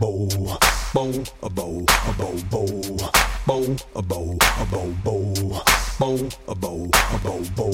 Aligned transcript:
bow, 0.00 0.28
bow, 0.92 1.12
a 1.44 1.48
bow, 1.48 1.84
a 2.08 2.12
bow, 2.14 2.36
bow, 2.50 2.76
bow, 3.46 3.76
a 3.94 4.02
bow, 4.02 4.38
a 4.58 4.66
bow, 4.66 4.92
bow, 5.04 5.38
bow, 5.98 6.30
a 6.48 6.54
bow, 6.54 6.90
a 7.06 7.18
bow, 7.20 7.44
bow, 7.54 7.72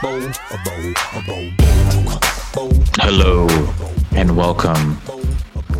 bow, 0.00 0.32
a 0.50 0.58
bow, 0.64 0.94
a 1.12 1.22
bow, 1.26 1.50
bow. 2.54 2.70
Hello 2.96 3.46
and 4.12 4.34
welcome 4.38 4.98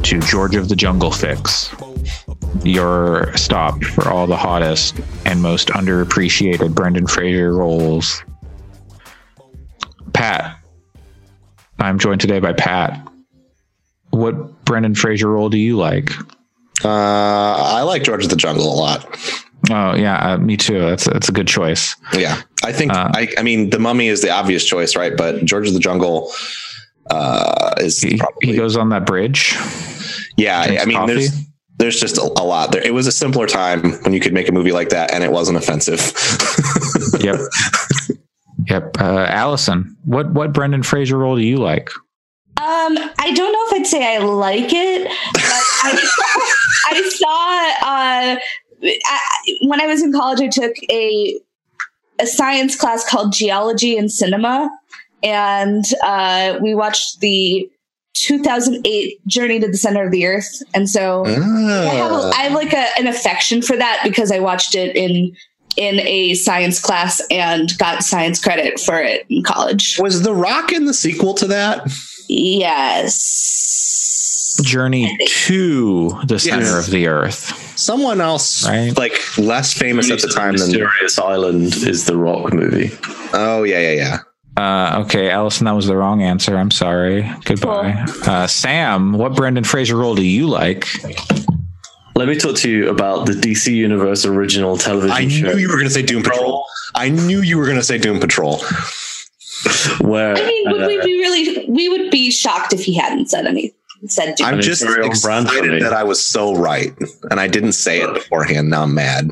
to 0.03 0.21
George 0.21 0.55
of 0.55 0.69
the 0.69 0.77
Jungle 0.77 1.11
Fix, 1.11 1.75
your 2.63 3.35
stop 3.35 3.83
for 3.85 4.11
all 4.11 4.27
the 4.27 4.37
hottest 4.37 5.01
and 5.25 5.41
most 5.41 5.69
underappreciated 5.69 6.75
Brendan 6.75 7.07
Fraser 7.07 7.55
roles. 7.55 8.23
Pat, 10.13 10.59
I'm 11.79 11.99
joined 11.99 12.21
today 12.21 12.39
by 12.39 12.53
Pat. 12.53 13.09
What 14.11 14.54
Brendan 14.65 14.95
Fraser 14.95 15.29
role 15.29 15.49
do 15.49 15.59
you 15.59 15.77
like? 15.77 16.11
Uh, 16.85 16.89
I 16.89 17.83
like 17.83 18.03
George 18.03 18.25
of 18.25 18.31
the 18.31 18.37
Jungle 18.37 18.73
a 18.73 18.77
lot. 18.77 19.07
Oh 19.71 19.95
yeah, 19.95 20.33
uh, 20.33 20.39
me 20.39 20.57
too. 20.57 20.81
That's 20.81 21.05
that's 21.05 21.29
a 21.29 21.33
good 21.33 21.49
choice. 21.49 21.97
Yeah, 22.13 22.43
I 22.63 22.73
think. 22.73 22.93
Uh, 22.93 23.11
I, 23.15 23.29
I 23.39 23.43
mean, 23.43 23.71
the 23.71 23.79
Mummy 23.79 24.09
is 24.09 24.21
the 24.21 24.31
obvious 24.31 24.65
choice, 24.65 24.95
right? 24.97 25.17
But 25.17 25.45
George 25.45 25.69
of 25.69 25.75
the 25.75 25.81
Jungle 25.81 26.31
uh, 27.11 27.75
is 27.79 28.01
He, 28.01 28.19
probably. 28.19 28.51
he 28.51 28.57
goes 28.57 28.77
on 28.77 28.91
that 28.91 29.07
bridge. 29.07 29.57
yeah, 30.37 30.61
I, 30.61 30.79
I 30.83 30.85
mean, 30.85 30.97
coffee. 30.99 31.15
there's 31.15 31.45
there's 31.79 32.01
just 32.01 32.19
a, 32.19 32.23
a 32.23 32.45
lot 32.45 32.73
there. 32.73 32.83
It 32.87 32.93
was 32.93 33.07
a 33.07 33.13
simpler 33.13 33.47
time 33.47 33.93
when 34.03 34.13
you 34.13 34.21
could 34.21 34.33
make 34.35 34.49
a 34.49 34.53
movie 34.53 34.73
like 34.73 34.91
that 34.91 35.13
and 35.13 35.25
it 35.25 35.33
wasn't 35.33 35.57
offensive. 35.59 36.13
Yep. 37.21 37.41
yep. 38.69 38.97
Uh, 39.01 39.27
Allison, 39.29 39.97
what 40.05 40.31
what 40.33 40.53
Brendan 40.53 40.83
Fraser 40.83 41.17
role 41.19 41.37
do 41.37 41.43
you 41.43 41.57
like? 41.57 41.91
Um, 42.65 42.97
I 43.19 43.31
don't 43.35 43.53
know 43.53 43.67
if 43.67 43.75
I'd 43.75 43.87
say 43.87 44.17
I 44.17 44.19
like 44.19 44.73
it, 44.73 45.05
but 45.05 45.43
I, 45.43 45.93
I 46.91 47.11
saw 47.11 47.87
uh, 47.87 48.39
I, 48.85 49.21
when 49.67 49.83
I 49.83 49.87
was 49.87 50.03
in 50.03 50.13
college, 50.13 50.41
I 50.41 50.49
took 50.49 50.73
a 50.91 51.39
a 52.21 52.27
science 52.27 52.75
class 52.75 53.09
called 53.09 53.35
geology 53.35 53.99
and 53.99 54.11
cinema, 54.11 54.71
and 55.23 55.85
uh, 56.03 56.59
we 56.63 56.75
watched 56.75 57.21
the 57.21 57.69
2008 58.15 59.27
Journey 59.27 59.61
to 59.61 59.69
the 59.69 59.77
Center 59.77 60.05
of 60.07 60.11
the 60.11 60.25
Earth, 60.25 60.63
and 60.73 60.89
so 60.89 61.27
I 61.27 61.31
have, 61.33 61.43
a, 62.13 62.15
Ah. 62.15 62.31
I 62.31 62.43
have 62.45 62.53
like 62.53 62.73
a, 62.73 62.87
an 62.99 63.07
affection 63.07 63.61
for 63.61 63.77
that 63.77 64.01
because 64.05 64.33
I 64.33 64.39
watched 64.39 64.75
it 64.75 64.97
in 64.97 65.37
in 65.77 66.01
a 66.01 66.35
science 66.35 66.81
class 66.81 67.21
and 67.31 67.77
got 67.79 68.05
science 68.05 68.41
credit 68.43 68.79
for 68.79 69.03
it 69.03 69.27
in 69.29 69.43
college. 69.43 69.99
was 70.01 70.23
The 70.23 70.33
Rock 70.33 70.73
in 70.73 70.85
the 70.87 70.95
sequel 70.95 71.35
to 71.35 71.47
that? 71.49 71.91
Yes. 72.29 73.21
Journey 74.63 75.17
to 75.27 76.21
the 76.27 76.39
center 76.39 76.65
Yes. 76.65 76.87
of 76.87 76.93
the 76.93 77.09
earth. 77.09 77.73
Someone 77.77 78.21
else, 78.21 78.65
Right. 78.67 78.97
like 78.97 79.19
less 79.37 79.73
famous 79.73 80.11
at 80.11 80.21
the 80.21 80.29
time 80.29 80.57
than. 80.57 80.69
Mysterious 80.69 81.19
Island 81.19 81.75
is 81.75 82.05
the 82.05 82.17
Rock 82.17 82.53
movie. 82.53 82.93
Oh 83.33 83.65
yeah, 83.65 83.81
yeah, 83.81 83.91
yeah. 83.91 84.19
Uh, 84.57 85.03
okay, 85.05 85.29
Allison, 85.31 85.65
that 85.65 85.75
was 85.75 85.89
the 85.89 85.97
wrong 85.97 86.23
answer. 86.23 86.57
I'm 86.57 86.71
sorry. 86.71 87.29
Goodbye. 87.45 88.07
Uh, 88.25 88.47
Sam, 88.47 89.15
what 89.15 89.35
Brendan 89.35 89.65
Fraser 89.65 89.97
role 89.97 90.15
do 90.15 90.23
you 90.23 90.47
like? 90.47 90.87
Let 92.15 92.29
me 92.29 92.37
talk 92.37 92.55
to 92.59 92.71
you 92.71 92.89
about 92.91 93.27
the 93.27 93.33
DC 93.33 93.75
Universe 93.75 94.25
original 94.25 94.77
television 94.77 95.17
I 95.17 95.27
show. 95.27 95.47
knew 95.49 95.57
you 95.59 95.67
were 95.67 95.75
going 95.75 95.89
to 95.89 95.93
say 95.93 96.03
Doom 96.03 96.23
Patrol. 96.23 96.65
I 96.95 97.09
knew 97.09 97.41
you 97.41 97.59
were 97.59 97.65
going 97.65 97.79
to 97.79 97.83
say 97.83 97.99
Doom 97.99 98.21
Patrol. 98.21 98.63
Where 100.01 100.37
I 100.37 100.47
mean, 100.47 100.71
would 100.71 100.83
uh, 100.83 100.87
we 100.87 101.01
be 101.01 101.19
really? 101.19 101.67
We 101.71 101.89
would 101.89 102.11
be 102.11 102.31
shocked 102.31 102.73
if 102.73 102.85
he 102.85 102.95
hadn't 102.95 103.29
said 103.31 103.47
any. 103.47 103.75
Said 104.07 104.35
Doom. 104.35 104.47
I'm 104.47 104.61
just 104.61 104.83
it's 104.83 104.91
very 104.93 105.07
on 105.09 105.13
brand 105.23 105.49
for 105.49 105.55
me. 105.55 105.59
excited 105.61 105.83
that 105.83 105.93
I 105.95 106.03
was 106.05 106.23
so 106.23 106.55
right, 106.55 106.93
and 107.31 107.41
I 107.41 107.47
didn't 107.49 107.73
say 107.73 108.01
it 108.03 108.13
beforehand. 108.13 108.69
Now 108.69 108.83
I'm 108.83 108.95
mad. 108.95 109.31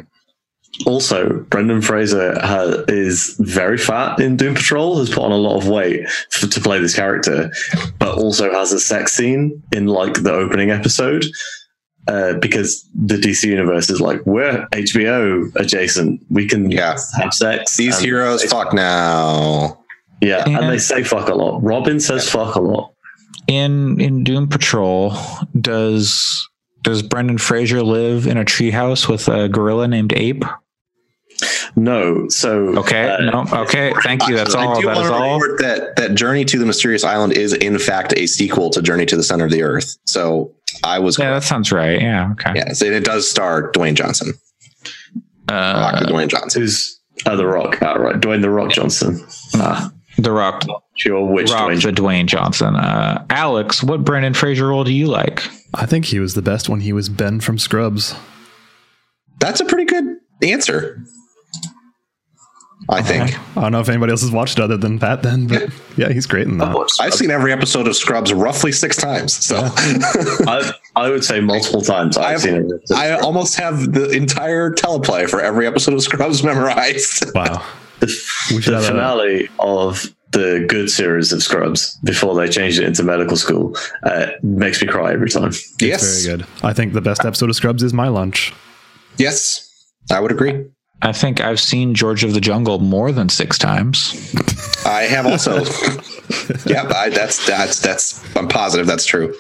also 0.86 1.28
Brendan 1.50 1.82
Fraser 1.82 2.38
ha 2.40 2.82
is 2.88 3.36
very 3.38 3.76
fat 3.76 4.18
in 4.18 4.36
Doom 4.36 4.54
Patrol. 4.54 4.98
Has 4.98 5.10
put 5.10 5.18
on 5.24 5.30
a 5.32 5.36
lot 5.36 5.58
of 5.58 5.68
weight 5.68 6.04
f 6.06 6.48
to 6.48 6.60
play 6.60 6.80
this 6.80 6.96
character, 6.96 7.50
but 7.98 8.16
also 8.16 8.50
has 8.52 8.72
a 8.72 8.80
sex 8.80 9.12
scene 9.12 9.62
in 9.72 9.86
like 9.86 10.22
the 10.22 10.32
opening 10.32 10.70
episode. 10.70 11.26
Uh, 12.08 12.32
because 12.38 12.84
the 12.96 13.14
DC 13.14 13.44
universe 13.44 13.88
is 13.88 14.00
like 14.00 14.20
we're 14.26 14.66
HBO 14.72 15.54
adjacent, 15.54 16.20
we 16.30 16.48
can 16.48 16.68
Yeah. 16.68 16.96
have 17.20 17.32
sex. 17.32 17.76
These 17.76 18.00
heroes, 18.00 18.42
fuck 18.44 18.72
now. 18.72 19.78
Yeah, 20.22 20.44
And- 20.46 20.56
and 20.56 20.68
they 20.72 20.78
say 20.78 21.02
fuck 21.02 21.28
a 21.28 21.34
lot. 21.34 21.62
Robin 21.62 22.00
says 22.00 22.28
fuck 22.28 22.54
a 22.54 22.60
lot. 22.60 22.92
In 23.48 24.00
in 24.00 24.24
Doom 24.24 24.48
Patrol, 24.48 25.14
does 25.60 26.48
does 26.82 27.02
Brendan 27.02 27.38
Fraser 27.38 27.82
live 27.82 28.26
in 28.26 28.36
a 28.38 28.44
treehouse 28.44 29.08
with 29.08 29.28
a 29.28 29.48
gorilla 29.48 29.86
named 29.88 30.12
Ape? 30.14 30.44
No, 31.74 32.28
so 32.28 32.76
Okay, 32.78 33.08
uh, 33.10 33.18
no, 33.18 33.44
okay, 33.62 33.92
thank 34.02 34.28
you. 34.28 34.36
That's 34.36 34.54
I 34.54 34.64
all. 34.66 34.80
do 34.80 34.86
That 34.86 34.94
want 34.96 35.04
is 35.06 35.10
to 35.10 35.16
all. 35.16 35.40
report 35.40 35.60
that 35.60 35.96
that 35.96 36.14
Journey 36.14 36.44
to 36.44 36.58
the 36.58 36.66
Mysterious 36.66 37.02
Island 37.04 37.32
is 37.32 37.52
in 37.54 37.78
fact 37.78 38.12
a 38.16 38.26
sequel 38.26 38.70
to 38.70 38.82
Journey 38.82 39.06
to 39.06 39.16
the 39.16 39.22
Center 39.22 39.46
of 39.46 39.50
the 39.50 39.62
Earth. 39.62 39.96
So 40.04 40.52
I 40.84 40.98
was 40.98 41.18
Yeah, 41.18 41.30
that 41.32 41.42
sounds 41.42 41.72
right. 41.72 42.00
Yeah, 42.00 42.30
okay. 42.32 42.52
yes, 42.54 42.82
and 42.82 42.94
it 42.94 43.04
does 43.04 43.28
star 43.28 43.72
Dwayne 43.72 43.94
Johnson. 43.94 44.34
Rock 45.50 45.94
Uh, 45.94 46.00
the 46.00 46.12
Dwayne 46.12 46.28
Johnson. 46.28 46.62
who's 46.62 47.00
uh, 47.26 47.36
the 47.36 47.46
Rock? 47.46 47.78
Ah, 47.82 47.94
right, 47.94 48.20
Dwayne 48.20 48.42
the 48.42 48.50
Rock 48.50 48.70
Johnson. 48.70 49.24
Ah, 49.56 49.90
the 50.22 50.32
Rock, 50.32 50.64
sure, 50.96 51.24
which 51.24 51.50
Rock, 51.50 51.70
Dwayne? 51.70 51.82
the 51.82 51.92
Dwayne 51.92 52.26
Johnson. 52.26 52.76
Uh, 52.76 53.24
Alex, 53.30 53.82
what 53.82 54.04
Brendan 54.04 54.34
Fraser 54.34 54.68
role 54.68 54.84
do 54.84 54.92
you 54.92 55.06
like? 55.06 55.42
I 55.74 55.86
think 55.86 56.06
he 56.06 56.18
was 56.18 56.34
the 56.34 56.42
best 56.42 56.68
when 56.68 56.80
he 56.80 56.92
was 56.92 57.08
Ben 57.08 57.40
from 57.40 57.58
Scrubs. 57.58 58.14
That's 59.38 59.60
a 59.60 59.64
pretty 59.64 59.84
good 59.86 60.16
answer. 60.42 61.02
I 62.88 63.00
think 63.00 63.38
I 63.56 63.60
don't 63.62 63.72
know 63.72 63.80
if 63.80 63.88
anybody 63.88 64.10
else 64.10 64.22
has 64.22 64.32
watched 64.32 64.58
other 64.58 64.76
than 64.76 64.98
Pat 64.98 65.22
then, 65.22 65.46
but 65.46 65.70
yeah, 65.96 66.08
he's 66.12 66.26
great 66.26 66.48
in 66.48 66.58
that. 66.58 66.90
I've 67.00 67.14
seen 67.14 67.30
every 67.30 67.52
episode 67.52 67.86
of 67.86 67.94
Scrubs 67.94 68.32
roughly 68.32 68.72
six 68.72 68.96
times. 68.96 69.32
So 69.34 69.56
I, 69.64 70.72
I 70.96 71.08
would 71.08 71.24
say 71.24 71.40
multiple 71.40 71.80
times. 71.80 72.16
I've, 72.18 72.24
I've- 72.26 72.40
seen 72.40 72.54
it. 72.56 72.92
I 72.92 73.12
almost 73.12 73.54
have 73.56 73.92
the 73.92 74.10
entire 74.10 74.72
teleplay 74.72 75.30
for 75.30 75.40
every 75.40 75.64
episode 75.66 75.94
of 75.94 76.02
Scrubs 76.02 76.42
memorized. 76.42 77.32
Wow. 77.36 77.64
The, 78.06 78.60
the 78.66 78.72
have 78.74 78.84
a- 78.84 78.86
finale 78.86 79.48
of 79.58 80.14
the 80.32 80.64
good 80.68 80.88
series 80.90 81.30
of 81.32 81.42
Scrubs 81.42 81.98
before 82.04 82.34
they 82.34 82.48
changed 82.48 82.78
it 82.80 82.86
into 82.86 83.02
medical 83.02 83.36
school 83.36 83.76
uh, 84.04 84.28
makes 84.42 84.80
me 84.80 84.88
cry 84.88 85.12
every 85.12 85.28
time. 85.28 85.52
yes, 85.80 86.24
Very 86.24 86.38
good. 86.38 86.46
I 86.62 86.72
think 86.72 86.94
the 86.94 87.02
best 87.02 87.24
episode 87.24 87.50
of 87.50 87.56
Scrubs 87.56 87.82
is 87.82 87.92
My 87.92 88.08
Lunch. 88.08 88.52
yes, 89.18 89.68
I 90.10 90.20
would 90.20 90.32
agree. 90.32 90.64
I 91.02 91.12
think 91.12 91.40
I've 91.40 91.60
seen 91.60 91.94
George 91.94 92.24
of 92.24 92.32
the 92.32 92.40
Jungle 92.40 92.78
more 92.78 93.12
than 93.12 93.28
six 93.28 93.58
times. 93.58 94.12
I 94.84 95.02
have 95.02 95.26
also. 95.26 95.56
yeah, 96.66 96.90
I, 96.94 97.10
that's 97.10 97.46
that's 97.46 97.80
that's. 97.80 98.36
I'm 98.36 98.48
positive 98.48 98.86
that's 98.86 99.04
true. 99.04 99.34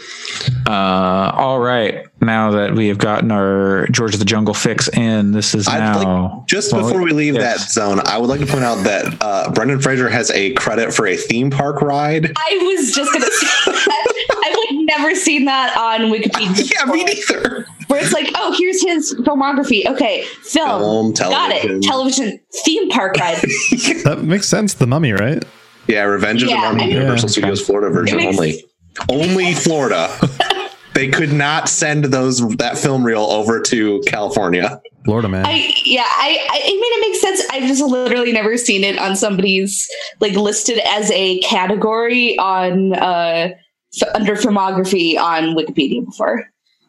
Uh, 0.66 1.32
all 1.34 1.60
right. 1.60 2.06
Now 2.20 2.52
that 2.52 2.74
we 2.74 2.88
have 2.88 2.98
gotten 2.98 3.32
our 3.32 3.86
George 3.88 4.14
of 4.14 4.20
the 4.20 4.24
Jungle 4.24 4.54
fix 4.54 4.88
in, 4.88 5.32
this 5.32 5.54
is 5.54 5.66
I'd 5.66 5.78
now. 5.78 6.36
like 6.38 6.46
just 6.46 6.72
Well, 6.72 6.86
before 6.86 7.02
we 7.02 7.12
leave 7.12 7.34
yes. 7.34 7.64
that 7.64 7.70
zone, 7.72 8.00
I 8.04 8.18
would 8.18 8.28
like 8.28 8.40
to 8.40 8.46
point 8.46 8.64
out 8.64 8.84
that 8.84 9.16
uh, 9.20 9.50
Brendan 9.52 9.80
Fraser 9.80 10.08
has 10.08 10.30
a 10.30 10.52
credit 10.54 10.94
for 10.94 11.06
a 11.06 11.16
theme 11.16 11.50
park 11.50 11.82
ride. 11.82 12.32
I 12.36 12.58
was 12.62 12.92
just 12.92 13.12
gonna 13.12 13.26
say 13.26 13.72
that. 13.72 14.11
I've 14.92 14.98
never 15.00 15.14
seen 15.14 15.44
that 15.46 15.76
on 15.76 16.10
Wikipedia. 16.10 16.72
Yeah, 16.72 16.84
me 16.92 17.04
neither. 17.04 17.66
Where 17.88 18.02
it's 18.02 18.12
like, 18.12 18.30
oh, 18.36 18.54
here's 18.58 18.82
his 18.82 19.14
filmography. 19.20 19.84
Okay, 19.86 20.22
film, 20.42 21.14
Film, 21.14 21.30
got 21.30 21.50
it. 21.52 21.82
Television, 21.82 22.40
theme 22.64 22.88
park 22.90 23.16
ride. 23.16 23.38
That 24.04 24.20
makes 24.22 24.48
sense. 24.48 24.74
The 24.74 24.86
Mummy, 24.86 25.12
right? 25.12 25.44
Yeah, 25.88 26.02
Revenge 26.04 26.42
of 26.42 26.48
Yeah, 26.50 26.56
the 26.70 26.76
Mummy, 26.76 26.82
I 26.82 26.86
mean- 26.86 26.96
Universal 26.96 27.28
Studios 27.30 27.64
Florida 27.64 27.90
version 27.92 28.16
makes- 28.16 28.36
only. 28.36 28.64
Only 29.08 29.54
Florida. 29.54 30.10
they 30.94 31.08
could 31.08 31.32
not 31.32 31.68
send 31.68 32.04
those 32.06 32.46
that 32.56 32.76
film 32.78 33.04
reel 33.04 33.22
over 33.22 33.60
to 33.62 34.02
California. 34.06 34.80
Florida 35.06 35.28
man. 35.28 35.44
I 35.46 35.72
yeah, 35.84 36.04
I, 36.06 36.46
I 36.50 36.60
I 36.62 36.68
mean 36.68 36.80
it 36.84 37.00
makes 37.08 37.20
sense. 37.20 37.42
I've 37.50 37.64
just 37.66 37.82
literally 37.82 38.30
never 38.32 38.56
seen 38.58 38.84
it 38.84 38.98
on 38.98 39.16
somebody's 39.16 39.88
like 40.20 40.34
listed 40.34 40.78
as 40.86 41.10
a 41.10 41.38
category 41.40 42.38
on 42.38 42.92
uh 42.92 43.48
f- 44.00 44.08
under 44.14 44.34
filmography 44.36 45.16
on 45.18 45.54
Wikipedia 45.56 46.04
before. 46.04 46.44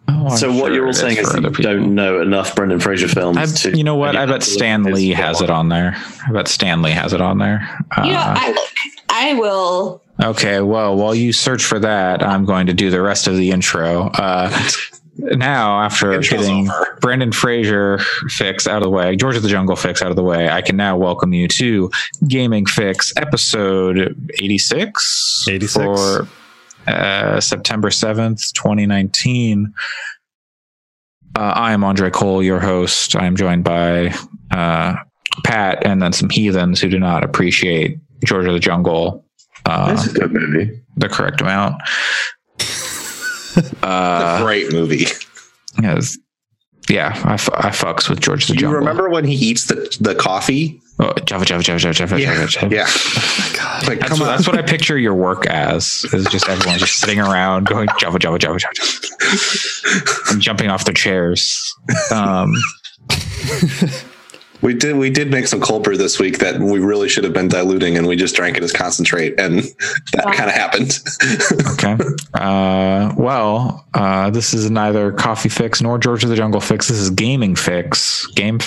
Oh, 0.09 0.27
I'm 0.27 0.37
so 0.37 0.51
what 0.51 0.57
sure 0.67 0.73
you're 0.73 0.87
all 0.87 0.93
saying 0.93 1.15
for 1.15 1.21
is 1.21 1.29
that 1.31 1.43
you 1.43 1.49
people. 1.51 1.63
don't 1.73 1.95
know 1.95 2.21
enough 2.21 2.55
Brendan 2.55 2.79
Fraser 2.81 3.07
films. 3.07 3.37
I, 3.37 3.45
to, 3.71 3.77
you 3.77 3.83
know 3.85 3.95
what? 3.95 4.15
I 4.17 4.25
bet 4.25 4.41
to 4.41 4.49
Stan 4.49 4.83
Lee 4.83 5.09
his 5.09 5.17
has 5.17 5.41
it 5.41 5.49
on 5.49 5.69
there. 5.69 5.95
I 6.27 6.31
bet 6.33 6.47
Stan 6.49 6.81
Lee 6.81 6.91
has 6.91 7.13
it 7.13 7.21
on 7.21 7.37
there. 7.37 7.61
You 8.03 8.11
know, 8.11 8.19
Uh, 8.19 8.33
I 8.37 8.67
I 9.09 9.33
will. 9.35 10.01
okay, 10.21 10.59
well, 10.59 10.95
while 10.97 11.15
you 11.15 11.31
search 11.31 11.63
for 11.63 11.79
that, 11.79 12.21
I'm 12.21 12.43
going 12.43 12.67
to 12.67 12.73
do 12.73 12.89
the 12.89 13.01
rest 13.01 13.27
of 13.27 13.37
the 13.37 13.51
intro. 13.51 14.07
Uh, 14.09 14.51
now, 15.17 15.79
after 15.81 16.19
getting 16.19 16.69
over. 16.69 16.97
Brendan 16.99 17.31
Fraser 17.31 17.99
fix 18.27 18.67
out 18.67 18.77
of 18.77 18.83
the 18.83 18.89
way, 18.89 19.15
George 19.15 19.37
of 19.37 19.43
the 19.43 19.49
Jungle 19.49 19.75
fix 19.77 20.01
out 20.01 20.09
of 20.09 20.17
the 20.17 20.23
way, 20.23 20.49
I 20.49 20.61
can 20.61 20.75
now 20.75 20.97
welcome 20.97 21.31
you 21.33 21.47
to 21.47 21.89
Gaming 22.27 22.65
Fyx 22.65 23.13
episode 23.15 23.99
86. 24.41 25.45
86. 25.47 25.73
For 25.75 26.27
uh, 26.87 27.39
September 27.39 27.89
7th, 27.89 28.51
2019. 28.53 29.73
Uh, 31.35 31.39
I 31.39 31.73
am 31.73 31.83
Andre 31.83 32.09
Cole, 32.11 32.43
your 32.43 32.59
host. 32.59 33.15
I 33.15 33.25
am 33.25 33.35
joined 33.35 33.63
by 33.63 34.13
uh, 34.51 34.95
Pat 35.43 35.85
and 35.85 36.01
then 36.01 36.13
some 36.13 36.29
heathens 36.29 36.79
who 36.79 36.89
do 36.89 36.99
not 36.99 37.23
appreciate 37.23 37.97
George 38.23 38.45
of 38.45 38.53
the 38.53 38.59
Jungle 38.59 39.25
uh, 39.65 39.95
It's 39.97 40.07
a 40.07 40.13
good 40.13 40.31
movie. 40.33 40.81
the 40.97 41.09
correct 41.09 41.41
amount. 41.41 41.81
Uh, 43.83 44.41
Great 44.43 44.73
movie. 44.73 45.05
yes. 45.79 46.17
Yeah, 46.89 47.09
I, 47.25 47.35
fucks 47.37 48.09
with 48.09 48.19
George 48.19 48.47
the 48.47 48.53
Do 48.53 48.57
you 48.57 48.59
Jungle. 48.61 48.79
remember 48.79 49.09
when 49.09 49.25
he 49.25 49.35
eats 49.35 49.65
the, 49.65 49.95
the 50.01 50.15
coffee? 50.15 50.79
Oh, 50.99 51.11
Java, 51.25 51.43
Java, 51.43 51.63
Java, 51.63 51.79
Java, 51.79 51.93
Java, 51.93 52.21
Yeah. 52.21 52.33
Java, 52.35 52.47
Java. 52.47 52.75
Yeah. 52.75 52.87
God. 53.57 53.87
Like, 53.87 53.99
That's 53.99 54.09
come 54.11 54.19
what, 54.19 54.29
on. 54.29 54.35
that's 54.35 54.47
what 54.47 54.57
I 54.57 54.61
picture 54.61 54.97
your 54.97 55.15
work 55.15 55.47
as. 55.47 56.05
Is 56.13 56.25
just 56.27 56.47
everyone 56.47 56.77
just 56.77 56.99
sitting 56.99 57.19
around 57.19 57.65
going 57.65 57.87
Java, 57.99 58.19
Java, 58.19 58.37
Java, 58.37 58.59
Java, 58.59 58.75
Java, 58.75 60.29
and 60.29 60.39
jumping 60.41 60.69
off 60.69 60.85
their 60.85 60.93
chairs. 60.93 61.73
Um, 62.11 62.53
We 64.63 64.73
did 64.73 64.95
we 64.95 65.09
did 65.09 65.29
make 65.29 65.45
some 65.47 65.59
cold 65.61 65.83
brew 65.83 65.97
this 65.97 66.19
week 66.19 66.39
that 66.39 66.59
we 66.59 66.79
really 66.79 67.09
should 67.09 67.23
have 67.25 67.33
been 67.33 67.49
diluting, 67.49 67.97
and 67.97 68.07
we 68.07 68.15
just 68.15 68.33
drank 68.35 68.55
it 68.57 68.63
as 68.63 68.71
concentrate, 68.71 69.39
and 69.39 69.59
that 70.13 70.25
Wow. 70.25 70.31
kind 70.33 70.49
of 70.49 70.55
happened. 70.55 70.99
okay. 71.73 71.97
Uh, 72.33 73.13
well, 73.17 73.85
uh, 73.93 74.29
this 74.29 74.53
is 74.53 74.71
neither 74.71 75.11
Coffee 75.11 75.49
Fix 75.49 75.81
nor 75.81 75.97
George 75.97 76.23
of 76.23 76.29
the 76.29 76.35
Jungle 76.35 76.61
Fix. 76.61 76.87
This 76.87 76.97
is 76.97 77.09
Gaming 77.09 77.55
Fyx. 77.55 78.33
Game. 78.35 78.59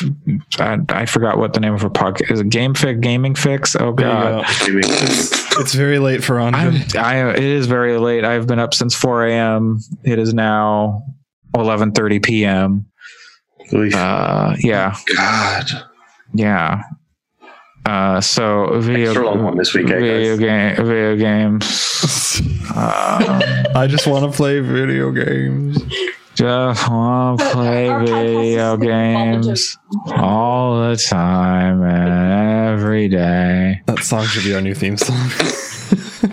I, 0.58 0.78
I 0.90 1.06
forgot 1.06 1.38
what 1.38 1.54
the 1.54 1.60
name 1.60 1.72
of 1.74 1.80
her 1.80 1.90
podcast 1.90 2.30
is. 2.30 2.40
It 2.40 2.50
Game 2.50 2.74
Fix. 2.74 3.00
Gaming 3.00 3.34
Fyx. 3.34 3.74
Oh 3.80 3.92
God. 3.92 4.44
go. 4.44 5.60
It's 5.60 5.72
very 5.74 5.98
late 5.98 6.22
for 6.22 6.38
I'm, 6.38 6.74
I, 6.96 7.30
it 7.30 7.42
is 7.42 7.66
very 7.66 7.98
late. 7.98 8.22
I've 8.24 8.46
been 8.46 8.58
up 8.58 8.74
since 8.74 8.94
4 8.94 9.28
a.m. 9.28 9.80
It 10.04 10.18
is 10.18 10.34
now 10.34 11.04
11:30 11.54 12.22
p.m. 12.22 12.86
Oof. 13.74 13.94
Uh, 13.94 14.54
yeah, 14.60 14.96
God. 15.16 15.66
yeah. 16.34 16.82
Uh, 17.84 18.20
so 18.20 18.80
video, 18.80 19.10
Extra 19.10 19.24
long 19.26 19.44
one 19.44 19.56
this 19.56 19.72
week, 19.72 19.86
eh, 19.88 19.98
video 20.00 20.36
game, 20.36 20.76
video 20.76 21.16
games. 21.16 22.40
Uh, 22.74 23.64
I 23.76 23.86
just 23.86 24.06
want 24.08 24.30
to 24.30 24.36
play 24.36 24.58
video 24.60 25.12
games. 25.12 25.78
just 26.34 26.88
want 26.90 27.38
to 27.40 27.50
play 27.52 27.88
our 27.88 28.00
podcast 28.00 28.76
video 28.76 28.76
games 28.76 29.78
all 30.16 30.88
the 30.90 30.96
time 30.96 31.82
and 31.84 32.74
every 32.76 33.08
day. 33.08 33.82
That 33.86 34.00
song 34.00 34.24
should 34.26 34.42
be 34.44 34.54
our 34.54 34.60
new 34.60 34.74
theme 34.74 34.96
song. 34.96 35.30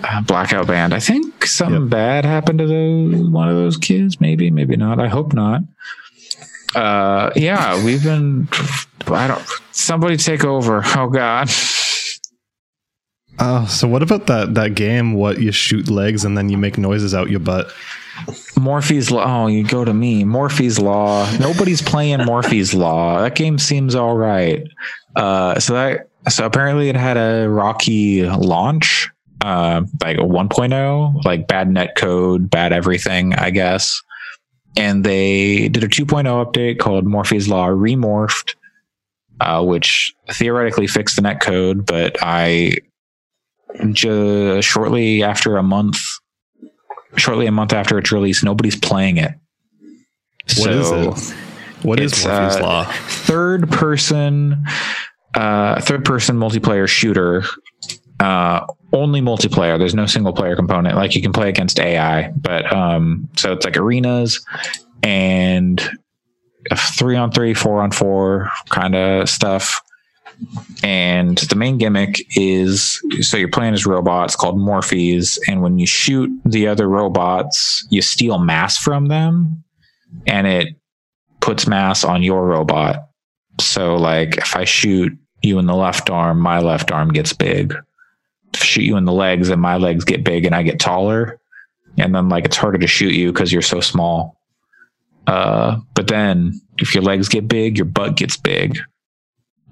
Uh, 0.02 0.20
Blackout 0.22 0.66
Band. 0.66 0.92
I 0.92 0.98
think 0.98 1.46
something 1.46 1.82
Yep. 1.82 1.90
bad 1.90 2.24
happened 2.24 2.58
to 2.58 2.66
those 2.66 3.28
one 3.30 3.48
of 3.48 3.54
those 3.56 3.76
kids. 3.76 4.20
Maybe, 4.20 4.50
maybe 4.50 4.76
not. 4.76 4.98
I 4.98 5.08
hope 5.08 5.32
not. 5.32 5.60
Uh, 6.74 7.30
yeah, 7.36 7.82
we've 7.84 8.02
been. 8.02 8.48
I 9.06 9.26
don't. 9.26 9.44
Somebody 9.72 10.16
take 10.16 10.44
over. 10.44 10.82
Oh 10.96 11.08
God. 11.08 11.48
Oh, 13.38 13.66
so 13.66 13.88
what 13.88 14.02
about 14.02 14.26
that 14.28 14.54
that 14.54 14.74
game? 14.74 15.14
What 15.14 15.40
you 15.40 15.52
shoot 15.52 15.88
legs 15.88 16.24
and 16.24 16.38
then 16.38 16.48
you 16.48 16.56
make 16.56 16.78
noises 16.78 17.14
out 17.14 17.30
your 17.30 17.40
butt? 17.40 17.72
Morphies 18.56 19.10
Law. 19.10 19.44
Oh, 19.44 19.46
you 19.48 19.64
go 19.64 19.84
to 19.84 19.92
me. 19.92 20.24
Morphies 20.24 20.80
Law. 20.80 21.28
Nobody's 21.38 21.82
playing 21.82 22.20
Morphies 22.20 22.74
Law. 22.74 23.20
That 23.20 23.34
game 23.34 23.58
seems 23.58 23.94
all 23.94 24.16
right. 24.16 24.62
Uh, 25.16 25.58
so 25.58 25.74
that 25.74 26.08
so 26.28 26.46
apparently 26.46 26.88
it 26.88 26.96
had 26.96 27.16
a 27.16 27.48
rocky 27.48 28.24
launch, 28.24 29.10
uh, 29.42 29.82
like 30.02 30.16
a 30.16 30.22
1.0, 30.22 31.24
like 31.24 31.48
bad 31.48 31.70
net 31.70 31.96
code, 31.96 32.48
bad 32.48 32.72
everything, 32.72 33.34
I 33.34 33.50
guess. 33.50 34.00
And 34.76 35.04
they 35.04 35.68
did 35.68 35.84
a 35.84 35.88
2.0 35.88 36.24
update 36.24 36.78
called 36.78 37.04
Morphies 37.04 37.48
Law 37.48 37.68
Remorphed, 37.68 38.54
uh, 39.40 39.64
which 39.64 40.12
theoretically 40.32 40.86
fixed 40.86 41.16
the 41.16 41.22
net 41.22 41.40
code, 41.40 41.86
but 41.86 42.16
I 42.20 42.78
just 43.92 44.68
shortly 44.68 45.22
after 45.22 45.56
a 45.56 45.62
month 45.62 45.98
shortly 47.16 47.46
a 47.46 47.52
month 47.52 47.72
after 47.72 47.98
its 47.98 48.12
release, 48.12 48.42
nobody's 48.42 48.76
playing 48.76 49.18
it. 49.18 49.32
What 50.58 50.70
is 50.70 50.88
so 50.88 51.12
it? 51.12 51.34
What 51.84 52.00
is 52.00 52.12
it's, 52.12 52.24
Morpheus 52.24 52.56
uh, 52.56 52.62
Law? 52.62 52.84
third 52.84 53.70
person 53.70 54.64
uh 55.34 55.80
third 55.80 56.04
person 56.04 56.36
multiplayer 56.36 56.88
shooter 56.88 57.44
uh 58.20 58.64
only 58.94 59.20
multiplayer. 59.20 59.78
There's 59.78 59.94
no 59.94 60.06
single 60.06 60.32
player 60.32 60.56
component. 60.56 60.96
Like 60.96 61.14
you 61.14 61.20
can 61.20 61.32
play 61.32 61.48
against 61.48 61.80
ai 61.80 62.32
but 62.36 62.72
um 62.72 63.28
so 63.36 63.52
it's 63.52 63.64
like 63.64 63.76
arenas 63.76 64.44
and 65.02 65.82
three 66.74 67.16
on 67.16 67.30
three 67.30 67.52
four 67.52 67.82
on 67.82 67.90
four 67.90 68.50
kind 68.70 68.94
of 68.94 69.28
stuff. 69.28 69.80
And 70.82 71.38
the 71.38 71.54
main 71.54 71.78
gimmick 71.78 72.16
is 72.36 73.00
so 73.20 73.36
you're 73.36 73.50
playing 73.50 73.74
as 73.74 73.86
robots 73.86 74.36
called 74.36 74.56
Morphies 74.56 75.38
and 75.48 75.62
when 75.62 75.78
you 75.78 75.86
shoot 75.86 76.30
the 76.44 76.66
other 76.68 76.88
robots 76.88 77.86
you 77.90 78.00
steal 78.00 78.38
mass 78.38 78.78
from 78.78 79.06
them 79.06 79.62
and 80.26 80.46
it 80.46 80.68
puts 81.40 81.66
mass 81.66 82.04
on 82.04 82.22
your 82.22 82.46
robot. 82.46 83.08
So 83.60 83.96
like 83.96 84.36
if 84.38 84.56
i 84.56 84.64
shoot 84.64 85.12
you 85.42 85.58
in 85.58 85.66
the 85.66 85.74
left 85.74 86.10
arm 86.10 86.40
my 86.40 86.60
left 86.60 86.90
arm 86.90 87.12
gets 87.12 87.32
big 87.32 87.74
shoot 88.56 88.82
you 88.82 88.96
in 88.96 89.04
the 89.04 89.12
legs 89.12 89.48
and 89.48 89.60
my 89.60 89.76
legs 89.76 90.04
get 90.04 90.24
big 90.24 90.44
and 90.44 90.54
i 90.54 90.62
get 90.62 90.78
taller. 90.80 91.38
And 91.98 92.14
then 92.14 92.28
like 92.28 92.44
it's 92.44 92.56
harder 92.56 92.78
to 92.78 92.86
shoot 92.86 93.12
you 93.14 93.32
because 93.32 93.52
you're 93.52 93.62
so 93.62 93.80
small. 93.80 94.36
Uh 95.26 95.78
but 95.94 96.08
then 96.08 96.60
if 96.78 96.94
your 96.94 97.02
legs 97.04 97.28
get 97.28 97.46
big 97.48 97.76
your 97.78 97.84
butt 97.86 98.16
gets 98.16 98.36
big. 98.36 98.78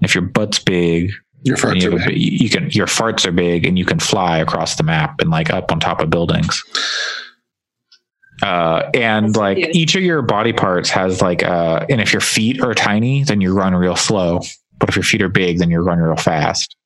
If 0.00 0.14
your 0.14 0.22
butt's 0.24 0.58
big 0.58 1.10
Your 1.42 1.56
farts 1.56 1.82
you, 1.82 1.96
are 1.96 1.98
big. 2.06 2.16
you 2.16 2.48
can 2.50 2.70
your 2.70 2.86
farts 2.86 3.26
are 3.26 3.32
big 3.32 3.66
and 3.66 3.78
you 3.78 3.84
can 3.84 3.98
fly 3.98 4.38
across 4.38 4.76
the 4.76 4.82
map 4.82 5.20
and 5.20 5.30
like 5.30 5.50
up 5.50 5.70
on 5.72 5.80
top 5.80 6.00
of 6.00 6.10
buildings. 6.10 6.62
Uh 8.42 8.90
and 8.94 9.26
That's 9.28 9.36
like 9.36 9.56
cute. 9.58 9.74
each 9.76 9.94
of 9.94 10.02
your 10.02 10.22
body 10.22 10.52
parts 10.52 10.90
has 10.90 11.20
like 11.22 11.42
uh 11.42 11.86
and 11.88 12.00
if 12.00 12.12
your 12.12 12.20
feet 12.20 12.60
are 12.62 12.74
tiny 12.74 13.24
then 13.24 13.40
you 13.40 13.54
run 13.54 13.74
real 13.74 13.96
slow. 13.96 14.40
But 14.78 14.88
if 14.88 14.96
your 14.96 15.04
feet 15.04 15.22
are 15.22 15.28
big 15.28 15.58
then 15.58 15.70
you 15.70 15.80
run 15.80 15.98
real 15.98 16.16
fast 16.16 16.76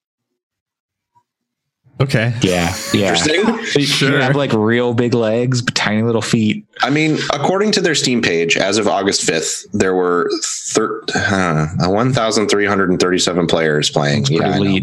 Okay. 1.99 2.35
yeah 2.43 2.75
yeah 2.93 3.15
Interesting. 3.15 3.81
you 3.81 3.87
Sure. 3.87 4.21
have 4.21 4.37
like 4.37 4.53
real 4.53 4.93
big 4.93 5.15
legs 5.15 5.63
but 5.63 5.75
tiny 5.75 6.03
little 6.03 6.21
feet 6.23 6.67
I 6.83 6.91
mean, 6.91 7.17
according 7.33 7.73
to 7.73 7.81
their 7.81 7.95
Steam 7.95 8.21
page, 8.21 8.59
as 8.59 8.77
of 8.77 8.87
August 8.87 9.27
5th, 9.27 9.65
there 9.73 9.95
were 9.95 10.31
thir- 10.45 11.01
uh, 11.15 11.69
1,337 11.89 13.47
players 13.47 13.91
playing. 13.91 14.27
Yeah, 14.27 14.51
I 14.51 14.59
know. 14.59 14.81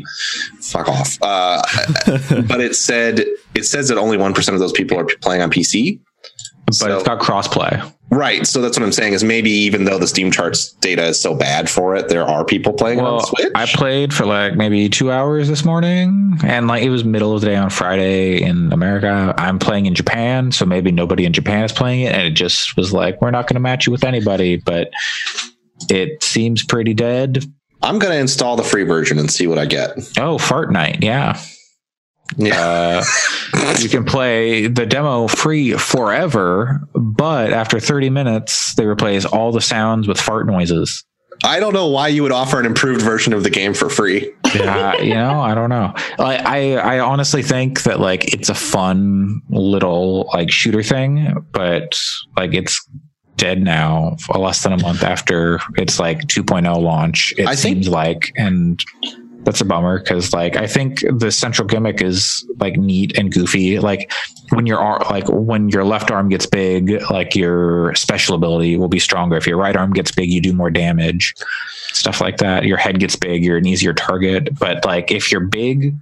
fuck 0.59 0.89
off. 0.89 1.17
Uh, 1.21 1.61
but 2.47 2.61
it 2.61 2.75
said 2.75 3.25
it 3.53 3.65
says 3.65 3.89
that 3.89 3.97
only 3.99 4.17
one 4.17 4.33
percent 4.33 4.55
of 4.55 4.59
those 4.59 4.71
people 4.71 4.97
are 4.99 5.05
playing 5.21 5.41
on 5.43 5.51
PC. 5.51 5.99
But 6.65 6.75
So- 6.75 6.95
it's 6.95 7.03
got 7.03 7.19
crossplay 7.19 7.81
Right. 8.11 8.45
So 8.45 8.61
that's 8.61 8.77
what 8.77 8.85
I'm 8.85 8.91
saying 8.91 9.13
is 9.13 9.23
maybe 9.23 9.49
even 9.49 9.85
though 9.85 9.97
the 9.97 10.05
Steam 10.05 10.29
charts 10.29 10.73
data 10.73 11.05
is 11.05 11.19
so 11.19 11.33
bad 11.33 11.67
for 11.67 11.95
it, 11.95 12.09
there 12.09 12.23
are 12.23 12.45
people 12.45 12.71
playing 12.71 12.99
on 12.99 13.05
Well, 13.05 13.25
Switch. 13.25 13.51
I 13.55 13.65
played 13.65 14.13
for 14.13 14.25
like 14.27 14.55
maybe 14.55 14.87
two 14.87 15.11
hours 15.11 15.47
this 15.47 15.65
morning, 15.65 16.37
and 16.43 16.67
like 16.67 16.83
it 16.83 16.91
was 16.91 17.03
middle 17.03 17.33
of 17.33 17.41
the 17.41 17.47
day 17.47 17.55
on 17.55 17.71
Friday 17.71 18.43
in 18.43 18.71
America. 18.71 19.33
I'm 19.39 19.57
playing 19.57 19.87
in 19.87 19.95
Japan, 19.95 20.51
so 20.51 20.63
maybe 20.63 20.91
nobody 20.91 21.25
in 21.25 21.33
Japan 21.33 21.63
is 21.63 21.71
playing 21.71 22.01
it, 22.01 22.13
and 22.13 22.21
it 22.21 22.31
just 22.35 22.77
was 22.77 22.93
like 22.93 23.19
we're 23.19 23.31
not 23.31 23.47
going 23.47 23.55
to 23.55 23.59
match 23.61 23.87
you 23.87 23.91
with 23.91 24.03
anybody. 24.03 24.57
But 24.57 24.91
it 25.89 26.21
seems 26.21 26.63
pretty 26.63 26.93
dead. 26.93 27.43
I'm 27.81 27.97
going 27.97 28.13
to 28.13 28.19
install 28.19 28.55
the 28.57 28.63
free 28.63 28.83
version 28.83 29.17
and 29.17 29.31
see 29.31 29.47
what 29.47 29.57
I 29.57 29.65
get. 29.65 29.97
Oh, 30.19 30.37
Fart 30.37 30.71
Night, 30.71 31.01
yeah. 31.01 31.39
Yeah. 32.37 33.03
Uh, 33.53 33.75
you 33.79 33.89
can 33.89 34.05
play 34.05 34.67
the 34.67 34.85
demo 34.85 35.27
free 35.27 35.73
forever, 35.73 36.81
but 36.95 37.53
after 37.53 37.79
30 37.79 38.09
minutes, 38.09 38.73
they 38.75 38.85
replace 38.85 39.25
all 39.25 39.51
the 39.51 39.61
sounds 39.61 40.07
with 40.07 40.19
fart 40.19 40.47
noises. 40.47 41.03
I 41.43 41.59
don't 41.59 41.73
know 41.73 41.87
why 41.87 42.07
you 42.07 42.23
would 42.23 42.31
offer 42.31 42.59
an 42.59 42.65
improved 42.65 43.01
version 43.01 43.33
of 43.33 43.43
the 43.43 43.49
game 43.49 43.73
for 43.73 43.89
free. 43.89 44.31
yeah, 44.55 44.95
you 45.01 45.13
know, 45.13 45.41
I 45.41 45.53
don't 45.53 45.69
know. 45.69 45.93
I, 46.17 46.37
I 46.77 46.95
I 46.95 46.99
honestly 46.99 47.43
think 47.43 47.83
that 47.83 47.99
like 47.99 48.33
it's 48.33 48.49
a 48.49 48.53
fun 48.55 49.41
little 49.49 50.29
like 50.33 50.51
shooter 50.51 50.83
thing, 50.83 51.35
but 51.51 51.99
like 52.37 52.53
it's 52.53 52.79
dead 53.35 53.61
now 53.61 54.15
less 54.33 54.63
than 54.63 54.71
a 54.73 54.77
month 54.81 55.03
after 55.03 55.59
its 55.75 55.99
like 55.99 56.19
2.0 56.27 56.81
launch. 56.81 57.33
It 57.37 57.47
I 57.47 57.55
think- 57.55 57.75
seems 57.83 57.89
like 57.89 58.31
and 58.37 58.79
that's 59.43 59.61
a 59.61 59.65
bummer 59.65 59.99
because 59.99 60.33
like 60.33 60.55
I 60.55 60.67
think 60.67 61.03
the 61.17 61.31
central 61.31 61.67
gimmick 61.67 62.01
is 62.01 62.45
like 62.59 62.77
neat 62.77 63.17
and 63.17 63.31
goofy. 63.31 63.79
Like 63.79 64.11
when 64.49 64.65
your 64.65 64.79
arm, 64.79 65.03
like 65.09 65.25
when 65.27 65.69
your 65.69 65.83
left 65.83 66.11
arm 66.11 66.29
gets 66.29 66.45
big, 66.45 67.01
like 67.09 67.35
your 67.35 67.93
special 67.95 68.35
ability 68.35 68.77
will 68.77 68.87
be 68.87 68.99
stronger. 68.99 69.35
If 69.35 69.47
your 69.47 69.57
right 69.57 69.75
arm 69.75 69.93
gets 69.93 70.11
big, 70.11 70.31
you 70.31 70.41
do 70.41 70.53
more 70.53 70.69
damage. 70.69 71.33
Stuff 71.91 72.21
like 72.21 72.37
that. 72.37 72.65
Your 72.65 72.77
head 72.77 72.99
gets 72.99 73.15
big, 73.15 73.43
you're 73.43 73.57
an 73.57 73.65
easier 73.65 73.93
target. 73.93 74.57
But 74.57 74.85
like 74.85 75.11
if 75.11 75.31
you're 75.31 75.41
big 75.41 75.95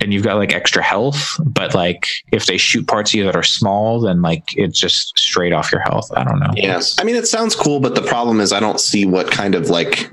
and 0.00 0.12
you've 0.12 0.22
got 0.24 0.36
like 0.36 0.54
extra 0.54 0.82
health, 0.82 1.36
but 1.44 1.74
like 1.74 2.06
if 2.32 2.46
they 2.46 2.56
shoot 2.56 2.86
parts 2.86 3.10
of 3.10 3.14
you 3.14 3.24
that 3.24 3.36
are 3.36 3.42
small, 3.42 4.00
then 4.00 4.22
like 4.22 4.44
it's 4.56 4.78
just 4.78 5.18
straight 5.18 5.52
off 5.52 5.72
your 5.72 5.80
health. 5.82 6.10
I 6.16 6.24
don't 6.24 6.38
know. 6.38 6.52
Yes. 6.54 6.96
I 6.98 7.04
mean, 7.04 7.16
it 7.16 7.26
sounds 7.26 7.54
cool, 7.54 7.80
but 7.80 7.94
the 7.94 8.02
problem 8.02 8.40
is 8.40 8.52
I 8.52 8.60
don't 8.60 8.80
see 8.80 9.04
what 9.04 9.30
kind 9.30 9.54
of 9.54 9.68
like 9.68 10.10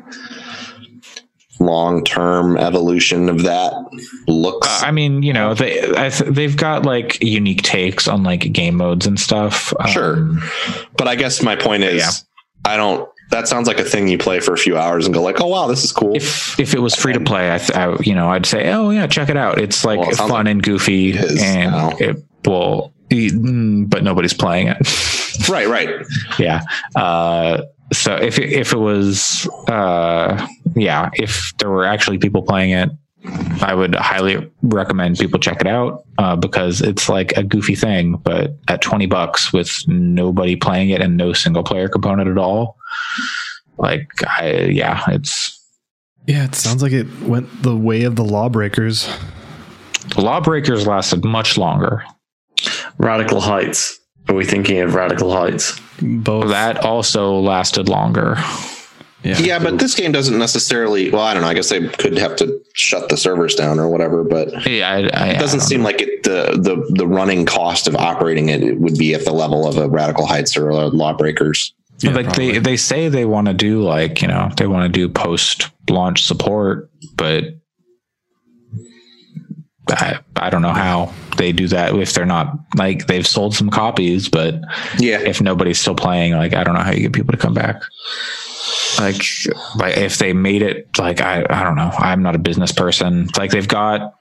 long 1.59 2.03
term 2.03 2.57
evolution 2.57 3.29
of 3.29 3.43
that 3.43 3.73
looks. 4.27 4.67
Uh, 4.67 4.85
I 4.85 4.91
mean, 4.91 5.23
you 5.23 5.33
know, 5.33 5.53
they 5.53 5.81
I 5.95 6.09
th- 6.09 6.29
they've 6.31 6.55
got 6.57 6.85
like 6.85 7.21
unique 7.23 7.61
takes 7.63 8.07
on 8.07 8.23
like 8.23 8.51
game 8.51 8.75
modes 8.75 9.05
and 9.07 9.19
stuff. 9.19 9.73
Sure. 9.89 10.13
Um, 10.17 10.41
but 10.97 11.07
I 11.07 11.15
guess 11.15 11.41
my 11.41 11.55
point 11.55 11.83
is, 11.83 11.97
Yeah. 12.01 12.71
I 12.71 12.77
don't. 12.77 13.09
That 13.29 13.47
sounds 13.47 13.67
like 13.67 13.77
a 13.77 13.83
thing 13.83 14.07
you 14.07 14.17
play 14.17 14.39
for 14.39 14.53
a 14.53 14.57
few 14.57 14.77
hours 14.77 15.05
and 15.05 15.13
go 15.13 15.21
like, 15.21 15.41
"Oh 15.41 15.47
wow, 15.47 15.67
this 15.67 15.83
is 15.83 15.91
cool." 15.91 16.15
if 16.15 16.57
if 16.59 16.73
it 16.73 16.79
was 16.79 16.95
free 16.95 17.11
to 17.13 17.19
play, 17.19 17.53
I, 17.53 17.57
th- 17.57 17.71
I 17.77 17.95
you 18.01 18.15
know 18.15 18.29
I'd 18.29 18.45
say, 18.45 18.71
oh 18.71 18.89
yeah, 18.89 19.05
check 19.07 19.27
it 19.29 19.35
out. 19.35 19.57
It's 19.59 19.83
like 19.83 19.99
Well, 19.99 20.09
it 20.11 20.15
fun 20.15 20.29
like 20.29 20.47
and 20.47 20.63
goofy, 20.63 21.17
and 21.17 21.71
now. 21.71 21.89
it 21.99 22.23
will. 22.45 22.93
mm, 23.09 23.89
But 23.89 24.03
nobody's 24.03 24.33
playing 24.33 24.67
it. 24.69 25.49
right, 25.49 25.67
right. 25.67 25.89
yeah. 26.39 26.61
Uh, 26.95 27.63
so 27.93 28.15
if 28.15 28.37
it, 28.37 28.51
if 28.51 28.73
it 28.73 28.77
was, 28.77 29.47
uh, 29.67 30.47
yeah, 30.75 31.09
if 31.13 31.53
there 31.59 31.69
were 31.69 31.85
actually 31.85 32.17
people 32.17 32.41
playing 32.41 32.71
it, 32.71 32.89
I 33.61 33.73
would 33.73 33.95
highly 33.95 34.49
recommend 34.61 35.17
people 35.17 35.39
check 35.39 35.59
it 35.61 35.67
out 35.67 36.03
uh, 36.17 36.35
because 36.35 36.81
it's 36.81 37.09
like 37.09 37.35
a 37.37 37.43
goofy 37.43 37.75
thing, 37.75 38.17
but 38.17 38.55
at 38.67 38.81
twenty 38.81 39.05
bucks 39.05 39.51
with 39.51 39.71
nobody 39.87 40.55
playing 40.55 40.89
it 40.89 41.01
and 41.01 41.17
no 41.17 41.33
single 41.33 41.63
player 41.63 41.89
component 41.89 42.29
at 42.29 42.37
all, 42.37 42.77
like 43.77 44.09
I 44.25 44.65
yeah, 44.71 45.03
it's 45.07 45.59
Yeah, 46.25 46.45
it 46.45 46.55
sounds 46.55 46.81
like 46.83 46.91
it 46.93 47.07
went 47.21 47.63
the 47.63 47.75
way 47.75 48.03
of 48.03 48.15
the 48.15 48.23
lawbreakers. 48.23 49.09
Lawbreakers 50.17 50.87
lasted 50.87 51.25
much 51.25 51.57
longer. 51.57 52.03
Radical 52.97 53.41
Heights. 53.41 53.96
Are 54.29 54.35
we 54.35 54.45
thinking 54.45 54.79
of 54.79 54.93
Radical 54.93 55.31
Heights? 55.31 55.79
Both 56.01 56.49
That 56.49 56.83
also 56.83 57.39
lasted 57.39 57.89
longer. 57.89 58.35
Yeah. 59.23 59.37
Yeah, 59.39 59.59
but 59.59 59.79
this 59.79 59.95
game 59.95 60.11
doesn't 60.11 60.37
necessarily. 60.37 61.09
Well, 61.09 61.23
I 61.23 61.33
don't 61.33 61.41
know. 61.41 61.49
I 61.49 61.53
guess 61.53 61.69
they 61.69 61.87
could 61.87 62.17
have 62.17 62.35
to 62.37 62.61
shut 62.73 63.09
the 63.09 63.17
servers 63.17 63.55
down 63.55 63.79
or 63.79 63.89
whatever, 63.89 64.23
but 64.23 64.67
Yeah, 64.67 64.89
I, 64.89 64.95
I, 64.95 65.27
it 65.29 65.39
doesn't 65.39 65.61
seem 65.61 65.83
like 65.83 66.01
it, 66.01 66.23
the 66.23 66.51
the 66.61 66.93
the 66.93 67.07
running 67.07 67.45
cost 67.45 67.87
of 67.87 67.95
operating 67.95 68.49
it, 68.49 68.63
it 68.63 68.79
would 68.79 68.97
be 68.97 69.13
at 69.13 69.25
the 69.25 69.33
level 69.33 69.67
of 69.67 69.77
a 69.77 69.89
Radical 69.89 70.27
Heights 70.27 70.55
or 70.55 70.69
a 70.69 70.87
Lawbreakers. 70.87 71.73
Yeah, 71.99 72.11
like 72.11 72.35
they 72.35 72.59
they 72.59 72.77
say 72.77 73.09
they 73.09 73.25
want 73.25 73.47
to 73.47 73.53
do 73.53 73.81
like 73.81 74.21
you 74.21 74.27
know 74.27 74.51
they 74.55 74.67
want 74.67 74.83
to 74.83 74.89
do 74.89 75.09
post 75.09 75.71
launch 75.89 76.23
support, 76.23 76.91
but 77.15 77.43
I 79.91 80.19
I 80.35 80.49
don't 80.49 80.61
know 80.61 80.73
how 80.73 81.13
they 81.37 81.51
do 81.51 81.67
that 81.69 81.95
if 81.95 82.13
they're 82.13 82.25
not 82.25 82.53
like 82.75 83.07
they've 83.07 83.27
sold 83.27 83.55
some 83.55 83.69
copies, 83.69 84.29
but 84.29 84.55
Yeah, 84.97 85.19
if 85.19 85.41
nobody's 85.41 85.79
still 85.79 85.95
playing, 85.95 86.33
like 86.33 86.53
I 86.53 86.63
don't 86.63 86.73
know 86.73 86.81
how 86.81 86.91
you 86.91 87.01
get 87.01 87.13
people 87.13 87.31
to 87.31 87.37
come 87.37 87.53
back. 87.53 87.81
Like, 88.99 89.21
like 89.77 89.97
if 89.97 90.17
they 90.17 90.33
made 90.33 90.61
it, 90.61 90.97
like 90.97 91.21
I, 91.21 91.45
I 91.49 91.63
don't 91.63 91.75
know. 91.75 91.91
I'm 91.97 92.23
not 92.23 92.35
a 92.35 92.39
business 92.39 92.71
person. 92.71 93.27
Like 93.37 93.51
they've 93.51 93.67
got, 93.67 94.15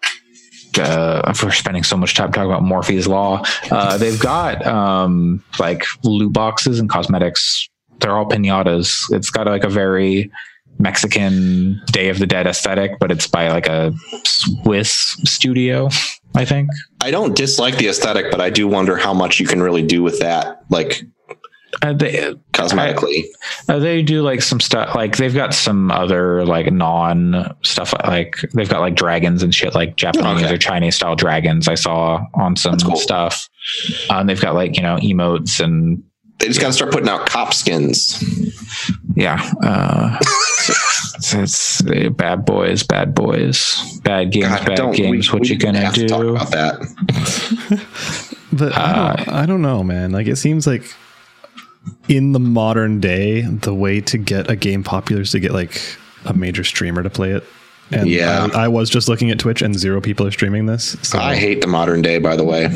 uh, 0.79 1.33
for 1.33 1.51
spending 1.51 1.83
so 1.83 1.97
much 1.97 2.15
time 2.15 2.31
talking 2.33 2.51
about 2.51 2.63
Morphies 2.63 3.09
law, 3.09 3.43
uh, 3.71 3.97
they've 3.97 4.21
got 4.21 4.67
um 4.67 5.43
like 5.59 5.85
loot 6.05 6.33
boxes 6.33 6.79
and 6.79 6.91
cosmetics. 6.91 7.69
They're 8.01 8.13
all 8.13 8.29
pinatas. 8.29 9.11
It's 9.11 9.31
got 9.31 9.47
like 9.47 9.65
a 9.65 9.71
very 9.71 10.31
Mexican 10.79 11.81
Day 11.87 12.09
of 12.09 12.19
the 12.19 12.27
Dead 12.27 12.47
aesthetic, 12.47 12.99
but 13.01 13.11
it's 13.11 13.27
by 13.27 13.49
like 13.51 13.67
a 13.67 13.93
Swiss 14.25 14.91
studio, 15.25 15.89
I 16.35 16.45
think. 16.45 16.71
I 17.01 17.11
don't 17.11 17.35
dislike 17.37 17.77
the 17.79 17.89
aesthetic, 17.89 18.31
but 18.31 18.41
I 18.41 18.51
do 18.51 18.69
wonder 18.69 18.97
how 18.97 19.15
much 19.15 19.41
you 19.41 19.47
can 19.47 19.63
really 19.63 19.83
do 19.83 20.03
with 20.03 20.19
that, 20.21 20.63
like 20.71 21.03
Uh, 21.83 21.93
they, 21.93 22.33
cosmetically. 22.53 23.25
Uh, 23.69 23.79
they 23.79 24.01
do 24.03 24.23
like 24.23 24.41
some 24.41 24.61
stuff 24.61 24.95
like 24.95 25.17
they've 25.17 25.35
got 25.35 25.53
some 25.53 25.91
other 25.91 26.45
like 26.47 26.73
non 26.73 27.55
stuff 27.63 27.93
like 28.07 28.37
they've 28.55 28.69
got 28.69 28.81
like 28.81 28.95
dragons 28.95 29.43
and 29.43 29.55
shit 29.55 29.75
like 29.75 29.97
Japanese 29.97 30.45
Okay. 30.45 30.55
or 30.55 30.59
Chinese 30.59 30.97
style 30.97 31.17
dragons 31.17 31.69
I 31.69 31.75
saw 31.75 32.23
on 32.35 32.57
some 32.57 32.79
cool. 32.79 32.97
stuff. 32.97 33.49
And 34.09 34.29
they've 34.29 34.41
got 34.41 34.55
like 34.55 34.77
you 34.77 34.83
know 34.83 34.97
emotes 34.97 35.61
and 35.61 36.03
they 36.39 36.49
just 36.49 36.61
got 36.61 36.69
to 36.69 36.73
start 36.73 36.93
putting 36.93 37.09
out 37.09 37.27
cop 37.27 37.55
skins. 37.55 38.23
yeah, 39.15 39.41
uh, 39.63 40.19
it's, 41.17 41.35
it's, 41.35 41.87
uh, 41.87 42.11
bad 42.11 42.45
boys, 42.45 42.83
bad 42.83 43.15
boys, 43.15 43.99
bad 44.05 44.33
games, 44.33 44.49
God, 44.49 44.67
bad 44.67 44.95
games. 44.95 45.33
what 45.33 45.49
you 45.49 45.57
gonna 45.57 45.81
have 45.81 45.95
to 45.95 46.07
talk 46.07 46.21
do? 46.21 46.31
about 46.37 46.51
that? 46.51 47.83
But 48.53 48.73
I, 48.75 48.81
Uh, 48.81 49.17
don't, 49.17 49.29
I 49.29 49.47
don't 49.47 49.61
know, 49.63 49.83
man. 49.85 50.13
Like 50.13 50.29
it 50.29 50.37
seems 50.37 50.67
like 50.67 50.83
in 52.09 52.33
the 52.33 52.39
modern 52.41 53.01
day, 53.01 53.43
the 53.43 53.75
way 53.75 54.01
to 54.03 54.17
get 54.19 54.49
a 54.51 54.57
game 54.57 54.83
popular 54.83 55.23
is 55.23 55.33
to 55.33 55.41
get 55.41 55.53
like 55.53 55.79
a 56.25 56.33
major 56.33 56.65
streamer 56.65 57.03
to 57.03 57.11
play 57.11 57.33
it. 57.33 57.45
And 57.91 58.09
Yeah. 58.09 58.49
I, 58.55 58.65
I 58.65 58.69
was 58.69 58.89
just 58.89 59.09
looking 59.09 59.31
at 59.31 59.39
Twitch, 59.39 59.61
and 59.63 59.79
zero 59.79 60.01
people 60.01 60.27
are 60.27 60.31
streaming 60.31 60.67
this. 60.67 60.97
So 61.03 61.19
I 61.19 61.35
hate 61.37 61.61
the 61.61 61.67
modern 61.67 62.01
day, 62.03 62.19
by 62.19 62.35
the 62.35 62.45
way. 62.45 62.69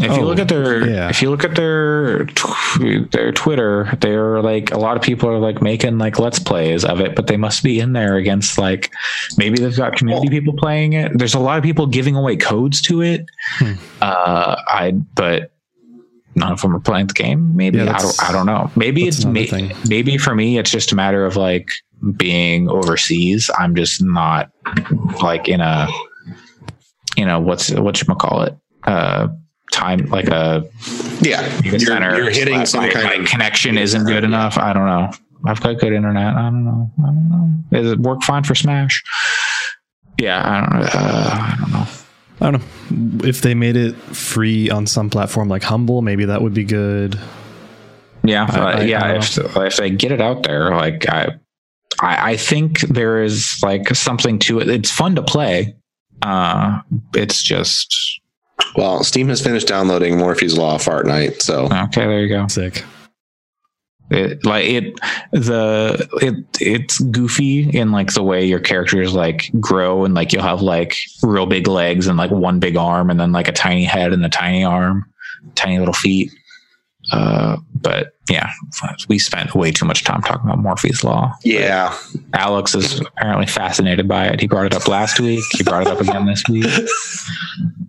If 0.00 0.10
Oh, 0.10 0.16
you 0.16 0.24
look 0.24 0.40
at 0.40 0.48
their, 0.48 0.88
yeah. 0.88 1.08
if 1.08 1.22
you 1.22 1.30
look 1.30 1.44
at 1.44 1.54
their 1.54 2.24
tw- 2.26 3.10
their 3.12 3.30
Twitter, 3.30 3.96
they're 4.00 4.42
like 4.42 4.72
a 4.72 4.78
lot 4.78 4.96
of 4.96 5.02
people 5.04 5.28
are 5.28 5.38
like 5.38 5.62
making 5.62 5.98
like 5.98 6.18
let's 6.18 6.38
plays 6.40 6.84
of 6.84 7.00
it, 7.00 7.14
but 7.14 7.28
they 7.28 7.36
must 7.36 7.62
be 7.62 7.78
in 7.78 7.92
there 7.92 8.16
against 8.16 8.58
like 8.58 8.92
maybe 9.38 9.56
they've 9.56 9.76
got 9.76 9.94
community 9.96 10.28
people 10.30 10.52
playing 10.56 10.94
it. 10.94 11.16
There's 11.16 11.34
a 11.34 11.38
lot 11.38 11.58
of 11.58 11.62
people 11.64 11.86
giving 11.86 12.16
away 12.16 12.36
codes 12.36 12.80
to 12.82 13.02
it. 13.02 13.26
Hmm. 13.58 13.72
Uh, 14.02 14.56
I 14.66 14.90
but 15.14 15.52
none 16.34 16.50
of 16.50 16.60
them 16.60 16.74
are 16.74 16.80
playing 16.80 17.06
the 17.06 17.14
game. 17.14 17.54
Maybe 17.54 17.78
Yeah, 17.78 17.94
I 17.96 17.98
don't. 18.02 18.22
I 18.24 18.32
don't 18.32 18.46
know. 18.46 18.72
Maybe 18.74 19.06
it's 19.06 19.24
may, 19.24 19.48
maybe 19.88 20.18
for 20.18 20.34
me 20.34 20.58
it's 20.58 20.72
just 20.72 20.90
a 20.90 20.96
matter 20.96 21.24
of 21.24 21.36
like 21.36 21.70
being 22.16 22.68
overseas. 22.68 23.48
I'm 23.56 23.76
just 23.76 24.02
not 24.02 24.50
like 25.22 25.48
in 25.48 25.60
a 25.60 25.86
you 27.16 27.24
know 27.24 27.38
what's 27.38 27.70
what 27.70 28.00
you 28.02 28.12
call 28.16 28.42
it 28.42 28.56
uh 28.82 29.28
time 29.74 30.06
like 30.06 30.28
a 30.28 30.64
Yeah, 31.20 31.60
you're, 31.62 31.78
center. 31.78 32.16
you're 32.16 32.30
hitting 32.30 32.56
my, 32.58 32.64
some 32.64 32.84
my- 32.84 32.90
kind 32.92 33.04
my 33.06 33.14
of 33.14 33.26
connection 33.26 33.76
isn't 33.76 34.04
good 34.04 34.24
enough. 34.24 34.56
I 34.56 34.72
don't 34.72 34.86
know. 34.86 35.10
I've 35.46 35.60
got 35.60 35.78
good 35.78 35.92
internet. 35.92 36.34
I 36.36 36.42
don't 36.42 36.64
know. 36.64 36.90
I 36.98 37.06
don't 37.06 37.28
know. 37.28 37.48
Does 37.82 37.92
it 37.92 37.98
work 38.00 38.22
fine 38.22 38.44
for 38.44 38.54
Smash? 38.54 39.02
Yeah, 40.18 40.40
I 40.42 40.60
don't 40.60 40.80
know. 40.80 40.86
Uh, 40.94 41.30
I 41.34 41.56
don't 41.60 41.72
know. 41.72 41.86
I 42.40 42.50
don't 42.50 43.20
know 43.20 43.28
if 43.28 43.42
they 43.42 43.54
made 43.54 43.76
it 43.76 43.94
free 43.96 44.70
on 44.70 44.86
some 44.86 45.10
platform 45.10 45.48
like 45.48 45.62
Humble. 45.62 46.02
Maybe 46.02 46.24
that 46.26 46.40
would 46.42 46.54
be 46.54 46.64
good. 46.64 47.18
Yeah, 48.22 48.46
I- 48.50 48.58
I- 48.72 48.82
yeah. 48.84 49.04
I 49.04 49.16
if 49.16 49.36
if 49.56 49.76
they 49.76 49.90
get 49.90 50.12
it 50.12 50.20
out 50.20 50.44
there, 50.44 50.70
like 50.70 51.06
I, 51.08 51.34
I, 52.00 52.32
I 52.32 52.36
think 52.36 52.80
there 52.80 53.22
is 53.22 53.56
like 53.62 53.88
something 53.94 54.38
to 54.40 54.60
it. 54.60 54.68
It's 54.68 54.90
fun 54.90 55.14
to 55.16 55.22
play. 55.22 55.74
Uh, 56.22 56.80
it's 57.14 57.42
just 57.42 57.94
Well, 58.76 59.04
Steam 59.04 59.28
has 59.28 59.40
finished 59.40 59.68
downloading 59.68 60.16
Morphies 60.16 60.56
Law 60.56 60.76
of 60.76 60.82
Fortnite, 60.82 61.42
so 61.42 61.66
okay. 61.66 62.06
There 62.06 62.20
you 62.20 62.28
go. 62.28 62.46
Sick. 62.48 62.84
it 64.10 64.44
like 64.44 64.66
it 64.66 64.94
the 65.32 66.08
it 66.20 66.34
it's 66.60 66.98
goofy 67.00 67.70
in 67.70 67.90
like 67.90 68.12
the 68.12 68.22
way 68.22 68.44
your 68.44 68.60
characters 68.60 69.14
like 69.14 69.50
grow 69.60 70.04
and 70.04 70.14
like 70.14 70.32
you'll 70.32 70.42
have 70.42 70.60
like 70.60 70.96
real 71.22 71.46
big 71.46 71.66
legs 71.66 72.06
and 72.06 72.18
like 72.18 72.30
one 72.30 72.60
big 72.60 72.76
arm 72.76 73.10
and 73.10 73.18
then 73.18 73.32
like 73.32 73.48
a 73.48 73.52
tiny 73.52 73.84
head 73.84 74.12
and 74.12 74.24
a 74.24 74.28
tiny 74.28 74.62
arm 74.62 75.04
tiny 75.54 75.78
little 75.78 75.94
feet 75.94 76.30
uh 77.12 77.56
but 77.74 78.14
yeah 78.28 78.50
we 79.08 79.18
spent 79.18 79.54
way 79.54 79.70
too 79.72 79.86
much 79.86 80.04
time 80.04 80.20
talking 80.20 80.50
about 80.50 80.62
morphies 80.62 81.02
law 81.02 81.32
yeah, 81.42 81.96
alex 82.34 82.74
is 82.74 83.00
apparently 83.00 83.46
fascinated 83.46 84.06
by 84.06 84.26
it 84.26 84.38
he 84.40 84.46
brought 84.46 84.66
it 84.66 84.74
up 84.74 84.86
last 84.86 85.18
week 85.18 85.44
he 85.52 85.62
brought 85.62 85.82
it 85.82 85.88
up 85.88 86.00
again 86.00 86.26
this 86.26 86.42
week 86.48 86.66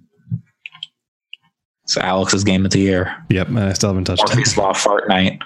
it's 1.95 2.03
alex's 2.05 2.43
game 2.43 2.65
of 2.65 2.71
the 2.71 2.79
year 2.79 3.15
Yep, 3.29 3.47
and 3.49 3.59
I 3.59 3.73
still 3.73 3.89
haven't 3.89 4.05
touched 4.05 4.23
it. 4.23 4.27
Morpheus 4.29 4.57
Law 4.57 4.73
Fortnite. 4.73 5.39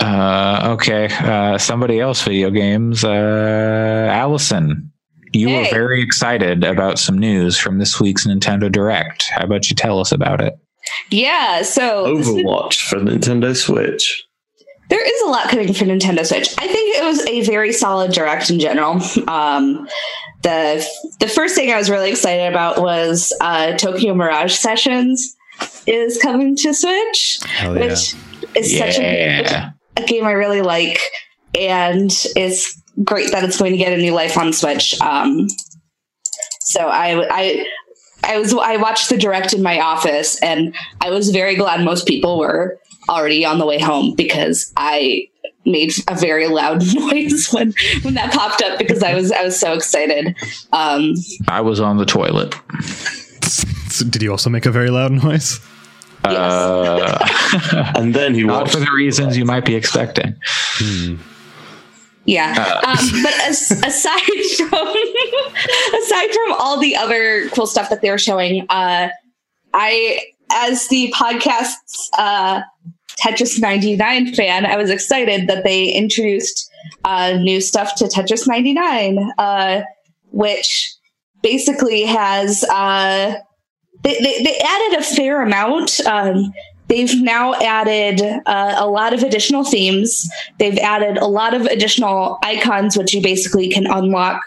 Uh, 0.00 0.70
okay. 0.74 1.06
Uh, 1.20 1.56
somebody 1.58 2.00
else 2.00 2.22
video 2.22 2.50
games. 2.50 3.04
Uh, 3.04 4.08
Allison, 4.10 4.90
you 5.32 5.48
were 5.50 5.66
very 5.70 6.02
excited 6.02 6.64
about 6.64 6.98
some 6.98 7.16
news 7.18 7.56
from 7.58 7.78
this 7.78 8.00
week's 8.00 8.26
Nintendo 8.26 8.70
Direct. 8.70 9.24
How 9.30 9.44
about 9.44 9.70
you 9.70 9.76
tell 9.76 10.00
us 10.00 10.10
about 10.12 10.40
it? 10.40 10.54
Yeah, 11.10 11.62
so 11.62 12.16
this 12.16 12.26
is- 12.28 12.34
Overwatch 12.34 12.88
for 12.88 12.96
Nintendo 12.98 13.56
Switch. 13.56 14.24
there 14.90 15.02
is 15.04 15.22
a 15.22 15.26
lot 15.30 15.48
coming 15.48 15.72
for 15.72 15.84
Nintendo 15.84 16.26
Switch. 16.26 16.52
I 16.58 16.66
think 16.66 16.96
it 16.96 17.04
was 17.04 17.24
a 17.26 17.42
very 17.42 17.72
solid 17.72 18.12
direct 18.12 18.50
in 18.50 18.58
general. 18.60 19.00
Um, 19.28 19.88
the 20.44 20.86
the 21.18 21.28
first 21.28 21.56
thing 21.56 21.72
I 21.72 21.76
was 21.76 21.90
really 21.90 22.10
excited 22.10 22.46
about 22.46 22.80
was 22.80 23.32
uh, 23.40 23.76
Tokyo 23.76 24.14
Mirage 24.14 24.54
Sessions 24.54 25.34
is 25.86 26.18
coming 26.18 26.54
to 26.56 26.72
Switch, 26.72 27.40
Hell 27.44 27.76
yeah. 27.76 27.88
which 27.88 28.14
is 28.54 28.78
such 28.78 28.98
a, 28.98 29.70
a 29.96 30.02
game 30.06 30.24
I 30.24 30.32
really 30.32 30.62
like, 30.62 31.00
and 31.58 32.10
it's 32.36 32.80
great 33.02 33.32
that 33.32 33.42
it's 33.42 33.58
going 33.58 33.72
to 33.72 33.78
get 33.78 33.92
a 33.92 34.00
new 34.00 34.12
life 34.12 34.38
on 34.38 34.52
Switch. 34.52 35.00
Um, 35.00 35.48
So 36.60 36.80
I 36.88 37.26
I 37.30 37.66
I 38.22 38.38
was 38.38 38.54
I 38.54 38.76
watched 38.76 39.10
the 39.10 39.18
direct 39.18 39.52
in 39.52 39.62
my 39.62 39.80
office, 39.80 40.40
and 40.42 40.74
I 41.00 41.10
was 41.10 41.30
very 41.30 41.56
glad 41.56 41.84
most 41.84 42.06
people 42.06 42.38
were 42.38 42.78
already 43.08 43.44
on 43.44 43.58
the 43.58 43.66
way 43.66 43.78
home 43.78 44.14
because 44.14 44.72
I 44.76 45.28
made 45.64 45.92
a 46.08 46.14
very 46.14 46.46
loud 46.46 46.82
noise 46.94 47.48
when 47.52 47.74
when 48.02 48.14
that 48.14 48.32
popped 48.32 48.62
up 48.62 48.78
because 48.78 49.02
I 49.02 49.14
was 49.14 49.32
I 49.32 49.44
was 49.44 49.58
so 49.58 49.72
excited. 49.72 50.36
Um, 50.72 51.14
I 51.48 51.60
was 51.60 51.80
on 51.80 51.96
the 51.96 52.06
toilet. 52.06 52.54
Did 54.10 54.22
you 54.22 54.30
also 54.30 54.50
make 54.50 54.66
a 54.66 54.70
very 54.70 54.90
loud 54.90 55.12
noise? 55.12 55.60
Uh, 56.24 57.18
And 57.96 58.14
then 58.14 58.34
he 58.34 58.42
not 58.44 58.70
for 58.70 58.78
the 58.78 58.90
reasons 58.94 59.36
you 59.36 59.44
might 59.44 59.64
be 59.64 59.74
expecting. 59.74 60.36
Yeah, 62.26 62.80
um, 62.86 63.22
but 63.22 63.34
as, 63.42 63.70
aside 63.70 64.20
from 64.56 64.88
aside 65.98 66.30
from 66.30 66.52
all 66.58 66.78
the 66.80 66.96
other 66.96 67.48
cool 67.50 67.66
stuff 67.66 67.90
that 67.90 68.00
they 68.00 68.10
were 68.10 68.18
showing, 68.18 68.66
uh, 68.70 69.08
I, 69.74 70.20
as 70.50 70.88
the 70.88 71.12
podcast's 71.14 72.10
uh, 72.16 72.62
Tetris 73.20 73.60
99 73.60 74.34
fan, 74.34 74.66
I 74.66 74.76
was 74.76 74.90
excited 74.90 75.46
that 75.48 75.64
they 75.64 75.88
introduced 75.90 76.70
uh, 77.04 77.32
new 77.40 77.60
stuff 77.60 77.94
to 77.96 78.04
Tetris 78.04 78.46
99, 78.46 79.18
uh, 79.38 79.82
which 80.30 80.94
basically 81.42 82.04
has 82.04 82.64
uh, 82.64 83.34
they, 84.02 84.18
they, 84.20 84.42
they 84.42 84.58
added 84.58 84.98
a 84.98 85.02
fair 85.02 85.42
amount. 85.42 86.00
Um, 86.06 86.52
they've 86.88 87.20
now 87.22 87.54
added 87.54 88.20
uh, 88.46 88.74
a 88.76 88.86
lot 88.86 89.14
of 89.14 89.22
additional 89.22 89.64
themes. 89.64 90.28
They've 90.58 90.78
added 90.78 91.16
a 91.16 91.26
lot 91.26 91.54
of 91.54 91.62
additional 91.62 92.38
icons, 92.42 92.96
which 92.96 93.14
you 93.14 93.22
basically 93.22 93.68
can 93.68 93.86
unlock 93.86 94.42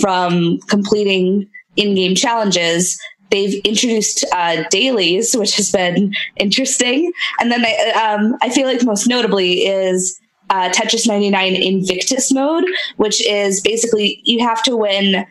from 0.00 0.58
completing 0.68 1.48
in-game 1.76 2.14
challenges. 2.14 2.98
They've 3.30 3.60
introduced 3.64 4.24
uh, 4.32 4.64
dailies, 4.70 5.36
which 5.36 5.56
has 5.56 5.70
been 5.70 6.14
interesting. 6.36 7.12
And 7.40 7.50
then 7.50 7.64
um, 7.96 8.36
I 8.42 8.50
feel 8.50 8.66
like 8.66 8.84
most 8.84 9.06
notably 9.06 9.66
is 9.66 10.20
uh, 10.50 10.70
Tetris 10.70 11.06
99 11.06 11.56
Invictus 11.56 12.32
mode, 12.32 12.64
which 12.96 13.24
is 13.26 13.60
basically 13.60 14.20
you 14.24 14.46
have 14.46 14.62
to 14.64 14.76
win 14.76 15.26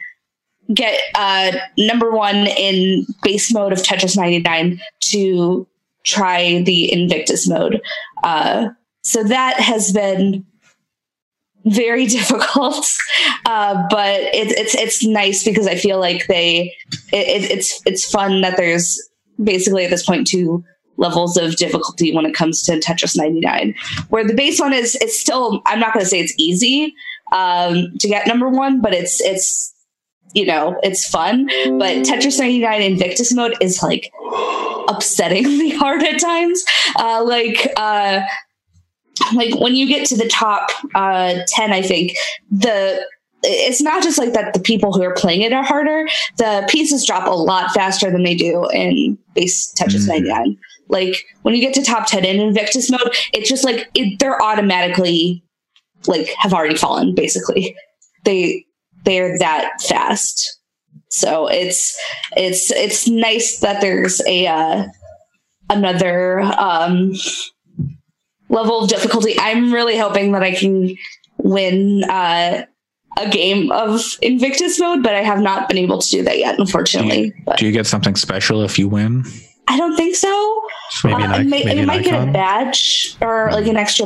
get 0.73 0.99
uh, 1.13 1.51
number 1.77 2.11
one 2.11 2.47
in 2.47 3.05
base 3.21 3.53
mode 3.53 3.71
of 3.71 3.79
Tetris 3.79 4.17
99 4.17 4.81
to 4.99 5.67
try 6.03 6.61
the 6.63 6.91
Invictus 6.91 7.47
mode. 7.47 7.81
Uh, 8.23 8.69
so 9.03 9.23
that 9.23 9.59
has 9.59 9.91
been 9.91 10.45
very 11.65 12.05
difficult, 12.17 12.85
uh, 13.45 13.83
but 13.89 14.21
it, 14.21 14.51
it's 14.57 14.75
it's 14.75 15.05
nice 15.05 15.43
because 15.43 15.67
I 15.67 15.75
feel 15.75 15.99
like 15.99 16.27
they 16.27 16.73
it, 17.11 17.51
it's 17.51 17.81
it's 17.85 18.09
fun 18.09 18.41
that 18.41 18.57
there's 18.57 19.01
basically 19.43 19.83
at 19.85 19.91
this 19.91 20.05
point 20.05 20.27
two 20.27 20.63
levels 20.97 21.35
of 21.37 21.57
difficulty 21.57 22.15
when 22.15 22.25
it 22.25 22.33
comes 22.33 22.63
to 22.63 22.79
Tetris 22.79 23.17
99. 23.17 23.75
Where 24.09 24.25
the 24.25 24.33
base 24.33 24.59
one 24.59 24.73
is 24.73 24.95
it's 24.95 25.19
still 25.19 25.61
I'm 25.65 25.79
not 25.79 25.93
going 25.93 26.03
to 26.03 26.09
say 26.09 26.19
it's 26.19 26.33
easy 26.37 26.93
um, 27.33 27.97
to 27.99 28.07
get 28.07 28.27
number 28.27 28.49
one, 28.49 28.81
but 28.81 28.93
it's 28.93 29.21
it's 29.21 29.73
you 30.33 30.45
know 30.45 30.77
it's 30.83 31.07
fun. 31.07 31.47
But 31.77 32.05
Tetris 32.05 32.39
99 32.39 32.81
Invictus 32.81 33.33
mode 33.33 33.55
is 33.61 33.81
like 33.81 34.11
upsettingly 34.87 35.75
hard 35.77 36.03
at 36.03 36.19
times. 36.19 36.63
Uh, 36.97 37.23
like 37.25 37.67
uh, 37.77 38.21
like 39.33 39.59
when 39.59 39.75
you 39.75 39.87
get 39.87 40.07
to 40.07 40.17
the 40.17 40.27
top 40.27 40.69
uh, 40.93 41.35
10 41.47 41.71
i 41.71 41.81
think 41.81 42.15
the 42.51 43.05
it's 43.47 43.81
not 43.81 44.01
just 44.01 44.17
like 44.17 44.33
that 44.33 44.53
the 44.53 44.59
people 44.59 44.91
who 44.91 45.03
are 45.03 45.13
playing 45.13 45.41
it 45.41 45.53
are 45.53 45.63
harder. 45.63 46.07
The 46.37 46.65
pieces 46.67 47.05
drop 47.05 47.27
a 47.27 47.35
lot 47.35 47.71
faster 47.75 48.09
than 48.09 48.23
they 48.23 48.33
do 48.33 48.67
in 48.73 49.19
base 49.35 49.71
tetris 49.77 50.07
99 50.07 50.57
like 50.89 51.15
when 51.43 51.53
you 51.53 51.61
get 51.61 51.75
to 51.75 51.83
top 51.83 52.07
10 52.07 52.25
in 52.25 52.39
invictus 52.39 52.89
mode 52.89 53.15
it's 53.33 53.47
just 53.47 53.63
like 53.63 53.87
it, 53.93 54.17
they're 54.19 54.41
automatically 54.41 55.43
like 56.07 56.33
have 56.37 56.53
already 56.53 56.75
fallen 56.75 57.13
basically. 57.15 57.75
They 58.23 58.65
they're 59.03 59.37
that 59.39 59.81
fast. 59.81 60.59
So 61.09 61.47
it's 61.47 61.97
it's 62.35 62.71
it's 62.71 63.07
nice 63.07 63.59
that 63.59 63.81
there's 63.81 64.21
a 64.25 64.47
uh, 64.47 64.85
another 65.69 66.41
um 66.41 67.13
level 68.49 68.81
of 68.83 68.89
difficulty. 68.89 69.35
I'm 69.39 69.73
really 69.73 69.97
hoping 69.97 70.31
that 70.33 70.43
I 70.43 70.53
can 70.53 70.95
win 71.37 72.03
uh, 72.09 72.65
a 73.17 73.29
game 73.29 73.71
of 73.71 74.01
Invictus 74.21 74.79
mode, 74.79 75.01
but 75.03 75.13
I 75.15 75.21
have 75.21 75.39
not 75.39 75.67
been 75.67 75.77
able 75.77 75.99
to 75.99 76.09
do 76.09 76.23
that 76.23 76.37
yet, 76.37 76.59
unfortunately. 76.59 77.33
But 77.45 77.57
Do 77.57 77.65
you 77.65 77.71
get 77.71 77.87
something 77.87 78.15
special 78.15 78.61
if 78.63 78.77
you 78.79 78.87
win? 78.87 79.23
I 79.67 79.77
don't 79.77 79.95
think 79.95 80.15
so. 80.15 80.61
Maybe 81.03 81.23
an, 81.23 81.31
Uh, 81.31 81.39
ic- 81.39 81.47
may- 81.47 81.63
maybe 81.63 81.79
you 81.81 81.87
might 81.87 82.03
get 82.03 82.27
a 82.27 82.31
badge 82.31 83.15
or 83.21 83.49
like 83.51 83.65
an 83.67 83.77
extra, 83.77 84.05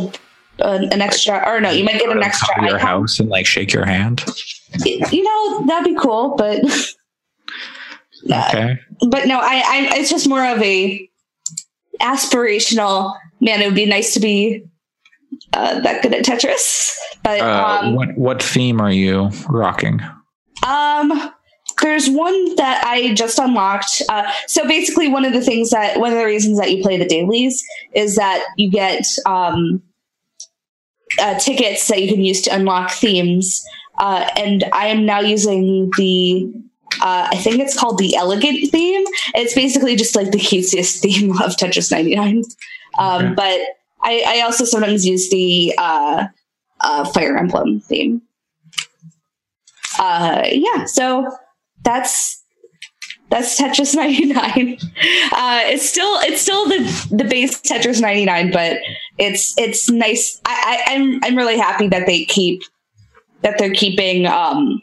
uh, 0.61 0.79
an 0.91 1.01
extra, 1.01 1.43
or 1.45 1.59
no, 1.59 1.69
you 1.69 1.83
might 1.83 1.99
get 1.99 2.09
an 2.09 2.23
extra. 2.23 2.47
Come 2.55 2.63
to 2.63 2.69
your 2.69 2.77
icon. 2.79 2.87
house 2.87 3.19
and 3.19 3.29
like 3.29 3.45
shake 3.45 3.73
your 3.73 3.85
hand. 3.85 4.23
You 4.85 5.23
know, 5.23 5.65
that'd 5.67 5.83
be 5.93 5.99
cool, 5.99 6.35
but 6.37 6.61
Okay. 8.31 8.77
but 9.09 9.27
no, 9.27 9.39
I, 9.39 9.63
I 9.65 9.89
it's 9.97 10.09
just 10.09 10.27
more 10.27 10.45
of 10.45 10.61
a 10.61 11.09
aspirational. 12.01 13.15
Man, 13.41 13.61
it 13.61 13.65
would 13.65 13.75
be 13.75 13.85
nice 13.85 14.13
to 14.13 14.19
be 14.19 14.63
uh, 15.53 15.79
that 15.79 16.01
good 16.01 16.13
at 16.13 16.25
Tetris, 16.25 16.91
but 17.23 17.39
Uh, 17.39 17.79
um, 17.83 17.95
what 17.95 18.17
what 18.17 18.43
theme 18.43 18.81
are 18.81 18.91
you 18.91 19.29
rocking? 19.47 20.01
Um, 20.67 21.31
there's 21.81 22.09
one 22.09 22.55
that 22.55 22.83
I 22.85 23.13
just 23.13 23.39
unlocked. 23.39 24.01
Uh, 24.09 24.29
so 24.47 24.67
basically, 24.67 25.07
one 25.07 25.25
of 25.25 25.33
the 25.33 25.41
things 25.41 25.69
that 25.69 25.99
one 25.99 26.11
of 26.11 26.17
the 26.17 26.25
reasons 26.25 26.59
that 26.59 26.71
you 26.71 26.83
play 26.83 26.97
the 26.97 27.05
dailies 27.07 27.63
is 27.95 28.15
that 28.15 28.45
you 28.57 28.69
get 28.69 29.05
um, 29.25 29.81
uh, 31.21 31.39
tickets 31.39 31.87
that 31.87 32.01
you 32.01 32.09
can 32.09 32.23
use 32.23 32.41
to 32.43 32.55
unlock 32.55 32.91
themes. 32.91 33.63
Uh, 33.97 34.27
and 34.37 34.63
I 34.73 34.87
am 34.87 35.05
now 35.05 35.19
using 35.21 35.91
the. 35.97 36.51
Uh, 37.01 37.29
I 37.31 37.37
think 37.37 37.59
it's 37.59 37.77
called 37.77 37.99
the 37.99 38.15
elegant 38.15 38.71
theme. 38.71 39.03
It's 39.35 39.53
basically 39.53 39.95
just 39.95 40.15
like 40.15 40.31
the 40.31 40.39
cutesiest 40.39 40.99
theme 41.01 41.31
of 41.33 41.55
Tetris 41.55 41.91
99. 41.91 42.43
Um, 42.99 43.25
Okay. 43.25 43.33
But 43.35 43.59
I, 44.03 44.23
I 44.27 44.41
also 44.41 44.63
sometimes 44.65 45.05
use 45.05 45.29
the 45.29 45.73
uh, 45.77 46.27
uh, 46.81 47.05
Fire 47.05 47.35
Emblem 47.37 47.79
theme. 47.79 48.21
Uh 49.99 50.47
yeah 50.51 50.85
so 50.85 51.29
that's 51.83 52.41
that's 53.29 53.59
tetris 53.59 53.93
99 53.95 54.77
uh 55.33 55.61
it's 55.65 55.87
still 55.89 56.19
it's 56.21 56.41
still 56.41 56.65
the 56.69 57.07
the 57.11 57.25
base 57.25 57.59
tetris 57.61 57.99
99 57.99 58.51
but 58.51 58.77
it's 59.17 59.57
it's 59.57 59.89
nice. 59.89 60.39
I, 60.45 60.83
I 60.87 60.95
i'm 60.95 61.19
i'm 61.23 61.35
really 61.35 61.57
happy 61.57 61.89
that 61.89 62.05
they 62.05 62.23
keep 62.23 62.61
that 63.41 63.57
they're 63.57 63.73
keeping 63.73 64.25
um 64.25 64.81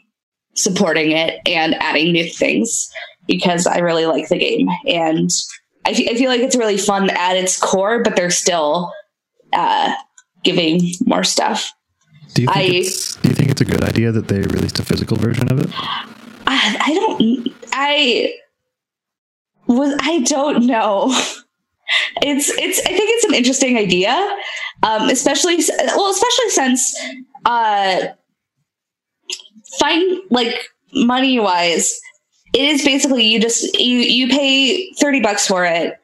supporting 0.53 1.11
it 1.11 1.39
and 1.47 1.73
adding 1.81 2.11
new 2.11 2.29
things 2.29 2.91
because 3.27 3.65
i 3.65 3.79
really 3.79 4.05
like 4.05 4.29
the 4.29 4.37
game. 4.37 4.69
And 4.85 5.31
i, 5.87 6.15
feel 6.15 6.29
like 6.29 6.41
it's 6.41 6.55
really 6.55 6.77
fun 6.77 7.09
at 7.09 7.35
its 7.35 7.57
core 7.59 8.03
but 8.03 8.15
they're 8.15 8.29
still 8.31 8.91
uh 9.53 9.93
giving 10.43 10.81
more 11.05 11.23
stuff 11.23 11.73
Do 12.33 12.41
you 12.43 12.47
think 12.47 12.73
I- 12.73 12.77
it's 12.77 13.15
do 13.17 13.29
you 13.29 13.35
think 13.35 13.49
it's 13.51 13.61
a 13.61 13.65
good 13.65 13.83
idea 13.83 14.11
that 14.11 14.27
they 14.27 14.39
released 14.41 14.79
a 14.79 14.83
physical 14.85 15.17
version 15.17 15.51
of 15.51 15.59
it? 15.59 15.69
I, 16.45 16.77
I 16.87 16.93
don't 16.93 17.47
I 17.73 18.33
was 19.67 19.95
I 19.99 20.19
don't 20.21 20.65
know. 20.65 21.11
It's 22.21 22.49
it's 22.49 22.79
I 22.79 22.91
think 22.97 23.09
it's 23.15 23.25
an 23.25 23.33
interesting 23.33 23.77
idea, 23.77 24.11
um, 24.83 25.09
especially 25.09 25.57
well, 25.95 26.11
especially 26.11 26.49
since 26.49 26.81
uh, 27.45 28.07
fine 29.79 30.19
like 30.29 30.55
money 30.93 31.39
wise, 31.39 31.99
it 32.53 32.61
is 32.61 32.83
basically 32.83 33.23
you 33.25 33.39
just 33.39 33.77
you 33.77 33.97
you 33.99 34.27
pay 34.29 34.91
thirty 34.93 35.19
bucks 35.21 35.47
for 35.47 35.65
it, 35.65 35.95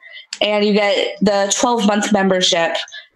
and 0.42 0.66
you 0.66 0.74
get 0.74 1.18
the 1.22 1.54
twelve 1.60 1.86
month 1.88 2.12
membership 2.12 2.76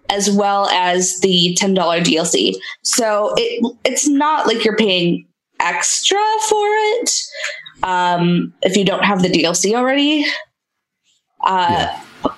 as 0.10 0.32
well 0.32 0.68
as 0.70 1.20
the 1.20 1.54
ten 1.56 1.74
dollar 1.74 2.00
DLC. 2.00 2.54
So 2.84 3.34
it 3.38 3.78
it's 3.84 4.08
not 4.08 4.48
like 4.48 4.64
you're 4.64 4.78
paying 4.78 5.28
extra 5.60 6.20
for 6.48 6.66
it 6.66 7.12
um, 7.84 8.54
if 8.62 8.78
you 8.78 8.86
don't 8.86 9.04
have 9.04 9.22
the 9.22 9.30
DLC 9.30 9.74
already. 9.74 10.26
Uh, 11.44 11.88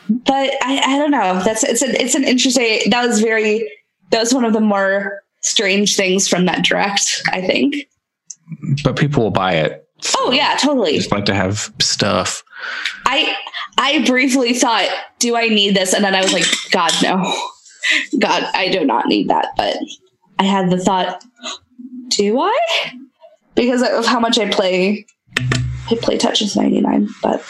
But 0.10 0.52
I, 0.62 0.82
I 0.86 0.98
don't 0.98 1.12
know. 1.12 1.42
That's 1.44 1.64
it's 1.64 1.82
an 1.82 1.96
it's 1.96 2.16
an 2.16 2.24
interesting. 2.24 2.90
That 2.90 3.08
was 3.08 3.22
very 3.22 3.72
that 4.12 4.20
was 4.20 4.34
one 4.34 4.46
of 4.46 4.54
the 4.54 4.60
more 4.60 5.24
strange 5.42 5.96
things 5.96 6.28
from 6.28 6.46
that 6.46 6.66
direct. 6.66 7.22
I 7.32 7.42
think. 7.42 7.76
But 8.84 8.98
people 8.98 9.24
will 9.24 9.32
buy 9.32 9.54
it. 9.54 9.88
Oh 10.18 10.32
yeah, 10.32 10.58
totally. 10.60 10.98
Just 10.98 11.12
like 11.12 11.26
to 11.26 11.34
have 11.34 11.74
stuff. 11.80 12.44
I 13.06 13.36
I 13.78 14.06
briefly 14.06 14.54
thought, 14.54 14.90
do 15.20 15.36
I 15.36 15.48
need 15.48 15.76
this? 15.76 15.94
And 15.94 16.04
then 16.04 16.16
I 16.16 16.22
was 16.22 16.34
like, 16.34 16.46
God 16.72 16.92
no, 17.02 17.34
God, 18.20 18.44
I 18.54 18.70
do 18.70 18.86
not 18.86 19.08
need 19.08 19.30
that. 19.30 19.50
But 19.58 19.78
I 20.38 20.44
had 20.44 20.70
the 20.70 20.78
thought, 20.78 21.24
do 22.10 22.40
I? 22.40 22.60
Because 23.56 23.82
of 23.82 24.06
how 24.06 24.20
much 24.20 24.38
I 24.38 24.50
play 24.50 25.06
I 25.92 25.96
play 25.96 26.18
Tetris 26.18 26.56
99 26.56 27.10
but 27.24 27.44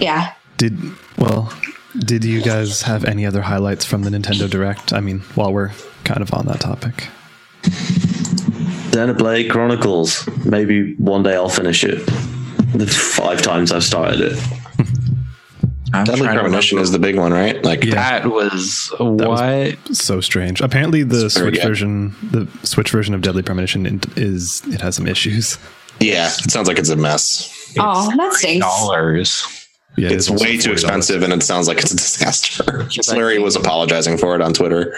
yeah 0.00 0.34
Did 0.56 0.78
well? 1.18 1.52
Did 1.98 2.24
you 2.24 2.40
guys 2.40 2.82
have 2.82 3.04
any 3.04 3.26
other 3.26 3.42
highlights 3.42 3.84
from 3.84 4.04
the 4.04 4.10
Nintendo 4.10 4.48
Direct? 4.48 4.92
I 4.92 5.00
mean, 5.00 5.20
while 5.34 5.52
we're 5.52 5.72
kind 6.04 6.22
of 6.22 6.32
on 6.32 6.46
that 6.46 6.60
topic. 6.60 7.08
Xenoblade 8.90 9.50
Chronicles. 9.50 10.28
Maybe 10.44 10.94
one 10.96 11.22
day 11.22 11.34
I'll 11.34 11.48
finish 11.48 11.84
it. 11.84 12.04
The 12.74 12.86
five 12.86 13.42
times 13.42 13.72
I've 13.72 13.84
started 13.84 14.20
it. 14.20 14.38
Deadly 16.04 16.28
Premonition 16.28 16.78
is 16.78 16.92
the 16.92 17.00
big 17.00 17.16
one, 17.16 17.32
right? 17.32 17.62
Like, 17.64 17.82
Yeah. 17.82 17.94
That 18.20 18.26
was 18.30 18.92
what? 18.98 19.76
So 19.92 20.20
strange. 20.20 20.60
Apparently, 20.60 21.02
the 21.02 21.26
It's 21.26 21.34
Switch 21.34 21.54
good. 21.56 21.64
version, 21.66 22.14
the 22.30 22.46
Switch 22.64 22.90
version 22.90 23.12
of 23.14 23.22
Deadly 23.22 23.42
Premonition, 23.42 24.00
is 24.16 24.62
it 24.68 24.80
has 24.80 24.94
some 24.96 25.08
issues. 25.08 25.58
yeah, 25.98 26.28
it 26.28 26.50
sounds 26.50 26.68
like 26.68 26.78
it's 26.78 26.90
a 26.90 26.96
mess. 26.96 27.74
oh 27.78 28.08
that 28.16 28.32
stinks 28.34 28.64
dollars. 28.64 29.59
Yeah, 29.96 30.06
it 30.06 30.12
It's 30.12 30.30
is 30.30 30.40
way 30.42 30.56
too 30.56 30.72
expensive, 30.72 31.22
and 31.22 31.32
it 31.32 31.42
sounds 31.42 31.66
like 31.68 31.78
it's 31.78 31.90
a 31.92 31.96
disaster. 31.96 32.62
Swery 32.90 33.38
was 33.42 33.56
apologizing 33.56 34.18
for 34.18 34.34
it 34.36 34.40
on 34.40 34.52
Twitter. 34.54 34.94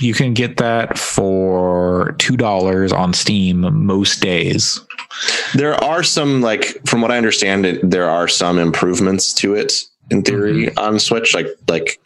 You 0.00 0.14
can 0.14 0.32
get 0.34 0.56
that 0.58 0.96
for 0.98 2.14
two 2.18 2.36
dollars 2.36 2.92
on 2.92 3.12
Steam 3.12 3.60
most 3.86 4.20
days. 4.20 4.80
There 5.54 5.74
are 5.74 6.02
some, 6.02 6.40
like, 6.40 6.80
from 6.86 7.00
what 7.02 7.10
I 7.10 7.16
understand, 7.16 7.66
it, 7.66 7.90
there 7.90 8.08
are 8.08 8.28
some 8.28 8.58
improvements 8.58 9.32
to 9.34 9.54
it 9.54 9.82
in 10.10 10.22
theory 10.22 10.74
on 10.76 10.98
Switch, 10.98 11.34
like 11.34 11.48
like 11.68 11.98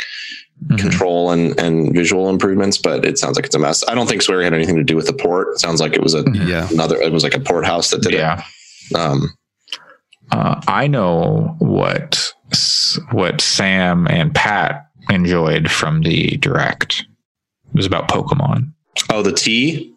Mhm. 0.70 0.78
control 0.78 1.32
and 1.32 1.58
and 1.58 1.92
visual 1.92 2.30
improvements. 2.30 2.78
But 2.78 3.04
it 3.04 3.18
sounds 3.18 3.36
like 3.36 3.44
it's 3.46 3.54
a 3.54 3.58
mess. 3.58 3.82
I 3.88 3.94
don't 3.96 4.08
think 4.08 4.22
Swery 4.22 4.44
had 4.44 4.54
anything 4.54 4.76
to 4.76 4.84
do 4.84 4.94
with 4.96 5.06
the 5.06 5.12
port. 5.12 5.48
It 5.54 5.58
sounds 5.60 5.80
like 5.80 5.94
it 5.94 6.02
was 6.02 6.14
a 6.14 6.24
Yeah, 6.32 6.68
another. 6.70 6.96
It 6.96 7.12
was 7.12 7.24
like 7.24 7.34
a 7.34 7.40
port 7.40 7.66
house 7.66 7.90
that 7.90 8.00
did 8.02 8.12
Yeah, 8.12 8.42
it. 8.90 8.96
Um, 8.96 9.32
uh, 10.30 10.60
I 10.66 10.86
know 10.86 11.56
what 11.58 12.32
what 13.10 13.40
Sam 13.40 14.06
and 14.08 14.34
Pat 14.34 14.86
enjoyed 15.10 15.70
from 15.70 16.02
the 16.02 16.36
direct. 16.38 17.00
It 17.70 17.76
was 17.76 17.86
about 17.86 18.08
Pokemon. 18.08 18.72
oh, 19.10 19.22
the 19.22 19.32
tea. 19.32 19.94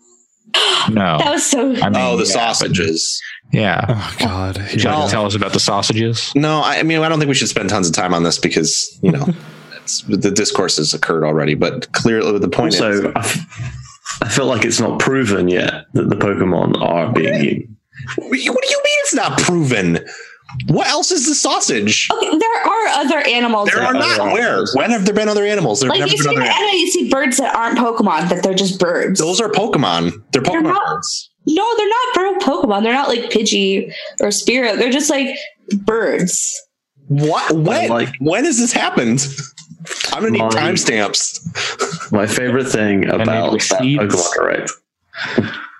No, 0.89 1.17
that 1.19 1.31
was 1.31 1.45
so 1.45 1.71
I 1.75 1.89
mean, 1.89 1.93
Oh, 1.95 2.15
the 2.17 2.23
yeah, 2.25 2.31
sausages. 2.31 3.21
but- 3.51 3.59
Yeah, 3.59 3.85
Oh 3.89 4.15
God. 4.19 4.57
Here 4.57 4.65
Would 4.71 4.83
you 4.83 4.89
like 4.89 5.05
to 5.05 5.11
tell 5.11 5.25
us 5.25 5.35
about 5.35 5.53
the 5.53 5.59
sausages? 5.59 6.31
No, 6.35 6.59
I, 6.61 6.77
I 6.77 6.83
mean 6.83 6.99
I 7.01 7.09
don't 7.09 7.19
think 7.19 7.29
we 7.29 7.35
should 7.35 7.49
spend 7.49 7.69
tons 7.69 7.87
of 7.89 7.93
time 7.95 8.13
on 8.13 8.23
this 8.23 8.37
because 8.39 8.97
you 9.03 9.11
know 9.11 9.25
it's, 9.83 10.01
the 10.03 10.31
discourse 10.31 10.77
has 10.77 10.93
occurred 10.93 11.23
already. 11.25 11.55
But 11.55 11.91
clearly, 11.91 12.39
the 12.39 12.47
point 12.49 12.73
Also, 12.75 12.91
is, 12.91 13.05
I, 13.05 13.19
f- 13.19 14.19
I 14.21 14.29
feel 14.29 14.45
like 14.45 14.63
it's 14.65 14.79
not 14.79 14.99
proven 14.99 15.49
yet 15.49 15.85
that 15.93 16.09
the 16.09 16.15
Pokemon 16.15 16.81
are 16.81 17.11
being 17.11 17.35
eaten. 17.43 17.74
What 18.17 18.31
do 18.31 18.37
you 18.39 18.51
mean 18.53 18.97
it's 19.03 19.13
not 19.15 19.37
proven? 19.39 19.99
What 20.67 20.87
else 20.87 21.11
is 21.11 21.27
the 21.27 21.35
sausage? 21.35 22.07
okay 22.11 22.37
there 22.37 22.61
are 22.63 22.87
other 22.89 23.17
animals 23.27 23.69
There 23.69 23.79
that 23.81 23.87
are 23.87 23.93
not. 23.93 24.19
other 24.19 24.31
Where? 24.33 24.65
When 24.73 24.91
have 24.91 25.03
there 25.05 25.13
been 25.13 25.27
other 25.27 25.43
animals? 25.45 25.79
There 25.81 25.89
have 25.89 25.99
like 25.99 25.99
never 26.01 26.11
you 26.11 26.17
been 26.17 26.23
see, 26.23 26.29
other 26.37 26.41
and 26.41 26.49
animals. 26.51 26.73
you 26.81 26.91
see 26.91 27.09
birds 27.09 27.37
that 27.37 27.55
aren't 27.55 27.77
Pokemon, 27.79 28.29
that 28.29 28.43
they're 28.43 28.53
just 28.53 28.79
birds. 28.79 29.19
Those 29.19 29.41
are 29.41 29.49
Pokemon. 29.49 30.13
They're 30.31 30.41
Pokemon 30.43 30.63
not- 30.63 30.85
birds. 30.85 31.29
no, 31.47 31.75
they're 31.77 31.89
not 31.89 32.17
real 32.17 32.35
Pokemon. 32.39 32.83
They're 32.83 32.93
not 32.93 33.09
like 33.09 33.31
Pidgey 33.31 33.91
or 34.21 34.27
Spearow. 34.29 34.77
They're 34.77 34.91
just 34.91 35.09
like 35.09 35.35
birds. 35.79 36.61
What? 37.07 37.51
When? 37.51 37.89
like- 37.89 38.13
when 38.19 38.45
has 38.45 38.57
this 38.59 38.71
happened? 38.71 39.27
I'm 40.13 40.21
gonna 40.21 40.31
need 40.31 40.41
timestamps. 40.41 42.11
My 42.11 42.25
favorite 42.27 42.67
thing 42.67 43.09
about 43.09 43.51
with 43.53 43.67
that. 43.69 43.81
Pokemon 43.81 44.33
Direct, 44.35 44.71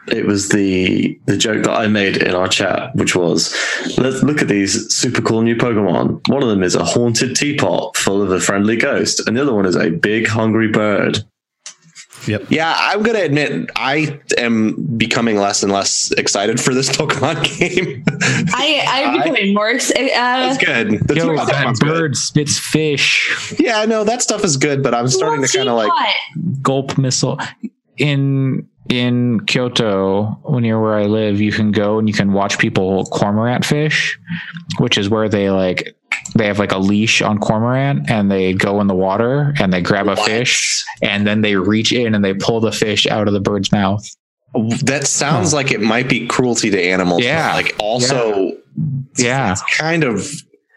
it 0.08 0.26
was 0.26 0.50
the 0.50 1.20
the 1.26 1.38
joke 1.38 1.64
that 1.64 1.72
I 1.74 1.88
made 1.88 2.18
in 2.18 2.36
our 2.36 2.48
chat, 2.48 2.96
which 2.96 3.16
was, 3.16 3.56
let's 3.98 4.22
look 4.24 4.42
at 4.42 4.48
these 4.48 4.94
super 4.94 5.22
cool 5.22 5.42
new 5.42 5.56
Pokemon. 5.56 6.28
One 6.30 6.44
of 6.44 6.50
them 6.50 6.64
is 6.64 6.76
a 6.76 6.84
haunted 6.86 7.36
teapot 7.36 7.96
full 7.98 8.22
of 8.22 8.32
a 8.32 8.40
friendly 8.40 8.76
ghost, 8.78 9.28
and 9.28 9.36
the 9.36 9.42
other 9.42 9.54
one 9.54 9.66
is 9.66 9.76
a 9.76 9.90
big 9.90 10.28
hungry 10.28 10.68
bird. 10.68 11.24
Yep. 12.28 12.46
Yeah, 12.50 12.74
I'm 12.76 13.04
gonna 13.04 13.20
admit 13.20 13.70
I 13.76 14.20
am 14.40 14.74
becoming 14.98 15.36
less 15.38 15.62
and 15.62 15.72
less 15.72 16.10
excited 16.12 16.60
for 16.60 16.74
this 16.74 16.90
Pokemon 16.98 17.44
game. 17.60 18.04
I 18.54 18.84
I'm 18.88 19.10
I- 19.10 19.18
becoming 19.24 19.54
more. 19.54 19.70
ex- 19.70 19.92
Uh, 19.92 19.96
That's 20.06 20.58
good. 20.64 21.00
That's 21.08 21.18
Yo, 21.20 21.36
that 21.36 21.48
Pokemon's 21.48 21.80
good. 21.80 21.88
bird 21.90 22.16
spits 22.16 22.58
fish. 22.58 23.54
Yeah, 23.60 23.80
I 23.80 23.86
know 23.86 24.04
that 24.06 24.24
stuff 24.24 24.44
is 24.44 24.58
good, 24.58 24.82
but 24.82 24.96
I'm 24.96 25.08
starting 25.08 25.46
to 25.46 25.58
kind 25.58 25.70
of 25.70 25.76
like. 25.78 25.92
gulp 26.64 26.98
missile 26.98 27.40
in 27.98 28.68
in 28.90 29.40
Kyoto, 29.46 30.40
near 30.60 30.80
where 30.80 30.96
I 30.96 31.06
live, 31.06 31.42
you 31.42 31.52
can 31.52 31.72
go 31.72 31.98
and 32.00 32.08
you 32.08 32.14
can 32.14 32.34
watch 32.34 32.60
people 32.60 33.06
cormorant 33.06 33.66
fish, 33.66 34.20
which 34.80 34.98
is 34.98 35.10
where 35.10 35.28
they 35.30 35.50
like 35.50 35.96
they 36.36 36.48
have 36.48 36.60
like 36.60 36.72
a 36.72 36.78
leash 36.78 37.22
on 37.22 37.40
cormorant 37.40 38.10
and 38.10 38.32
they 38.32 38.54
go 38.54 38.82
in 38.82 38.88
the 38.88 38.96
water 38.96 39.54
and 39.60 39.72
they 39.72 39.82
grab 39.82 40.08
a 40.08 40.16
What? 40.16 40.26
fish 40.26 40.84
and 41.02 41.26
then 41.26 41.42
they 41.42 41.56
reach 41.56 41.92
in 41.94 42.16
and 42.16 42.24
they 42.24 42.34
pull 42.34 42.60
the 42.60 42.72
fish 42.72 43.06
out 43.08 43.28
of 43.28 43.34
the 43.34 43.40
bird's 43.40 43.72
mouth. 43.72 44.06
That 44.84 45.06
sounds 45.06 45.54
like 45.54 45.72
it 45.72 45.82
might 45.82 46.08
be 46.10 46.28
cruelty 46.28 46.70
to 46.72 46.82
animals. 46.82 47.24
Yeah. 47.24 47.54
like 47.54 47.76
also, 47.80 48.54
Yeah. 49.18 49.52
it's 49.52 49.64
kind 49.78 50.04
of 50.04 50.28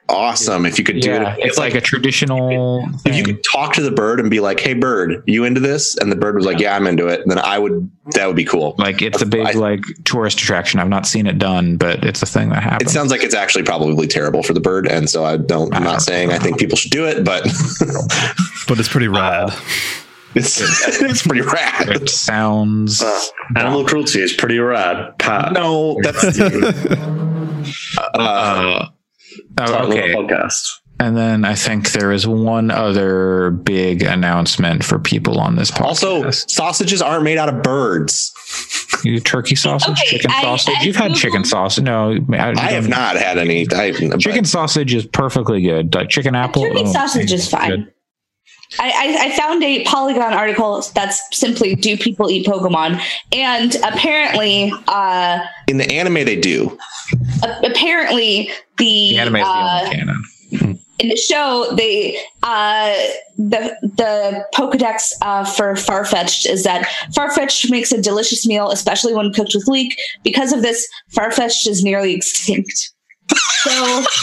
awesome 0.09 0.65
if 0.67 0.79
you 0.79 0.85
could 0.85 1.01
do 1.01 1.11
Yeah, 1.11 1.35
it. 1.35 1.41
it's 1.47 1.59
like 1.59 1.75
a 1.75 1.81
traditional. 1.81 2.85
if 3.05 3.15
you 3.17 3.23
could 3.25 3.43
talk 3.45 3.75
to 3.75 3.83
the 3.83 3.91
bird 3.91 4.21
and 4.21 4.31
be 4.31 4.41
like, 4.41 4.59
"Hey, 4.61 4.75
bird, 4.75 5.23
you 5.27 5.45
into 5.45 5.61
this?" 5.61 5.97
and 5.97 6.11
the 6.11 6.17
bird 6.17 6.35
was 6.35 6.45
like, 6.47 6.59
"Yeah, 6.59 6.75
I'm 6.77 6.87
into 6.87 7.07
it," 7.09 7.23
then 7.27 7.39
I 7.39 7.59
would. 7.59 7.91
That 8.15 8.27
would 8.27 8.37
be 8.37 8.45
cool. 8.45 8.75
like 8.79 9.03
it's 9.03 9.21
a 9.21 9.27
big 9.27 9.47
I- 9.47 9.53
like 9.53 9.81
tourist 10.05 10.41
attraction. 10.41 10.81
I've 10.81 10.89
not 10.89 11.07
seen 11.07 11.27
it 11.27 11.39
done, 11.39 11.77
but 11.77 12.05
it's 12.05 12.23
a 12.23 12.27
thing 12.27 12.49
that 12.51 12.63
happens. 12.63 12.91
It 12.91 12.95
sounds 12.95 13.11
like 13.11 13.23
it's 13.23 13.35
actually 13.35 13.65
probably 13.65 14.07
terrible 14.07 14.43
for 14.43 14.55
the 14.55 14.61
bird, 14.61 14.87
and 14.87 15.11
so 15.11 15.25
I 15.25 15.37
don't. 15.37 15.75
I'm 15.75 15.85
not 15.85 16.01
saying 16.03 16.33
I 16.33 16.39
think 16.39 16.59
people 16.59 16.77
should 16.77 16.91
do 16.93 17.05
it, 17.07 17.25
but 17.25 17.43
But 18.67 18.79
it's 18.79 18.89
pretty 18.89 19.09
rad. 19.09 19.53
it's 20.35 20.61
it's 21.01 21.27
pretty 21.27 21.43
rad. 21.43 21.89
it 21.89 22.09
sounds. 22.09 23.03
Uh, 23.03 23.21
animal 23.57 23.85
cruelty 23.85 24.21
is 24.21 24.33
pretty 24.33 24.59
rad. 24.59 25.19
Pat, 25.19 25.53
No, 25.53 25.99
that's 26.03 26.25
uh, 28.15 28.87
Oh, 29.59 29.67
Start 29.67 29.85
okay. 29.87 30.13
a 30.13 30.17
podcast. 30.17 30.69
And 31.01 31.17
then 31.17 31.45
I 31.45 31.55
think 31.55 31.93
there 31.93 32.11
is 32.11 32.27
one 32.27 32.73
other 32.73 33.51
big 33.51 34.03
announcement 34.03 34.83
for 34.83 34.99
people 34.99 35.39
on 35.39 35.55
this 35.55 35.71
podcast. 35.71 35.85
also 35.85 36.31
sausages 36.33 37.01
aren't 37.01 37.23
made 37.23 37.39
out 37.39 37.49
of 37.49 37.63
birds. 37.63 38.33
You- 39.05 39.21
turkey 39.21 39.55
sausage, 39.55 39.91
Okay, 39.91 40.07
chicken 40.09 40.33
I- 40.35 40.43
sausage. 40.43 40.75
I 40.79 40.83
You've 40.83 40.97
had 40.97 41.13
Googled- 41.13 41.17
chicken 41.17 41.45
sausage. 41.45 41.85
No, 41.85 42.19
I, 42.33 42.51
I 42.57 42.71
have 42.73 42.89
not 42.89 43.17
had 43.17 43.39
any. 43.39 43.65
I, 43.73 43.93
Chicken 43.93 44.45
sausage 44.45 44.93
is 44.93 45.07
perfectly 45.07 45.63
good. 45.63 45.95
Like 45.95 46.09
chicken 46.09 46.35
apple. 46.35 46.63
Turkey 46.65 46.83
oh, 46.85 46.93
sausage 46.93 47.33
is 47.33 47.49
fine. 47.49 47.71
good. 47.71 47.93
I, 48.79 48.91
I, 48.91 49.27
I 49.27 49.37
found 49.37 49.63
a 49.65 49.83
Polygon 49.85 50.33
article 50.35 50.83
that's 50.95 51.21
simply 51.37 51.75
"Do 51.75 51.97
people 51.97 52.31
eat 52.31 52.47
Pokemon?" 52.47 53.01
and 53.33 53.75
apparently, 53.77 54.73
uh, 54.89 55.39
in 55.69 55.79
the 55.79 55.91
anime 55.93 56.15
they 56.25 56.37
do. 56.37 56.77
a- 57.43 57.67
apparently 57.71 58.51
the, 58.77 59.11
The 59.11 59.19
anime 59.19 59.37
is 59.37 59.43
the 59.43 59.49
uh, 59.49 59.81
only 59.85 59.97
canon. 59.97 60.79
in 60.99 61.09
the 61.09 61.17
show 61.17 61.73
they 61.77 62.19
uh 62.43 62.93
the 63.37 63.77
the 63.97 64.45
pokédex 64.55 65.13
uh 65.23 65.45
for 65.45 65.75
farfetch'd 65.75 66.47
is 66.47 66.65
that 66.65 66.87
farfetch'd 67.15 67.71
makes 67.71 67.93
a 67.93 68.01
delicious 68.03 68.47
meal 68.47 68.71
especially 68.71 69.15
when 69.15 69.33
cooked 69.33 69.53
with 69.55 69.69
leek 69.69 69.97
because 70.25 70.53
of 70.53 70.63
this 70.63 70.89
farfetch'd 71.17 71.69
is 71.69 71.85
nearly 71.85 72.15
extinct 72.15 72.93
so 73.37 74.05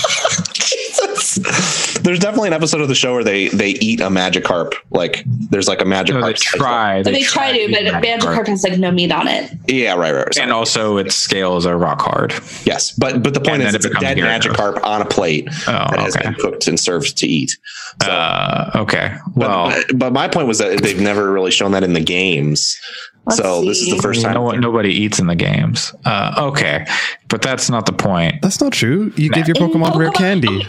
There's 2.01 2.19
definitely 2.19 2.47
an 2.49 2.53
episode 2.53 2.81
of 2.81 2.87
the 2.87 2.95
show 2.95 3.13
where 3.13 3.23
they 3.23 3.47
they 3.49 3.69
eat 3.71 3.99
a 3.99 4.07
Magikarp. 4.09 4.73
Like 4.91 5.23
there's 5.49 5.67
like 5.67 5.81
a 5.81 5.85
Magikarp. 5.85 6.21
No, 6.21 6.27
they 6.27 6.33
try. 6.33 7.03
but 7.03 7.13
they 7.13 7.23
try 7.23 7.51
to 7.51 7.71
but 7.71 7.81
eat 7.83 7.93
Magikarp 7.93 8.47
has 8.47 8.63
like 8.63 8.77
no 8.79 8.91
meat 8.91 9.11
on 9.11 9.27
it 9.27 9.51
Yeah, 9.67 9.93
right, 9.95 10.13
right. 10.13 10.25
right. 10.25 10.37
And 10.39 10.51
also, 10.51 10.97
its 10.97 11.15
scales 11.15 11.65
are 11.65 11.77
rock 11.77 12.01
hard. 12.01 12.33
yes, 12.65 12.91
but 12.91 13.21
but 13.23 13.33
the 13.33 13.39
point 13.41 13.61
And 13.61 13.63
is, 13.63 13.71
then 13.73 13.75
it's 13.75 13.85
it 13.85 13.91
a 13.91 13.99
dead 13.99 14.15
becomes 14.15 14.45
Gyarados. 14.45 14.55
Magikarp 14.55 14.83
on 14.83 15.01
a 15.01 15.05
plate 15.05 15.47
Oh, 15.67 15.71
that 15.71 15.99
has 15.99 16.15
okay. 16.15 16.25
been 16.25 16.33
cooked 16.35 16.67
and 16.67 16.79
served 16.79 17.17
to 17.17 17.27
eat. 17.27 17.57
So, 18.03 18.11
Uh, 18.11 18.71
okay. 18.75 19.15
Well, 19.35 19.69
but, 19.87 19.97
but 19.97 20.13
my 20.13 20.27
point 20.27 20.47
was 20.47 20.59
that 20.59 20.81
they've 20.81 20.99
never 20.99 21.31
really 21.31 21.51
shown 21.51 21.71
that 21.71 21.83
in 21.83 21.93
the 21.93 22.03
games. 22.03 22.77
Let's 23.25 23.37
so 23.39 23.63
this 23.65 23.81
is 23.81 23.89
the 23.95 24.01
first 24.01 24.21
time. 24.21 24.33
no 24.35 24.41
one, 24.43 24.59
nobody 24.59 24.89
eats 24.89 25.19
in 25.19 25.27
the 25.27 25.35
games. 25.35 25.93
Uh, 26.05 26.33
okay, 26.51 26.85
but 27.27 27.41
that's 27.41 27.69
not 27.69 27.85
the 27.87 27.93
point. 27.93 28.41
That's 28.41 28.61
not 28.61 28.71
true. 28.73 29.11
You 29.15 29.29
give 29.29 29.47
your 29.47 29.57
In 29.57 29.63
Pokemon 29.63 29.95
rare 29.95 30.09
Pokemon- 30.11 30.15
candy. 30.15 30.67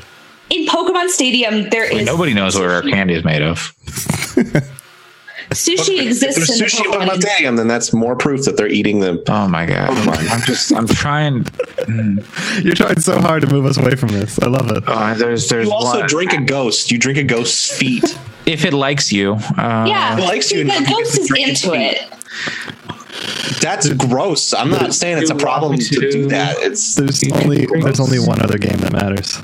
in 0.51 0.67
Pokemon 0.67 1.09
Stadium 1.09 1.69
there 1.71 1.85
is 1.85 2.07
Nobody 2.07 2.33
knows 2.35 2.55
what 2.55 2.65
our 2.65 2.83
candy 2.83 3.15
is 3.15 3.25
made 3.25 3.43
of. 3.43 3.59
sushi 5.51 5.99
if 5.99 6.07
exists 6.07 6.47
there's 6.59 6.61
in 6.61 6.67
sushi 6.67 6.85
in 6.87 6.91
Pokemon 6.93 7.07
Pokemon 7.09 7.21
Stadium, 7.21 7.57
then 7.57 7.69
that's 7.69 7.93
more 7.93 8.17
proof 8.17 8.45
that 8.47 8.57
they're 8.57 8.69
eating 8.69 9.01
the. 9.01 9.23
Oh 9.29 9.49
my 9.49 9.67
god! 9.67 9.91
I'm 10.09 10.41
just, 10.43 10.73
I'm 10.75 10.89
trying. 10.89 11.45
mm, 11.45 12.65
You're 12.65 12.75
trying 12.75 13.01
so 13.01 13.21
hard 13.21 13.43
to 13.43 13.49
move 13.49 13.67
us 13.67 13.77
away 13.77 13.95
from 13.97 14.09
this. 14.11 14.39
I 14.41 14.47
love 14.47 14.71
it. 14.71 14.83
uh, 14.87 15.15
there's, 15.15 15.49
there's 15.49 15.67
You 15.69 15.73
also 15.73 16.01
one- 16.01 16.09
drink 16.09 16.33
a 16.33 16.41
ghost. 16.43 16.91
You 16.91 16.99
drink 16.99 17.19
a 17.19 17.23
ghost's 17.25 17.77
feet. 17.77 18.19
if 18.47 18.65
it 18.65 18.73
likes 18.73 19.13
you. 19.13 19.35
Uh, 19.35 19.87
yeah 19.89 20.17
It 20.19 20.23
likes 20.23 20.51
you 20.53 20.65
the 20.65 20.87
ghost 20.89 21.19
is 21.19 21.31
into 21.31 21.71
feet. 21.73 21.97
it 21.99 22.13
That's 23.61 23.89
gross. 23.95 24.53
I'm 24.53 24.71
not 24.71 24.95
saying 24.95 25.19
it's 25.19 25.31
a 25.31 25.35
problem 25.35 25.79
to 25.79 25.85
to- 25.85 26.11
do 26.11 26.29
that. 26.29 26.57
It's 26.59 26.95
There's 26.95 27.23
only 27.33 27.67
there's 27.67 28.01
only 28.01 28.19
one 28.19 28.41
other 28.43 28.59
game 28.59 28.77
that 28.79 28.93
matters. 28.93 29.39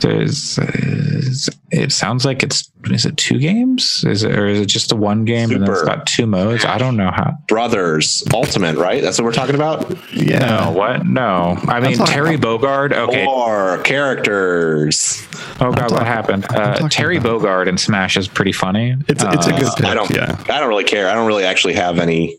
There's, 0.00 0.58
is- 0.58 1.48
it 1.72 1.90
sounds 1.90 2.24
like 2.24 2.42
it's 2.44 2.70
is 2.90 3.04
it 3.06 3.16
two 3.16 3.38
games? 3.38 4.04
Is 4.06 4.22
it 4.22 4.38
or 4.38 4.46
is 4.46 4.60
it 4.60 4.66
just 4.66 4.88
the 4.90 4.96
one 4.96 5.24
game 5.24 5.50
and 5.50 5.62
then 5.62 5.68
it's 5.70 5.80
Super. 5.80 5.96
got 5.96 6.06
two 6.06 6.26
modes? 6.26 6.64
I 6.64 6.78
don't 6.78 6.96
know 6.96 7.10
how. 7.12 7.34
Brothers 7.48 8.22
Ultimate, 8.32 8.76
right? 8.76 9.02
That's 9.02 9.18
what 9.18 9.24
we're 9.24 9.32
talking 9.32 9.56
about. 9.56 9.90
Yeah. 10.14 10.38
No, 10.38 10.70
what? 10.72 11.04
No, 11.06 11.58
I 11.66 11.80
mean 11.80 11.96
talking 11.96 12.14
Terry 12.14 12.36
Bogard. 12.36 12.92
Okay. 12.92 13.26
Or 13.26 13.78
characters. 13.82 15.26
Oh 15.60 15.72
god, 15.72 15.74
talking- 15.76 15.96
what 15.96 16.06
happened? 16.06 16.46
Uh, 16.50 16.88
Terry 16.88 17.16
about- 17.16 17.40
Bogard 17.42 17.66
in 17.66 17.76
Smash 17.78 18.16
is 18.16 18.28
pretty 18.28 18.52
funny. 18.52 18.94
It's 19.08 19.22
it's 19.24 19.46
a 19.46 19.54
Uh, 19.54 19.58
good 19.58 19.72
pick. 19.76 19.86
I 19.86 19.94
don't. 19.94 20.10
yeah. 20.10 20.36
I 20.48 20.60
don't 20.60 20.68
really 20.68 20.84
care. 20.84 21.08
I 21.10 21.14
don't 21.14 21.26
really 21.26 21.44
actually 21.44 21.74
have 21.74 21.98
any 21.98 22.38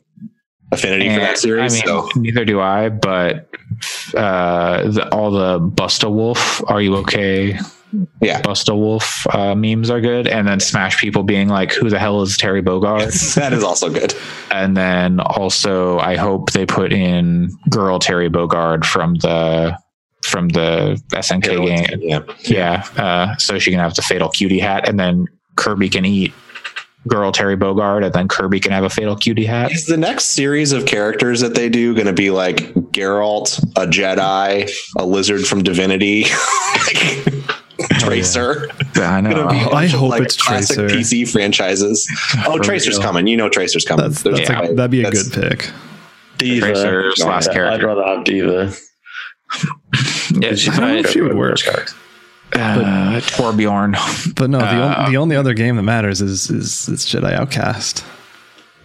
affinity 0.71 1.09
for 1.13 1.19
that 1.19 1.37
series. 1.37 1.73
I 1.73 1.75
mean, 1.75 1.85
so 1.85 2.09
neither 2.15 2.45
do 2.45 2.61
I. 2.61 2.89
But 2.89 3.49
uh, 4.15 4.89
the, 4.89 5.07
all 5.11 5.31
the 5.31 5.59
Buster 5.59 6.09
Wolf, 6.09 6.61
are 6.67 6.81
you 6.81 6.95
okay? 6.97 7.59
yeah, 8.21 8.41
Buster 8.41 8.75
Wolf 8.75 9.25
uh, 9.33 9.55
memes 9.55 9.89
are 9.89 10.01
good, 10.01 10.27
and 10.27 10.47
then 10.47 10.59
Smash 10.59 10.97
people 10.97 11.23
being 11.23 11.47
like, 11.47 11.73
"Who 11.73 11.89
the 11.89 11.99
hell 11.99 12.21
is 12.21 12.37
Terry 12.37 12.61
Bogard?" 12.61 13.35
that 13.35 13.53
is 13.53 13.63
also 13.63 13.89
good. 13.89 14.13
and 14.51 14.75
then 14.75 15.19
also 15.19 15.99
I 15.99 16.15
hope 16.15 16.51
they 16.51 16.65
put 16.65 16.91
in 16.91 17.51
girl 17.69 17.99
Terry 17.99 18.29
Bogard 18.29 18.85
from 18.85 19.15
the 19.15 19.77
from 20.23 20.49
the 20.49 21.01
SNK 21.09 21.65
game. 21.65 22.01
Yeah. 22.01 22.19
Yeah, 22.41 22.87
uh, 22.97 23.35
so 23.37 23.59
she 23.59 23.71
can 23.71 23.79
have 23.79 23.95
the 23.95 24.01
fatal 24.01 24.29
cutie 24.29 24.59
hat, 24.59 24.87
and 24.87 24.99
then 24.99 25.27
Kirby 25.55 25.89
can 25.89 26.05
eat 26.05 26.33
girl 27.07 27.31
Terry 27.31 27.57
Bogard, 27.57 28.03
and 28.05 28.13
then 28.13 28.27
Kirby 28.27 28.59
can 28.59 28.71
have 28.71 28.83
a 28.83 28.89
fatal 28.89 29.15
cutie 29.15 29.45
hat. 29.45 29.71
Is 29.71 29.85
the 29.85 29.97
next 29.97 30.25
series 30.25 30.71
of 30.71 30.85
characters 30.85 31.41
that 31.41 31.55
they 31.55 31.69
do 31.69 31.93
going 31.93 32.07
to 32.07 32.13
be 32.13 32.29
like 32.31 32.57
Geralt, 32.93 33.59
a 33.75 33.85
Jedi, 33.87 34.69
a 34.97 35.05
lizard 35.05 35.45
from 35.47 35.63
Divinity, 35.63 36.25
oh, 36.29 37.43
Tracer? 37.99 38.69
I 38.95 39.21
know. 39.21 39.47
Be 39.49 39.55
Oh, 39.57 39.71
I 39.71 39.87
hope 39.87 40.09
like, 40.11 40.21
it's 40.23 40.41
classic 40.41 40.77
Tracer. 40.77 40.95
PC 40.95 41.29
franchises. 41.31 42.07
Oh, 42.45 42.57
For 42.57 42.63
Tracer's 42.63 42.97
real. 42.97 43.03
coming. 43.07 43.27
You 43.27 43.37
know 43.37 43.49
Tracer's 43.49 43.85
coming. 43.85 44.05
That's, 44.09 44.23
that's 44.23 44.49
no 44.49 44.61
a, 44.61 44.73
that'd 44.73 44.91
be 44.91 45.01
a 45.01 45.03
That's- 45.03 45.27
good 45.29 45.49
pick. 45.51 45.71
D.Va. 46.37 46.67
Tracer's 46.67 47.19
No, 47.19 47.25
last 47.27 47.49
I'd 47.49 47.53
character. 47.53 47.87
rather 47.87 48.03
have 48.03 48.23
D.Va. 48.23 48.71
Yeah, 50.39 50.49
She's 50.55 50.67
but, 50.67 50.81
my 50.81 50.97
if 50.97 51.09
she 51.09 51.21
would 51.21 51.31
favorite 51.31 51.35
work. 51.35 51.57
character. 51.59 51.93
Uh, 52.53 53.19
Torbjorn. 53.21 53.95
But 54.35 54.49
no, 54.49 54.59
the, 54.59 54.65
Uh, 54.65 55.03
on, 55.05 55.11
the 55.11 55.17
only 55.17 55.35
other 55.35 55.53
game 55.53 55.75
that 55.75 55.83
matters 55.83 56.21
is 56.21 56.49
is, 56.49 56.87
is 56.87 57.05
Jedi 57.05 57.33
Outcast. 57.33 58.03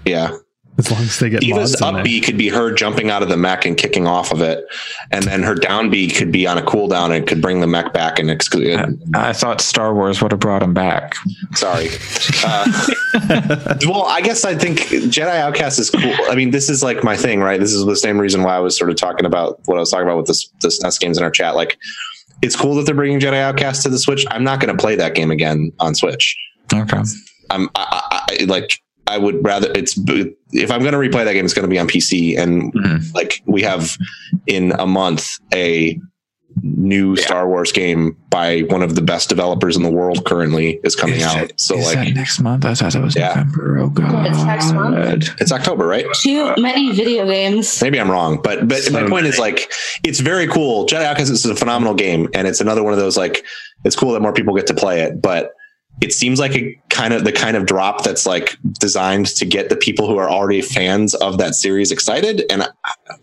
Yeah. 0.04 0.36
As 0.78 0.90
long 0.90 1.02
as 1.02 1.18
they 1.18 1.28
get 1.28 1.42
D.Va's 1.42 1.78
mods 1.78 1.82
in 1.82 1.96
up. 1.98 2.04
B 2.04 2.18
could 2.22 2.38
be 2.38 2.48
her 2.48 2.72
jumping 2.72 3.10
out 3.10 3.22
of 3.22 3.28
the 3.28 3.36
mech 3.36 3.66
and 3.66 3.76
kicking 3.76 4.06
off 4.06 4.32
of 4.32 4.40
it. 4.40 4.64
And 5.10 5.22
then 5.24 5.42
her 5.42 5.54
down 5.54 5.90
B 5.90 6.08
could 6.10 6.32
be 6.32 6.46
on 6.46 6.56
a 6.56 6.62
cooldown 6.62 7.14
and 7.14 7.26
could 7.26 7.42
bring 7.42 7.60
the 7.60 7.66
mech 7.66 7.92
back 7.92 8.18
and 8.18 8.30
exclude. 8.30 8.98
I 9.14 9.34
thought 9.34 9.60
Star 9.60 9.94
Wars 9.94 10.22
would 10.22 10.32
have 10.32 10.40
brought 10.40 10.62
him 10.62 10.72
back. 10.72 11.14
Sorry. 11.54 11.88
Uh, 12.42 12.86
well, 13.86 14.04
I 14.04 14.22
guess 14.22 14.46
I 14.46 14.54
think 14.54 14.78
Jedi 14.78 15.36
Outcast 15.36 15.78
is 15.78 15.90
cool. 15.90 16.14
I 16.30 16.34
mean, 16.34 16.52
this 16.52 16.70
is 16.70 16.82
like 16.82 17.04
my 17.04 17.18
thing, 17.18 17.40
right? 17.40 17.60
This 17.60 17.74
is 17.74 17.84
the 17.84 17.94
same 17.94 18.18
reason 18.18 18.42
why 18.42 18.56
I 18.56 18.60
was 18.60 18.74
sort 18.76 18.88
of 18.88 18.96
talking 18.96 19.26
about 19.26 19.60
what 19.66 19.76
I 19.76 19.80
was 19.80 19.90
talking 19.90 20.06
about 20.06 20.16
with 20.16 20.26
this 20.26 20.48
this 20.62 20.80
NES 20.80 20.96
games 20.98 21.18
in 21.18 21.22
our 21.22 21.30
chat. 21.30 21.54
Like, 21.54 21.76
it's 22.40 22.56
cool 22.56 22.74
that 22.76 22.86
they're 22.86 22.94
bringing 22.94 23.20
Jedi 23.20 23.34
Outcast 23.40 23.82
to 23.82 23.88
the 23.88 23.98
Switch. 23.98 24.24
I'm 24.30 24.44
not 24.44 24.60
going 24.60 24.74
to 24.76 24.80
play 24.80 24.96
that 24.96 25.14
game 25.14 25.30
again 25.30 25.72
on 25.80 25.94
Switch. 25.94 26.36
Okay. 26.72 27.02
I'm 27.50 27.68
I, 27.74 28.24
I, 28.40 28.44
like 28.44 28.78
I 29.06 29.18
would 29.18 29.44
rather 29.44 29.70
it's 29.74 29.98
if 30.52 30.70
I'm 30.70 30.80
going 30.80 30.92
to 30.92 30.98
replay 30.98 31.24
that 31.24 31.32
game, 31.34 31.44
it's 31.44 31.54
going 31.54 31.68
to 31.68 31.70
be 31.70 31.78
on 31.78 31.86
PC. 31.88 32.38
And 32.38 32.72
Mhm. 32.72 33.14
like 33.14 33.42
we 33.46 33.62
have 33.62 33.96
in 34.46 34.72
a 34.78 34.86
month 34.86 35.28
a 35.52 35.98
new 36.62 37.16
Star 37.16 37.48
Wars 37.48 37.72
game 37.72 38.16
by 38.30 38.60
one 38.62 38.82
of 38.82 38.94
the 38.94 39.02
best 39.02 39.28
developers 39.28 39.76
in 39.76 39.82
the 39.82 39.90
world 39.90 40.24
currently 40.24 40.80
is 40.84 40.94
coming 40.96 41.16
Is 41.16 41.22
out. 41.24 41.42
it- 41.44 41.60
So 41.60 41.76
is 41.78 41.86
like 41.86 41.94
that 42.08 42.14
next 42.14 42.40
month? 42.40 42.64
I 42.64 42.74
thought 42.74 42.94
it 42.94 43.00
was 43.02 43.16
Yeah. 43.16 43.28
November. 43.28 43.78
Oh 43.78 43.88
god. 43.88 44.26
It's 44.26 44.42
next 44.44 44.72
month. 44.72 45.30
it's 45.40 45.52
October, 45.52 45.86
right? 45.86 46.06
Too 46.14 46.42
uh, 46.42 46.54
many 46.60 46.92
video 46.92 47.26
games. 47.26 47.80
Maybe 47.82 47.98
I'm 48.00 48.10
wrong, 48.10 48.40
but 48.42 48.68
but 48.68 48.78
my 48.92 49.00
So 49.02 49.08
point 49.08 49.26
is 49.26 49.38
like 49.38 49.72
it's 50.04 50.20
very 50.20 50.46
cool. 50.46 50.86
Jedi 50.86 51.04
Outcast 51.04 51.30
is 51.30 51.44
a 51.46 51.54
phenomenal 51.56 51.94
game, 51.94 52.28
and 52.34 52.46
it's 52.48 52.60
another 52.60 52.82
one 52.82 52.92
of 52.92 52.98
those 52.98 53.16
like 53.16 53.44
it's 53.84 53.96
cool 53.96 54.12
that 54.12 54.20
more 54.22 54.32
people 54.32 54.54
get 54.54 54.66
to 54.68 54.74
play 54.74 55.00
it, 55.02 55.20
but 55.20 55.50
it 56.00 56.12
seems 56.12 56.40
like 56.40 56.54
a 56.56 56.76
kind 56.88 57.14
of 57.14 57.24
the 57.24 57.30
kind 57.32 57.56
of 57.56 57.64
drop 57.66 58.02
that's 58.02 58.26
like 58.26 58.56
designed 58.80 59.26
to 59.26 59.44
get 59.46 59.68
the 59.68 59.76
people 59.76 60.06
who 60.08 60.16
are 60.16 60.28
already 60.28 60.60
fans 60.60 61.14
of 61.14 61.38
that 61.38 61.54
series 61.54 61.92
excited, 61.92 62.44
and 62.50 62.62
I, 62.62 62.68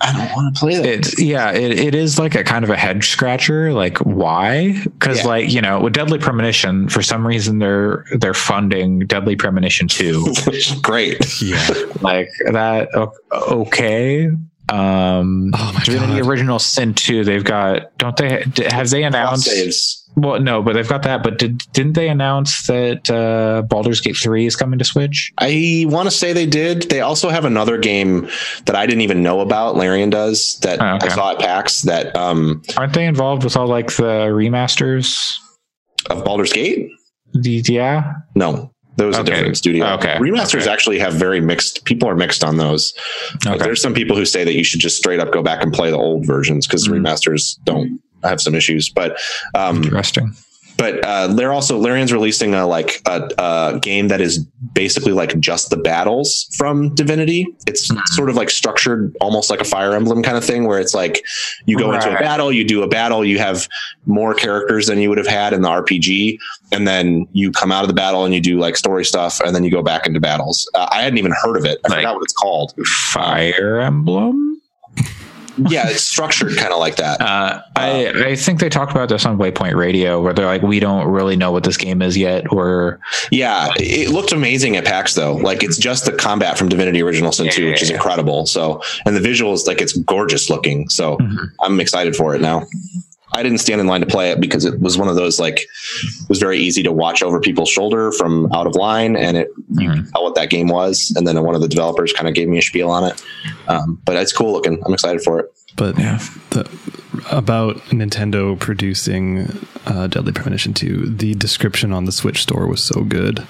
I 0.02 0.14
don't 0.14 0.34
want 0.36 0.56
to 0.56 0.60
play 0.60 0.76
that. 0.76 0.86
It's 0.86 1.20
yeah, 1.20 1.52
it, 1.52 1.78
it 1.78 1.94
is 1.96 2.18
like 2.18 2.36
a 2.36 2.44
kind 2.44 2.64
of 2.64 2.70
a 2.70 2.78
head 2.78 3.04
scratcher. 3.04 3.74
Like 3.74 3.98
why? 4.00 4.82
Because 4.84 5.20
Yeah. 5.20 5.28
like 5.28 5.52
you 5.52 5.62
know, 5.62 5.82
with 5.82 5.94
Deadly 5.94 6.20
Premonition, 6.20 6.88
for 6.88 7.02
some 7.02 7.28
reason 7.28 7.60
they're 7.60 8.06
they're 8.18 8.34
funding 8.34 9.00
Deadly 9.00 9.36
Premonition 9.36 9.88
two. 9.88 10.26
Great. 10.82 11.18
Yeah. 11.42 11.68
like 12.02 12.30
that. 12.52 12.90
Okay. 13.32 14.30
Um, 14.74 15.52
Oh 15.54 15.72
my 15.74 15.84
Divinity 15.84 16.20
god. 16.22 16.28
Original 16.30 16.60
Sin 16.60 16.94
two. 16.94 17.24
They've 17.24 17.44
got. 17.44 17.98
Don't 17.98 18.16
they? 18.18 18.44
Have 18.70 18.90
they 18.90 19.04
announced? 19.04 19.46
saves. 19.46 19.96
Well, 20.16 20.42
no, 20.42 20.62
but 20.62 20.74
they've 20.74 20.88
got 20.88 21.04
that. 21.04 21.24
But 21.24 21.38
did 21.38 21.60
didn't 21.72 21.94
they 21.94 22.10
announce 22.10 22.66
that 22.68 23.10
uh, 23.10 23.62
Baldur's 23.64 24.02
Gate 24.02 24.18
three 24.18 24.46
is 24.46 24.56
coming 24.56 24.80
to 24.80 24.86
Switch? 24.86 25.32
I 25.38 25.86
want 25.88 26.08
to 26.08 26.12
say 26.12 26.34
they 26.34 26.46
did. 26.48 26.84
They 26.90 27.00
also 27.02 27.30
have 27.30 27.46
another 27.46 27.78
game 27.78 28.28
that 28.66 28.76
I 28.76 28.86
didn't 28.86 29.02
even 29.02 29.24
know 29.24 29.40
about. 29.40 29.76
Larian 29.78 30.10
does 30.10 30.60
that 30.62 30.82
Oh, 30.82 30.96
okay. 30.96 31.08
I 31.08 31.10
saw 31.16 31.32
at 31.32 31.40
PAX 31.40 31.84
that 31.84 32.16
um 32.16 32.62
Aren't 32.76 32.94
they 32.94 33.06
involved 33.06 33.44
with 33.44 33.56
all 33.56 33.68
like 33.68 33.88
the 33.96 34.28
remasters? 34.32 35.36
of 36.10 36.24
Baldur's 36.26 36.52
Gate. 36.54 36.90
The, 37.34 37.62
yeah. 37.68 38.14
No, 38.36 38.72
that 39.00 39.08
was 39.08 39.18
a 39.18 39.24
different 39.24 39.58
studio. 39.58 39.86
Okay. 39.96 40.16
Remasters 40.20 40.62
Okay. 40.62 40.72
actually 40.72 41.00
have 41.00 41.14
very 41.14 41.42
mixed. 41.42 41.84
People 41.86 42.08
are 42.10 42.16
mixed 42.16 42.44
on 42.44 42.58
those. 42.58 42.94
Like, 43.46 43.56
Okay. 43.56 43.64
there's 43.66 43.82
some 43.82 43.94
people 43.94 44.16
who 44.16 44.26
say 44.26 44.44
that 44.44 44.54
you 44.56 44.64
should 44.64 44.80
just 44.80 44.98
straight 44.98 45.20
up 45.20 45.32
go 45.32 45.42
back 45.42 45.64
and 45.64 45.74
play 45.74 45.90
the 45.90 45.98
old 45.98 46.26
versions 46.26 46.68
because 46.68 46.88
Mhm. 46.88 47.00
remasters 47.02 47.58
don't 47.66 48.00
have 48.24 48.40
some 48.42 48.54
issues. 48.56 48.90
But 48.90 49.18
um, 49.56 49.84
Interesting. 49.84 50.34
But 50.80 51.04
uh, 51.06 51.28
they're 51.28 51.52
also 51.54 51.78
Larian's 51.78 52.12
releasing 52.12 52.56
a 52.56 52.66
like 52.66 53.02
a, 53.06 53.30
a 53.38 53.80
game 53.82 54.08
that 54.08 54.22
is 54.22 54.40
basically 54.74 55.12
like 55.12 55.40
just 55.40 55.70
the 55.70 55.78
battles 55.78 56.48
from 56.58 56.96
Divinity. 56.96 57.46
It's 57.68 57.92
Mhm. 57.92 58.02
sort 58.08 58.30
of 58.32 58.36
like 58.36 58.50
structured 58.50 59.14
almost 59.22 59.50
like 59.52 59.60
a 59.62 59.66
Fire 59.66 59.94
Emblem 59.94 60.24
kind 60.24 60.38
of 60.38 60.44
thing, 60.44 60.66
where 60.66 60.80
it's 60.80 60.96
like 60.96 61.24
you 61.66 61.78
go 61.78 61.92
into 61.94 62.10
a 62.10 62.20
battle, 62.20 62.52
you 62.52 62.64
do 62.64 62.82
a 62.82 62.88
battle, 62.88 63.24
you 63.24 63.38
have 63.40 63.68
more 64.08 64.34
characters 64.34 64.88
than 64.88 64.98
you 65.00 65.10
would 65.10 65.18
have 65.20 65.28
had 65.28 65.54
in 65.54 65.62
the 65.62 65.70
RPG, 65.70 66.40
and 66.72 66.88
then 66.88 67.28
you 67.34 67.52
come 67.52 67.72
out 67.72 67.84
of 67.84 67.88
the 67.90 67.94
battle 67.94 68.26
and 68.26 68.34
you 68.34 68.42
do 68.42 68.58
like 68.58 68.76
story 68.78 69.04
stuff, 69.06 69.40
and 69.42 69.54
then 69.56 69.64
you 69.64 69.70
go 69.72 69.84
back 69.84 70.08
into 70.08 70.20
battles. 70.20 70.70
Uh, 70.74 70.88
I 70.92 71.02
hadn't 71.04 71.20
even 71.20 71.34
heard 71.44 71.58
of 71.58 71.66
it. 71.66 71.80
I 71.86 71.90
Like- 71.90 71.98
forgot 72.00 72.16
what 72.16 72.24
it's 72.24 72.34
called. 72.34 72.74
Fire 73.12 73.80
Emblem. 73.82 74.49
Yeah, 75.68 75.90
it's 75.90 76.04
structured 76.04 76.56
kind 76.58 76.72
of 76.72 76.80
like 76.80 76.96
that. 76.98 77.20
Uh, 77.22 77.62
I 77.76 78.08
I 78.30 78.36
think 78.36 78.60
they 78.60 78.70
talked 78.70 78.92
about 78.92 79.10
this 79.10 79.26
on 79.26 79.38
Waypoint 79.38 79.76
Radio, 79.76 80.22
where 80.22 80.34
they're 80.34 80.46
like, 80.46 80.62
we 80.62 80.80
don't 80.80 81.08
really 81.08 81.36
know 81.36 81.52
what 81.52 81.64
this 81.64 81.78
game 81.78 82.02
is 82.02 82.16
yet. 82.18 82.52
Or 82.54 83.00
Yeah, 83.32 83.72
it 83.78 84.10
looked 84.10 84.32
amazing 84.32 84.78
at 84.78 84.86
PAX 84.86 85.14
though. 85.16 85.36
Like 85.36 85.64
it's 85.64 85.78
just 85.78 86.06
the 86.06 86.12
combat 86.14 86.58
from 86.58 86.70
Divinity 86.70 87.02
Original 87.02 87.32
Sin 87.32 87.50
2, 87.52 87.64
Yeah, 87.64 87.72
which 87.72 87.82
is 87.82 87.90
incredible. 87.90 88.46
So, 88.46 88.82
and 89.06 89.16
the 89.16 89.22
visuals, 89.22 89.68
like 89.68 89.82
it's 89.82 89.94
gorgeous 89.98 90.50
looking. 90.50 90.90
So 90.90 91.18
Mhm. 91.18 91.48
I'm 91.62 91.80
excited 91.80 92.16
for 92.16 92.36
it 92.36 92.42
now. 92.42 92.66
I 93.40 93.44
didn't 93.44 93.60
stand 93.60 93.80
in 93.82 93.88
line 93.88 94.02
to 94.02 94.08
play 94.08 94.32
it 94.32 94.40
because 94.42 94.66
it 94.66 94.80
was 94.80 94.98
one 94.98 95.08
of 95.08 95.16
those 95.16 95.40
like 95.40 95.60
it 95.62 96.30
was 96.30 96.40
very 96.40 96.60
easy 96.60 96.84
to 96.84 96.92
watch 96.92 97.24
over 97.24 97.40
people's 97.40 97.70
shoulder 97.70 98.12
from 98.12 98.52
out 98.54 98.68
of 98.68 98.76
line, 98.76 99.16
and 99.16 99.38
it 99.38 99.48
you 99.78 99.90
Mhm. 99.90 99.96
could 99.96 100.12
tell 100.14 100.24
what 100.26 100.36
that 100.36 100.50
game 100.50 100.68
was. 100.68 101.12
And 101.16 101.26
then 101.28 101.42
one 101.44 101.56
of 101.56 101.62
the 101.62 101.68
developers 101.68 102.12
kind 102.14 102.28
of 102.28 102.34
gave 102.36 102.48
me 102.48 102.58
a 102.58 102.62
spiel 102.62 102.90
on 102.90 103.04
it. 103.06 103.22
Um, 103.68 104.00
but 104.06 104.16
it's 104.18 104.34
cool 104.34 104.52
looking. 104.52 104.82
I'm 104.86 104.94
excited 104.94 105.22
for 105.22 105.40
it. 105.40 105.52
But 105.76 105.98
yeah, 105.98 106.20
the, 106.50 106.70
about 107.32 107.78
Nintendo 107.90 108.60
producing 108.60 109.66
uh, 109.86 110.08
Deadly 110.08 110.34
Premonition 110.34 110.74
2, 110.74 111.06
the 111.18 111.34
description 111.36 111.94
on 111.94 112.06
the 112.06 112.12
Switch 112.12 112.42
store 112.42 112.68
was 112.68 112.84
so 112.84 113.02
good 113.04 113.46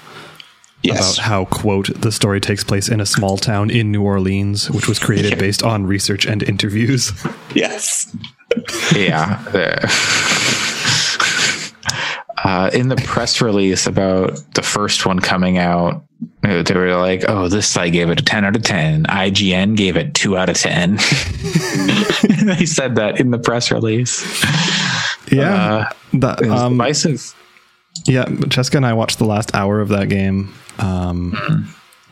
Yes, 0.82 1.14
about 1.18 1.24
how, 1.26 1.44
quote, 1.46 1.90
the 2.00 2.10
story 2.12 2.40
takes 2.40 2.62
place 2.64 2.88
in 2.88 3.00
a 3.00 3.06
small 3.06 3.36
town 3.36 3.68
in 3.68 3.90
New 3.92 4.02
Orleans, 4.02 4.70
which 4.70 4.86
was 4.88 4.98
created 4.98 5.38
based 5.46 5.62
on 5.62 5.86
research 5.86 6.24
and 6.24 6.42
interviews. 6.42 7.12
yes. 7.54 8.14
Yeah. 8.94 9.42
Uh, 12.42 12.70
in 12.72 12.88
the 12.88 12.96
press 12.96 13.42
release 13.42 13.86
about 13.86 14.40
the 14.54 14.62
first 14.62 15.04
one 15.04 15.18
coming 15.18 15.58
out, 15.58 16.02
they 16.42 16.62
were 16.74 16.96
like, 16.96 17.22
"Oh, 17.28 17.48
this 17.48 17.68
site 17.68 17.92
gave 17.92 18.08
it 18.08 18.18
a 18.18 18.24
ten 18.24 18.46
out 18.46 18.56
of 18.56 18.62
ten. 18.62 19.04
IGN 19.04 19.76
gave 19.76 19.96
it 19.96 20.14
two 20.14 20.38
out 20.38 20.48
of 20.48 20.56
10. 20.56 20.96
they 20.96 22.64
said 22.64 22.94
that 22.94 23.20
in 23.20 23.30
the 23.30 23.38
press 23.38 23.70
release. 23.70 24.22
Yeah. 25.30 25.54
Uh, 25.54 25.92
that, 26.14 26.42
um, 26.44 26.78
divisive. 26.78 27.34
yeah. 28.06 28.24
Cheska 28.24 28.76
and 28.76 28.86
I 28.86 28.94
watched 28.94 29.18
the 29.18 29.26
last 29.26 29.54
hour 29.54 29.80
of 29.80 29.88
that 29.90 30.08
game. 30.08 30.54
Um, 30.78 31.34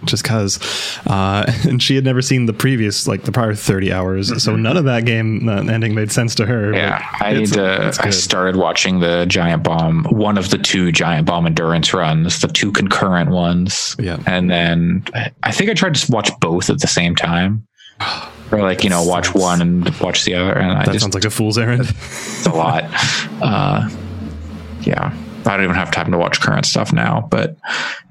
just 0.04 0.24
cause. 0.24 0.58
Uh, 1.06 1.50
and 1.68 1.82
she 1.82 1.94
had 1.94 2.04
never 2.04 2.22
seen 2.22 2.46
the 2.46 2.52
previous, 2.52 3.06
like 3.08 3.22
the 3.24 3.32
prior 3.32 3.54
30 3.54 3.92
hours. 3.92 4.42
So 4.42 4.56
none 4.56 4.76
of 4.76 4.84
that 4.84 5.04
game 5.04 5.48
uh, 5.48 5.62
ending 5.62 5.94
made 5.94 6.12
sense 6.12 6.34
to 6.36 6.46
her. 6.46 6.72
Yeah, 6.74 7.04
I 7.20 7.32
need 7.34 7.52
to. 7.54 7.92
I 8.00 8.10
started 8.10 8.56
watching 8.56 9.00
the 9.00 9.26
Giant 9.26 9.62
Bomb, 9.64 10.04
one 10.04 10.38
of 10.38 10.50
the 10.50 10.58
two 10.58 10.92
Giant 10.92 11.26
Bomb 11.26 11.46
endurance 11.46 11.92
runs, 11.92 12.40
the 12.40 12.48
two 12.48 12.70
concurrent 12.72 13.30
ones. 13.30 13.96
Yeah. 13.98 14.18
and 14.26 14.50
then 14.50 15.04
I 15.42 15.50
think 15.52 15.70
I 15.70 15.74
tried 15.74 15.94
to 15.96 16.12
watch 16.12 16.30
both 16.40 16.70
at 16.70 16.80
the 16.80 16.86
same 16.86 17.14
time, 17.16 17.66
or 18.52 18.60
like 18.60 18.84
you 18.84 18.90
know, 18.90 19.02
watch 19.02 19.26
Sounds- 19.26 19.42
one 19.42 19.60
and 19.62 19.88
watch 20.00 20.24
the 20.24 20.34
other, 20.34 20.52
and 20.56 20.72
I 20.72 20.84
That 20.84 20.92
just 20.92 21.02
sounds 21.02 21.14
like 21.14 21.24
a 21.24 21.30
fool's 21.30 21.58
errand. 21.58 21.80
it's 21.82 22.46
a 22.46 22.50
lot. 22.52 22.84
Uh, 23.40 23.88
yeah, 24.82 25.12
I 25.48 25.56
don't 25.56 25.64
even 25.64 25.76
have 25.76 25.90
time 25.90 26.12
to 26.12 26.18
watch 26.18 26.40
current 26.40 26.66
stuff 26.66 26.92
now. 26.92 27.26
But 27.30 27.56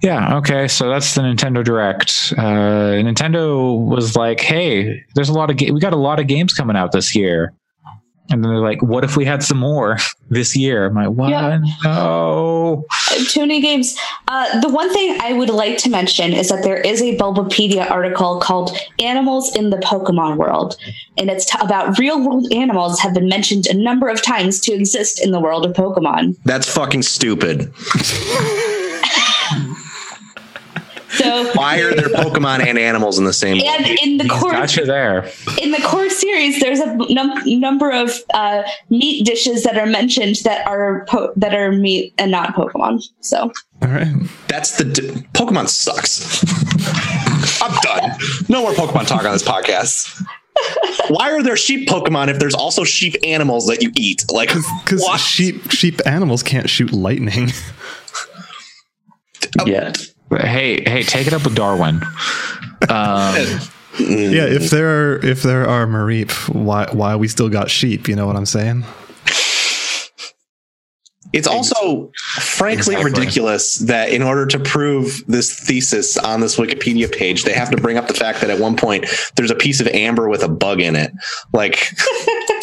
yeah, 0.01 0.37
okay. 0.37 0.67
So 0.67 0.89
that's 0.89 1.15
the 1.15 1.21
Nintendo 1.21 1.63
Direct. 1.63 2.33
Uh, 2.37 2.97
Nintendo 3.03 3.79
was 3.79 4.15
like, 4.15 4.39
"Hey, 4.39 5.03
there's 5.15 5.29
a 5.29 5.33
lot 5.33 5.49
of 5.49 5.57
ga- 5.57 5.71
we 5.71 5.79
got 5.79 5.93
a 5.93 5.97
lot 5.97 6.19
of 6.19 6.27
games 6.27 6.53
coming 6.53 6.75
out 6.75 6.91
this 6.91 7.15
year." 7.15 7.53
And 8.29 8.43
then 8.43 8.51
they're 8.51 8.61
like, 8.61 8.81
"What 8.81 9.03
if 9.03 9.15
we 9.15 9.25
had 9.25 9.43
some 9.43 9.57
more 9.57 9.97
this 10.29 10.55
year?" 10.55 10.85
I'm 10.85 10.95
like, 10.95 11.09
"What? 11.09 11.29
Yeah. 11.29 11.59
No." 11.83 12.85
Too 13.29 13.41
many 13.41 13.61
games. 13.61 13.97
Uh, 14.27 14.59
the 14.59 14.69
one 14.69 14.91
thing 14.93 15.17
I 15.21 15.33
would 15.33 15.49
like 15.49 15.77
to 15.79 15.89
mention 15.89 16.33
is 16.33 16.49
that 16.49 16.63
there 16.63 16.77
is 16.77 17.01
a 17.01 17.17
Bulbapedia 17.17 17.89
article 17.89 18.39
called 18.39 18.77
"Animals 18.99 19.55
in 19.55 19.69
the 19.69 19.77
Pokemon 19.77 20.37
World," 20.37 20.77
and 21.17 21.29
it's 21.29 21.45
t- 21.45 21.57
about 21.61 21.97
real-world 21.97 22.51
animals 22.51 22.99
have 22.99 23.13
been 23.13 23.29
mentioned 23.29 23.67
a 23.67 23.73
number 23.73 24.09
of 24.09 24.21
times 24.21 24.59
to 24.61 24.73
exist 24.73 25.23
in 25.23 25.31
the 25.31 25.39
world 25.39 25.65
of 25.65 25.73
Pokemon. 25.73 26.35
That's 26.43 26.69
fucking 26.69 27.03
stupid. 27.03 27.73
So, 31.17 31.51
Why 31.53 31.79
are 31.79 31.93
there 31.93 32.09
Pokemon 32.09 32.65
and 32.65 32.77
animals 32.77 33.17
in 33.17 33.25
the 33.25 33.33
same? 33.33 33.61
and 33.65 33.85
in 34.03 34.17
the 34.17 34.27
core 34.29 34.51
got 34.51 34.75
you 34.77 34.85
there. 34.85 35.29
in 35.61 35.71
the 35.71 35.81
core 35.83 36.09
series, 36.09 36.59
there's 36.59 36.79
a 36.79 36.95
num- 37.11 37.41
number 37.59 37.91
of 37.91 38.11
uh, 38.33 38.63
meat 38.89 39.25
dishes 39.25 39.63
that 39.63 39.77
are 39.77 39.85
mentioned 39.85 40.37
that 40.43 40.65
are 40.67 41.05
po- 41.09 41.33
that 41.35 41.53
are 41.53 41.71
meat 41.71 42.13
and 42.17 42.31
not 42.31 42.55
Pokemon. 42.55 43.03
So 43.21 43.51
All 43.81 43.89
right. 43.89 44.07
That's 44.47 44.77
the 44.77 44.85
d- 44.85 45.01
Pokemon 45.33 45.69
sucks. 45.69 46.43
I'm 47.61 47.75
done. 47.81 48.11
No 48.49 48.61
more 48.61 48.71
Pokemon 48.73 49.07
talk 49.07 49.23
on 49.25 49.31
this 49.33 49.43
podcast. 49.43 50.23
Why 51.09 51.31
are 51.31 51.43
there 51.43 51.55
sheep 51.57 51.87
Pokemon 51.87 52.29
if 52.29 52.39
there's 52.39 52.55
also 52.55 52.83
sheep 52.83 53.15
animals 53.23 53.67
that 53.67 53.81
you 53.83 53.91
eat? 53.95 54.25
Like, 54.31 54.49
Because 54.49 55.01
what? 55.01 55.19
sheep 55.19 55.71
sheep 55.71 56.01
animals 56.05 56.43
can't 56.43 56.69
shoot 56.69 56.91
lightning. 56.91 57.49
Yet. 59.65 60.07
Hey, 60.29 60.83
hey, 60.83 61.03
take 61.03 61.27
it 61.27 61.33
up 61.33 61.43
with 61.43 61.55
Darwin. 61.55 62.01
Um, 62.89 63.35
yeah, 63.99 64.45
if 64.45 64.69
there 64.69 65.13
are 65.13 65.25
if 65.25 65.41
there 65.41 65.67
are 65.67 65.85
Mareep, 65.87 66.31
why 66.53 66.87
why 66.91 67.15
we 67.15 67.27
still 67.27 67.49
got 67.49 67.69
sheep? 67.71 68.07
You 68.07 68.15
know 68.15 68.27
what 68.27 68.35
I'm 68.35 68.45
saying? 68.45 68.83
It's 71.33 71.47
also 71.47 72.11
frankly 72.39 72.95
Exactly. 72.95 73.03
ridiculous 73.03 73.79
that 73.79 74.09
in 74.09 74.21
order 74.21 74.45
to 74.47 74.59
prove 74.59 75.23
this 75.27 75.53
thesis 75.59 76.17
on 76.17 76.39
this 76.39 76.55
Wikipedia 76.55 77.11
page, 77.11 77.43
they 77.43 77.53
have 77.53 77.69
to 77.71 77.77
bring 77.77 77.97
up 77.97 78.07
the 78.07 78.13
fact 78.13 78.39
that 78.41 78.49
at 78.49 78.59
one 78.59 78.77
point 78.77 79.05
there's 79.35 79.51
a 79.51 79.55
piece 79.55 79.81
of 79.81 79.87
amber 79.87 80.29
with 80.29 80.41
a 80.41 80.47
bug 80.47 80.79
in 80.79 80.95
it. 80.95 81.11
Like, 81.53 81.89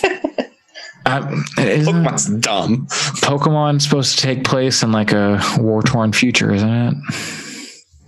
um, 1.06 1.44
isn't 1.58 1.94
Pokemon's 1.94 2.26
dumb. 2.40 2.86
Pokemon 3.20 3.82
supposed 3.82 4.18
to 4.18 4.22
take 4.22 4.44
place 4.44 4.82
in 4.82 4.92
like 4.92 5.12
a 5.12 5.40
war 5.58 5.82
torn 5.82 6.12
future, 6.12 6.52
isn't 6.52 6.68
it? 6.68 6.94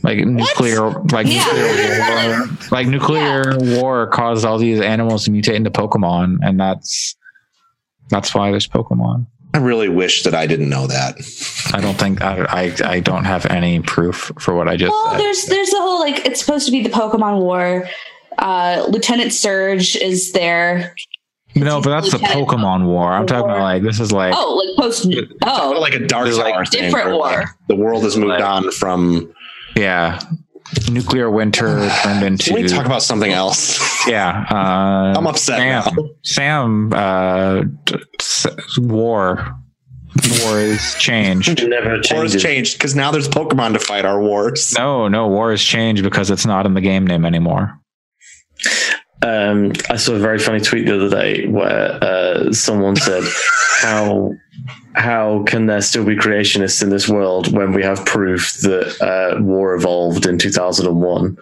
Like 0.07 0.19
nuclear, 0.25 0.91
like 1.11 1.27
Yeah. 1.27 1.45
nuclear 1.45 2.39
war, 2.39 2.49
like 2.71 2.87
nuclear 2.87 3.57
war 3.81 4.07
caused 4.07 4.45
all 4.45 4.57
these 4.57 4.81
animals 4.81 5.25
to 5.25 5.33
mutate 5.33 5.55
into 5.57 5.71
Pokemon, 5.71 6.39
and 6.43 6.61
that's 6.61 7.17
that's 8.09 8.33
why 8.35 8.51
there's 8.53 8.69
Pokemon. 8.69 9.27
I 9.53 9.59
really 9.59 9.89
wish 9.89 10.23
that 10.23 10.35
I 10.35 10.47
didn't 10.47 10.69
know 10.69 10.87
that. 10.87 11.17
I 11.75 11.81
don't 11.81 11.99
think 11.99 12.23
I 12.23 12.45
I, 12.49 12.75
I 12.85 13.01
don't 13.01 13.25
have 13.25 13.47
any 13.47 13.81
proof 13.81 14.31
for 14.39 14.55
what 14.55 14.69
I 14.69 14.77
just 14.77 14.93
well, 14.93 15.11
said. 15.11 15.21
there's 15.21 15.45
there's 15.47 15.71
the 15.71 15.81
whole 15.81 15.99
like 15.99 16.25
it's 16.25 16.39
supposed 16.41 16.67
to 16.67 16.73
be 16.73 16.83
the 16.83 16.91
Pokemon 16.91 17.41
War. 17.41 17.89
Uh, 18.39 18.87
Lieutenant 18.91 19.33
Surge 19.33 19.97
is 19.97 20.31
there. 20.33 20.95
No, 21.55 21.81
but 21.81 21.89
that's 21.89 22.13
the 22.13 22.19
Pokemon 22.19 22.85
War. 22.85 23.11
I'm 23.13 23.27
talking 23.27 23.47
about 23.51 23.63
like 23.63 23.83
this 23.83 23.99
is 23.99 24.13
like 24.13 24.35
Oh, 24.37 24.55
like 24.55 24.77
post. 24.85 25.07
Oh, 25.45 25.79
like 25.81 25.95
a 25.95 26.07
dark 26.07 26.27
There's, 26.27 26.37
like, 26.39 26.53
tower 26.55 26.65
thing 26.67 26.83
different 26.83 27.13
war. 27.13 27.23
like, 27.31 27.49
the 27.69 27.77
world 27.77 28.03
has 28.05 28.17
moved 28.17 28.29
Like- 28.29 28.45
on 28.45 28.71
from. 28.71 29.33
Yeah, 29.77 30.19
nuclear 30.91 31.31
winter 31.31 31.89
turned 32.03 32.25
into 32.25 32.51
Can 32.55 32.63
we 32.63 32.69
talk 32.69 32.87
about 32.87 33.03
something 33.03 33.33
else? 33.33 33.79
yeah. 34.09 34.47
Uh, 34.51 35.15
I'm 35.17 35.27
upset 35.27 35.59
Sam, 35.59 35.95
now. 35.97 36.09
Sam, 36.25 36.93
uh, 36.93 37.63
d- 37.85 37.97
s- 38.21 38.47
war, 38.79 39.55
war 40.43 40.59
is 40.61 40.95
changed. 40.99 41.67
Never 41.69 42.01
War 42.13 42.23
has 42.23 42.41
changed 42.41 42.79
because 42.79 42.95
now 42.95 43.11
there's 43.11 43.29
Pokemon 43.29 43.75
to 43.75 43.79
fight 43.79 44.05
our 44.05 44.21
wars. 44.21 44.75
No, 44.77 45.09
no, 45.09 45.29
war 45.29 45.51
has 45.51 45.63
changed 45.63 46.03
because 46.03 46.31
it's 46.31 46.47
not 46.47 46.67
in 46.67 46.75
the 46.75 46.81
game 46.81 47.07
name 47.07 47.25
anymore. 47.25 47.79
Um, 49.23 49.73
I 49.91 49.97
saw 49.97 50.13
a 50.13 50.19
very 50.19 50.39
funny 50.39 50.61
tweet 50.61 50.87
the 50.87 50.95
other 50.95 51.09
day 51.11 51.47
where 51.47 51.99
uh, 52.03 52.53
someone 52.53 52.97
said, 52.97 53.25
"How 53.83 54.33
how 54.95 55.43
can 55.47 55.67
there 55.67 55.83
still 55.83 56.05
be 56.05 56.17
creationists 56.17 56.83
in 56.83 56.89
this 56.91 57.09
world 57.09 57.53
when 57.53 57.73
we 57.73 57.83
have 57.83 58.05
proof 58.07 58.55
that 58.63 59.01
uh, 59.01 59.43
war 59.43 59.75
evolved 59.75 60.27
in 60.27 60.39
2001?" 60.39 61.37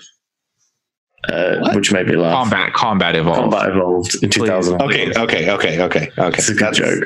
Uh, 1.28 1.72
which 1.74 1.90
made 1.90 2.06
me 2.06 2.16
laugh. 2.16 2.34
Combat, 2.34 2.74
combat 2.74 3.16
evolved. 3.16 3.40
Combat 3.40 3.70
evolved 3.70 4.22
in 4.22 4.28
2000. 4.28 4.82
Okay, 4.82 5.10
okay, 5.16 5.50
okay, 5.50 5.80
okay, 5.80 6.10
okay. 6.18 6.38
It's 6.38 6.50
a 6.50 6.52
good 6.52 6.60
That's, 6.60 6.78
joke. 6.78 7.04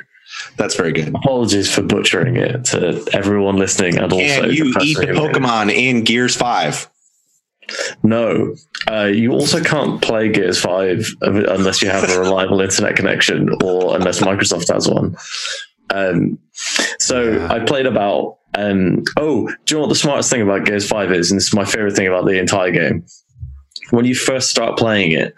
that's 0.56 0.74
very 0.74 0.92
good. 0.92 1.14
Apologies 1.14 1.72
for 1.72 1.82
butchering 1.82 2.34
it 2.36 2.64
to 2.66 3.06
everyone 3.12 3.56
listening, 3.56 3.96
and 3.96 4.12
also 4.12 4.40
Can 4.42 4.50
you 4.50 4.74
eat 4.82 4.98
the 4.98 5.06
who 5.06 5.12
made 5.12 5.18
it. 5.30 5.34
Pokemon 5.34 5.72
in 5.72 6.02
Gears 6.02 6.34
Five? 6.34 6.88
No, 8.02 8.54
uh, 8.90 9.04
you 9.04 9.32
also 9.32 9.62
can't 9.62 10.00
play 10.00 10.28
Gears 10.30 10.60
Five 10.60 11.06
unless 11.20 11.82
you 11.82 11.90
have 11.90 12.08
a 12.10 12.18
reliable 12.20 12.60
internet 12.60 12.96
connection 12.96 13.50
or 13.62 13.94
unless 13.96 14.20
Microsoft 14.20 14.72
has 14.72 14.88
one. 14.88 15.16
Um, 15.90 16.38
so 16.98 17.32
Yeah. 17.32 17.52
I 17.52 17.60
played 17.60 17.86
about. 17.86 18.36
Um, 18.56 19.04
oh, 19.18 19.46
do 19.66 19.74
you 19.74 19.76
know 19.76 19.80
what 19.82 19.88
the 19.90 19.94
smartest 19.94 20.30
thing 20.30 20.40
about 20.42 20.64
Gears 20.64 20.88
Five 20.88 21.12
is? 21.12 21.30
And 21.30 21.38
this 21.38 21.48
is 21.48 21.54
my 21.54 21.64
favorite 21.64 21.94
thing 21.94 22.06
about 22.08 22.24
the 22.26 22.38
entire 22.38 22.70
game. 22.70 23.04
When 23.90 24.04
you 24.04 24.14
first 24.14 24.50
start 24.50 24.78
playing 24.78 25.12
it, 25.12 25.34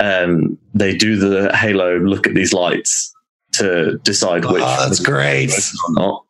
um, 0.00 0.58
they 0.74 0.94
do 0.96 1.16
the 1.16 1.54
Halo 1.56 1.98
look 1.98 2.26
at 2.26 2.34
these 2.34 2.52
lights 2.52 3.12
to 3.52 3.98
decide 4.02 4.44
which 4.46 4.62
Oh, 4.64 4.86
that's 4.88 5.00
great. 5.00 5.50
or 5.52 5.92
not. 5.94 6.24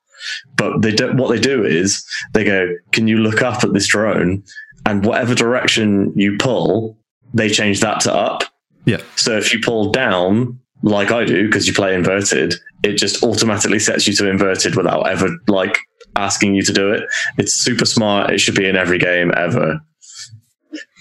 But 0.56 0.82
they 0.82 0.92
do, 0.92 1.12
what 1.14 1.28
they 1.30 1.40
do 1.40 1.64
is 1.64 2.04
they 2.32 2.44
go, 2.44 2.68
"Can 2.92 3.08
you 3.08 3.18
look 3.18 3.42
up 3.42 3.62
at 3.64 3.72
this 3.72 3.86
drone?" 3.86 4.42
And 4.86 5.04
whatever 5.04 5.34
direction 5.34 6.12
you 6.14 6.36
pull, 6.38 6.98
they 7.32 7.48
change 7.48 7.80
that 7.80 8.00
to 8.00 8.14
up. 8.14 8.44
Yeah. 8.84 9.00
So 9.16 9.36
if 9.36 9.52
you 9.52 9.60
pull 9.60 9.90
down, 9.90 10.60
like 10.82 11.10
I 11.10 11.24
do, 11.24 11.46
because 11.46 11.66
you 11.66 11.72
play 11.72 11.94
inverted, 11.94 12.54
it 12.82 12.94
just 12.94 13.22
automatically 13.22 13.78
sets 13.78 14.06
you 14.06 14.12
to 14.14 14.28
inverted 14.28 14.76
without 14.76 15.08
ever 15.08 15.30
like 15.48 15.78
asking 16.16 16.54
you 16.54 16.62
to 16.62 16.72
do 16.72 16.92
it. 16.92 17.04
It's 17.38 17.54
super 17.54 17.86
smart. 17.86 18.30
It 18.30 18.38
should 18.38 18.54
be 18.54 18.68
in 18.68 18.76
every 18.76 18.98
game 18.98 19.32
ever. 19.36 19.80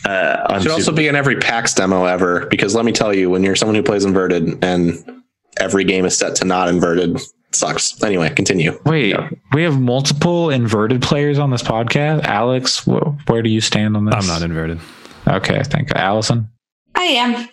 Uh, 0.05 0.45
I'm 0.49 0.61
Should 0.61 0.71
also 0.71 0.91
be 0.91 1.07
in 1.07 1.15
every 1.15 1.37
PAX 1.37 1.73
demo 1.73 2.05
ever. 2.05 2.45
Because 2.47 2.75
let 2.75 2.85
me 2.85 2.91
tell 2.91 3.13
you, 3.13 3.29
when 3.29 3.43
you're 3.43 3.55
someone 3.55 3.75
who 3.75 3.83
plays 3.83 4.05
inverted 4.05 4.63
and 4.63 5.23
every 5.57 5.83
game 5.83 6.05
is 6.05 6.17
set 6.17 6.35
to 6.37 6.45
not 6.45 6.67
inverted, 6.67 7.17
it 7.17 7.21
sucks. 7.55 8.01
Anyway, 8.03 8.29
continue. 8.29 8.79
Wait, 8.85 9.09
Yeah. 9.09 9.29
we 9.53 9.63
have 9.63 9.79
multiple 9.79 10.49
inverted 10.49 11.01
players 11.01 11.39
on 11.39 11.49
this 11.51 11.63
podcast. 11.63 12.23
Alex, 12.23 12.79
wh- 12.85 13.13
where 13.29 13.41
do 13.41 13.49
you 13.49 13.61
stand 13.61 13.95
on 13.97 14.05
this? 14.05 14.15
I'm 14.15 14.27
not 14.27 14.41
inverted. 14.41 14.79
Okay, 15.27 15.61
thank 15.63 15.89
you. 15.89 15.95
Allison. 15.95 16.49
I 16.95 17.03
am. 17.03 17.47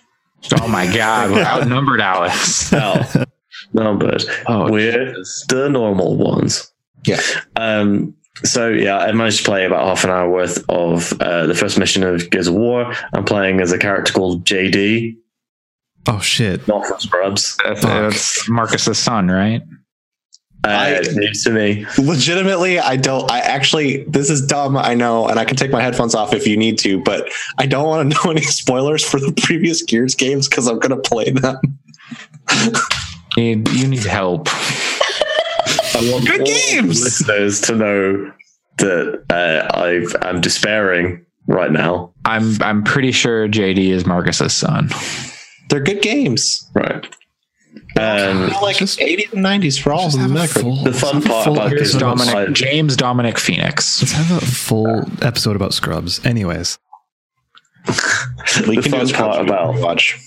Oh 0.61 0.69
my 0.69 0.87
God, 0.95 1.31
we're 1.33 1.43
outnumbered, 1.45 2.01
Alex. 2.01 2.73
Now, 2.73 3.07
numbered. 3.73 4.25
Oh, 4.47 4.71
We're 4.71 5.15
the 5.49 5.69
normal 5.71 6.17
ones. 6.17 6.73
Yeah. 7.05 7.21
Um, 7.57 8.15
so 8.45 8.69
yeah, 8.71 8.99
I 8.99 9.13
managed 9.13 9.39
to 9.39 9.45
play 9.45 9.67
about 9.67 9.87
half 9.87 10.05
an 10.05 10.11
hour 10.11 10.31
worth 10.31 10.65
of 10.69 11.13
uh, 11.21 11.47
the 11.47 11.55
first 11.55 11.79
mission 11.79 12.03
of 12.03 12.31
Gears 12.31 12.47
of 12.47 12.55
War. 12.55 12.93
I'm 13.13 13.25
playing 13.25 13.61
as 13.61 13.73
a 13.73 13.79
character 13.79 14.13
called 14.13 14.45
JD, 14.45 15.17
Oh 16.07 16.21
shit. 16.21 16.67
not 16.67 16.87
from 16.87 17.01
Scrubs. 17.01 17.57
That's, 17.65 17.83
that's 17.83 18.49
Marcus's 18.49 18.99
son, 18.99 19.29
right? 19.29 19.61
Uh, 20.65 20.69
I- 20.69 21.01
news 21.15 21.43
to 21.45 21.51
me. 21.51 21.87
Legitimately, 21.99 22.79
I 22.79 22.97
don't. 22.97 23.31
I 23.31 23.39
actually, 23.41 24.05
this 24.05 24.29
is 24.29 24.45
dumb. 24.47 24.77
I 24.77 24.95
know, 24.95 25.27
and 25.27 25.39
I 25.39 25.45
can 25.45 25.57
take 25.57 25.71
my 25.71 25.81
headphones 25.81 26.15
off 26.15 26.35
if 26.35 26.47
you 26.47 26.57
need 26.57 26.79
to, 26.81 27.03
but 27.03 27.29
I 27.59 27.67
don't 27.67 27.87
want 27.87 28.13
to 28.13 28.17
know 28.25 28.31
any 28.31 28.43
spoilers 28.43 29.05
for 29.05 29.19
the 29.19 29.33
previous 29.43 29.83
Gears 29.83 30.15
games 30.15 30.49
because 30.49 30.67
I'm 30.67 30.79
going 30.79 30.91
to 30.91 31.09
play 31.09 31.31
them. 31.31 31.57
You 33.37 33.57
need, 33.57 33.69
you 33.71 33.89
need 33.89 34.05
help. 34.05 34.49
I 34.53 36.09
want 36.13 36.27
Good 36.27 36.45
games! 36.47 37.03
listeners 37.03 37.61
to 37.63 37.75
know 37.77 38.33
that 38.79 39.25
uh, 39.31 39.77
I've, 39.79 40.15
I'm 40.23 40.41
despairing 40.41 41.25
right 41.47 41.71
now. 41.71 42.13
I'm 42.25 42.61
I'm 42.63 42.83
pretty 42.85 43.13
sure 43.13 43.49
JD 43.49 43.89
is 43.91 44.07
Marcus's 44.07 44.53
son. 44.53 44.91
They're 45.69 45.81
good 45.81 46.03
games. 46.03 46.69
Right. 46.75 47.07
Um, 48.01 48.41
They're 48.51 48.61
like 48.63 48.77
Just- 48.77 48.99
80s 48.99 49.33
and 49.33 49.45
90s 49.45 49.79
for 49.81 49.93
all 49.93 50.07
of 50.07 50.13
Just 50.13 50.19
them. 50.19 50.31
have 50.37 50.51
a 50.51 50.55
They're 50.55 50.55
good. 50.55 50.63
full- 50.63 50.85
the 50.85 50.93
fun 50.93 51.15
let's 51.15 51.25
have 51.25 51.25
a 51.25 51.29
part 51.29 51.45
full 51.45 51.53
about 51.55 51.69
Here's 51.71 51.93
this 51.93 52.01
Dominic 52.01 52.33
side- 52.33 52.55
James 52.55 52.97
Dominic 52.97 53.39
Fenix. 53.39 54.03
Let's 54.03 54.13
have 54.13 54.43
a 54.43 54.47
full 54.47 55.05
episode 55.23 55.57
about 55.57 55.75
Scrubs. 55.75 56.25
Anyways, 56.25 56.79
We 58.67 58.77
the 58.77 58.83
can 58.83 58.93
fun 58.93 59.11
a 59.11 59.13
part 59.13 59.41
about 59.47 59.75
watch. 59.81 60.19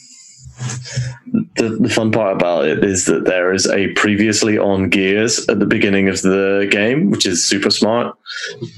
the, 1.55 1.77
the 1.79 1.89
fun 1.89 2.11
part 2.11 2.35
about 2.35 2.65
it 2.65 2.83
is 2.83 3.05
that 3.05 3.25
there 3.25 3.53
is 3.53 3.67
a 3.67 3.87
previously 3.93 4.57
on 4.57 4.89
gears 4.89 5.47
at 5.49 5.59
the 5.59 5.65
beginning 5.65 6.07
of 6.09 6.21
the 6.21 6.67
game, 6.71 7.09
which 7.09 7.25
is 7.25 7.45
super 7.45 7.69
smart. 7.71 8.15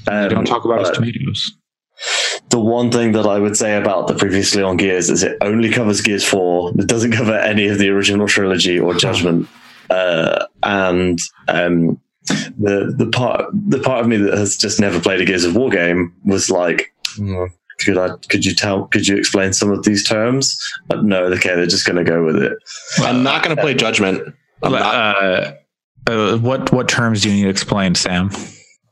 Um, 0.08 0.28
Don't 0.30 0.46
talk 0.46 0.64
about 0.64 0.80
his 0.80 0.90
tomatoes. 0.90 1.52
The 2.50 2.60
one 2.60 2.90
thing 2.92 3.12
that 3.12 3.26
I 3.26 3.38
would 3.38 3.56
say 3.56 3.76
about 3.76 4.06
the 4.08 4.14
previously 4.14 4.62
on 4.62 4.76
gears 4.76 5.10
is 5.10 5.22
it 5.22 5.36
only 5.40 5.70
covers 5.70 6.00
Gears 6.00 6.24
Four. 6.24 6.72
It 6.78 6.86
doesn't 6.86 7.12
cover 7.12 7.34
any 7.34 7.68
of 7.68 7.78
the 7.78 7.88
original 7.90 8.26
trilogy 8.28 8.78
or 8.78 8.94
Judgment. 8.94 9.48
Uh, 9.90 10.46
and 10.62 11.18
um, 11.48 12.00
the 12.58 12.94
the 12.96 13.08
part 13.12 13.44
the 13.52 13.78
part 13.80 14.00
of 14.02 14.08
me 14.08 14.16
that 14.16 14.34
has 14.36 14.56
just 14.56 14.80
never 14.80 15.00
played 15.00 15.20
a 15.20 15.24
Gears 15.24 15.44
of 15.44 15.54
War 15.56 15.70
game 15.70 16.12
was 16.24 16.50
like. 16.50 16.92
"Hmm, 17.16 17.44
Could 17.84 17.98
I? 17.98 18.08
Could 18.30 18.44
you 18.44 18.54
tell? 18.54 18.86
Could 18.86 19.06
you 19.06 19.16
explain 19.16 19.52
some 19.52 19.70
of 19.70 19.84
these 19.84 20.02
terms? 20.06 20.58
But 20.88 21.04
no, 21.04 21.24
okay, 21.24 21.54
they're 21.54 21.66
just 21.66 21.86
going 21.86 21.96
to 22.02 22.04
go 22.10 22.24
with 22.24 22.36
it. 22.42 22.52
I'm 22.98 23.22
not 23.22 23.42
going 23.44 23.54
to 23.54 23.60
play 23.62 23.74
Judgment. 23.74 24.22
I'm 24.62 24.72
not, 24.72 24.82
Uh, 24.82 25.52
uh, 26.08 26.38
what 26.38 26.72
what 26.72 26.88
terms 26.88 27.22
do 27.22 27.28
you 27.30 27.34
need 27.36 27.42
to 27.44 27.48
explain, 27.50 27.94
Sam? 27.94 28.30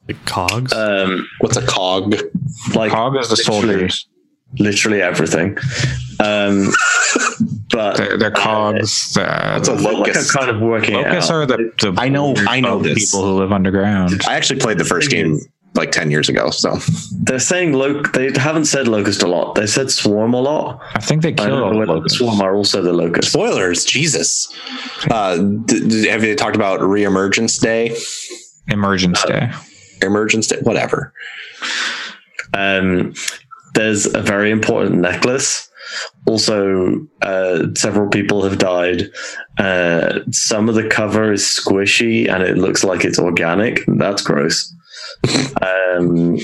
Like 0.09 0.24
cogs. 0.26 0.72
Um, 0.72 1.26
what's 1.40 1.57
a 1.57 1.66
cog? 1.66 2.14
like 2.74 2.90
Cog 2.92 3.16
is 3.16 3.28
the 3.28 3.36
literally- 3.36 3.88
soldiers. 3.88 4.09
literally 4.59 5.02
everything. 5.02 5.57
Um, 6.20 6.72
but 7.70 7.96
They're, 7.96 8.16
they're 8.18 8.30
cogs. 8.30 9.16
Uh, 9.16 9.24
That's 9.24 9.68
a 9.68 9.74
like 9.74 9.86
I'm 9.86 9.94
locust. 9.94 10.32
kind 10.32 10.50
of 10.50 10.61
working 10.61 10.94
locusts 10.94 11.30
are 11.30 11.44
the, 11.46 11.72
the 11.80 11.94
I 11.98 12.09
know- 12.09 12.34
I 12.36 12.61
know 12.61 12.76
of 12.78 12.84
this. 12.84 13.11
people 13.11 13.24
who 13.26 13.38
live 13.40 13.50
underground. 13.52 14.20
I 14.28 14.34
actually 14.36 14.61
played 14.61 14.78
the 14.78 14.84
first 14.84 15.11
game 15.11 15.40
like 15.74 15.90
10 15.90 16.12
years 16.12 16.28
ago. 16.28 16.50
So 16.50 16.76
They're 17.22 17.40
saying 17.40 17.72
loc. 17.72 18.12
They 18.12 18.30
haven't 18.36 18.66
said 18.66 18.86
locust 18.86 19.24
a 19.24 19.26
lot. 19.26 19.57
They 19.57 19.66
said 19.66 19.90
swarm 19.90 20.32
a 20.34 20.40
lot. 20.40 20.80
I 20.94 21.00
think 21.00 21.22
they 21.22 21.30
I 21.30 21.32
killed 21.32 21.48
don't 21.48 21.62
all 21.62 21.68
know 21.70 21.72
the 21.72 21.78
whether 21.80 21.86
the 21.94 21.98
locusts. 21.98 22.18
swarm 22.18 22.40
are 22.40 22.55
also 22.55 22.80
the 22.80 22.92
locust. 22.92 23.32
spoilers, 23.32 23.84
Jesus. 23.84 24.55
Uh, 25.11 25.38
d- 25.38 25.88
d- 25.88 26.07
have 26.09 26.22
you 26.22 26.36
talked 26.36 26.55
about 26.55 26.78
reemergence 26.80 27.61
day? 27.61 27.96
Emergence 28.68 29.22
Day. 29.24 29.50
Emergence 30.05 30.46
day? 30.46 30.59
Whatever. 30.62 31.12
Um, 32.52 33.14
there's 33.74 34.07
a 34.14 34.22
very 34.22 34.50
important 34.50 34.96
necklace. 35.00 35.68
Also, 36.26 37.07
uh, 37.22 37.66
several 37.74 38.09
people 38.09 38.42
have 38.42 38.59
died. 38.59 39.11
Uh, 39.59 40.20
some 40.30 40.68
of 40.68 40.74
the 40.76 40.88
cover 40.88 41.32
is 41.32 41.42
squishy 41.42 42.28
and 42.28 42.42
it 42.42 42.57
looks 42.57 42.84
like 42.84 43.05
it's 43.05 43.18
organic. 43.18 43.80
That's 43.86 44.22
gross. 44.22 44.72
um, 45.62 46.38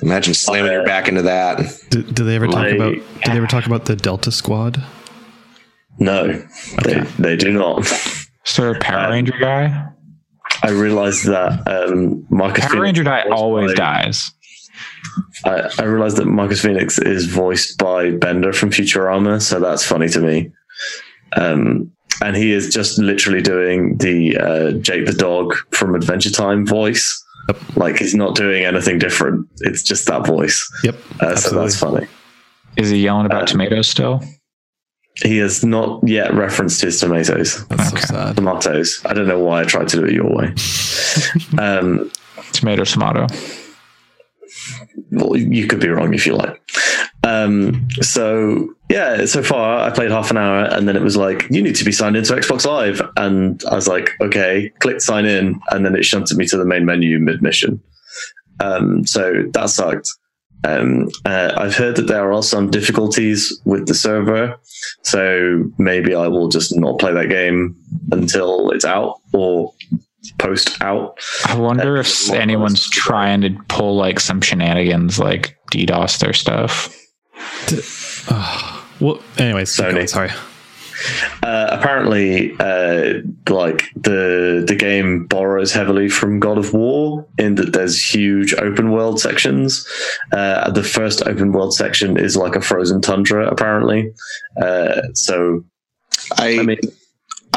Imagine 0.00 0.32
slamming 0.32 0.70
Uh, 0.70 0.74
your 0.74 0.84
back 0.86 1.08
into 1.08 1.22
that. 1.22 1.58
did, 1.90 2.14
did 2.14 2.24
they 2.24 2.36
ever 2.36 2.46
talk 2.46 2.54
like- 2.56 2.74
about? 2.76 2.92
Did 2.94 3.02
they 3.32 3.36
ever 3.36 3.46
talk 3.48 3.66
about 3.66 3.86
the 3.86 3.96
Delta 3.96 4.30
Squad? 4.30 4.80
no, 5.98 6.40
they, 6.84 7.00
they 7.18 7.36
do 7.36 7.50
not. 7.52 7.80
Is 8.46 8.56
there 8.56 8.70
a 8.72 8.78
Power 8.78 9.06
Uh, 9.06 9.10
Ranger 9.10 9.34
guy? 9.40 9.88
I 10.62 10.70
realized 10.70 11.26
that 11.26 11.66
um, 11.68 12.26
Marcus 12.30 12.64
Power 12.64 12.70
Fenix 12.72 12.82
Ranger 12.82 13.04
guy 13.04 13.24
always 13.30 13.72
by- 13.72 13.74
dies. 13.76 14.30
I, 15.44 15.70
I 15.78 15.84
realized 15.84 16.16
that 16.18 16.26
Marcus 16.26 16.60
Fenix 16.62 16.98
is 16.98 17.26
voiced 17.26 17.78
by 17.78 18.10
Bender 18.10 18.52
from 18.52 18.70
Futurama, 18.70 19.40
so 19.42 19.58
that's 19.60 19.84
funny 19.84 20.08
to 20.08 20.20
me. 20.20 20.50
Um, 21.36 21.90
and 22.22 22.36
he 22.36 22.52
is 22.52 22.72
just 22.72 22.98
literally 22.98 23.42
doing 23.42 23.96
the 23.98 24.36
uh, 24.36 24.70
Jake 24.80 25.06
the 25.06 25.12
dog 25.12 25.54
from 25.72 25.94
Adventure 25.94 26.30
Time 26.30 26.66
voice. 26.66 27.24
Like 27.76 27.98
he's 27.98 28.14
not 28.14 28.34
doing 28.34 28.64
anything 28.64 28.98
different. 28.98 29.46
It's 29.60 29.82
just 29.82 30.06
that 30.06 30.26
voice. 30.26 30.68
Yep. 30.84 30.96
Uh, 31.20 31.36
so 31.36 31.60
that's 31.60 31.78
funny. 31.78 32.06
Is 32.76 32.90
he 32.90 32.98
yelling 32.98 33.26
about 33.26 33.42
Uh, 33.44 33.46
tomatoes 33.46 33.88
still? 33.88 34.20
He 35.22 35.38
has 35.38 35.64
not 35.64 36.00
yet 36.06 36.32
referenced 36.34 36.80
his 36.80 37.00
tomatoes, 37.00 37.66
That's 37.68 37.92
Okay. 37.92 38.00
so 38.02 38.14
sad. 38.14 38.36
tomatoes. 38.36 39.00
I 39.04 39.14
don't 39.14 39.26
know 39.26 39.40
why 39.40 39.60
I 39.62 39.64
tried 39.64 39.88
to 39.88 39.96
do 39.96 40.04
it 40.04 40.12
your 40.12 40.32
way. 40.32 40.54
um, 41.58 42.10
Tomato, 42.52 42.84
tomato. 42.84 43.26
well, 45.10 45.36
you 45.36 45.66
could 45.66 45.80
be 45.80 45.88
wrong 45.88 46.14
if 46.14 46.26
you 46.26 46.34
like. 46.34 46.60
Um, 47.24 47.88
so 48.00 48.74
yeah, 48.88 49.26
so 49.26 49.42
far 49.42 49.80
I 49.80 49.90
played 49.90 50.10
half 50.10 50.30
an 50.30 50.36
hour 50.38 50.64
and 50.64 50.88
then 50.88 50.96
it 50.96 51.02
was 51.02 51.16
like, 51.16 51.46
you 51.50 51.62
need 51.62 51.74
to 51.76 51.84
be 51.84 51.92
signed 51.92 52.16
into 52.16 52.32
Xbox 52.34 52.64
Live. 52.64 53.02
And 53.16 53.62
I 53.70 53.74
was 53.74 53.86
like, 53.88 54.10
okay, 54.20 54.70
click 54.78 55.00
sign 55.00 55.26
in. 55.26 55.60
And 55.70 55.84
then 55.84 55.94
it 55.94 56.04
shunted 56.04 56.38
me 56.38 56.46
to 56.46 56.56
the 56.56 56.64
main 56.64 56.86
menu 56.86 57.18
mid 57.18 57.42
mission. 57.42 57.82
Um, 58.60 59.04
so 59.06 59.44
that 59.52 59.68
sucked. 59.70 60.08
Um, 60.64 61.08
uh, 61.24 61.52
I've 61.56 61.76
heard 61.76 61.96
that 61.96 62.08
there 62.08 62.32
are 62.32 62.42
some 62.42 62.70
difficulties 62.70 63.60
with 63.64 63.86
the 63.86 63.94
server. 63.94 64.58
So 65.02 65.64
maybe 65.78 66.14
I 66.14 66.28
will 66.28 66.48
just 66.48 66.76
not 66.76 66.98
play 66.98 67.12
that 67.12 67.28
game 67.28 67.76
until 68.10 68.70
it's 68.70 68.84
out 68.84 69.20
or 69.32 69.72
post 70.38 70.80
out. 70.82 71.18
I 71.46 71.56
wonder 71.58 71.96
if 71.96 72.30
anyone's 72.30 72.88
close. 72.88 73.04
trying 73.04 73.40
to 73.42 73.50
pull 73.68 73.96
like 73.96 74.20
some 74.20 74.40
shenanigans, 74.40 75.18
like 75.18 75.56
DDoS 75.72 76.18
their 76.18 76.32
stuff. 76.32 76.94
Well, 79.00 79.22
anyways, 79.38 79.70
Sony. 79.70 79.92
going, 79.92 80.06
sorry. 80.08 80.30
Uh, 81.42 81.68
apparently, 81.70 82.52
uh, 82.60 83.14
like 83.48 83.84
the 83.94 84.64
the 84.66 84.76
game 84.76 85.26
borrows 85.26 85.72
heavily 85.72 86.08
from 86.08 86.40
God 86.40 86.58
of 86.58 86.72
War 86.72 87.26
in 87.38 87.54
that 87.56 87.72
there's 87.72 88.02
huge 88.02 88.54
open 88.54 88.90
world 88.90 89.20
sections. 89.20 89.86
Uh, 90.32 90.70
the 90.70 90.82
first 90.82 91.26
open 91.26 91.52
world 91.52 91.74
section 91.74 92.16
is 92.18 92.36
like 92.36 92.56
a 92.56 92.60
frozen 92.60 93.00
tundra, 93.00 93.48
apparently. 93.48 94.12
Uh, 94.60 95.02
so 95.14 95.64
I, 96.36 96.58
I 96.58 96.62
mean, 96.62 96.78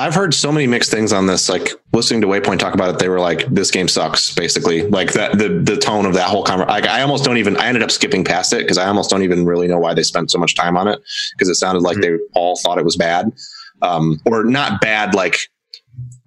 I've 0.02 0.16
heard 0.16 0.34
so 0.34 0.52
many 0.52 0.66
mixed 0.66 0.90
things 0.90 1.14
on 1.14 1.28
this. 1.28 1.48
Like 1.48 1.70
listening 1.94 2.22
to 2.22 2.28
Waypoint 2.28 2.58
talk 2.60 2.74
about 2.74 2.90
it, 2.94 3.00
they 3.00 3.08
were 3.08 3.20
like, 3.20 3.46
"This 3.48 3.70
game 3.70 3.88
sucks." 3.88 4.34
Basically, 4.34 4.88
like 4.88 5.14
that 5.14 5.38
the 5.38 5.50
the 5.64 5.78
tone 5.78 6.06
of 6.06 6.14
that 6.16 6.28
whole 6.28 6.44
conversation. 6.44 6.74
Like, 6.82 6.88
I 6.88 7.02
almost 7.04 7.24
don't 7.24 7.38
even. 7.38 7.56
I 7.58 7.68
ended 7.68 7.84
up 7.84 7.92
skipping 7.92 8.24
past 8.24 8.52
it 8.54 8.60
because 8.62 8.78
I 8.80 8.88
almost 8.88 9.10
don't 9.12 9.22
even 9.24 9.46
really 9.46 9.68
know 9.68 9.78
why 9.78 9.94
they 9.94 10.04
spent 10.04 10.32
so 10.32 10.40
much 10.40 10.56
time 10.56 10.76
on 10.76 10.88
it 10.88 11.00
because 11.34 11.50
it 11.50 11.56
sounded 11.56 11.82
like 11.82 11.98
they 11.98 12.18
all 12.34 12.58
thought 12.58 12.78
it 12.80 12.86
was 12.86 12.96
bad, 12.96 13.32
um, 13.84 14.20
or 14.26 14.44
not 14.44 14.82
bad. 14.82 15.14
Like 15.14 15.38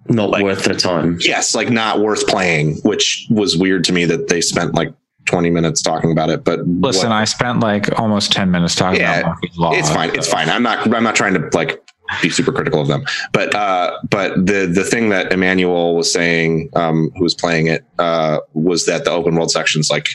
not 0.07 0.29
Like- 0.29 0.43
worth 0.43 0.63
their 0.63 0.75
time. 0.75 1.17
yes, 1.19 1.53
like 1.55 1.69
not 1.69 1.99
worth 1.99 2.27
playing, 2.27 2.75
which 2.83 3.25
was 3.29 3.57
weird 3.57 3.83
to 3.85 3.93
me 3.93 4.05
that 4.05 4.27
they 4.29 4.39
spent 4.39 4.73
like 4.75 4.93
twenty 5.25 5.49
minutes 5.49 5.81
talking 5.81 6.11
about 6.11 6.29
it. 6.29 6.43
But 6.43 6.59
Listen, 6.65 7.09
what- 7.09 7.15
I 7.15 7.25
spent 7.25 7.59
like 7.59 7.99
almost 7.99 8.31
ten 8.31 8.51
minutes 8.51 8.75
talking 8.75 9.01
Yeah, 9.01 9.19
about 9.21 9.37
Morphies 9.41 9.57
Law. 9.57 9.73
it's 9.73 9.89
fine. 9.89 10.15
It's 10.15 10.27
fine. 10.31 10.49
I'm 10.49 10.63
not. 10.63 10.93
I'm 10.93 11.03
not 11.03 11.15
trying 11.15 11.33
to 11.33 11.49
like 11.53 11.81
be 12.21 12.29
super 12.29 12.51
critical 12.51 12.81
of 12.81 12.87
them. 12.87 13.03
But 13.31 13.53
uh, 13.55 13.97
but 14.09 14.33
the 14.35 14.65
the 14.71 14.83
thing 14.83 15.09
that 15.09 15.31
Emmanuel 15.31 15.95
was 15.95 16.11
saying, 16.11 16.69
um, 16.75 17.11
who 17.15 17.23
was 17.23 17.35
playing 17.35 17.67
it, 17.67 17.85
uh, 17.99 18.39
was 18.53 18.85
that 18.85 19.05
the 19.05 19.11
open 19.11 19.35
world 19.35 19.51
sections 19.51 19.89
like 19.89 20.09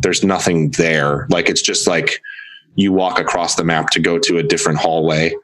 there's 0.00 0.22
nothing 0.24 0.70
there. 0.72 1.26
Like 1.30 1.48
it's 1.48 1.62
just 1.62 1.86
like 1.86 2.22
you 2.76 2.92
walk 2.92 3.18
across 3.18 3.56
the 3.56 3.64
map 3.64 3.90
to 3.90 4.00
go 4.00 4.18
to 4.18 4.38
a 4.38 4.42
different 4.42 4.78
hallway. 4.78 5.34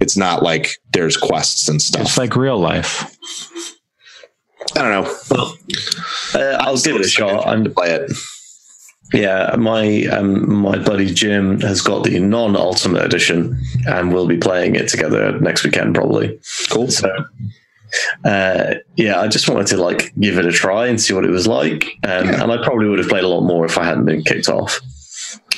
It's 0.00 0.16
not 0.16 0.42
like 0.42 0.78
there's 0.92 1.16
quests 1.16 1.68
and 1.68 1.80
stuff. 1.80 2.02
It's 2.02 2.18
like 2.18 2.36
real 2.36 2.58
life. 2.58 3.18
I 4.76 4.82
don't 4.82 5.04
know. 5.04 5.54
Uh, 6.34 6.56
I'll 6.60 6.76
give 6.76 6.96
it 6.96 7.04
a 7.04 7.08
shot. 7.08 7.46
I'm 7.46 7.64
to 7.64 7.70
play 7.70 7.90
it. 7.90 8.12
Yeah, 9.12 9.54
my 9.58 10.04
um, 10.06 10.50
my 10.54 10.78
buddy 10.78 11.12
Jim 11.12 11.60
has 11.60 11.80
got 11.80 12.04
the 12.04 12.18
non-ultimate 12.18 13.04
edition, 13.04 13.60
and 13.86 14.12
we'll 14.12 14.26
be 14.26 14.38
playing 14.38 14.74
it 14.74 14.88
together 14.88 15.38
next 15.40 15.64
weekend 15.64 15.94
probably. 15.94 16.38
Cool. 16.70 16.90
So, 16.90 17.10
uh, 18.24 18.74
yeah, 18.96 19.20
I 19.20 19.28
just 19.28 19.48
wanted 19.48 19.66
to 19.68 19.76
like 19.76 20.14
give 20.18 20.38
it 20.38 20.46
a 20.46 20.52
try 20.52 20.86
and 20.86 21.00
see 21.00 21.12
what 21.12 21.24
it 21.24 21.30
was 21.30 21.46
like, 21.46 21.84
um, 22.04 22.28
and 22.28 22.52
I 22.52 22.62
probably 22.62 22.88
would 22.88 22.98
have 23.00 23.08
played 23.08 23.24
a 23.24 23.28
lot 23.28 23.42
more 23.42 23.66
if 23.66 23.76
I 23.76 23.84
hadn't 23.84 24.06
been 24.06 24.22
kicked 24.22 24.48
off. 24.48 24.80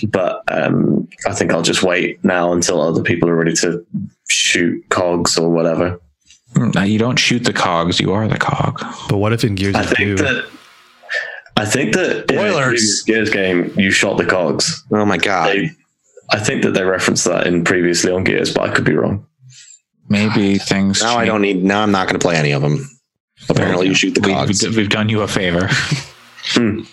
But 0.09 0.43
um, 0.49 1.09
I 1.27 1.33
think 1.33 1.53
I'll 1.53 1.63
just 1.63 1.83
wait 1.83 2.23
now 2.25 2.53
until 2.53 2.81
other 2.81 3.03
people 3.03 3.29
are 3.29 3.37
ready 3.37 3.55
to 3.57 3.87
shoot 4.29 4.85
cogs 4.89 5.39
or 5.39 5.51
whatever. 5.51 6.01
Now, 6.57 6.83
you 6.83 6.99
don't 6.99 7.19
shoot 7.19 7.45
the 7.45 7.53
cogs; 7.53 8.01
you 8.01 8.13
are 8.13 8.27
the 8.29 8.39
cog. 8.39 8.81
But 9.09 9.19
what 9.19 9.33
if 9.33 9.45
in 9.45 9.55
Gears 9.55 9.75
I 9.75 9.83
of 9.83 9.89
think 9.89 9.99
Two? 9.99 10.17
that. 10.17 10.51
I 11.57 11.65
think 11.65 11.95
that 11.95 12.31
in 12.31 12.37
Spoilers. 12.39 12.67
previous 12.67 13.03
Gears 13.03 13.31
game, 13.31 13.73
you 13.79 13.91
shot 13.91 14.19
the 14.19 14.27
cogs. 14.27 14.85
Oh 14.93 15.05
my 15.05 15.17
god. 15.19 15.49
They, 15.57 15.71
I 16.31 16.39
think 16.41 16.63
that 16.63 16.73
they 16.73 16.83
referenced 16.85 17.25
that 17.27 17.47
in 17.47 17.63
previously 17.65 18.11
on 18.11 18.25
Gears, 18.25 18.53
but 18.53 18.69
I 18.69 18.75
could 18.75 18.85
be 18.85 18.95
wrong. 18.97 19.27
Maybe 20.09 20.59
things. 20.59 21.01
now 21.03 21.17
I 21.17 21.25
don't 21.27 21.43
need. 21.43 21.63
Now 21.65 21.83
I'm 21.83 21.93
not 21.93 22.09
going 22.09 22.19
to 22.19 22.25
play 22.25 22.37
any 22.37 22.53
of 22.53 22.63
them. 22.63 22.89
Apparently, 23.49 23.87
you 23.87 23.95
shoot 23.95 24.15
the 24.15 24.21
cogs. 24.21 24.63
we- 24.67 24.77
We've 24.77 24.89
done 24.89 25.09
you 25.09 25.23
a 25.23 25.29
favor. 25.29 25.69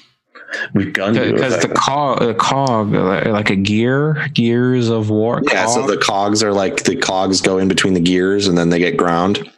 with 0.73 0.93
gun 0.93 1.15
you 1.15 1.33
Because 1.33 1.53
the 1.53 1.57
effect. 1.59 1.75
cog, 1.75 2.19
the 2.19 2.33
cog, 2.33 2.91
like 2.93 3.49
a 3.49 3.55
gear, 3.55 4.27
gears 4.33 4.89
of 4.89 5.09
war. 5.09 5.41
Yeah, 5.49 5.65
so 5.67 5.87
the 5.87 5.97
cogs 5.97 6.43
are 6.43 6.53
like 6.53 6.83
the 6.83 6.95
cogs 6.95 7.41
go 7.41 7.57
in 7.57 7.67
between 7.67 7.93
the 7.93 7.99
gears 8.01 8.47
and 8.47 8.57
then 8.57 8.69
they 8.69 8.79
get 8.79 8.97
ground. 8.97 9.49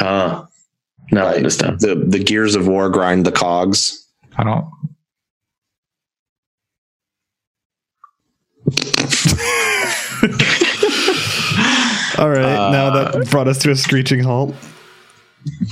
ah, 0.00 0.46
now 1.12 1.22
I 1.22 1.26
Right. 1.28 1.36
understand. 1.36 1.80
The 1.80 1.94
the 1.94 2.18
gears 2.22 2.54
of 2.56 2.66
war 2.68 2.88
grind 2.90 3.24
the 3.24 3.32
cogs. 3.32 4.04
I 4.38 4.44
don't. 4.44 4.64
All 12.18 12.28
right, 12.30 12.70
now 12.72 12.88
Uh, 12.88 13.10
that 13.12 13.30
brought 13.30 13.46
us 13.48 13.58
to 13.58 13.70
a 13.70 13.76
screeching 13.76 14.22
halt. 14.24 14.54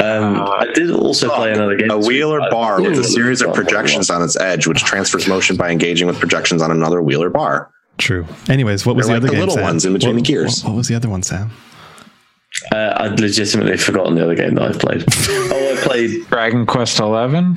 Um, 0.01 0.41
I 0.43 0.69
did 0.75 0.91
also 0.93 1.29
play 1.35 1.53
another 1.53 1.75
game. 1.77 1.91
A 1.91 1.97
this 1.99 2.07
wheel 2.07 2.33
or 2.33 2.39
bar 2.51 2.81
with 2.81 2.97
a 2.99 3.05
series 3.05 3.43
of 3.43 3.53
projections 3.53 4.11
on 4.11 4.23
its 4.23 4.37
edge, 4.39 4.67
which 4.69 4.85
transfers 4.85 5.27
motion 5.27 5.57
by 5.57 5.71
engaging 5.71 6.07
with 6.07 6.19
projections 6.21 6.63
on 6.63 6.71
another 6.71 7.03
wheel 7.03 7.21
or 7.23 7.31
bar. 7.31 7.71
True. 7.99 8.25
Anyways, 8.49 8.87
what 8.87 8.95
was 8.95 9.07
They're 9.09 9.19
the 9.21 9.23
like 9.23 9.23
other 9.23 9.27
the 9.29 9.33
game? 9.33 9.41
little 9.41 9.55
Sam? 9.57 9.65
ones 9.65 9.85
in 9.85 9.93
between 9.93 10.15
What- 10.17 10.25
the 10.25 10.33
gears. 10.33 10.63
What, 10.63 10.71
what 10.71 10.77
was 10.79 10.89
the 10.89 10.95
other 10.95 11.09
one, 11.09 11.23
Sam? 11.23 11.51
Uh, 12.73 12.95
I'd 12.97 13.19
legitimately 13.21 13.77
forgotten 13.77 14.15
the 14.15 14.23
other 14.23 14.35
game 14.37 14.55
that 14.55 14.63
I've 14.71 14.79
played. 14.79 15.05
oh, 15.29 15.75
I 15.77 15.81
played. 15.83 16.27
Dragon 16.29 16.65
Quest 16.65 17.01
Eleven. 17.01 17.57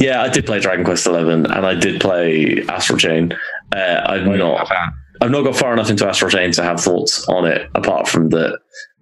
Yeah, 0.00 0.22
I 0.22 0.28
did 0.30 0.46
play 0.46 0.60
Dragon 0.60 0.84
Quest 0.84 1.06
Eleven, 1.06 1.44
and 1.44 1.66
I 1.66 1.74
did 1.74 2.00
play 2.00 2.64
Astral 2.68 2.98
Chain. 2.98 3.32
Uh, 3.74 4.00
I've 4.04 4.26
not. 4.26 4.72
I've 5.22 5.30
not 5.30 5.42
got 5.42 5.54
far 5.54 5.74
enough 5.74 5.90
into 5.90 6.08
Astral 6.08 6.30
Chain 6.30 6.50
to 6.52 6.62
have 6.62 6.80
thoughts 6.80 7.28
on 7.28 7.44
it, 7.44 7.70
apart 7.74 8.08
from 8.08 8.30
that 8.30 8.58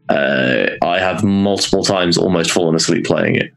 uh, 0.08 0.70
I 0.84 0.98
have 0.98 1.22
multiple 1.22 1.84
times 1.84 2.18
almost 2.18 2.50
fallen 2.50 2.74
asleep 2.74 3.04
playing 3.04 3.36
it. 3.36 3.52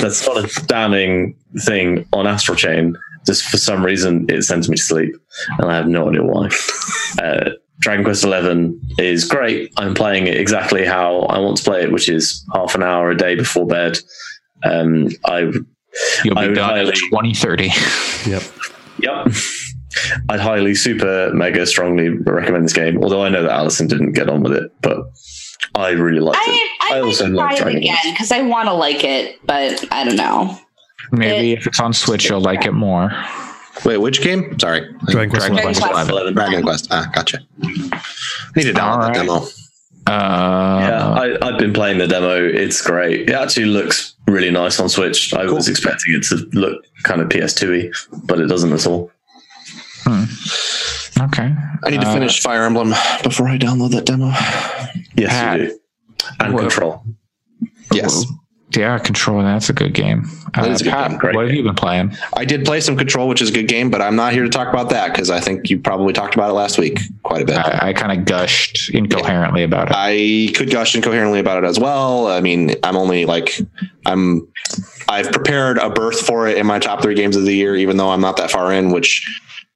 That's 0.00 0.26
not 0.26 0.38
a 0.38 0.64
damning 0.64 1.36
thing 1.60 2.08
on 2.14 2.26
Astral 2.26 2.56
Chain. 2.56 2.96
Just 3.26 3.44
for 3.44 3.58
some 3.58 3.84
reason, 3.84 4.26
it 4.30 4.42
sends 4.42 4.68
me 4.68 4.76
to 4.76 4.82
sleep, 4.82 5.14
and 5.58 5.70
I 5.70 5.76
have 5.76 5.86
no 5.86 6.08
idea 6.08 6.24
why. 6.24 6.48
Uh, 7.22 7.50
Dragon 7.80 8.04
Quest 8.04 8.24
Eleven 8.24 8.80
is 8.98 9.26
great. 9.26 9.72
I'm 9.76 9.94
playing 9.94 10.26
it 10.26 10.38
exactly 10.38 10.86
how 10.86 11.20
I 11.22 11.38
want 11.38 11.58
to 11.58 11.64
play 11.64 11.82
it, 11.82 11.92
which 11.92 12.08
is 12.08 12.44
half 12.54 12.74
an 12.74 12.82
hour 12.82 13.10
a 13.10 13.16
day 13.16 13.34
before 13.34 13.66
bed. 13.66 13.98
Um, 14.64 15.08
I 15.26 15.52
You'll 16.24 16.38
I 16.38 16.42
be 16.42 16.48
would 16.48 16.54
done 16.56 16.78
in 16.78 16.86
highly- 16.86 16.92
2030. 17.10 17.70
Yep. 18.30 18.42
Yep. 18.98 19.34
I'd 20.30 20.40
highly, 20.40 20.74
super, 20.74 21.30
mega 21.34 21.66
strongly 21.66 22.08
recommend 22.10 22.64
this 22.64 22.72
game. 22.72 23.02
Although 23.02 23.22
I 23.24 23.28
know 23.28 23.42
that 23.42 23.50
Allison 23.52 23.88
didn't 23.88 24.12
get 24.12 24.28
on 24.28 24.42
with 24.42 24.52
it, 24.52 24.70
but 24.80 24.98
I 25.74 25.90
really 25.90 26.20
liked 26.20 26.38
it. 26.42 26.70
I, 26.80 26.94
I, 26.94 26.96
I 26.96 27.00
also 27.00 27.26
try 27.26 27.34
love 27.34 27.52
it 27.52 27.56
Dragon 27.58 27.78
again 27.78 27.96
Quest. 28.00 28.14
because 28.14 28.32
I 28.32 28.42
want 28.42 28.68
to 28.68 28.74
like 28.74 29.04
it, 29.04 29.38
but 29.44 29.84
I 29.92 30.04
don't 30.04 30.16
know. 30.16 30.58
Maybe 31.10 31.52
if 31.52 31.66
it's 31.66 31.78
on 31.80 31.92
Switch, 31.92 32.28
you'll 32.28 32.40
like 32.40 32.64
it 32.64 32.72
more. 32.72 33.10
Wait, 33.84 33.98
which 33.98 34.22
game? 34.22 34.58
Sorry. 34.58 34.80
Dragon 35.06 35.30
Quest. 35.30 35.46
Dragon 35.48 35.62
Quest 35.62 35.82
Quest. 35.82 36.10
11. 36.10 36.34
Dragon 36.34 36.62
Quest. 36.62 36.88
Ah, 36.90 37.10
gotcha. 37.14 37.40
I 37.62 37.66
need 38.56 38.62
to 38.64 38.72
download 38.72 38.80
All 38.80 39.00
that 39.02 39.14
demo. 39.14 39.34
Uh, 40.06 40.78
yeah, 40.80 41.08
I, 41.08 41.48
I've 41.48 41.58
been 41.58 41.72
playing 41.72 41.98
the 41.98 42.06
demo. 42.08 42.42
It's 42.44 42.80
great. 42.82 43.28
It 43.28 43.34
actually 43.34 43.66
looks 43.66 44.11
really 44.26 44.50
nice 44.50 44.78
on 44.80 44.88
Switch. 44.88 45.32
I 45.34 45.44
was 45.46 45.68
expecting 45.68 46.14
it 46.14 46.22
to 46.24 46.36
look 46.52 46.82
kind 47.02 47.20
of 47.20 47.28
PS2y, 47.28 47.90
but 48.26 48.40
it 48.40 48.46
doesn't 48.46 48.72
at 48.72 48.86
all. 48.86 49.10
okay. 50.06 51.54
I 51.84 51.90
need 51.90 52.00
to 52.00 52.08
Uh, 52.08 52.12
finish 52.14 52.40
Fire 52.42 52.64
Emblem 52.64 52.92
before 53.22 53.48
I 53.48 53.58
download 53.58 53.90
that 53.92 54.06
demo. 54.06 54.28
Yes, 55.16 55.30
Pat. 55.30 55.60
you 55.60 55.66
do. 55.68 55.78
And 56.40 56.54
Well- 56.54 56.62
Control. 56.64 57.04
Yes. 57.92 58.24
Yeah, 58.74 58.98
Control. 58.98 59.42
That's 59.42 59.68
a 59.68 59.72
good 59.72 59.94
game. 59.94 60.24
Uh, 60.56 60.62
a 60.62 60.76
good 60.78 60.90
Pat, 60.90 61.10
game. 61.10 61.18
What 61.34 61.44
have 61.44 61.48
game. 61.48 61.56
you 61.56 61.62
been 61.62 61.74
playing? 61.74 62.16
I 62.34 62.44
did 62.44 62.64
play 62.64 62.80
some 62.80 62.96
Control, 62.96 63.28
which 63.28 63.42
is 63.42 63.50
a 63.50 63.52
good 63.52 63.68
game, 63.68 63.90
but 63.90 64.00
I'm 64.00 64.16
not 64.16 64.32
here 64.32 64.44
to 64.44 64.48
talk 64.48 64.68
about 64.68 64.90
that 64.90 65.12
because 65.12 65.30
I 65.30 65.40
think 65.40 65.70
you 65.70 65.78
probably 65.78 66.12
talked 66.12 66.34
about 66.34 66.50
it 66.50 66.54
last 66.54 66.78
week 66.78 66.98
quite 67.22 67.42
a 67.42 67.44
bit. 67.44 67.56
I, 67.56 67.88
I 67.88 67.92
kind 67.92 68.18
of 68.18 68.24
gushed 68.24 68.90
incoherently 68.94 69.62
about 69.62 69.88
it. 69.90 69.94
I 69.96 70.52
could 70.54 70.70
gush 70.70 70.94
incoherently 70.94 71.40
about 71.40 71.62
it 71.62 71.66
as 71.66 71.78
well. 71.78 72.28
I 72.28 72.40
mean, 72.40 72.74
I'm 72.82 72.96
only 72.96 73.24
like 73.24 73.58
I'm 74.06 74.48
I've 75.08 75.30
prepared 75.30 75.78
a 75.78 75.90
berth 75.90 76.20
for 76.20 76.48
it 76.48 76.58
in 76.58 76.66
my 76.66 76.78
top 76.78 77.02
three 77.02 77.14
games 77.14 77.36
of 77.36 77.44
the 77.44 77.54
year, 77.54 77.76
even 77.76 77.96
though 77.96 78.10
I'm 78.10 78.20
not 78.20 78.36
that 78.38 78.50
far 78.50 78.72
in, 78.72 78.90
which 78.90 79.26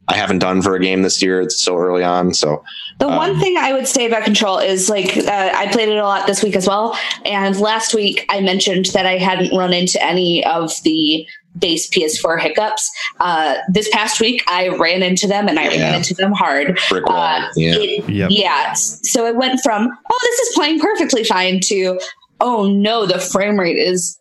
I 0.09 0.14
haven't 0.16 0.38
done 0.38 0.62
for 0.62 0.74
a 0.76 0.80
game 0.80 1.02
this 1.02 1.20
year. 1.22 1.40
It's 1.40 1.61
so 1.62 1.76
early 1.76 2.04
on. 2.04 2.32
So 2.34 2.62
The 2.98 3.09
Um, 3.09 3.16
one 3.16 3.40
thing 3.40 3.57
I 3.57 3.72
would 3.72 3.88
say 3.88 4.07
about 4.07 4.22
Control 4.24 4.59
is 4.59 4.88
like 4.88 5.16
uh, 5.16 5.50
I 5.54 5.66
played 5.72 5.88
it 5.88 5.96
a 5.98 6.04
lot 6.04 6.26
this 6.26 6.42
week 6.42 6.57
as 6.57 6.66
well, 6.66 6.96
and 7.24 7.59
last 7.59 7.92
week 7.94 8.24
I 8.28 8.40
mentioned 8.40 8.86
that 8.94 9.04
I 9.07 9.18
hadn't 9.18 9.57
run 9.57 9.72
into 9.72 10.02
any 10.02 10.44
of 10.44 10.72
the 10.84 11.26
base 11.59 11.88
PS4 11.90 12.38
hiccups. 12.40 12.90
Uh, 13.18 13.57
this 13.72 13.88
past 13.90 14.20
week 14.20 14.42
I 14.46 14.68
ran 14.68 15.02
into 15.02 15.26
them, 15.26 15.48
and 15.48 15.59
I 15.59 15.64
Yeah. 15.70 15.80
ran 15.86 15.94
into 15.96 16.14
them 16.14 16.32
hard. 16.32 16.78
brick 16.88 17.07
wall. 17.07 17.16
Uh, 17.16 17.48
yeah. 17.57 17.74
it- 17.76 18.09
Yep. 18.09 18.28
yeah. 18.30 18.72
So 18.74 19.26
it 19.26 19.36
went 19.36 19.61
from 19.62 19.88
oh 20.12 20.18
this 20.22 20.38
is 20.48 20.54
playing 20.54 20.80
perfectly 20.80 21.24
fine 21.24 21.61
to 21.64 21.98
oh 22.40 22.66
no 22.68 23.07
the 23.07 23.18
frame 23.18 23.59
rate 23.59 23.78
is 23.78 24.18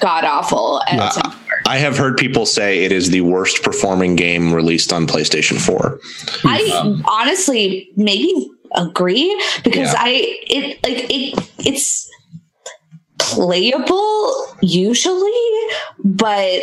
god 0.00 0.24
awful. 0.24 0.80
And 0.88 1.00
Uh, 1.00 1.10
so- 1.10 1.22
I 1.66 1.78
have 1.78 1.96
heard 1.96 2.16
people 2.18 2.44
say 2.46 2.84
it 2.84 2.92
is 2.92 3.10
the 3.10 3.22
worst 3.22 3.62
performing 3.62 4.16
game 4.16 4.52
released 4.52 4.92
on 4.92 5.06
PlayStation 5.06 5.58
4. 5.58 5.98
I 6.44 7.02
honestly 7.06 7.88
maybe 7.96 8.50
agree 8.76 9.40
because 9.62 9.92
Yeah. 9.92 9.94
I 9.98 10.38
it 10.46 10.78
like 10.84 11.06
it 11.10 11.50
it's 11.58 12.10
playable 13.18 14.56
usually, 14.60 15.30
but 16.04 16.60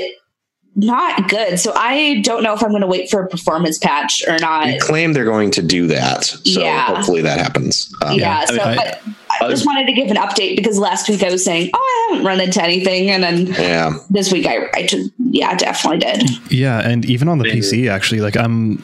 not 0.76 1.28
good. 1.30 1.60
So 1.60 1.74
I 1.76 2.22
don't 2.24 2.44
know 2.44 2.54
if 2.54 2.64
I'm 2.64 2.70
going 2.70 2.82
to 2.82 2.88
wait 2.88 3.10
for 3.10 3.22
a 3.24 3.28
performance 3.28 3.78
patch 3.78 4.24
or 4.28 4.38
not. 4.40 4.66
They 4.66 4.78
claim 4.78 5.14
they're 5.14 5.26
going 5.26 5.52
to 5.52 5.62
do 5.62 5.88
that. 5.88 6.24
So 6.26 6.62
Yeah. 6.62 6.96
hopefully 6.96 7.22
that 7.22 7.40
happens. 7.40 7.94
Um, 8.02 8.18
yeah, 8.18 8.40
I 8.40 8.46
so 8.46 8.54
mean, 8.54 8.62
I- 8.62 8.76
but 8.76 9.02
I 9.42 9.50
just 9.50 9.66
wanted 9.66 9.88
to 9.88 9.94
give 9.94 10.10
an 10.10 10.18
update 10.18 10.56
because 10.56 10.78
last 10.78 11.10
week 11.10 11.24
I 11.24 11.30
was 11.32 11.44
saying, 11.44 11.70
"Oh, 11.74 11.80
I 11.80 12.12
haven't 12.12 12.28
run 12.28 12.40
into 12.40 12.62
anything," 12.64 13.10
and 13.10 13.24
then 13.24 13.48
Yeah. 13.48 13.98
this 14.10 14.32
week 14.32 14.46
I, 14.46 14.70
I 14.74 14.86
just, 14.86 15.12
yeah, 15.18 15.56
definitely 15.56 16.00
did. 16.00 16.52
Yeah, 16.52 16.80
and 16.80 17.06
even 17.06 17.28
on 17.28 17.38
the 17.38 17.46
Maybe. 17.46 17.60
PC, 17.60 17.90
actually, 17.90 18.22
like 18.22 18.38
I'm 18.38 18.84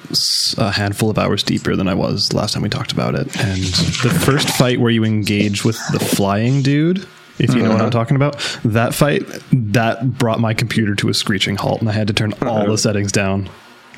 a 0.58 0.72
handful 0.72 1.10
of 1.10 1.18
hours 1.18 1.44
deeper 1.44 1.76
than 1.76 1.88
I 1.88 1.94
was 1.94 2.34
last 2.34 2.54
time 2.54 2.64
we 2.64 2.70
talked 2.70 2.92
about 2.92 3.16
it. 3.16 3.28
And 3.40 3.64
the 4.04 4.10
first 4.26 4.50
fight 4.50 4.80
where 4.80 4.92
you 4.92 5.04
engage 5.04 5.64
with 5.64 5.80
the 5.92 6.00
flying 6.00 6.62
dude, 6.62 7.06
if 7.40 7.54
you 7.54 7.62
know 7.62 7.70
what 7.70 7.76
I'm 7.76 7.82
uh-huh. 7.82 7.90
talking 7.92 8.16
about, 8.16 8.38
that 8.66 8.94
fight 8.94 9.24
that 9.52 10.18
brought 10.18 10.40
my 10.40 10.54
computer 10.54 10.96
to 10.96 11.10
a 11.10 11.14
screeching 11.14 11.56
halt, 11.56 11.82
and 11.82 11.90
I 11.90 11.94
had 11.94 12.08
to 12.08 12.14
turn 12.14 12.34
all 12.42 12.60
the 12.60 12.66
uh-huh. 12.66 12.78
settings 12.78 13.12
down. 13.12 13.50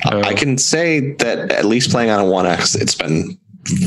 I 0.04 0.34
can 0.34 0.56
say 0.56 1.12
that 1.16 1.50
at 1.52 1.66
least 1.66 1.90
playing 1.90 2.10
on 2.10 2.20
a 2.20 2.24
1X, 2.24 2.80
it's 2.80 2.94
been 2.94 3.38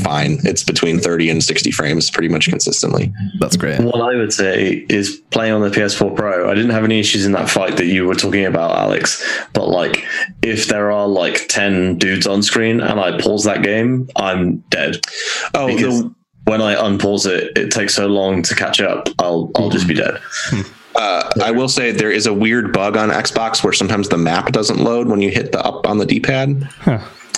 fine. 0.02 0.38
It's 0.44 0.62
between 0.62 0.98
30 0.98 1.30
and 1.30 1.42
60 1.44 1.70
frames 1.70 2.10
pretty 2.10 2.28
much 2.28 2.48
consistently. 2.48 3.12
That's 3.40 3.56
great. 3.56 3.80
What 3.80 4.00
I 4.00 4.16
would 4.16 4.32
say 4.32 4.86
is 4.88 5.20
playing 5.30 5.52
on 5.52 5.60
the 5.62 5.68
PS4 5.70 6.14
Pro. 6.14 6.50
I 6.50 6.54
didn't 6.54 6.70
have 6.70 6.84
any 6.84 7.00
issues 7.00 7.26
in 7.26 7.32
that 7.32 7.50
fight 7.50 7.76
that 7.76 7.86
you 7.86 8.06
were 8.06 8.14
talking 8.14 8.44
about, 8.44 8.76
Alex. 8.78 9.22
But 9.52 9.68
like, 9.68 10.04
if 10.42 10.68
there 10.68 10.90
are 10.92 11.06
like 11.08 11.48
ten 11.48 11.98
dudes 11.98 12.26
on 12.26 12.42
screen 12.42 12.80
and 12.80 13.00
I 13.00 13.18
pause 13.20 13.44
that 13.44 13.62
game, 13.62 14.08
I'm 14.16 14.58
dead. 14.70 15.00
Oh, 15.54 15.66
Because 15.66 16.02
the, 16.02 16.14
when 16.44 16.60
I 16.62 16.74
unpause 16.74 17.26
it, 17.26 17.56
it 17.58 17.70
takes 17.70 17.94
so 17.94 18.06
long 18.06 18.42
to 18.42 18.54
catch 18.54 18.80
up. 18.80 19.08
I'll 19.18 19.50
I'll 19.56 19.70
just 19.70 19.88
be 19.88 19.94
dead. 19.94 20.20
uh, 20.94 21.30
I 21.42 21.50
will 21.50 21.68
say 21.68 21.90
there 21.90 22.10
is 22.10 22.26
a 22.26 22.32
weird 22.34 22.72
bug 22.72 22.96
on 22.96 23.08
Xbox 23.10 23.64
where 23.64 23.72
sometimes 23.72 24.08
the 24.08 24.18
map 24.18 24.52
doesn't 24.52 24.78
load 24.78 25.08
when 25.08 25.20
you 25.20 25.30
hit 25.30 25.52
the 25.52 25.64
up 25.64 25.86
on 25.86 25.98
the 25.98 26.06
D-pad. 26.06 26.68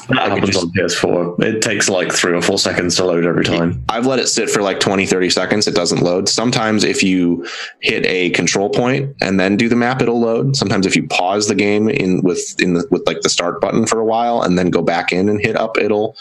That 0.08 0.30
happens 0.30 0.56
on 0.56 0.70
PS4. 0.70 1.42
It 1.42 1.62
takes 1.62 1.88
like 1.88 2.12
three 2.12 2.32
or 2.32 2.40
four 2.42 2.58
seconds 2.58 2.94
to 2.96 3.04
load 3.04 3.24
every 3.26 3.44
time. 3.44 3.82
I've 3.88 4.06
let 4.06 4.18
it 4.20 4.28
sit 4.28 4.48
for 4.48 4.62
like 4.62 4.78
20, 4.78 5.04
30 5.04 5.30
seconds. 5.30 5.66
It 5.66 5.74
doesn't 5.74 6.00
load. 6.02 6.28
Sometimes 6.28 6.84
if 6.84 7.02
you 7.02 7.44
hit 7.80 8.06
a 8.06 8.30
control 8.30 8.70
point 8.70 9.16
and 9.20 9.40
then 9.40 9.56
do 9.56 9.68
the 9.68 9.74
map, 9.76 10.00
it'll 10.02 10.20
load. 10.20 10.56
Sometimes 10.56 10.86
if 10.86 10.94
you 10.94 11.08
pause 11.08 11.48
the 11.48 11.54
game 11.56 11.88
in 11.88 12.22
with 12.22 12.54
in 12.60 12.74
the 12.74 12.86
with 12.90 13.02
like 13.06 13.22
the 13.22 13.28
start 13.28 13.60
button 13.60 13.84
for 13.86 13.98
a 13.98 14.04
while 14.04 14.42
and 14.42 14.56
then 14.58 14.70
go 14.70 14.82
back 14.82 15.12
in 15.12 15.28
and 15.28 15.40
hit 15.40 15.56
up, 15.56 15.76
it'll 15.76 16.16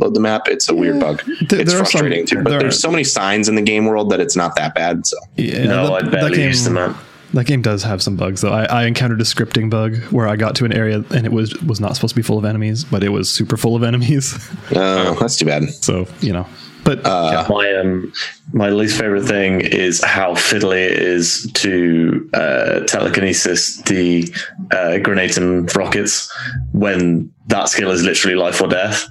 load 0.00 0.14
the 0.14 0.20
map. 0.20 0.48
It's 0.48 0.68
a 0.68 0.74
weird 0.74 0.98
bug. 1.00 1.22
There- 1.24 1.34
it's 1.38 1.48
there 1.50 1.60
are 1.60 1.66
some- 1.66 1.76
frustrating 1.78 2.26
too. 2.26 2.42
But 2.42 2.50
there 2.50 2.58
there's 2.60 2.76
are- 2.76 2.80
so 2.80 2.90
many 2.90 3.04
signs 3.04 3.48
in 3.48 3.54
the 3.54 3.62
game 3.62 3.86
world 3.86 4.10
that 4.10 4.20
it's 4.20 4.36
not 4.36 4.56
that 4.56 4.74
bad. 4.74 5.06
So 5.06 5.16
Yeah, 5.36 5.64
no, 5.64 5.86
that- 5.86 5.92
I 5.92 6.08
barely 6.08 6.30
that 6.30 6.36
game, 6.36 6.48
use 6.48 6.64
the 6.64 6.70
map. 6.70 6.96
That 7.34 7.46
game 7.46 7.60
does 7.60 7.82
have 7.82 8.02
some 8.02 8.16
bugs 8.16 8.40
though. 8.40 8.52
I, 8.52 8.64
I 8.64 8.84
encountered 8.86 9.20
a 9.20 9.24
scripting 9.24 9.68
bug 9.68 9.96
where 10.10 10.26
I 10.26 10.36
got 10.36 10.54
to 10.56 10.64
an 10.64 10.72
area 10.72 11.04
and 11.10 11.26
it 11.26 11.32
was 11.32 11.54
was 11.62 11.80
not 11.80 11.94
supposed 11.94 12.14
to 12.14 12.16
be 12.16 12.22
full 12.22 12.38
of 12.38 12.44
enemies, 12.44 12.84
but 12.84 13.04
it 13.04 13.10
was 13.10 13.28
super 13.30 13.56
full 13.56 13.76
of 13.76 13.82
enemies. 13.82 14.34
uh, 14.74 15.14
that's 15.20 15.36
too 15.36 15.44
bad. 15.44 15.68
so 15.68 16.06
you 16.20 16.32
know, 16.32 16.46
but 16.84 17.00
yeah. 17.04 17.46
My 17.50 17.74
um, 17.74 18.12
my 18.54 18.70
least 18.70 18.98
favorite 18.98 19.24
thing 19.24 19.60
is 19.60 20.02
how 20.02 20.32
fiddly 20.32 20.86
it 20.86 20.92
is 20.92 21.50
to 21.52 22.30
uh, 22.32 22.80
telekinesis 22.86 23.82
the 23.82 24.32
uh, 24.70 24.96
grenades 24.98 25.36
and 25.36 25.74
rockets 25.76 26.32
when 26.72 27.30
that 27.48 27.68
skill 27.68 27.90
is 27.90 28.02
literally 28.02 28.36
life 28.36 28.62
or 28.62 28.68
death, 28.68 29.06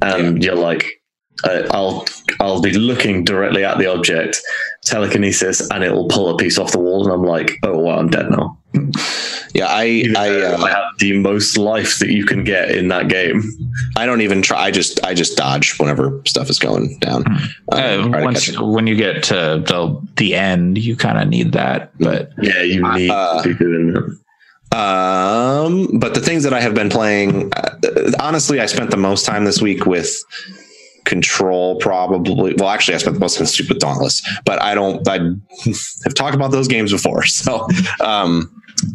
and 0.00 0.44
you're 0.44 0.54
like, 0.54 1.01
uh, 1.44 1.66
I'll 1.70 2.06
I'll 2.40 2.60
be 2.60 2.72
looking 2.72 3.24
directly 3.24 3.64
at 3.64 3.78
the 3.78 3.86
object, 3.92 4.40
telekinesis, 4.84 5.68
and 5.70 5.82
it 5.84 5.92
will 5.92 6.08
pull 6.08 6.28
a 6.30 6.36
piece 6.36 6.58
off 6.58 6.72
the 6.72 6.78
wall, 6.78 7.04
and 7.04 7.12
I'm 7.12 7.24
like, 7.24 7.52
oh 7.64 7.78
wow, 7.78 7.98
I'm 7.98 8.08
dead 8.08 8.30
now. 8.30 8.58
Yeah, 9.54 9.66
I 9.68 10.04
I 10.16 10.28
uh, 10.30 10.62
I 10.62 10.70
have 10.70 10.84
the 10.98 11.18
most 11.18 11.58
life 11.58 11.98
that 11.98 12.08
you 12.10 12.24
can 12.24 12.42
get 12.42 12.70
in 12.70 12.88
that 12.88 13.08
game. 13.08 13.42
I 13.96 14.06
don't 14.06 14.22
even 14.22 14.40
try. 14.40 14.58
I 14.62 14.70
just 14.70 15.04
I 15.04 15.12
just 15.14 15.36
dodge 15.36 15.78
whenever 15.78 16.22
stuff 16.26 16.48
is 16.48 16.58
going 16.58 16.98
down. 17.00 17.24
Uh, 17.70 17.98
Um, 18.00 18.12
try 18.12 18.24
once 18.24 18.58
when 18.58 18.86
you 18.86 18.96
get 18.96 19.22
to 19.24 19.34
the 19.66 20.00
the 20.16 20.34
end, 20.34 20.78
you 20.78 20.96
kind 20.96 21.18
of 21.18 21.28
need 21.28 21.52
that. 21.52 21.92
But 21.98 22.30
Yeah, 22.40 22.62
you 22.62 22.82
need 22.94 23.10
Uh, 23.10 23.42
to 23.42 23.48
be 23.48 23.54
doing 23.54 23.94
it. 23.96 24.18
Um, 24.74 25.98
but 25.98 26.14
the 26.14 26.20
things 26.20 26.44
that 26.44 26.54
I 26.54 26.60
have 26.62 26.74
been 26.74 26.88
playing, 26.88 27.52
uh, 27.52 27.76
honestly, 28.18 28.58
I 28.58 28.64
spent 28.64 28.90
the 28.90 28.96
most 28.96 29.26
time 29.26 29.44
this 29.44 29.60
week 29.60 29.84
with 29.84 30.10
Control. 31.12 31.76
Probably, 31.76 32.54
well, 32.54 32.70
actually, 32.70 32.94
I 32.94 32.96
spent 32.96 33.12
the 33.12 33.20
most 33.20 33.34
time 33.36 33.44
this 33.44 33.60
week 33.60 33.68
with 33.68 33.80
Dauntless. 33.80 34.22
But 34.46 34.62
I 34.62 34.74
don't. 34.74 35.06
I 35.06 35.18
have 36.04 36.14
talked 36.14 36.34
about 36.34 36.52
those 36.52 36.68
games 36.68 36.90
before. 36.90 37.24
So, 37.32 37.66
um, 38.00 38.50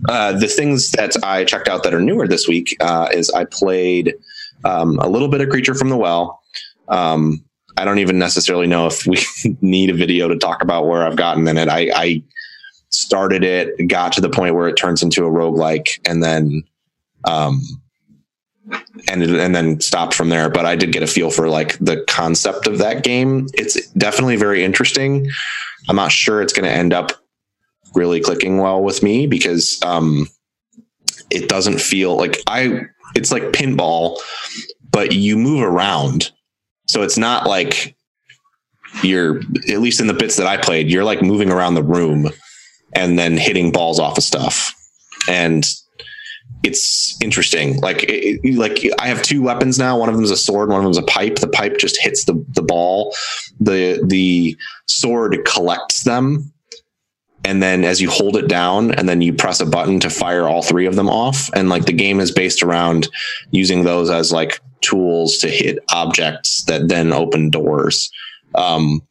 uh, 0.10 0.32
the 0.32 0.48
things 0.48 0.92
that 0.92 1.16
I 1.24 1.44
checked 1.44 1.68
out 1.68 1.84
that 1.84 1.94
are 1.94 2.02
newer 2.02 2.28
this 2.28 2.48
week 2.48 2.76
uh, 2.80 3.10
is 3.14 3.30
I 3.30 3.46
played 3.46 4.16
um, 4.64 4.98
a 5.00 5.08
little 5.08 5.28
bit 5.28 5.42
of 5.42 5.50
Creature 5.50 5.76
from 5.76 5.90
the 5.90 5.98
Well. 5.98 6.42
Um, 6.88 7.44
I 7.78 7.86
don't 7.86 8.00
even 8.00 8.18
necessarily 8.18 8.66
know 8.66 8.88
if 8.88 9.06
we 9.06 9.18
need 9.62 9.92
a 9.92 9.94
video 9.94 10.28
to 10.28 10.38
talk 10.38 10.64
about 10.64 10.88
where 10.88 11.06
I've 11.06 11.18
gotten 11.18 11.48
in 11.48 11.58
it. 11.58 11.68
I, 11.68 11.92
I 11.94 12.24
started 12.90 13.44
it, 13.44 13.88
got 13.88 14.14
to 14.14 14.22
the 14.22 14.30
point 14.30 14.56
where 14.56 14.68
it 14.68 14.76
turns 14.76 15.04
into 15.04 15.24
a 15.26 15.30
roguelike, 15.30 16.00
and 16.08 16.24
then 16.24 16.64
um 17.26 17.62
and 19.08 19.24
and 19.24 19.56
then 19.56 19.80
stopped 19.80 20.14
from 20.14 20.30
there. 20.30 20.50
But 20.50 20.66
I 20.66 20.76
did 20.76 20.92
get 20.92 21.04
a 21.04 21.08
feel 21.08 21.32
for 21.32 21.50
like 21.50 21.78
the 21.80 22.04
concept 22.08 22.68
of 22.68 22.78
that 22.80 23.04
game. 23.04 23.48
It's 23.54 23.88
definitely 23.92 24.36
very 24.36 24.64
interesting. 24.64 25.30
I'm 25.88 25.96
not 25.96 26.12
sure 26.12 26.42
it's 26.42 26.54
going 26.54 26.66
to 26.66 26.76
end 26.76 26.94
up 26.94 27.12
really 27.96 28.22
clicking 28.22 28.58
well 28.58 28.84
with 28.84 29.02
me 29.02 29.26
because 29.28 29.80
um 29.84 30.28
it 31.30 31.50
doesn't 31.50 31.80
feel 31.80 32.16
like 32.16 32.38
I 32.48 32.82
it's 33.16 33.32
like 33.32 33.44
pinball, 33.44 34.20
but 34.92 35.14
you 35.14 35.38
move 35.38 35.64
around. 35.64 36.32
So 36.88 37.04
it's 37.04 37.18
not 37.18 37.48
like 37.48 37.96
you're 39.04 39.40
at 39.70 39.80
least 39.80 40.00
in 40.00 40.08
the 40.08 40.14
bits 40.14 40.38
that 40.38 40.48
I 40.48 40.58
played, 40.58 40.90
you're 40.90 41.04
like 41.04 41.22
moving 41.22 41.52
around 41.52 41.76
the 41.76 41.84
room 41.84 42.30
and 42.94 43.18
then 43.18 43.38
hitting 43.38 43.72
balls 43.72 44.00
off 44.00 44.18
of 44.18 44.24
stuff. 44.24 44.74
And 45.28 45.70
it's 46.64 47.18
interesting. 47.22 47.80
Like, 47.80 48.06
it, 48.08 48.58
like 48.58 48.80
I 49.00 49.08
have 49.08 49.22
two 49.22 49.42
weapons 49.42 49.80
now. 49.80 49.98
One 49.98 50.10
of 50.10 50.16
them 50.16 50.24
is 50.24 50.32
a 50.32 50.38
sword. 50.38 50.70
One 50.70 50.80
of 50.80 50.84
them 50.84 50.92
is 50.92 50.98
a 50.98 51.04
pipe. 51.04 51.36
The 51.38 51.48
pipe 51.48 51.78
just 51.78 52.02
hits 52.02 52.26
the, 52.26 52.44
the 52.50 52.62
ball. 52.62 53.16
The, 53.60 54.04
the 54.06 54.58
sword 54.86 55.38
collects 55.46 56.04
them. 56.04 56.52
And 57.46 57.64
then 57.64 57.86
as 57.86 58.02
you 58.02 58.10
hold 58.10 58.36
it 58.36 58.50
down 58.50 58.92
and 58.92 59.08
then 59.08 59.22
you 59.22 59.32
press 59.32 59.62
a 59.62 59.66
button 59.66 60.02
to 60.02 60.10
fire 60.10 60.48
all 60.48 60.62
three 60.62 60.86
of 60.86 60.96
them 60.96 61.08
off. 61.08 61.50
And 61.54 61.70
like 61.70 61.86
the 61.86 61.94
game 61.94 62.20
is 62.20 62.32
based 62.32 62.62
around 62.62 63.08
using 63.52 63.84
those 63.84 64.10
as 64.10 64.34
like 64.34 64.60
tools 64.82 65.38
to 65.38 65.48
hit 65.48 65.80
objects 65.94 66.64
that 66.66 66.90
then 66.90 67.14
open 67.14 67.50
doors. 67.50 68.12
Um, 68.56 69.02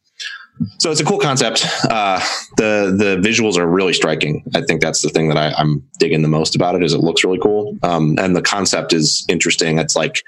so 0.77 0.91
it's 0.91 0.99
a 0.99 1.05
cool 1.05 1.19
concept. 1.19 1.65
Uh, 1.89 2.19
the 2.57 2.93
the 2.97 3.27
visuals 3.27 3.57
are 3.57 3.67
really 3.67 3.93
striking. 3.93 4.43
I 4.55 4.61
think 4.61 4.81
that's 4.81 5.01
the 5.01 5.09
thing 5.09 5.27
that 5.29 5.37
I, 5.37 5.51
I'm 5.57 5.83
digging 5.99 6.21
the 6.21 6.27
most 6.27 6.55
about 6.55 6.75
it. 6.75 6.83
Is 6.83 6.93
it 6.93 6.99
looks 6.99 7.23
really 7.23 7.39
cool, 7.39 7.77
um, 7.83 8.15
and 8.19 8.35
the 8.35 8.41
concept 8.41 8.93
is 8.93 9.25
interesting. 9.29 9.77
It's 9.77 9.95
like 9.95 10.21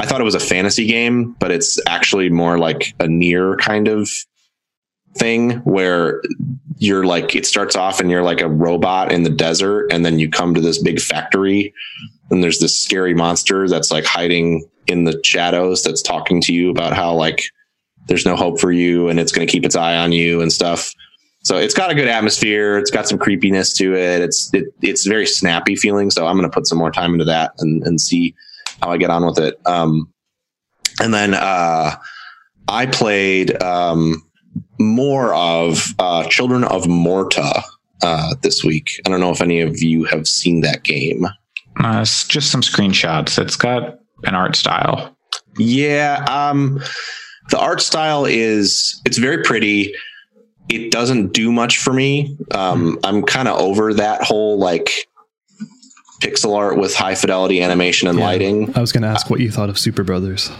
I 0.00 0.06
thought 0.06 0.20
it 0.20 0.24
was 0.24 0.34
a 0.34 0.40
fantasy 0.40 0.86
game, 0.86 1.34
but 1.38 1.50
it's 1.50 1.78
actually 1.86 2.30
more 2.30 2.58
like 2.58 2.94
a 3.00 3.08
near 3.08 3.56
kind 3.56 3.88
of 3.88 4.08
thing 5.16 5.52
where 5.60 6.22
you're 6.76 7.04
like 7.04 7.34
it 7.34 7.46
starts 7.46 7.74
off 7.74 7.98
and 8.00 8.10
you're 8.10 8.22
like 8.22 8.40
a 8.40 8.48
robot 8.48 9.12
in 9.12 9.22
the 9.22 9.30
desert, 9.30 9.92
and 9.92 10.04
then 10.04 10.18
you 10.18 10.30
come 10.30 10.54
to 10.54 10.60
this 10.60 10.82
big 10.82 11.00
factory, 11.00 11.74
and 12.30 12.42
there's 12.42 12.58
this 12.58 12.78
scary 12.78 13.14
monster 13.14 13.68
that's 13.68 13.90
like 13.90 14.04
hiding 14.04 14.68
in 14.86 15.04
the 15.04 15.20
shadows 15.22 15.82
that's 15.82 16.02
talking 16.02 16.40
to 16.40 16.52
you 16.52 16.70
about 16.70 16.94
how 16.94 17.12
like 17.12 17.50
there's 18.08 18.26
no 18.26 18.36
hope 18.36 18.58
for 18.60 18.72
you 18.72 19.08
and 19.08 19.20
it's 19.20 19.32
going 19.32 19.46
to 19.46 19.50
keep 19.50 19.64
its 19.64 19.76
eye 19.76 19.96
on 19.96 20.12
you 20.12 20.40
and 20.40 20.52
stuff. 20.52 20.92
So 21.44 21.56
it's 21.56 21.74
got 21.74 21.90
a 21.90 21.94
good 21.94 22.08
atmosphere. 22.08 22.76
It's 22.78 22.90
got 22.90 23.08
some 23.08 23.18
creepiness 23.18 23.72
to 23.74 23.94
it. 23.94 24.20
It's 24.20 24.52
it, 24.52 24.74
it's 24.82 25.06
very 25.06 25.26
snappy 25.26 25.76
feeling. 25.76 26.10
So 26.10 26.26
I'm 26.26 26.36
going 26.36 26.50
to 26.50 26.54
put 26.54 26.66
some 26.66 26.78
more 26.78 26.90
time 26.90 27.12
into 27.12 27.24
that 27.26 27.52
and, 27.58 27.82
and 27.84 28.00
see 28.00 28.34
how 28.82 28.90
I 28.90 28.96
get 28.98 29.10
on 29.10 29.24
with 29.24 29.38
it. 29.38 29.54
Um, 29.64 30.12
and 31.00 31.14
then 31.14 31.34
uh, 31.34 31.94
I 32.66 32.86
played 32.86 33.62
um, 33.62 34.22
more 34.80 35.32
of 35.34 35.84
uh, 35.98 36.24
Children 36.24 36.64
of 36.64 36.88
Morta 36.88 37.62
uh, 38.02 38.34
this 38.42 38.64
week. 38.64 39.00
I 39.06 39.10
don't 39.10 39.20
know 39.20 39.30
if 39.30 39.40
any 39.40 39.60
of 39.60 39.80
you 39.80 40.04
have 40.04 40.26
seen 40.26 40.60
that 40.62 40.82
game. 40.82 41.24
uh, 41.80 42.00
it's 42.02 42.26
just 42.26 42.50
some 42.50 42.62
screenshots. 42.62 43.40
It's 43.40 43.56
got 43.56 44.00
an 44.24 44.34
art 44.34 44.56
style. 44.56 45.16
Yeah, 45.56 46.24
um, 46.28 46.80
the 47.50 47.58
art 47.58 47.80
style 47.80 48.24
is 48.24 49.00
it's 49.04 49.18
very 49.18 49.42
pretty. 49.42 49.94
It 50.68 50.90
doesn't 50.90 51.32
do 51.32 51.50
much 51.50 51.78
for 51.78 51.92
me. 51.92 52.36
Um, 52.54 52.98
I'm 53.04 53.22
kind 53.22 53.48
of 53.48 53.58
over 53.58 53.94
that 53.94 54.22
whole 54.22 54.58
like 54.58 54.90
pixel 56.20 56.56
art 56.56 56.76
with 56.78 56.94
high 56.94 57.14
fidelity 57.14 57.62
animation 57.62 58.08
and 58.08 58.18
Yeah. 58.18 58.24
lighting. 58.24 58.72
I 58.76 58.80
was 58.80 58.92
going 58.92 59.02
to 59.02 59.08
ask 59.08 59.30
what 59.30 59.40
you 59.40 59.50
thought 59.50 59.70
of 59.70 59.76
Superbrothers. 59.76 60.50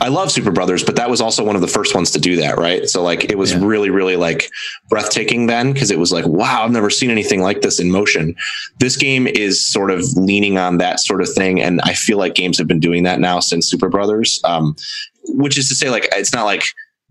I 0.00 0.08
love 0.08 0.28
Superbrothers, 0.28 0.86
but 0.86 0.94
that 0.94 1.10
was 1.10 1.20
also 1.20 1.42
one 1.44 1.56
of 1.56 1.60
the 1.60 1.66
first 1.66 1.92
ones 1.92 2.12
to 2.12 2.20
do 2.20 2.36
that, 2.36 2.56
right? 2.56 2.88
So 2.88 3.02
like 3.02 3.24
it 3.24 3.36
was 3.36 3.50
Yeah. 3.52 3.58
really, 3.62 3.90
really 3.90 4.14
like 4.14 4.48
breathtaking 4.88 5.46
then 5.48 5.72
because 5.72 5.90
it 5.90 5.98
was 5.98 6.12
like, 6.12 6.24
wow, 6.24 6.62
I've 6.64 6.70
never 6.70 6.88
seen 6.88 7.10
anything 7.10 7.40
like 7.42 7.62
this 7.62 7.80
in 7.80 7.90
motion. 7.90 8.36
This 8.78 8.96
game 8.96 9.26
is 9.26 9.62
sort 9.64 9.90
of 9.90 10.04
leaning 10.16 10.56
on 10.56 10.78
that 10.78 11.00
sort 11.00 11.20
of 11.20 11.28
thing, 11.34 11.60
and 11.60 11.80
I 11.82 11.94
feel 11.94 12.16
like 12.16 12.34
games 12.36 12.58
have 12.58 12.68
been 12.68 12.78
doing 12.78 13.02
that 13.02 13.18
now 13.18 13.40
since 13.40 13.74
Superbrothers. 13.74 14.38
Um, 14.44 14.76
which 15.24 15.58
is 15.58 15.68
to 15.68 15.74
say, 15.74 15.90
like 15.90 16.08
it's 16.12 16.32
not 16.32 16.44
like 16.44 16.64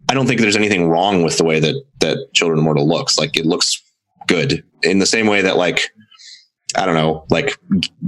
I 0.09 0.13
don't 0.13 0.27
think 0.27 0.41
there's 0.41 0.55
anything 0.55 0.89
wrong 0.89 1.23
with 1.23 1.37
the 1.37 1.43
way 1.43 1.59
that 1.59 1.75
that 1.99 2.33
Children 2.33 2.59
of 2.59 2.65
Morta 2.65 2.83
looks. 2.83 3.17
Like 3.17 3.37
it 3.37 3.45
looks 3.45 3.81
good 4.27 4.63
in 4.83 4.99
the 4.99 5.05
same 5.05 5.27
way 5.27 5.41
that 5.41 5.57
like 5.57 5.91
I 6.75 6.85
don't 6.85 6.95
know, 6.95 7.25
like 7.29 7.57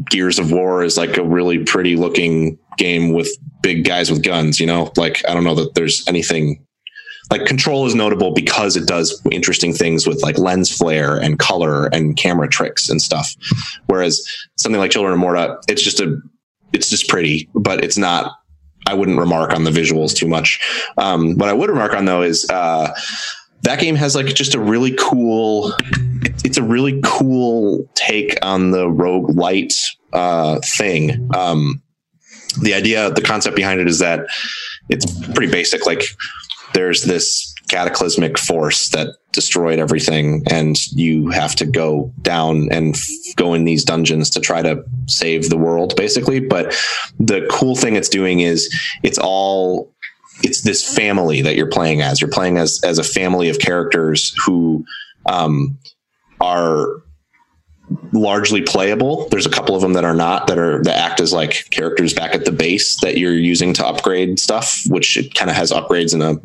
Gears 0.09 0.39
of 0.39 0.51
War 0.51 0.83
is 0.83 0.97
like 0.97 1.17
a 1.17 1.23
really 1.23 1.63
pretty 1.63 1.95
looking 1.95 2.57
game 2.77 3.13
with 3.13 3.29
big 3.61 3.85
guys 3.85 4.09
with 4.09 4.23
guns, 4.23 4.59
you 4.59 4.65
know? 4.65 4.91
Like 4.95 5.21
I 5.27 5.33
don't 5.33 5.43
know 5.43 5.55
that 5.55 5.75
there's 5.75 6.07
anything 6.07 6.65
like 7.31 7.45
Control 7.45 7.85
is 7.85 7.95
notable 7.95 8.33
because 8.33 8.75
it 8.75 8.87
does 8.87 9.21
interesting 9.31 9.73
things 9.73 10.05
with 10.05 10.21
like 10.21 10.37
lens 10.37 10.75
flare 10.75 11.17
and 11.17 11.39
color 11.39 11.87
and 11.87 12.15
camera 12.15 12.47
tricks 12.47 12.89
and 12.89 13.01
stuff. 13.01 13.33
Whereas 13.87 14.25
something 14.57 14.79
like 14.79 14.91
Children 14.91 15.13
of 15.13 15.19
Morta, 15.19 15.57
it's 15.67 15.81
just 15.81 15.99
a 15.99 16.17
it's 16.73 16.89
just 16.89 17.07
pretty, 17.07 17.49
but 17.53 17.83
it's 17.83 17.97
not 17.97 18.33
I 18.87 18.93
wouldn't 18.93 19.17
remark 19.17 19.53
on 19.53 19.63
the 19.63 19.71
visuals 19.71 20.15
too 20.15 20.27
much. 20.27 20.59
Um, 20.97 21.35
what 21.37 21.49
I 21.49 21.53
would 21.53 21.69
remark 21.69 21.93
on 21.93 22.05
though 22.05 22.21
is 22.21 22.49
uh, 22.49 22.93
that 23.63 23.79
game 23.79 23.95
has 23.95 24.15
like 24.15 24.27
just 24.27 24.55
a 24.55 24.59
really 24.59 24.95
cool 24.97 25.73
it's 26.43 26.57
a 26.57 26.63
really 26.63 26.99
cool 27.03 27.89
take 27.95 28.37
on 28.41 28.71
the 28.71 28.85
roguelite 28.85 29.73
uh, 30.11 30.59
thing. 30.63 31.29
Um, 31.35 31.81
the 32.61 32.73
idea, 32.73 33.09
the 33.11 33.21
concept 33.21 33.55
behind 33.55 33.79
it 33.79 33.87
is 33.87 33.99
that 33.99 34.25
it's 34.89 35.05
pretty 35.29 35.51
basic. 35.51 35.85
Like 35.85 36.03
there's 36.73 37.03
this 37.03 37.52
cataclysmic 37.73 38.37
force 38.37 38.89
that 38.89 39.15
destroyed 39.31 39.79
everything, 39.79 40.43
and 40.49 40.77
you 40.91 41.29
have 41.29 41.55
to 41.55 41.65
go 41.65 42.13
down 42.21 42.67
and 42.71 42.95
f- 42.95 43.35
go 43.35 43.55
in 43.55 43.65
these 43.65 43.83
dungeons 43.83 44.29
to 44.29 44.39
try 44.39 44.61
to 44.61 44.83
save 45.07 45.49
the 45.49 45.57
world, 45.57 45.95
basically. 45.95 46.39
But 46.39 46.75
the 47.19 47.47
cool 47.49 47.75
thing 47.75 47.95
it's 47.95 48.09
doing 48.09 48.41
is 48.41 48.69
it's 49.01 49.17
all 49.17 49.91
it's 50.43 50.61
this 50.61 50.95
family 50.95 51.41
that 51.41 51.55
you're 51.55 51.69
playing 51.69 52.01
as. 52.01 52.21
You're 52.21 52.29
playing 52.29 52.57
as 52.57 52.79
as 52.83 52.99
a 52.99 53.03
family 53.03 53.49
of 53.49 53.57
characters 53.59 54.35
who 54.45 54.85
um, 55.25 55.77
are 56.39 57.01
largely 58.11 58.61
playable. 58.61 59.27
There's 59.29 59.45
a 59.45 59.49
couple 59.49 59.75
of 59.75 59.81
them 59.81 59.93
that 59.93 60.05
are 60.05 60.15
not 60.15 60.47
that 60.47 60.57
are 60.57 60.81
that 60.83 60.95
act 60.95 61.19
as 61.19 61.33
like 61.33 61.69
characters 61.69 62.13
back 62.13 62.33
at 62.33 62.45
the 62.45 62.51
base 62.51 62.99
that 63.01 63.17
you're 63.17 63.33
using 63.33 63.73
to 63.73 63.85
upgrade 63.85 64.39
stuff, 64.39 64.83
which 64.87 65.17
kind 65.35 65.49
of 65.49 65.55
has 65.55 65.71
upgrades 65.71 66.13
in 66.13 66.21
a 66.21 66.35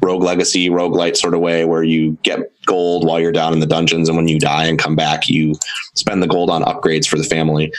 rogue 0.00 0.22
legacy, 0.22 0.68
roguelite 0.68 1.16
sort 1.16 1.34
of 1.34 1.40
way 1.40 1.64
where 1.64 1.82
you 1.82 2.18
get 2.22 2.52
gold 2.68 3.06
while 3.06 3.18
you're 3.18 3.32
down 3.32 3.52
in 3.52 3.60
the 3.60 3.66
dungeons 3.66 4.08
and 4.08 4.16
when 4.16 4.28
you 4.28 4.38
die 4.38 4.66
and 4.66 4.78
come 4.78 4.94
back 4.94 5.28
you 5.28 5.54
spend 5.94 6.22
the 6.22 6.28
gold 6.28 6.50
on 6.50 6.62
upgrades 6.62 7.06
for 7.06 7.16
the 7.16 7.24
family. 7.24 7.72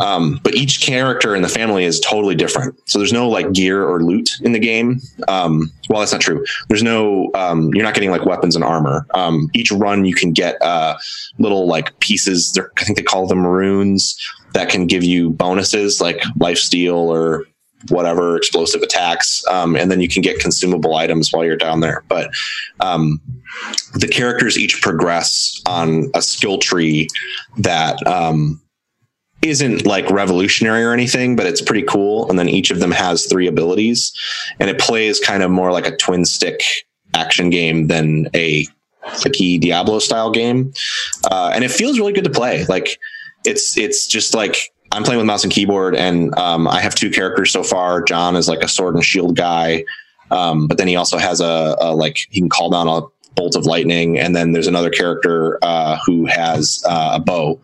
Um, 0.00 0.40
but 0.42 0.54
each 0.54 0.80
character 0.80 1.36
in 1.36 1.42
the 1.42 1.48
family 1.48 1.84
is 1.84 2.00
totally 2.00 2.34
different. 2.34 2.74
So 2.88 2.98
there's 2.98 3.12
no 3.12 3.28
like 3.28 3.52
gear 3.52 3.84
or 3.84 4.02
loot 4.02 4.30
in 4.42 4.52
the 4.52 4.58
game. 4.58 5.00
Um, 5.28 5.72
well, 5.88 6.00
that's 6.00 6.12
not 6.12 6.20
true. 6.20 6.44
There's 6.68 6.82
no, 6.82 7.30
um, 7.34 7.72
you're 7.74 7.84
not 7.84 7.94
getting 7.94 8.10
like 8.10 8.26
weapons 8.26 8.56
and 8.56 8.64
armor. 8.64 9.06
Um, 9.14 9.48
each 9.54 9.70
run 9.70 10.04
you 10.04 10.14
can 10.14 10.32
get 10.32 10.60
uh, 10.60 10.96
little 11.38 11.66
like 11.66 11.98
pieces. 12.00 12.58
I 12.78 12.84
think 12.84 12.98
they 12.98 13.04
call 13.04 13.26
them 13.26 13.46
runes 13.46 14.16
that 14.54 14.68
can 14.68 14.86
give 14.86 15.04
you 15.04 15.30
bonuses 15.30 16.00
like 16.00 16.20
life 16.38 16.58
steal 16.58 16.96
or 16.96 17.44
whatever 17.88 18.36
explosive 18.36 18.82
attacks, 18.82 19.44
um, 19.48 19.76
and 19.76 19.90
then 19.90 20.00
you 20.00 20.08
can 20.08 20.22
get 20.22 20.38
consumable 20.38 20.94
items 20.94 21.32
while 21.32 21.44
you're 21.44 21.56
down 21.56 21.80
there. 21.80 22.04
But 22.08 22.30
um, 22.80 23.20
the 23.94 24.08
characters 24.08 24.58
each 24.58 24.80
progress 24.82 25.60
on 25.66 26.10
a 26.14 26.22
skill 26.22 26.58
tree 26.58 27.08
that 27.58 28.04
um, 28.06 28.60
isn't 29.42 29.86
like 29.86 30.08
revolutionary 30.10 30.84
or 30.84 30.92
anything, 30.92 31.36
but 31.36 31.46
it's 31.46 31.60
pretty 31.60 31.82
cool. 31.82 32.28
And 32.30 32.38
then 32.38 32.48
each 32.48 32.70
of 32.70 32.80
them 32.80 32.92
has 32.92 33.26
three 33.26 33.46
abilities, 33.46 34.12
and 34.60 34.70
it 34.70 34.78
plays 34.78 35.20
kind 35.20 35.42
of 35.42 35.50
more 35.50 35.72
like 35.72 35.86
a 35.86 35.96
twin 35.96 36.24
stick 36.24 36.62
action 37.14 37.50
game 37.50 37.88
than 37.88 38.28
a 38.34 38.66
clicky 39.06 39.60
Diablo 39.60 39.98
style 39.98 40.30
game. 40.30 40.72
Uh, 41.30 41.50
and 41.54 41.64
it 41.64 41.70
feels 41.70 41.98
really 41.98 42.12
good 42.12 42.24
to 42.24 42.30
play. 42.30 42.64
Like 42.66 42.98
it's 43.44 43.76
it's 43.76 44.06
just 44.06 44.34
like 44.34 44.72
I'm 44.92 45.04
playing 45.04 45.18
with 45.18 45.26
mouse 45.26 45.42
and 45.42 45.52
keyboard, 45.52 45.96
and 45.96 46.36
um, 46.38 46.68
I 46.68 46.80
have 46.80 46.94
two 46.94 47.10
characters 47.10 47.50
so 47.50 47.62
far. 47.62 48.02
John 48.02 48.36
is 48.36 48.46
like 48.46 48.62
a 48.62 48.68
sword 48.68 48.94
and 48.94 49.04
shield 49.04 49.36
guy, 49.36 49.84
um, 50.30 50.68
but 50.68 50.76
then 50.76 50.86
he 50.86 50.96
also 50.96 51.18
has 51.18 51.40
a, 51.40 51.76
a, 51.80 51.94
like 51.94 52.18
he 52.30 52.40
can 52.40 52.50
call 52.50 52.70
down 52.70 52.88
a 52.88 53.02
bolt 53.34 53.56
of 53.56 53.64
lightning, 53.64 54.18
and 54.18 54.36
then 54.36 54.52
there's 54.52 54.66
another 54.66 54.90
character 54.90 55.58
uh, 55.62 55.98
who 56.04 56.26
has 56.26 56.82
uh, 56.86 57.12
a 57.14 57.20
bow, 57.20 57.60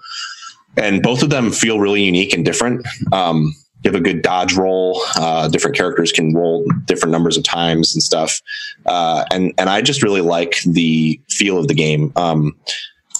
and 0.79 1.03
both 1.03 1.23
of 1.23 1.29
them 1.29 1.51
feel 1.51 1.79
really 1.79 2.03
unique 2.03 2.33
and 2.33 2.45
different. 2.45 2.87
Um, 3.13 3.55
you 3.85 3.93
have 3.93 4.01
a 4.01 4.03
good 4.03 4.23
dodge 4.23 4.55
roll. 4.55 5.01
Uh, 5.15 5.49
different 5.49 5.77
characters 5.77 6.11
can 6.11 6.35
roll 6.35 6.67
different 6.87 7.13
numbers 7.13 7.37
of 7.37 7.45
times 7.45 7.95
and 7.95 8.03
stuff, 8.03 8.41
uh, 8.87 9.25
and 9.31 9.53
and 9.59 9.69
I 9.69 9.83
just 9.83 10.03
really 10.03 10.23
like 10.23 10.63
the 10.63 11.21
feel 11.29 11.59
of 11.59 11.69
the 11.69 11.75
game. 11.75 12.11
Um, 12.17 12.57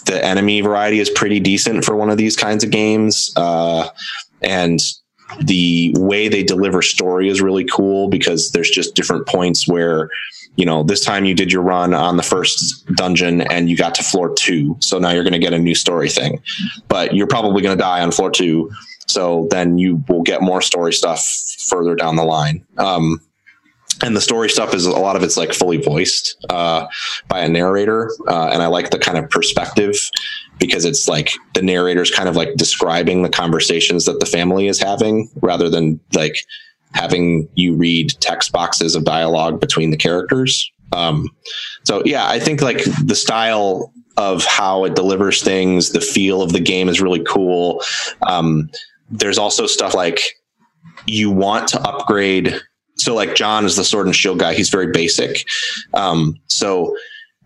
the 0.09 0.25
enemy 0.25 0.61
variety 0.63 0.99
is 0.99 1.11
pretty 1.11 1.39
decent 1.39 1.85
for 1.85 1.95
one 1.95 2.11
of 2.11 2.17
these 2.17 2.35
kinds 2.35 2.65
of 2.65 2.71
games. 2.71 3.33
Uh, 3.37 3.89
and 4.43 4.81
the 5.43 5.95
way 5.99 6.29
they 6.29 6.43
deliver 6.43 6.81
story 6.81 7.29
is 7.29 7.41
really 7.43 7.65
cool 7.65 8.09
because 8.09 8.51
there's 8.51 8.71
just 8.71 8.95
different 8.95 9.27
points 9.27 9.69
where, 9.69 10.09
you 10.57 10.65
know, 10.65 10.83
this 10.83 11.05
time 11.05 11.27
you 11.27 11.35
did 11.35 11.53
your 11.53 11.63
run 11.63 11.93
on 11.93 12.17
the 12.17 12.23
first 12.23 12.87
dungeon 12.97 13.43
and 13.43 13.69
you 13.69 13.77
got 13.77 13.95
to 13.95 14.03
floor 14.03 14.35
two. 14.35 14.77
So 14.81 14.99
now 14.99 15.11
you're 15.11 15.25
going 15.25 15.35
to 15.35 15.39
get 15.39 15.53
a 15.53 15.59
new 15.59 15.75
story 15.75 16.09
thing, 16.09 16.43
but 16.89 17.15
you're 17.15 17.27
probably 17.27 17.63
going 17.63 17.77
to 17.77 17.81
die 17.81 18.01
on 18.01 18.11
floor 18.11 18.31
two. 18.31 18.71
So 19.07 19.47
then 19.51 19.79
you 19.79 20.03
will 20.09 20.23
get 20.23 20.41
more 20.41 20.63
story 20.63 20.95
stuff 20.95 21.23
further 21.69 21.95
down 21.95 22.17
the 22.17 22.25
line. 22.25 22.67
Um, 22.79 23.21
and 24.05 24.17
the 24.17 24.21
story 24.21 24.49
stuff 24.49 24.75
is 24.75 24.87
a 24.87 24.91
lot 24.91 25.17
of 25.17 25.23
it's 25.23 25.37
like 25.37 25.53
fully 25.53 25.79
voiced 25.79 26.37
uh, 26.51 26.87
by 27.29 27.41
a 27.41 27.49
narrator 27.49 28.11
uh, 28.29 28.51
and 28.53 28.63
i 28.63 28.67
like 28.67 28.91
the 28.91 28.99
kind 28.99 29.19
of 29.19 29.29
perspective 29.31 29.95
because 30.59 30.85
it's 30.85 31.09
like 31.09 31.31
the 31.55 31.63
narrator's 31.63 32.11
kind 32.11 32.29
of 32.29 32.37
like 32.37 32.55
describing 32.57 33.23
the 33.23 33.29
conversations 33.29 34.05
that 34.05 34.21
the 34.21 34.27
family 34.27 34.67
is 34.67 34.81
having 34.81 35.29
rather 35.43 35.69
than 35.69 36.01
like 36.15 36.45
having 36.93 37.49
you 37.55 37.75
read 37.75 38.11
text 38.21 38.51
boxes 38.51 38.95
of 38.95 39.05
dialogue 39.05 39.61
between 39.61 39.91
the 39.91 39.97
characters. 39.97 40.73
Um, 40.93 41.29
so 41.85 42.03
yeah 42.07 42.27
i 42.29 42.39
think 42.39 42.63
like 42.63 42.83
the 43.05 43.15
style 43.15 43.93
of 44.19 44.45
how 44.45 44.85
it 44.85 44.97
delivers 44.97 45.43
things 45.43 45.91
the 45.91 46.01
feel 46.01 46.43
of 46.43 46.53
the 46.53 46.61
game 46.61 46.89
is 46.89 47.01
really 47.01 47.23
cool. 47.23 47.83
Um, 48.23 48.69
there's 49.11 49.39
also 49.39 49.67
stuff 49.67 49.95
like 49.95 50.21
you 51.07 51.31
want 51.31 51.69
to 51.69 51.81
upgrade 51.81 52.61
so 52.99 53.15
like 53.15 53.35
John 53.35 53.65
is 53.65 53.77
the 53.77 53.85
sword 53.85 54.07
and 54.07 54.15
shield 54.15 54.39
guy. 54.39 54.55
He's 54.55 54.71
very 54.71 54.89
basic. 54.89 55.47
Um, 55.95 56.37
so, 56.49 56.95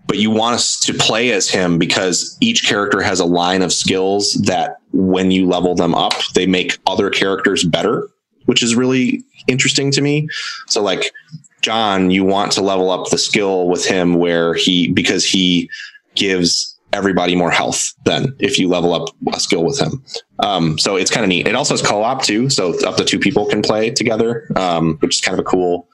but 0.06 0.18
you 0.18 0.30
want 0.30 0.54
us 0.54 0.80
to 0.80 0.94
play 0.94 1.30
as 1.30 1.48
him 1.48 1.78
because 1.78 2.36
each 2.40 2.66
character 2.66 3.00
has 3.00 3.20
a 3.20 3.24
line 3.24 3.62
of 3.62 3.72
skills 3.72 4.32
that 4.46 4.78
when 4.92 5.30
you 5.30 5.46
level 5.46 5.74
them 5.74 5.94
up, 5.94 6.14
they 6.34 6.46
make 6.46 6.78
other 6.86 7.10
characters 7.10 7.64
better, 7.64 8.08
which 8.46 8.62
is 8.62 8.74
really 8.74 9.22
interesting 9.46 9.90
to 9.92 10.00
me. 10.00 10.28
So 10.66 10.82
like 10.82 11.12
John, 11.60 12.10
you 12.10 12.24
want 12.24 12.52
to 12.52 12.62
level 12.62 12.90
up 12.90 13.10
the 13.10 13.18
skill 13.18 13.68
with 13.68 13.86
him 13.86 14.14
where 14.14 14.54
he, 14.54 14.88
because 14.88 15.24
he 15.24 15.70
gives 16.14 16.71
everybody 16.92 17.34
more 17.34 17.50
health 17.50 17.94
then 18.04 18.34
if 18.38 18.58
you 18.58 18.68
level 18.68 18.92
up 18.92 19.08
a 19.32 19.40
skill 19.40 19.64
with 19.64 19.80
him. 19.80 20.02
Um, 20.40 20.78
so 20.78 20.96
it's 20.96 21.10
kind 21.10 21.24
of 21.24 21.28
neat. 21.28 21.46
It 21.46 21.54
also 21.54 21.74
has 21.74 21.82
co-op 21.82 22.22
too, 22.22 22.50
so 22.50 22.78
up 22.86 22.96
to 22.96 23.04
two 23.04 23.18
people 23.18 23.46
can 23.46 23.62
play 23.62 23.90
together, 23.90 24.46
um, 24.56 24.96
which 24.98 25.16
is 25.16 25.20
kind 25.20 25.38
of 25.38 25.44
a 25.44 25.48
cool 25.48 25.88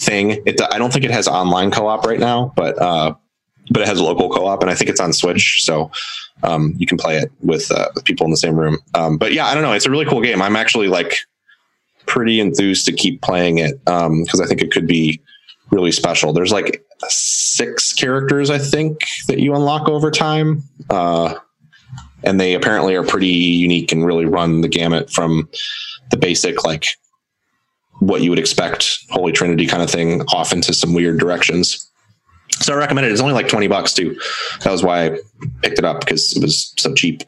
thing. 0.00 0.42
It, 0.46 0.60
I 0.72 0.78
don't 0.78 0.92
think 0.92 1.04
it 1.04 1.10
has 1.10 1.28
online 1.28 1.70
co-op 1.70 2.04
right 2.04 2.20
now, 2.20 2.52
but 2.56 2.80
uh, 2.80 3.14
but 3.70 3.82
it 3.82 3.88
has 3.88 4.00
local 4.00 4.28
co-op, 4.28 4.60
and 4.60 4.70
I 4.70 4.74
think 4.74 4.90
it's 4.90 5.00
on 5.00 5.12
Switch, 5.12 5.64
so 5.64 5.90
um, 6.42 6.74
you 6.76 6.86
can 6.86 6.98
play 6.98 7.16
it 7.16 7.32
with, 7.40 7.70
uh, 7.70 7.88
with 7.94 8.04
people 8.04 8.24
in 8.26 8.30
the 8.30 8.36
same 8.36 8.56
room. 8.56 8.78
Um, 8.94 9.16
but 9.16 9.32
yeah, 9.32 9.46
I 9.46 9.54
don't 9.54 9.62
know. 9.62 9.72
It's 9.72 9.86
a 9.86 9.90
really 9.90 10.04
cool 10.04 10.20
game. 10.20 10.42
I'm 10.42 10.56
actually 10.56 10.88
like 10.88 11.16
pretty 12.06 12.40
enthused 12.40 12.84
to 12.86 12.92
keep 12.92 13.22
playing 13.22 13.58
it 13.58 13.82
because 13.84 14.40
I 14.40 14.46
think 14.46 14.60
it 14.60 14.70
could 14.70 14.86
be 14.86 15.22
really 15.74 15.92
special. 15.92 16.32
There's 16.32 16.52
like 16.52 16.84
six 17.08 17.92
characters, 17.92 18.48
I 18.50 18.58
think, 18.58 19.00
that 19.26 19.40
you 19.40 19.54
unlock 19.54 19.88
over 19.88 20.10
time. 20.10 20.62
Uh, 20.88 21.34
and 22.22 22.40
they 22.40 22.54
apparently 22.54 22.94
are 22.94 23.04
pretty 23.04 23.26
unique 23.26 23.92
and 23.92 24.06
really 24.06 24.24
run 24.24 24.62
the 24.62 24.68
gamut 24.68 25.10
from 25.10 25.48
the 26.10 26.16
basic, 26.16 26.64
like 26.64 26.86
what 27.98 28.22
you 28.22 28.30
would 28.30 28.38
expect, 28.38 28.98
Holy 29.10 29.32
Trinity 29.32 29.66
kind 29.66 29.82
of 29.82 29.90
thing, 29.90 30.22
off 30.32 30.52
into 30.52 30.72
some 30.72 30.94
weird 30.94 31.18
directions. 31.18 31.90
So 32.60 32.72
I 32.72 32.76
recommend 32.76 33.06
it. 33.06 33.12
It's 33.12 33.20
only 33.20 33.34
like 33.34 33.48
20 33.48 33.66
bucks 33.66 33.92
too. 33.92 34.18
That 34.62 34.70
was 34.70 34.82
why 34.82 35.06
I 35.06 35.18
picked 35.62 35.78
it 35.78 35.84
up 35.84 36.00
because 36.00 36.36
it 36.36 36.42
was 36.42 36.72
so 36.78 36.94
cheap. 36.94 37.22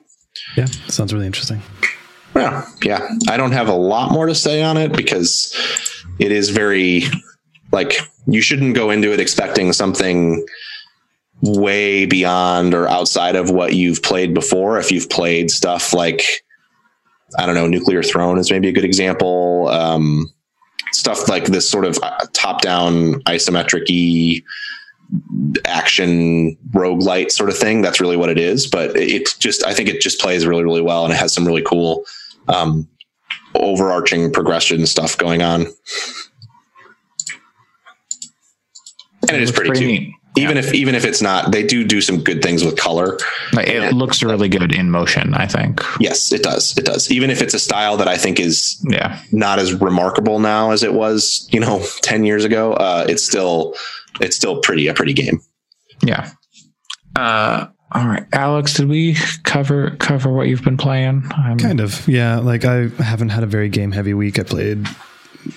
Yeah, 0.56 0.66
sounds 0.88 1.12
really 1.12 1.26
interesting. 1.26 1.60
Yeah, 2.34 2.66
yeah. 2.82 3.08
I 3.28 3.36
don't 3.36 3.52
have 3.52 3.68
a 3.68 3.74
lot 3.74 4.12
more 4.12 4.26
to 4.26 4.34
say 4.34 4.62
on 4.62 4.76
it 4.76 4.94
because 4.94 5.54
it 6.18 6.32
is 6.32 6.50
very 6.50 7.04
like 7.72 7.98
you 8.26 8.40
shouldn't 8.40 8.74
go 8.74 8.90
into 8.90 9.12
it 9.12 9.20
expecting 9.20 9.72
something 9.72 10.44
way 11.42 12.06
beyond 12.06 12.74
or 12.74 12.88
outside 12.88 13.36
of 13.36 13.50
what 13.50 13.74
you've 13.74 14.02
played 14.02 14.34
before. 14.34 14.78
If 14.78 14.90
you've 14.90 15.10
played 15.10 15.50
stuff 15.50 15.92
like, 15.92 16.22
I 17.38 17.46
don't 17.46 17.54
know, 17.54 17.66
Nuclear 17.66 18.02
Throne 18.02 18.38
is 18.38 18.50
maybe 18.50 18.68
a 18.68 18.72
good 18.72 18.84
example. 18.84 19.68
Um, 19.68 20.32
stuff 20.92 21.28
like 21.28 21.46
this 21.46 21.68
sort 21.68 21.84
of 21.84 21.98
uh, 22.02 22.18
top 22.32 22.62
down 22.62 23.20
isometric 23.24 24.42
action 25.64 26.56
roguelite 26.70 27.30
sort 27.30 27.50
of 27.50 27.56
thing. 27.56 27.82
That's 27.82 28.00
really 28.00 28.16
what 28.16 28.30
it 28.30 28.38
is. 28.38 28.66
But 28.66 28.96
it 28.96 29.34
just, 29.38 29.64
I 29.64 29.74
think 29.74 29.88
it 29.88 30.00
just 30.00 30.20
plays 30.20 30.46
really, 30.46 30.64
really 30.64 30.82
well 30.82 31.04
and 31.04 31.12
it 31.12 31.16
has 31.16 31.32
some 31.32 31.46
really 31.46 31.62
cool, 31.62 32.04
um, 32.48 32.88
overarching 33.54 34.32
progression 34.32 34.86
stuff 34.86 35.16
going 35.16 35.42
on. 35.42 35.66
And 39.28 39.36
it 39.36 39.42
is 39.42 39.52
pretty, 39.52 39.70
pretty 39.70 39.86
neat. 39.86 40.14
Even 40.38 40.56
yeah. 40.56 40.62
if 40.62 40.74
even 40.74 40.94
if 40.94 41.04
it's 41.04 41.22
not, 41.22 41.50
they 41.50 41.62
do 41.62 41.82
do 41.82 42.00
some 42.02 42.22
good 42.22 42.42
things 42.42 42.62
with 42.62 42.76
color. 42.76 43.16
It 43.54 43.82
and, 43.82 43.96
looks 43.96 44.22
really 44.22 44.48
good 44.48 44.74
in 44.74 44.90
motion. 44.90 45.32
I 45.34 45.46
think. 45.46 45.82
Yes, 45.98 46.30
it 46.30 46.42
does. 46.42 46.76
It 46.76 46.84
does. 46.84 47.10
Even 47.10 47.30
if 47.30 47.40
it's 47.40 47.54
a 47.54 47.58
style 47.58 47.96
that 47.96 48.08
I 48.08 48.18
think 48.18 48.38
is 48.38 48.84
yeah 48.88 49.20
not 49.32 49.58
as 49.58 49.72
remarkable 49.72 50.38
now 50.38 50.72
as 50.72 50.82
it 50.82 50.92
was, 50.92 51.48
you 51.50 51.60
know, 51.60 51.82
ten 52.02 52.24
years 52.24 52.44
ago. 52.44 52.74
Uh, 52.74 53.06
it's 53.08 53.24
still 53.24 53.74
it's 54.20 54.36
still 54.36 54.60
pretty 54.60 54.88
a 54.88 54.94
pretty 54.94 55.14
game. 55.14 55.40
Yeah. 56.02 56.30
Uh, 57.16 57.68
all 57.92 58.06
right, 58.06 58.26
Alex, 58.32 58.74
did 58.74 58.88
we 58.88 59.16
cover 59.44 59.96
cover 59.96 60.30
what 60.30 60.48
you've 60.48 60.64
been 60.64 60.76
playing? 60.76 61.24
I'm, 61.30 61.56
kind 61.56 61.80
of, 61.80 62.06
yeah. 62.08 62.38
Like 62.40 62.64
I 62.64 62.88
haven't 62.98 63.30
had 63.30 63.42
a 63.42 63.46
very 63.46 63.68
game 63.68 63.92
heavy 63.92 64.12
week. 64.12 64.38
I 64.38 64.42
played 64.42 64.86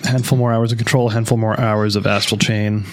a 0.03 0.07
handful 0.07 0.37
more 0.37 0.53
hours 0.53 0.71
of 0.71 0.77
Control, 0.77 1.09
a 1.09 1.11
handful 1.11 1.37
more 1.37 1.59
hours 1.59 1.95
of 1.95 2.07
Astral 2.07 2.37
Chain. 2.37 2.85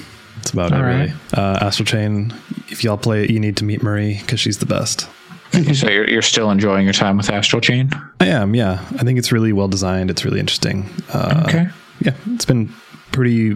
That's 0.46 0.70
about 0.70 0.72
All 0.72 0.78
it, 0.78 0.82
right. 0.82 0.98
really. 1.00 1.12
Uh, 1.34 1.58
Astral 1.60 1.86
Chain. 1.86 2.32
If 2.68 2.84
y'all 2.84 2.96
play 2.96 3.24
it, 3.24 3.30
you 3.30 3.40
need 3.40 3.56
to 3.56 3.64
meet 3.64 3.82
Marie 3.82 4.18
because 4.20 4.38
she's 4.38 4.58
the 4.58 4.66
best. 4.66 5.08
so 5.74 5.88
you're, 5.88 6.08
you're 6.08 6.22
still 6.22 6.50
enjoying 6.50 6.84
your 6.84 6.92
time 6.92 7.16
with 7.16 7.30
Astral 7.30 7.60
Chain? 7.60 7.90
I 8.20 8.26
am. 8.26 8.54
Yeah, 8.54 8.74
I 8.94 9.02
think 9.02 9.18
it's 9.18 9.32
really 9.32 9.52
well 9.52 9.66
designed. 9.66 10.08
It's 10.08 10.24
really 10.24 10.38
interesting. 10.38 10.88
Uh, 11.12 11.44
okay. 11.48 11.66
Yeah, 12.00 12.14
it's 12.34 12.44
been 12.44 12.72
pretty 13.10 13.54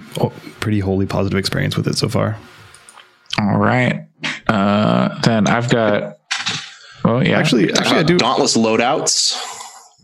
pretty 0.59 0.81
wholly 0.81 1.07
positive 1.07 1.39
experience 1.39 1.77
with 1.77 1.87
it 1.87 1.97
so 1.97 2.09
far. 2.09 2.37
All 3.39 3.59
right. 3.59 4.07
Uh, 4.49 5.21
then 5.21 5.47
I've 5.47 5.71
got. 5.71 6.19
Well, 7.05 7.25
yeah. 7.25 7.39
Actually, 7.39 7.73
actually, 7.73 7.99
I 7.99 8.03
do. 8.03 8.19
Dauntless 8.19 8.57
loadouts. 8.57 9.60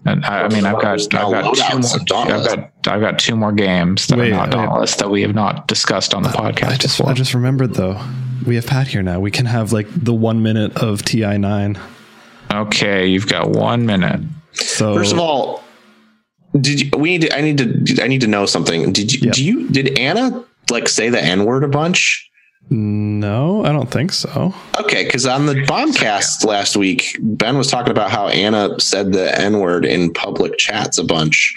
And 0.06 0.24
I, 0.24 0.42
I 0.42 0.48
mean, 0.48 0.64
I've 0.64 0.80
got, 0.80 1.00
I've 1.14 1.32
got, 1.32 1.54
two 1.56 1.78
more, 1.78 2.32
I've 2.32 2.46
got, 2.46 2.72
I've 2.86 3.00
got 3.00 3.18
two 3.18 3.34
more 3.34 3.52
games 3.52 4.06
that 4.06 4.18
wait, 4.18 4.32
are 4.32 4.36
not 4.36 4.50
Dauntless 4.50 4.94
that 4.96 5.10
we 5.10 5.22
have 5.22 5.34
not 5.34 5.66
discussed 5.66 6.14
on 6.14 6.22
the 6.22 6.28
podcast. 6.28 6.68
I 6.68 6.76
just, 6.76 6.98
before. 6.98 7.10
I 7.10 7.14
just 7.14 7.34
remembered 7.34 7.74
though. 7.74 8.00
We 8.46 8.54
have 8.54 8.66
Pat 8.66 8.86
here 8.86 9.02
now. 9.02 9.18
We 9.18 9.32
can 9.32 9.46
have 9.46 9.72
like 9.72 9.88
the 9.92 10.14
one 10.14 10.42
minute 10.42 10.76
of 10.76 11.04
TI 11.04 11.38
nine. 11.38 11.78
Okay, 12.52 13.08
you've 13.08 13.26
got 13.26 13.50
one 13.50 13.84
minute. 13.86 14.20
So 14.52 14.94
first 14.94 15.12
of 15.12 15.18
all, 15.18 15.64
did 16.60 16.80
you, 16.80 16.90
we 16.96 17.18
need? 17.18 17.22
To, 17.22 17.36
I 17.36 17.40
need 17.40 17.58
to. 17.58 18.02
I 18.02 18.06
need 18.06 18.20
to 18.20 18.28
know 18.28 18.46
something. 18.46 18.92
Did 18.92 19.12
you? 19.12 19.20
Yeah. 19.24 19.32
Do 19.32 19.44
you? 19.44 19.68
Did 19.68 19.98
ana 19.98 20.44
like 20.70 20.88
say 20.88 21.08
the 21.08 21.20
N 21.20 21.44
word 21.44 21.64
a 21.64 21.68
bunch? 21.68 22.30
No, 22.68 23.64
I 23.64 23.70
don't 23.72 23.90
think 23.90 24.12
so. 24.12 24.52
Okay, 24.80 25.04
because 25.04 25.24
on 25.26 25.46
the 25.46 25.54
bombcast 25.54 26.44
last 26.44 26.76
week, 26.76 27.16
Ben 27.20 27.56
was 27.56 27.68
talking 27.70 27.92
about 27.92 28.10
how 28.10 28.28
ana 28.28 28.78
said 28.80 29.12
the 29.12 29.38
N 29.40 29.60
word 29.60 29.84
in 29.84 30.12
public 30.12 30.58
chats 30.58 30.98
a 30.98 31.04
bunch. 31.04 31.54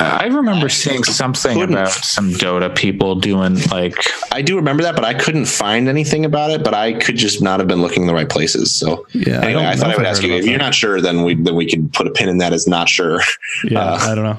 I 0.00 0.26
remember 0.26 0.68
seeing 0.68 1.04
something 1.04 1.56
couldn't- 1.58 1.74
about 1.76 1.90
some 1.92 2.30
Dota 2.32 2.74
people 2.74 3.14
doing 3.16 3.60
like 3.70 3.94
I 4.32 4.42
do 4.42 4.56
remember 4.56 4.82
that, 4.82 4.94
but 4.96 5.04
I 5.04 5.14
couldn't 5.14 5.46
find 5.46 5.88
anything 5.88 6.24
about 6.24 6.50
it. 6.50 6.62
But 6.64 6.74
I 6.74 6.92
could 6.94 7.16
just 7.16 7.40
not 7.40 7.60
have 7.60 7.68
been 7.68 7.80
looking 7.82 8.02
in 8.02 8.06
the 8.08 8.14
right 8.14 8.28
places. 8.28 8.72
So 8.72 9.06
Yeah, 9.12 9.40
I 9.40 9.44
anyway, 9.46 9.52
don't 9.52 9.64
I, 9.64 9.76
thought 9.76 9.90
I 9.90 9.96
would 9.96 10.06
ask 10.06 10.22
you. 10.22 10.28
about 10.30 10.40
If 10.40 10.46
you're 10.46 10.58
not 10.58 10.74
sure, 10.74 11.00
then 11.00 11.22
we 11.24 11.34
then 11.34 11.54
we 11.54 11.68
could 11.70 11.92
put 11.92 12.06
a 12.06 12.10
pin 12.10 12.28
in 12.28 12.38
that 12.38 12.52
as 12.52 12.66
not 12.66 12.88
sure. 12.88 13.20
Yeah, 13.64 13.80
Uh, 13.80 13.98
I 14.00 14.14
don't 14.14 14.24
know. 14.24 14.38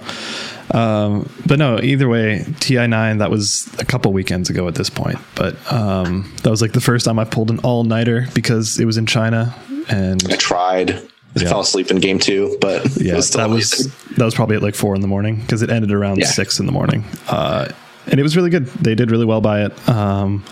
Um, 0.72 1.30
but 1.45 1.59
no, 1.59 1.80
either 1.80 2.09
way, 2.09 2.39
TI9, 2.59 3.20
that 3.20 3.32
was 3.32 3.70
a 3.80 3.86
couple 3.86 4.11
weekends 4.13 4.49
ago 4.49 4.68
at 4.68 4.76
this 4.76 4.89
point. 4.89 5.18
But 5.36 5.55
um, 5.72 6.34
that 6.43 6.49
was 6.49 6.61
like 6.61 6.74
the 6.74 6.82
first 6.82 7.05
time 7.05 7.20
I 7.20 7.24
pulled 7.26 7.49
an 7.49 7.59
all 7.59 7.84
nighter 7.84 8.28
because 8.34 8.80
it 8.80 8.86
was 8.86 8.97
in 8.97 9.05
China. 9.05 9.55
And 9.89 10.22
I 10.32 10.36
tried. 10.36 10.91
I 10.91 11.41
Yeah. 11.41 11.49
fell 11.49 11.59
asleep 11.61 11.91
in 11.91 11.97
game 11.97 12.18
two, 12.20 12.57
but 12.61 12.89
yeah, 12.97 13.15
was 13.15 13.30
that 13.32 13.49
was 13.49 13.91
that 14.18 14.26
was 14.26 14.34
probably 14.34 14.55
at 14.55 14.63
like 14.63 14.74
four 14.76 14.95
in 14.95 15.01
the 15.01 15.07
morning 15.07 15.36
because 15.41 15.61
it 15.61 15.70
ended 15.70 15.91
around 15.91 16.18
Yeah. 16.20 16.26
six 16.28 16.59
in 16.59 16.65
the 16.65 16.72
morning. 16.72 17.03
Uh, 17.28 17.68
and 18.07 18.20
it 18.20 18.24
was 18.24 18.36
really 18.36 18.49
good. 18.49 18.65
They 18.68 18.95
did 18.95 19.11
really 19.11 19.26
well 19.26 19.41
by 19.41 19.65
it. 19.65 19.89
Um, 19.89 20.43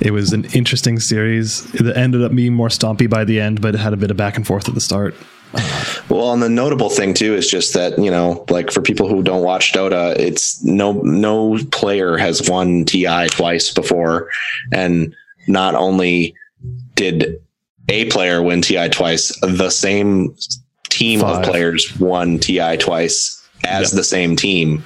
it 0.00 0.10
was 0.10 0.32
an 0.32 0.46
interesting 0.54 0.98
series. 0.98 1.72
It 1.74 1.96
ended 1.96 2.22
up 2.24 2.34
being 2.34 2.52
more 2.54 2.68
stompy 2.68 3.08
by 3.08 3.24
the 3.24 3.40
end, 3.40 3.60
but 3.60 3.74
it 3.74 3.78
had 3.78 3.92
a 3.92 3.96
bit 3.96 4.10
of 4.10 4.16
back 4.16 4.36
and 4.36 4.46
forth 4.46 4.68
at 4.68 4.74
the 4.74 4.80
start. 4.80 5.14
Well, 6.08 6.32
and 6.32 6.42
the 6.42 6.48
notable 6.48 6.90
thing 6.90 7.14
too 7.14 7.34
is 7.34 7.48
just 7.48 7.74
that 7.74 7.98
you 7.98 8.10
know, 8.10 8.44
like 8.50 8.70
for 8.70 8.80
people 8.82 9.08
who 9.08 9.22
don't 9.22 9.42
watch 9.42 9.72
Dota, 9.72 10.16
it's 10.18 10.62
no 10.64 10.92
no 11.02 11.58
player 11.70 12.16
has 12.16 12.48
won 12.48 12.84
TI 12.84 13.26
twice 13.30 13.72
before, 13.72 14.28
and 14.72 15.14
not 15.48 15.74
only 15.74 16.34
did 16.94 17.40
a 17.88 18.06
player 18.10 18.42
win 18.42 18.62
TI 18.62 18.88
twice, 18.88 19.38
the 19.40 19.70
same 19.70 20.34
team 20.88 21.20
Five. 21.20 21.38
of 21.38 21.44
players 21.50 21.98
won 21.98 22.38
TI 22.38 22.76
twice 22.76 23.40
as 23.64 23.90
Yep. 23.92 23.96
the 23.96 24.04
same 24.04 24.36
team. 24.36 24.84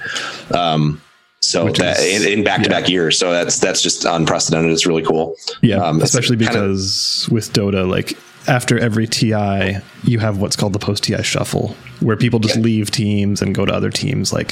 Um, 0.53 1.01
so 1.41 1.65
Which 1.65 1.77
that 1.77 1.99
is- 1.99 2.25
in, 2.25 2.39
in 2.39 2.43
back-to-back 2.43 2.89
years, 2.89 3.17
so 3.17 3.31
that's 3.31 3.59
that's 3.59 3.81
just 3.81 4.03
unprecedented. 4.05 4.71
It's 4.71 4.85
really 4.85 5.03
cool. 5.03 5.35
Yeah, 5.61 5.77
Um, 5.77 6.01
especially 6.01 6.35
kind 6.37 6.49
of- 6.49 6.53
because 6.55 7.27
with 7.31 7.53
Dota, 7.53 7.89
like 7.89 8.17
after 8.47 8.79
every 8.79 9.05
TI, 9.07 9.77
you 10.03 10.19
have 10.19 10.37
what's 10.39 10.55
called 10.55 10.73
the 10.73 10.79
post 10.79 11.03
TI 11.03 11.21
shuffle, 11.23 11.75
where 11.99 12.15
people 12.15 12.39
just 12.39 12.55
Yeah. 12.55 12.61
leave 12.63 12.91
teams 12.91 13.41
and 13.41 13.53
go 13.53 13.65
to 13.65 13.73
other 13.73 13.89
teams. 13.89 14.31
Like 14.33 14.51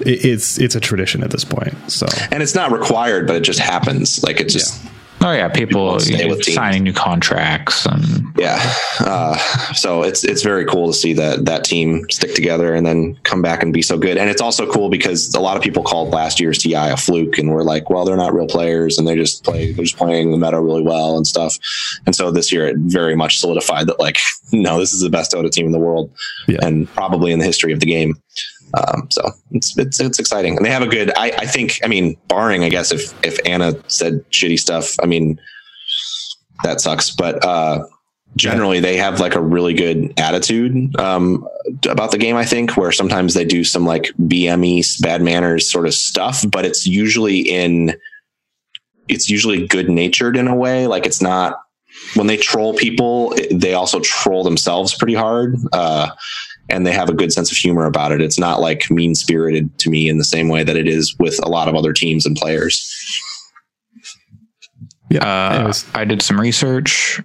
it, 0.00 0.24
it's 0.24 0.58
it's 0.58 0.74
a 0.74 0.80
tradition 0.80 1.22
at 1.22 1.30
this 1.30 1.44
point. 1.44 1.74
So 1.90 2.06
And 2.30 2.42
it's 2.42 2.54
not 2.54 2.72
required, 2.72 3.26
but 3.26 3.36
it 3.36 3.40
just 3.40 3.58
happens. 3.58 4.22
Like 4.22 4.40
it 4.40 4.48
just 4.48 4.80
oh 5.22 5.32
yeah, 5.32 5.48
people 5.48 5.84
won't 5.84 6.02
stay 6.02 6.18
you 6.18 6.28
know, 6.28 6.36
with 6.36 6.44
signing 6.44 6.82
new 6.84 6.92
contracts 6.92 7.86
and 7.86 8.02
yeah 8.38 8.58
uh, 9.00 9.36
so 9.74 10.02
it's 10.02 10.24
it's 10.24 10.42
very 10.42 10.64
cool 10.64 10.86
to 10.88 10.92
see 10.92 11.12
that 11.12 11.44
that 11.44 11.64
team 11.64 12.04
stick 12.10 12.34
together 12.34 12.74
and 12.74 12.86
then 12.86 13.16
come 13.22 13.42
back 13.42 13.62
and 13.62 13.72
be 13.72 13.82
so 13.82 13.96
good. 13.98 14.16
And 14.16 14.28
it's 14.30 14.40
also 14.40 14.70
cool 14.70 14.88
because 14.88 15.34
a 15.34 15.40
lot 15.40 15.56
of 15.56 15.62
people 15.62 15.82
called 15.82 16.10
last 16.10 16.38
year's 16.40 16.58
ti 16.58 16.74
a 16.74 16.96
fluke 16.96 17.38
and 17.38 17.50
we're 17.50 17.62
like 17.62 17.88
well 17.90 18.04
they're 18.04 18.16
not 18.16 18.34
real 18.34 18.46
players 18.46 18.98
and 18.98 19.06
they 19.06 19.16
just 19.16 19.42
play 19.44 19.72
they're 19.72 19.84
just 19.84 19.96
playing 19.96 20.30
the 20.32 20.38
meta 20.38 20.60
really 20.60 20.82
well 20.82 21.16
and 21.16 21.26
stuff. 21.26 21.56
And 22.06 22.14
so 22.14 22.30
this 22.30 22.52
year 22.52 22.66
it 22.66 22.76
very 22.78 23.16
much 23.16 23.38
solidified 23.38 23.86
that 23.88 23.98
like 23.98 24.18
no 24.52 24.78
this 24.78 24.92
is 24.92 25.00
the 25.00 25.10
best 25.10 25.32
dota 25.32 25.50
team 25.50 25.66
in 25.66 25.72
the 25.72 25.78
world 25.78 26.10
Yeah. 26.46 26.58
and 26.62 26.88
probably 26.94 27.32
in 27.32 27.38
the 27.38 27.44
history 27.44 27.72
of 27.72 27.80
the 27.80 27.86
game 27.86 28.14
um, 28.74 29.08
so 29.10 29.30
it's, 29.52 29.76
it's 29.78 30.00
it's 30.00 30.18
exciting, 30.18 30.56
and 30.56 30.64
they 30.64 30.70
have 30.70 30.82
a 30.82 30.86
good. 30.86 31.10
I, 31.16 31.32
I 31.38 31.46
think. 31.46 31.78
I 31.84 31.88
mean, 31.88 32.16
barring 32.28 32.64
I 32.64 32.68
guess 32.68 32.92
if 32.92 33.12
if 33.24 33.38
ana 33.46 33.74
said 33.88 34.24
shitty 34.30 34.58
stuff, 34.58 34.96
I 35.02 35.06
mean, 35.06 35.40
that 36.64 36.80
sucks. 36.80 37.10
But 37.10 37.44
uh, 37.44 37.86
generally, 38.36 38.80
they 38.80 38.96
have 38.96 39.20
like 39.20 39.34
a 39.34 39.40
really 39.40 39.74
good 39.74 40.12
attitude 40.18 40.98
um, 40.98 41.46
about 41.88 42.10
the 42.10 42.18
game. 42.18 42.36
I 42.36 42.44
think 42.44 42.76
where 42.76 42.92
sometimes 42.92 43.34
they 43.34 43.44
do 43.44 43.64
some 43.64 43.86
like 43.86 44.10
BME 44.20 45.00
bad 45.00 45.22
manners 45.22 45.70
sort 45.70 45.86
of 45.86 45.94
stuff, 45.94 46.44
but 46.50 46.64
it's 46.64 46.86
usually 46.86 47.40
in. 47.40 47.96
It's 49.08 49.30
usually 49.30 49.68
good 49.68 49.88
natured 49.88 50.36
in 50.36 50.48
a 50.48 50.54
way. 50.56 50.88
Like 50.88 51.06
it's 51.06 51.22
not 51.22 51.60
when 52.14 52.26
they 52.26 52.36
troll 52.36 52.74
people, 52.74 53.34
they 53.50 53.74
also 53.74 54.00
troll 54.00 54.42
themselves 54.42 54.94
pretty 54.94 55.14
hard. 55.14 55.54
Uh, 55.72 56.10
and 56.68 56.86
they 56.86 56.92
have 56.92 57.08
a 57.08 57.14
good 57.14 57.32
sense 57.32 57.50
of 57.50 57.56
humor 57.56 57.86
about 57.86 58.12
it. 58.12 58.20
It's 58.20 58.38
not 58.38 58.60
like 58.60 58.90
mean 58.90 59.14
spirited 59.14 59.78
to 59.80 59.90
me 59.90 60.08
in 60.08 60.18
the 60.18 60.24
same 60.24 60.48
way 60.48 60.64
that 60.64 60.76
it 60.76 60.88
is 60.88 61.16
with 61.18 61.38
a 61.44 61.48
lot 61.48 61.68
of 61.68 61.74
other 61.74 61.92
teams 61.92 62.26
and 62.26 62.36
players. 62.36 62.90
yeah. 65.10 65.24
Uh, 65.24 65.72
I 65.94 66.04
did 66.04 66.22
some 66.22 66.40
research. 66.40 67.20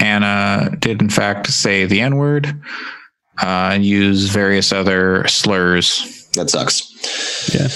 ana 0.00 0.76
did, 0.78 1.00
in 1.00 1.10
fact, 1.10 1.46
say 1.48 1.86
the 1.86 2.00
N 2.00 2.16
word 2.16 2.46
uh, 3.42 3.70
and 3.74 3.84
use 3.84 4.28
various 4.28 4.72
other 4.72 5.26
slurs. 5.28 6.28
That 6.34 6.50
sucks. 6.50 6.90
yeah, 7.54 7.68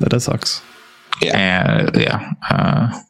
that 0.00 0.10
does 0.10 0.24
sucks. 0.24 0.62
Yeah, 1.20 1.36
and 1.36 1.96
yeah. 1.96 2.32
Uh, 2.48 3.00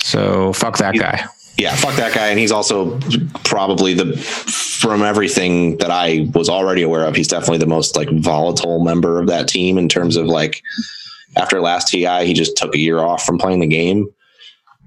so 0.00 0.52
fuck 0.52 0.78
that 0.78 0.96
guy. 0.96 1.24
Yeah, 1.58 1.74
fuck 1.74 1.96
that 1.96 2.14
guy. 2.14 2.28
And 2.28 2.38
he's 2.38 2.52
also 2.52 2.98
probably 3.44 3.92
the, 3.92 4.04
from 4.78 5.02
everything 5.02 5.76
that 5.78 5.90
I 5.90 6.28
was 6.34 6.48
already 6.48 6.82
aware 6.82 7.04
of, 7.04 7.16
he's 7.16 7.26
definitely 7.26 7.58
the 7.58 7.66
most 7.66 7.96
like 7.96 8.08
volatile 8.10 8.78
member 8.78 9.20
of 9.20 9.26
that 9.26 9.48
team 9.48 9.76
in 9.76 9.88
terms 9.88 10.14
of 10.16 10.26
like 10.26 10.62
after 11.36 11.60
last 11.60 11.88
TI, 11.88 12.24
he 12.24 12.32
just 12.32 12.56
took 12.56 12.76
a 12.76 12.78
year 12.78 13.00
off 13.00 13.24
from 13.24 13.38
playing 13.38 13.58
the 13.58 13.66
game. 13.66 14.08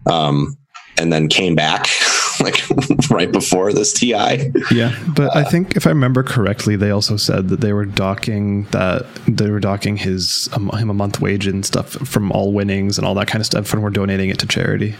Um, 0.05 0.57
and 0.97 1.11
then 1.11 1.27
came 1.27 1.55
back 1.55 1.87
like 2.39 2.61
right 3.09 3.31
before 3.31 3.73
this 3.73 3.93
TI. 3.93 4.51
Yeah, 4.71 4.97
but 5.15 5.35
I 5.35 5.43
think 5.43 5.75
if 5.75 5.85
I 5.85 5.89
remember 5.89 6.23
correctly, 6.23 6.75
they 6.75 6.91
also 6.91 7.17
said 7.17 7.49
that 7.49 7.59
they 7.59 7.73
were 7.73 7.85
docking 7.85 8.63
that 8.65 9.05
they 9.27 9.49
were 9.49 9.59
docking 9.59 9.97
his 9.97 10.49
um, 10.53 10.69
him 10.69 10.89
a 10.89 10.93
month 10.93 11.19
wage 11.19 11.47
and 11.47 11.65
stuff 11.65 11.89
from 11.89 12.31
all 12.31 12.53
winnings 12.53 12.97
and 12.97 13.05
all 13.05 13.13
that 13.15 13.27
kind 13.27 13.41
of 13.41 13.45
stuff, 13.45 13.73
and 13.73 13.83
we're 13.83 13.89
donating 13.89 14.29
it 14.29 14.39
to 14.39 14.47
charity. 14.47 14.95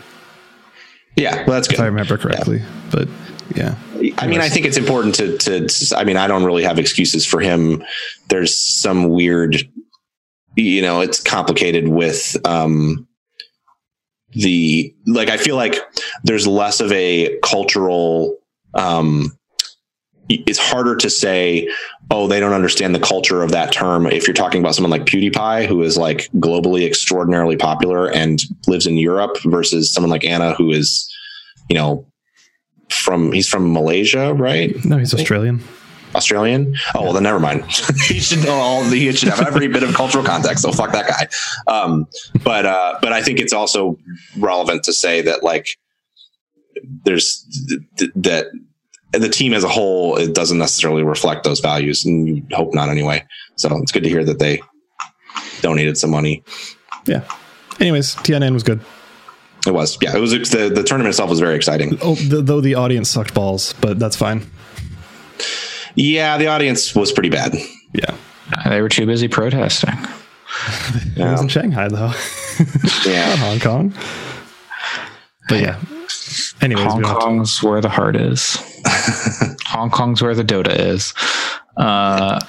Yeah, 1.16 1.38
well, 1.38 1.56
that's 1.56 1.68
good. 1.68 1.76
If 1.76 1.82
I 1.82 1.86
remember 1.88 2.18
correctly, 2.18 2.62
but 2.92 3.08
yeah, 3.56 3.76
I 4.18 4.28
mean, 4.28 4.42
I 4.42 4.50
think 4.50 4.66
it's 4.66 4.78
important 4.78 5.16
to, 5.16 5.38
to, 5.38 5.96
I 5.98 6.04
mean, 6.04 6.18
I 6.18 6.28
don't 6.28 6.44
really 6.44 6.64
have 6.64 6.80
excuses 6.80 7.26
for 7.26 7.40
him. 7.40 7.84
There's 8.30 8.56
some 8.56 9.10
weird, 9.10 9.58
you 10.56 10.82
know, 10.82 11.02
it's 11.02 11.20
complicated 11.22 11.88
with, 11.88 12.38
um, 12.46 13.08
the, 14.34 14.96
like, 15.06 15.30
I 15.30 15.38
feel 15.38 15.56
like 15.56 15.76
there's 16.24 16.48
less 16.48 16.80
of 16.80 16.92
a 16.92 17.38
cultural, 17.44 18.38
um, 18.74 19.38
it's 20.30 20.60
harder 20.60 20.96
to 20.96 21.10
say, 21.10 21.70
oh, 22.10 22.28
they 22.28 22.40
don't 22.40 22.54
understand 22.54 22.96
the 22.96 23.00
culture 23.00 23.44
of 23.44 23.52
that 23.52 23.74
term. 23.74 24.06
If 24.06 24.28
you're 24.28 24.34
talking 24.34 24.62
about 24.62 24.76
someone 24.76 24.92
like 24.92 25.06
PewDiePie, 25.06 25.68
who 25.68 25.82
is 25.82 25.98
like 25.98 26.30
globally 26.36 26.86
extraordinarily 26.86 27.58
popular 27.58 28.10
and 28.10 28.42
lives 28.68 28.88
in 28.88 28.98
Europe 28.98 29.38
versus 29.44 29.92
someone 29.92 30.10
like 30.10 30.24
ana, 30.24 30.54
who 30.54 30.72
is, 30.72 31.10
you 31.70 31.76
know, 31.76 32.08
from 32.94 33.32
he's 33.32 33.48
from 33.48 33.74
Malaysia, 33.74 34.34
right? 34.34 34.74
no, 34.86 34.98
he's 34.98 35.14
Australian. 35.14 35.62
Australian. 36.16 36.76
Oh 36.96 37.04
well, 37.04 37.14
then 37.14 37.24
never 37.24 37.40
mind. 37.40 37.64
he 38.08 38.20
should 38.20 38.44
know 38.44 38.54
all. 38.54 38.84
The, 38.84 38.98
he 38.98 39.12
should 39.14 39.30
have 39.30 39.48
every 39.48 39.68
bit 39.68 39.84
of 39.84 39.94
cultural 39.94 40.24
context. 40.24 40.64
So 40.64 40.72
fuck 40.72 40.92
that 40.92 41.08
guy. 41.08 41.74
Um, 41.74 42.08
but 42.44 42.66
uh, 42.66 43.00
but 43.02 43.14
I 43.14 43.22
think 43.22 43.40
it's 43.40 43.54
also 43.54 43.98
relevant 44.38 44.84
to 44.84 44.94
say 44.94 45.22
that 45.22 45.44
like 45.44 45.78
there's 47.06 47.46
th- 47.70 47.82
th- 47.98 48.12
that 48.16 48.48
the 49.14 49.30
team 49.30 49.54
as 49.54 49.64
a 49.64 49.70
whole 49.70 50.18
it 50.18 50.34
doesn't 50.34 50.58
necessarily 50.58 51.04
reflect 51.04 51.44
those 51.44 51.60
values, 51.60 52.06
and 52.06 52.28
you 52.28 52.46
hope 52.52 52.74
not 52.74 52.90
anyway. 52.90 53.26
So 53.56 53.76
it's 53.78 53.92
good 53.92 54.04
to 54.04 54.10
hear 54.10 54.24
that 54.26 54.40
they 54.40 54.62
donated 55.62 55.98
some 55.98 56.10
money. 56.10 56.44
Yeah. 57.06 57.24
Anyways, 57.80 58.16
TI9 58.16 58.54
was 58.54 58.64
good. 58.64 58.80
It 59.72 59.74
was 59.74 59.98
yeah. 60.02 60.16
It 60.16 60.20
was 60.20 60.32
the 60.32 60.70
the 60.74 60.84
tournament 60.84 61.14
itself 61.14 61.30
was 61.30 61.40
very 61.40 61.56
exciting. 61.56 61.98
Oh, 62.02 62.16
th- 62.16 62.44
though 62.46 62.60
the 62.62 62.76
audience 62.76 63.10
sucked 63.10 63.34
balls, 63.34 63.74
but 63.80 64.00
that's 64.00 64.18
fine. 64.18 64.46
Yeah, 65.96 66.38
the 66.38 66.48
audience 66.48 66.94
was 66.96 67.12
pretty 67.12 67.30
bad. 67.30 67.56
Yeah, 67.94 68.16
They 68.70 68.82
were 68.82 68.90
too 68.90 69.06
busy 69.06 69.28
protesting. 69.28 69.90
it 71.16 71.20
was 71.20 71.42
in 71.42 71.48
Shanghai 71.48 71.88
though, 71.88 72.12
Yeah. 73.06 73.30
not 73.30 73.40
Hong 73.40 73.60
Kong. 73.60 73.94
But 75.50 75.62
yeah. 75.62 75.80
Anyways, 76.62 76.86
Hong 76.86 76.98
we 76.98 77.04
don't 77.04 77.10
have 77.12 77.20
to- 77.20 77.26
Kong's 77.26 77.64
where 77.64 77.82
the 77.82 77.90
heart 77.90 78.16
is. 78.16 78.58
Hong 79.68 79.90
Kong's 79.90 80.22
where 80.22 80.36
the 80.36 80.44
Dota 80.44 80.74
is. 80.78 81.14
Uh, 81.78 82.40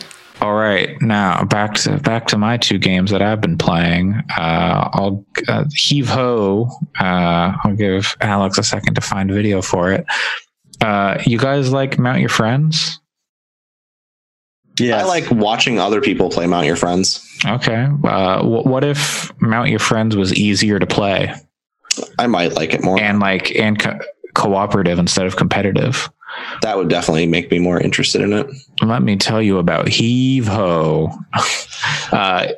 all 0.42 0.54
right, 0.54 1.00
now 1.00 1.44
back 1.44 1.74
to 1.74 1.98
back 1.98 2.26
to 2.28 2.38
my 2.38 2.56
two 2.56 2.78
games 2.78 3.10
that 3.12 3.22
I've 3.22 3.40
been 3.40 3.56
playing. 3.56 4.20
Uh, 4.36 4.88
I'll 4.92 5.24
uh, 5.48 5.64
heave 5.72 6.08
ho. 6.08 6.68
Uh, 7.00 7.52
I'll 7.64 7.76
give 7.76 8.16
Alex 8.20 8.58
a 8.58 8.62
second 8.64 8.94
to 8.94 9.00
find 9.00 9.30
video 9.30 9.62
for 9.62 9.92
it. 9.92 10.04
Uh, 10.80 11.22
you 11.24 11.38
guys 11.38 11.70
like 11.72 11.98
Mount 11.98 12.18
Your 12.20 12.28
Friends? 12.28 12.98
Yeah, 14.80 14.98
I 14.98 15.04
like 15.04 15.30
watching 15.30 15.78
other 15.78 16.00
people 16.00 16.28
play 16.30 16.46
Mount 16.46 16.66
Your 16.66 16.76
Friends. 16.76 17.24
Okay. 17.46 17.86
Uh, 18.04 18.42
wh- 18.42 18.66
what 18.66 18.82
if 18.84 19.30
Mount 19.40 19.68
Your 19.68 19.78
Friends 19.78 20.16
was 20.16 20.32
easier 20.34 20.78
to 20.78 20.86
play 20.86 21.32
I 22.18 22.26
might 22.26 22.54
like 22.54 22.72
it 22.74 22.82
more. 22.82 22.98
and 22.98 23.20
like 23.20 23.54
and 23.54 23.78
co- 23.78 23.98
cooperative 24.34 24.98
instead 24.98 25.26
of 25.26 25.36
competitive? 25.36 26.10
That 26.62 26.76
would 26.76 26.88
definitely 26.88 27.26
make 27.26 27.50
me 27.50 27.58
more 27.58 27.80
interested 27.80 28.20
in 28.20 28.32
it. 28.32 28.46
let 28.82 29.02
me 29.02 29.16
tell 29.16 29.42
you 29.42 29.58
about 29.58 29.88
Heave 29.88 30.46
Ho. 30.46 31.10
uh, 32.12 32.48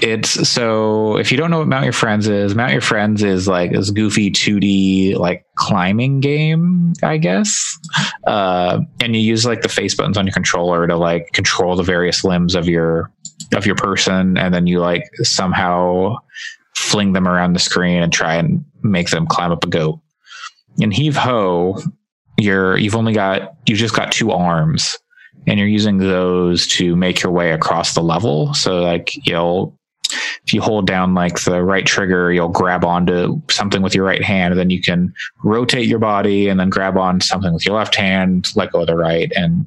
it's 0.00 0.48
so 0.48 1.16
if 1.16 1.30
you 1.30 1.36
don't 1.36 1.50
know 1.50 1.58
what 1.58 1.68
Mount 1.68 1.84
Your 1.84 1.92
Friends 1.92 2.28
is, 2.28 2.54
Mount 2.54 2.72
Your 2.72 2.80
Friends 2.80 3.22
is 3.22 3.46
like 3.46 3.72
this 3.72 3.90
goofy 3.90 4.30
2D 4.30 5.16
like 5.16 5.44
climbing 5.56 6.20
game, 6.20 6.94
I 7.02 7.18
guess. 7.18 7.78
Uh, 8.26 8.80
and 9.00 9.14
you 9.14 9.20
use 9.20 9.44
like 9.44 9.62
the 9.62 9.68
face 9.68 9.94
buttons 9.94 10.16
on 10.16 10.26
your 10.26 10.32
controller 10.32 10.86
to 10.86 10.96
like 10.96 11.32
control 11.32 11.76
the 11.76 11.82
various 11.82 12.24
limbs 12.24 12.54
of 12.54 12.68
your 12.68 13.12
of 13.54 13.66
your 13.66 13.76
person, 13.76 14.38
and 14.38 14.54
then 14.54 14.66
you 14.66 14.80
like 14.80 15.04
somehow 15.22 16.16
fling 16.74 17.12
them 17.12 17.28
around 17.28 17.52
the 17.52 17.58
screen 17.58 18.02
and 18.02 18.12
try 18.12 18.34
and 18.34 18.64
make 18.82 19.10
them 19.10 19.26
climb 19.26 19.52
up 19.52 19.64
a 19.64 19.68
goat. 19.68 20.00
In 20.78 20.90
Heave 20.90 21.16
Ho, 21.16 21.78
you're 22.42 22.76
you've 22.78 22.96
only 22.96 23.12
got 23.12 23.54
you've 23.66 23.78
just 23.78 23.94
got 23.94 24.12
two 24.12 24.30
arms 24.30 24.98
and 25.46 25.58
you're 25.58 25.68
using 25.68 25.98
those 25.98 26.66
to 26.66 26.94
make 26.96 27.22
your 27.22 27.32
way 27.32 27.52
across 27.52 27.94
the 27.94 28.02
level. 28.02 28.54
So 28.54 28.80
like 28.80 29.26
you'll 29.26 29.76
if 30.44 30.52
you 30.52 30.60
hold 30.60 30.86
down 30.86 31.14
like 31.14 31.42
the 31.44 31.62
right 31.62 31.86
trigger 31.86 32.32
you'll 32.32 32.48
grab 32.48 32.84
onto 32.84 33.40
something 33.48 33.80
with 33.80 33.94
your 33.94 34.04
right 34.04 34.22
hand 34.22 34.52
and 34.52 34.60
then 34.60 34.70
you 34.70 34.82
can 34.82 35.14
rotate 35.42 35.86
your 35.86 35.98
body 35.98 36.48
and 36.48 36.60
then 36.60 36.68
grab 36.68 36.98
on 36.98 37.20
something 37.20 37.54
with 37.54 37.64
your 37.64 37.76
left 37.76 37.94
hand 37.94 38.50
let 38.54 38.72
go 38.72 38.80
of 38.80 38.88
the 38.88 38.96
right 38.96 39.32
and 39.34 39.66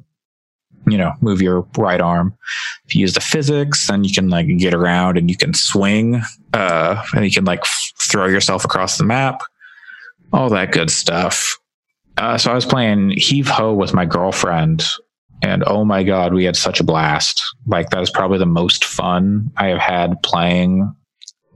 you 0.88 0.96
know 0.96 1.12
move 1.20 1.42
your 1.42 1.66
right 1.76 2.00
arm. 2.00 2.36
If 2.86 2.94
you 2.94 3.00
use 3.00 3.14
the 3.14 3.20
physics 3.20 3.88
then 3.88 4.04
you 4.04 4.12
can 4.12 4.28
like 4.28 4.46
get 4.58 4.74
around 4.74 5.18
and 5.18 5.28
you 5.28 5.36
can 5.36 5.52
swing 5.52 6.22
uh 6.52 7.02
and 7.14 7.24
you 7.24 7.30
can 7.32 7.44
like 7.44 7.60
f- 7.60 7.92
throw 8.00 8.26
yourself 8.26 8.64
across 8.64 8.98
the 8.98 9.04
map. 9.04 9.40
All 10.32 10.48
that 10.50 10.72
good 10.72 10.90
stuff 10.90 11.58
uh, 12.16 12.38
so 12.38 12.50
I 12.50 12.54
was 12.54 12.66
playing 12.66 13.10
Heave 13.10 13.48
Ho 13.48 13.74
with 13.74 13.92
my 13.92 14.06
girlfriend, 14.06 14.84
and 15.42 15.62
oh 15.66 15.84
my 15.84 16.02
god, 16.02 16.32
we 16.32 16.44
had 16.44 16.56
such 16.56 16.80
a 16.80 16.84
blast! 16.84 17.42
Like 17.66 17.90
that 17.90 18.02
is 18.02 18.10
probably 18.10 18.38
the 18.38 18.46
most 18.46 18.84
fun 18.84 19.52
I 19.56 19.68
have 19.68 19.78
had 19.78 20.22
playing 20.22 20.94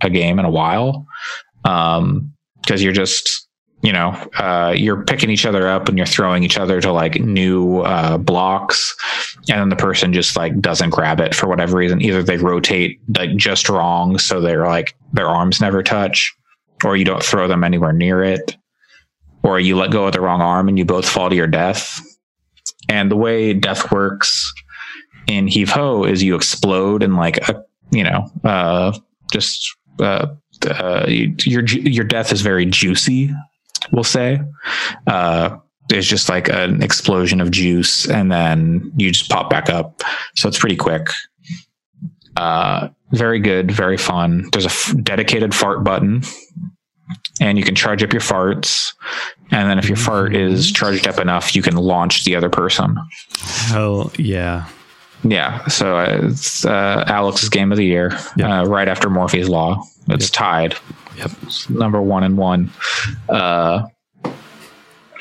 a 0.02 0.11
game 0.11 0.38
in 0.38 0.44
a 0.44 0.50
while. 0.50 1.06
Um, 1.64 2.32
because 2.62 2.82
you're 2.82 2.92
just 2.92 3.48
you 3.82 3.92
know 3.92 4.11
uh, 4.36 4.74
you're 4.76 5.02
picking 5.04 5.30
each 5.30 5.46
other 5.46 5.66
up 5.66 5.88
and 5.88 5.96
you're 5.96 6.06
throwing 6.06 6.42
each 6.42 6.58
other 6.58 6.80
to 6.82 6.92
like 6.92 7.20
new 7.20 7.80
uh, 7.80 8.18
blocks, 8.18 8.94
and 9.48 9.61
then 9.61 9.70
the 9.70 9.76
person 9.76 10.12
just 10.12 10.36
like 10.36 10.61
doesn't 10.61 10.90
grab 10.90 11.20
it 11.20 11.34
for 11.34 11.48
whatever 11.48 11.78
reason. 11.78 12.02
Either 12.02 12.22
they 12.22 12.36
rotate 12.36 13.00
like 13.16 13.34
just 13.36 13.70
wrong, 13.70 14.18
so 14.18 14.42
they're 14.42 14.66
like 14.66 14.94
their 15.14 15.28
arms 15.28 15.58
never 15.58 15.82
touch, 15.82 16.36
or 16.84 16.96
you 16.96 17.04
don't 17.06 17.22
throw 17.22 17.48
them 17.48 17.64
anywhere 17.64 17.94
near 17.94 18.22
it 18.22 18.56
or 19.43 19.59
you 19.59 19.76
let 19.76 19.91
go 19.91 20.07
of 20.07 20.12
the 20.12 20.20
wrong 20.20 20.41
arm 20.41 20.68
and 20.68 20.78
you 20.78 20.84
both 20.84 21.09
fall 21.09 21.30
to 21.30 21.36
your 21.36 21.47
death. 21.47 22.01
And 22.88 23.11
the 23.11 23.16
way 23.16 23.53
death 23.53 23.91
works 23.93 24.53
in 25.26 25.47
Heave 25.47 25.70
Ho 25.70 26.05
is 26.05 26.22
you 26.22 26.34
explode 26.34 27.03
and 27.03 27.16
like 27.16 27.36
a, 27.49 27.62
you 27.91 28.05
know, 28.05 28.30
uh, 28.45 28.97
just 29.32 29.76
uh, 30.01 30.26
uh, 30.66 31.07
your 31.09 31.64
your 31.66 32.05
death 32.05 32.32
is 32.32 32.41
very 32.41 32.66
juicy. 32.66 33.30
We'll 33.93 34.05
say 34.05 34.41
uh, 35.07 35.57
there's 35.88 36.09
just 36.09 36.28
like 36.28 36.49
an 36.49 36.82
explosion 36.82 37.41
of 37.41 37.51
juice, 37.51 38.09
and 38.09 38.30
then 38.30 38.93
you 38.97 39.11
just 39.11 39.30
pop 39.30 39.51
back 39.51 39.70
up. 39.70 40.03
So 40.36 40.49
it's 40.49 40.59
pretty 40.59 40.76
quick. 40.76 41.09
Uh, 42.36 42.88
very 43.12 43.41
good, 43.41 43.70
very 43.70 43.97
fun. 43.97 44.49
There's 44.53 44.66
a 44.66 44.70
f- 44.70 44.95
dedicated 45.03 45.55
fart 45.55 45.82
button 45.82 46.22
and 47.40 47.58
you 47.58 47.64
can 47.64 47.74
charge 47.74 48.02
up 48.02 48.12
your 48.12 48.22
farts. 48.22 48.92
And 49.50 49.68
then 49.68 49.78
if 49.78 49.88
your 49.88 49.96
fart 49.96 50.34
is 50.34 50.70
charged 50.70 51.06
up 51.08 51.18
enough, 51.18 51.54
you 51.56 51.62
can 51.62 51.76
launch 51.76 52.24
the 52.24 52.36
other 52.36 52.48
person. 52.48 52.96
Hell 53.40 54.12
yeah. 54.16 54.68
Yeah. 55.24 55.66
So 55.66 55.98
it's 55.98 56.64
uh, 56.64 57.04
Alex's 57.06 57.48
game 57.48 57.72
of 57.72 57.78
the 57.78 57.84
year, 57.84 58.16
Yeah. 58.36 58.61
uh, 58.61 58.64
right 58.66 58.88
after 58.88 59.08
Morphies 59.11 59.48
Law. 59.48 59.82
It's 60.08 60.30
tied. 60.30 60.76
Yep. 61.18 61.30
It's 61.42 61.68
number 61.68 62.00
one 62.00 62.22
and 62.24 62.38
one. 62.38 62.70
Uh, 63.28 63.86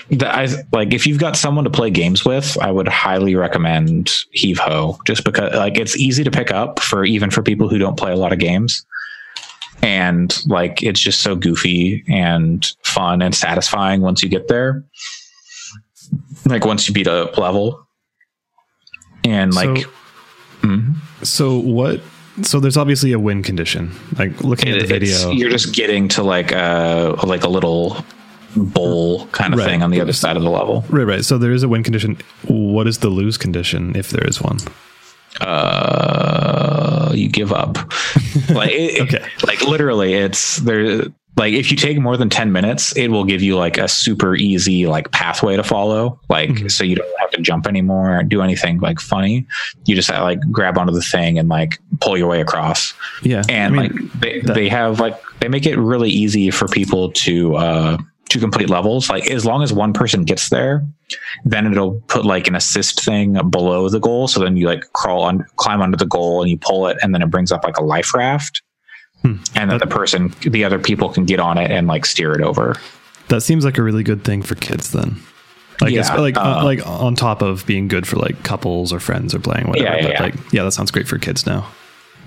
the, 0.10 0.28
I, 0.28 0.48
like 0.72 0.94
if 0.94 1.06
you've 1.06 1.20
got 1.20 1.36
someone 1.36 1.66
to 1.66 1.70
play 1.70 1.90
games 1.92 2.26
with, 2.26 2.58
I 2.62 2.72
would 2.72 2.88
highly 2.88 3.36
recommend 3.36 4.10
Heave 4.32 4.58
Ho, 4.60 4.98
just 5.06 5.24
because 5.24 5.54
like 5.54 5.78
it's 5.78 5.98
easy 5.98 6.24
to 6.24 6.32
pick 6.32 6.50
up 6.52 6.80
for 6.80 7.04
even 7.06 7.30
for 7.30 7.44
people 7.44 7.70
who 7.70 7.78
don't 7.78 7.98
play 7.98 8.12
a 8.12 8.16
lot 8.16 8.34
of 8.34 8.40
games 8.40 8.86
and 9.82 10.38
like 10.48 10.84
it's 10.84 11.00
just 11.00 11.22
so 11.22 11.36
goofy 11.36 12.04
and 12.10 12.74
fun 12.84 13.22
and 13.22 13.34
satisfying 13.36 14.02
once 14.02 14.22
you 14.24 14.30
get 14.30 14.48
there 14.48 14.84
like 16.46 16.66
once 16.66 16.88
you 16.88 16.94
beat 16.94 17.08
a 17.08 17.26
level 17.40 17.88
and 19.24 19.54
like 19.54 19.78
So- 19.84 19.90
Mhm. 20.62 20.96
So 21.24 21.58
what? 21.58 22.02
So 22.42 22.60
there's 22.60 22.76
obviously 22.76 23.14
a 23.14 23.20
win 23.20 23.44
condition. 23.44 23.92
Like 24.18 24.42
looking 24.44 24.70
at 24.74 24.80
the 24.82 24.86
video. 24.88 25.32
you're 25.32 25.50
just 25.50 25.74
getting 25.74 26.08
to 26.10 26.24
like 26.24 26.52
a 26.52 27.16
like 27.24 27.44
a 27.46 27.50
little 27.50 27.98
bowl 28.58 29.28
kind 29.28 29.54
of 29.54 29.60
Right. 29.60 29.68
thing 29.70 29.84
on 29.84 29.92
the 29.92 30.02
other 30.02 30.12
side 30.14 30.36
of 30.36 30.44
the 30.44 30.50
level 30.50 30.84
Right, 30.90 31.04
right. 31.06 31.24
So 31.24 31.38
there 31.38 31.52
is 31.54 31.64
a 31.64 31.70
win 31.70 31.84
condition. 31.84 32.18
What 32.48 32.88
is 32.88 32.98
the 32.98 33.10
lose 33.10 33.38
condition 33.38 33.96
if 33.96 34.10
there 34.10 34.26
is 34.28 34.42
one? 34.42 34.58
uh 35.42 36.69
you 37.14 37.30
give 37.30 37.52
up 37.52 37.78
like 38.50 38.72
it, 38.72 39.02
Okay. 39.02 39.26
like 39.46 39.62
literally 39.62 40.14
it's 40.14 40.58
there 40.58 41.04
like 41.38 41.54
if 41.54 41.72
you 41.72 41.78
take 41.78 41.98
more 42.00 42.18
than 42.18 42.30
10 42.30 42.52
minutes 42.52 42.92
it 42.98 43.08
will 43.10 43.24
give 43.24 43.42
you 43.42 43.56
like 43.56 43.78
a 43.78 43.88
super 43.88 44.36
easy 44.36 44.88
like 44.88 45.12
pathway 45.12 45.56
to 45.56 45.64
follow 45.64 46.20
like 46.30 46.50
Mhm. 46.50 46.72
so 46.72 46.84
you 46.84 46.96
don't 46.96 47.20
have 47.20 47.30
to 47.32 47.42
jump 47.42 47.66
anymore 47.68 48.18
or 48.20 48.24
do 48.24 48.42
anything 48.42 48.80
like 48.80 49.00
funny 49.00 49.46
you 49.86 49.96
just 49.96 50.10
uh, 50.12 50.22
like 50.22 50.40
grab 50.52 50.78
onto 50.78 50.92
the 50.94 51.02
thing 51.02 51.40
and 51.40 51.48
like 51.48 51.80
pull 52.02 52.18
your 52.18 52.28
way 52.28 52.42
across 52.42 52.94
Yeah. 53.24 53.44
and 53.48 53.76
I 53.80 53.88
mean, 53.88 53.92
like 53.92 54.14
they, 54.20 54.42
that- 54.42 54.54
they 54.56 54.68
have 54.70 55.00
like 55.00 55.16
they 55.40 55.48
make 55.48 55.66
it 55.66 55.78
really 55.78 56.10
easy 56.10 56.52
for 56.52 56.68
people 56.68 57.12
to 57.14 57.56
uh 57.56 57.98
to 58.30 58.40
complete 58.40 58.70
levels 58.70 59.10
like 59.10 59.30
as 59.30 59.46
long 59.46 59.62
as 59.64 59.74
one 59.74 59.92
person 59.94 60.24
gets 60.24 60.50
there 60.50 60.86
then 61.46 61.72
it'll 61.72 62.00
put 62.08 62.24
like 62.26 62.48
an 62.48 62.56
assist 62.56 63.04
thing 63.04 63.34
below 63.50 63.90
the 63.90 64.00
goal 64.00 64.28
so 64.28 64.40
then 64.40 64.56
you 64.56 64.68
like 64.68 64.84
crawl 64.94 65.24
on 65.24 65.44
climb 65.58 65.82
under 65.82 65.98
the 65.98 66.06
goal 66.06 66.42
and 66.42 66.50
you 66.50 66.58
pull 66.58 66.88
it 66.88 66.98
and 67.02 67.14
then 67.14 67.22
it 67.22 67.28
brings 67.32 67.52
up 67.52 67.64
like 67.64 67.78
a 67.78 67.84
life 67.84 68.14
raft 68.14 68.62
Hmm. 69.22 69.36
and 69.54 69.70
then 69.70 69.80
the 69.80 69.86
person 69.88 70.34
the 70.42 70.64
other 70.64 70.80
people 70.80 71.10
can 71.10 71.26
get 71.26 71.42
on 71.42 71.58
it 71.58 71.70
and 71.72 71.88
like 71.88 72.06
steer 72.06 72.32
it 72.32 72.42
over 72.42 72.78
that 73.28 73.42
seems 73.42 73.66
like 73.66 73.78
a 73.78 73.84
really 73.84 74.02
good 74.04 74.24
thing 74.24 74.42
for 74.42 74.56
kids 74.56 74.92
then. 74.94 75.18
Like, 75.82 75.92
Yeah, 75.92 76.16
like, 76.16 76.38
uh, 76.38 76.60
uh, 76.60 76.64
like 76.64 76.88
on 76.88 77.16
top 77.16 77.42
of 77.42 77.66
being 77.66 77.88
good 77.90 78.08
for 78.08 78.16
like 78.16 78.42
couples 78.44 78.92
or 78.94 79.00
friends 79.02 79.36
or 79.36 79.40
playing 79.40 79.68
whatever. 79.68 79.86
Yeah, 79.88 79.96
yeah, 79.98 80.02
but 80.04 80.12
yeah. 80.14 80.22
like, 80.24 80.36
yeah, 80.54 80.64
that 80.64 80.72
sounds 80.72 80.90
great 80.90 81.08
for 81.08 81.18
kids 81.20 81.46
now. 81.46 81.68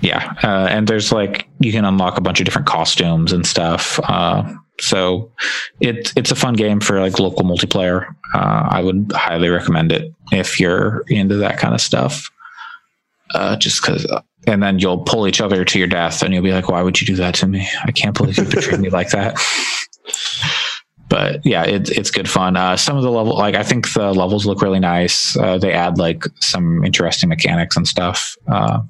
yeah 0.01 0.33
uh, 0.43 0.67
and 0.69 0.87
there's 0.87 1.11
like 1.11 1.47
you 1.59 1.71
can 1.71 1.83
unlock 1.83 2.17
a 2.17 2.21
bunch 2.21 2.39
of 2.39 2.45
different 2.45 2.67
costumes 2.67 3.33
and 3.33 3.45
stuff 3.47 3.99
uh, 4.03 4.43
so 4.79 5.31
it, 5.79 6.11
it's 6.15 6.31
a 6.31 6.35
fun 6.35 6.55
game 6.55 6.79
for 6.79 6.99
like 6.99 7.19
local 7.19 7.43
multiplayer. 7.43 8.07
Uh, 8.33 8.67
i 8.69 8.81
would 8.81 9.11
highly 9.13 9.49
recommend 9.49 9.91
it 9.91 10.11
if 10.31 10.59
you're 10.59 11.03
into 11.07 11.35
that 11.35 11.57
kind 11.57 11.73
of 11.73 11.81
stuff. 11.81 12.29
Uh, 13.33 13.55
just 13.55 13.81
because 13.81 14.05
and 14.45 14.61
then 14.61 14.77
you'll 14.77 14.99
pull 14.99 15.27
each 15.27 15.41
other 15.41 15.63
to 15.63 15.79
your 15.79 15.87
death 15.87 16.21
and 16.21 16.33
you'll 16.33 16.43
be 16.43 16.51
like 16.51 16.69
why 16.69 16.81
would 16.81 16.99
you 16.99 17.07
do 17.07 17.15
that 17.15 17.35
to 17.35 17.47
me? 17.47 17.67
I 17.83 17.91
can't 17.91 18.15
believe 18.15 18.37
you 18.37 18.45
betrayed 18.45 18.79
me 18.79 18.89
like 18.89 19.09
that. 19.09 19.39
But 21.09 21.45
yeah 21.45 21.63
it, 21.63 21.91
it's 21.91 22.09
good 22.09 22.27
fun. 22.27 22.57
Uh, 22.57 22.75
some 22.75 22.97
of 22.97 23.03
the 23.03 23.11
level 23.11 23.37
like 23.37 23.53
i 23.53 23.61
think 23.61 23.93
the 23.93 24.13
levels 24.13 24.47
look 24.47 24.63
really 24.63 24.79
nice. 24.79 25.37
Uh, 25.37 25.59
they 25.59 25.71
add 25.71 25.99
like 25.99 26.23
some 26.39 26.83
interesting 26.83 27.29
mechanics 27.29 27.77
and 27.77 27.87
stuff. 27.87 28.35
Uh, 28.51 28.81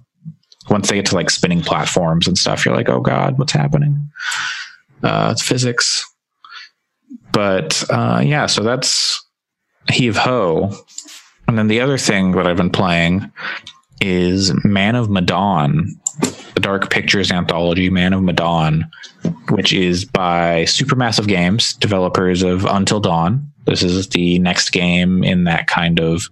once 0.70 0.90
they 0.90 0.96
get 0.96 1.06
to 1.08 1.16
like 1.16 1.30
spinning 1.30 1.62
platforms 1.62 2.28
and 2.28 2.38
stuff, 2.38 2.66
you're 2.66 2.76
like, 2.76 2.88
oh 2.88 3.02
god, 3.02 3.38
what's 3.38 3.52
happening? 3.52 4.10
Uh, 5.04 5.30
it's 5.32 5.42
physics. 5.42 6.06
But 7.32 7.84
uh, 7.90 8.22
yeah, 8.24 8.46
so 8.46 8.64
that's 8.64 9.24
Heave 9.90 10.18
Ho. 10.18 10.72
And 11.48 11.58
then 11.58 11.68
the 11.68 11.82
other 11.82 11.98
thing 11.98 12.32
that 12.34 12.48
I've 12.48 12.58
been 12.58 12.70
playing 12.70 13.32
is 14.00 14.54
Man 14.64 14.96
of 14.96 15.10
Medan, 15.10 15.96
the 16.54 16.60
Dark 16.62 16.90
Pictures 16.90 17.32
anthology, 17.32 17.90
Man 17.90 18.14
of 18.14 18.24
Medan, 18.24 18.90
which 19.50 19.74
is 19.74 20.06
by 20.06 20.64
Supermassive 20.64 21.28
Games, 21.28 21.74
developers 21.74 22.44
of 22.44 22.66
Until 22.66 23.00
Dawn. 23.00 23.52
This 23.66 23.84
is 23.84 24.10
the 24.10 24.40
next 24.40 24.72
game 24.72 25.24
in 25.24 25.46
that 25.46 25.68
kind 25.68 26.00
of 26.00 26.24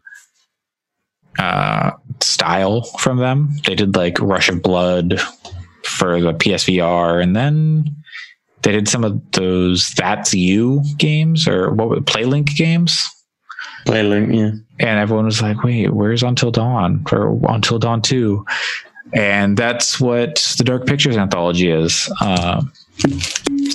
uh, 1.39 1.91
style 2.19 2.83
from 2.83 3.17
them. 3.17 3.49
They 3.65 3.75
did 3.75 3.95
like 3.95 4.19
Rush 4.19 4.49
of 4.49 4.61
Blood 4.61 5.19
for 5.83 6.19
the 6.19 6.33
PSVR, 6.33 7.21
and 7.21 7.35
then 7.35 8.00
they 8.63 8.71
did 8.71 8.87
some 8.87 9.03
of 9.03 9.19
those 9.31 9.91
That's 9.95 10.33
You 10.33 10.83
games 10.97 11.47
or 11.47 11.71
what 11.71 11.89
were 11.89 11.97
Playlink 11.97 12.55
games. 12.55 13.03
Playlink, 13.85 14.35
yeah. 14.35 14.51
And 14.87 14.99
everyone 14.99 15.25
was 15.25 15.41
like, 15.41 15.63
wait, 15.63 15.93
where's 15.93 16.23
Until 16.23 16.51
Dawn 16.51 17.03
or 17.11 17.39
Until 17.49 17.79
Dawn 17.79 18.01
2? 18.01 18.45
And 19.13 19.57
that's 19.57 19.99
what 19.99 20.53
the 20.57 20.63
Dark 20.63 20.85
Pictures 20.85 21.17
anthology 21.17 21.69
is. 21.69 22.11
Um, 22.21 22.71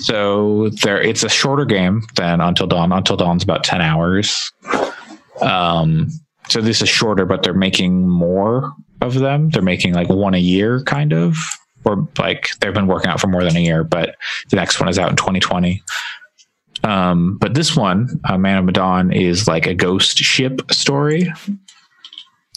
so 0.02 0.70
there, 0.82 1.00
it's 1.00 1.22
a 1.22 1.28
shorter 1.28 1.64
game 1.64 2.02
than 2.14 2.40
Until 2.40 2.66
Dawn. 2.66 2.92
Until 2.92 3.16
Dawn's 3.16 3.42
about 3.42 3.64
ten 3.64 3.80
hours. 3.80 4.52
Um, 5.40 6.08
so 6.48 6.60
this 6.60 6.80
is 6.80 6.88
shorter, 6.88 7.26
but 7.26 7.42
they're 7.42 7.54
making 7.54 8.08
more 8.08 8.72
of 9.00 9.14
them. 9.14 9.50
They're 9.50 9.62
making 9.62 9.94
like 9.94 10.08
one 10.08 10.34
a 10.34 10.38
year, 10.38 10.82
kind 10.84 11.12
of, 11.12 11.36
or 11.86 12.06
like 12.18 12.50
they've 12.60 12.74
been 12.74 12.86
working 12.86 13.10
out 13.10 13.20
for 13.20 13.28
more 13.28 13.44
than 13.44 13.56
a 13.56 13.60
year. 13.60 13.84
But 13.84 14.16
the 14.50 14.56
next 14.56 14.80
one 14.80 14.88
is 14.88 14.98
out 14.98 15.10
in 15.10 15.16
2020. 15.16 15.82
Um, 16.84 17.38
but 17.38 17.54
this 17.54 17.74
one, 17.76 18.20
uh, 18.28 18.36
Man 18.38 18.58
of 18.58 18.64
Medan, 18.64 19.12
is 19.12 19.48
like 19.48 19.66
a 19.66 19.74
ghost 19.74 20.18
ship 20.18 20.60
story. 20.70 21.32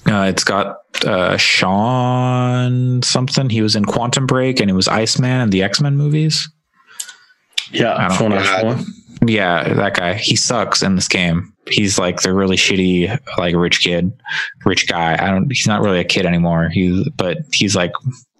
Uh, 0.06 0.24
it's 0.24 0.44
got 0.44 0.78
uh, 1.06 1.38
Sean 1.38 3.02
something. 3.02 3.50
He 3.50 3.62
was 3.62 3.76
in 3.76 3.86
Quantum 3.86 4.26
Break 4.26 4.60
and 4.60 4.70
he 4.70 4.74
was 4.76 4.88
Iceman 4.88 5.42
and 5.42 5.52
the 5.52 5.64
X 5.64 5.82
Men 5.82 5.98
movies. 5.98 6.50
Yeah, 7.72 7.96
I 7.96 8.08
don't- 8.08 8.18
Sean. 8.18 8.34
Ashmore. 8.34 8.78
Yeah, 9.26 9.74
that 9.74 9.96
guy. 9.96 10.14
He 10.14 10.38
sucks 10.38 10.82
in 10.82 10.96
this 10.96 11.10
game. 11.10 11.54
He's 11.68 12.00
like 12.00 12.22
the 12.22 12.34
really 12.34 12.56
shitty, 12.56 13.20
like 13.38 13.54
rich 13.54 13.82
kid, 13.82 14.14
rich 14.66 14.88
guy. 14.88 15.14
I 15.22 15.30
don't. 15.30 15.50
He's 15.52 15.68
not 15.68 15.82
really 15.82 16.00
a 16.00 16.06
kid 16.06 16.26
anymore. 16.26 16.70
He's 16.70 17.08
but 17.18 17.40
he's 17.54 17.76
like 17.76 17.92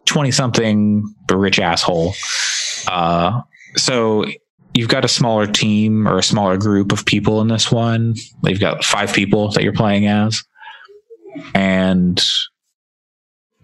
twenty 0.10 0.32
something, 0.32 1.14
but 1.28 1.38
rich 1.38 1.60
asshole. 1.60 2.14
Uh, 2.88 3.42
so 3.76 4.26
you've 4.74 4.90
got 4.90 5.06
a 5.06 5.08
smaller 5.08 5.48
team 5.48 6.08
or 6.08 6.18
a 6.18 6.24
smaller 6.24 6.58
group 6.58 6.92
of 6.92 7.06
people 7.06 7.42
in 7.42 7.48
this 7.48 7.72
one. 7.72 8.16
You've 8.44 8.60
got 8.60 8.84
five 8.84 9.14
people 9.14 9.52
that 9.52 9.64
you're 9.64 9.74
playing 9.74 10.08
as, 10.08 10.44
and 11.54 12.22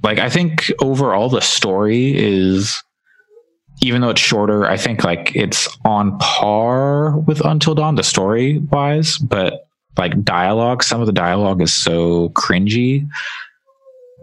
like 0.04 0.20
I 0.20 0.30
think 0.30 0.72
overall 0.80 1.30
the 1.30 1.41
story 1.41 2.16
is 2.16 2.82
even 3.82 4.02
though 4.02 4.10
it's 4.10 4.22
shorter, 4.22 4.66
I 4.66 4.78
think 4.78 5.04
like 5.04 5.36
it's 5.36 5.68
on 5.84 6.18
par 6.20 7.18
with 7.18 7.43
Until 7.43 7.76
Dawn, 7.76 7.96
the 7.96 8.04
story 8.04 8.60
wise, 8.60 9.18
but 9.18 9.68
like 9.98 10.24
dialogue, 10.24 10.84
some 10.84 11.02
of 11.02 11.08
the 11.08 11.14
dialogue 11.14 11.62
is 11.62 11.74
so 11.74 12.30
cringy 12.30 13.08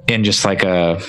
and 0.08 0.24
just 0.24 0.44
like 0.44 0.62
a 0.62 1.00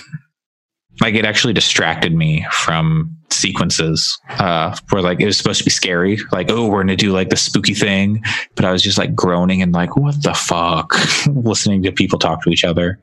like 1.02 1.16
it 1.16 1.26
actually 1.26 1.54
distracted 1.54 2.14
me 2.14 2.46
from 2.52 3.18
sequences 3.32 4.20
uh 4.30 4.76
where 4.90 5.02
like 5.02 5.20
it 5.20 5.26
was 5.26 5.38
supposed 5.38 5.60
to 5.60 5.66
be 5.66 5.72
scary. 5.72 6.18
Like 6.32 6.52
oh 6.52 6.68
we're 6.68 6.82
gonna 6.82 6.96
do 6.96 7.12
like 7.12 7.30
the 7.30 7.36
spooky 7.36 7.74
thing. 7.74 8.24
But 8.56 8.66
i 8.66 8.72
was 8.72 8.84
just 8.84 8.98
like 8.98 9.16
groaning 9.16 9.62
and 9.62 9.74
like 9.74 9.96
what 9.96 10.22
the 10.22 10.34
fuck? 10.34 10.96
Listening 11.28 11.84
to 11.84 11.92
people 11.92 12.20
talk 12.20 12.44
to 12.44 12.50
each 12.50 12.64
other. 12.64 13.00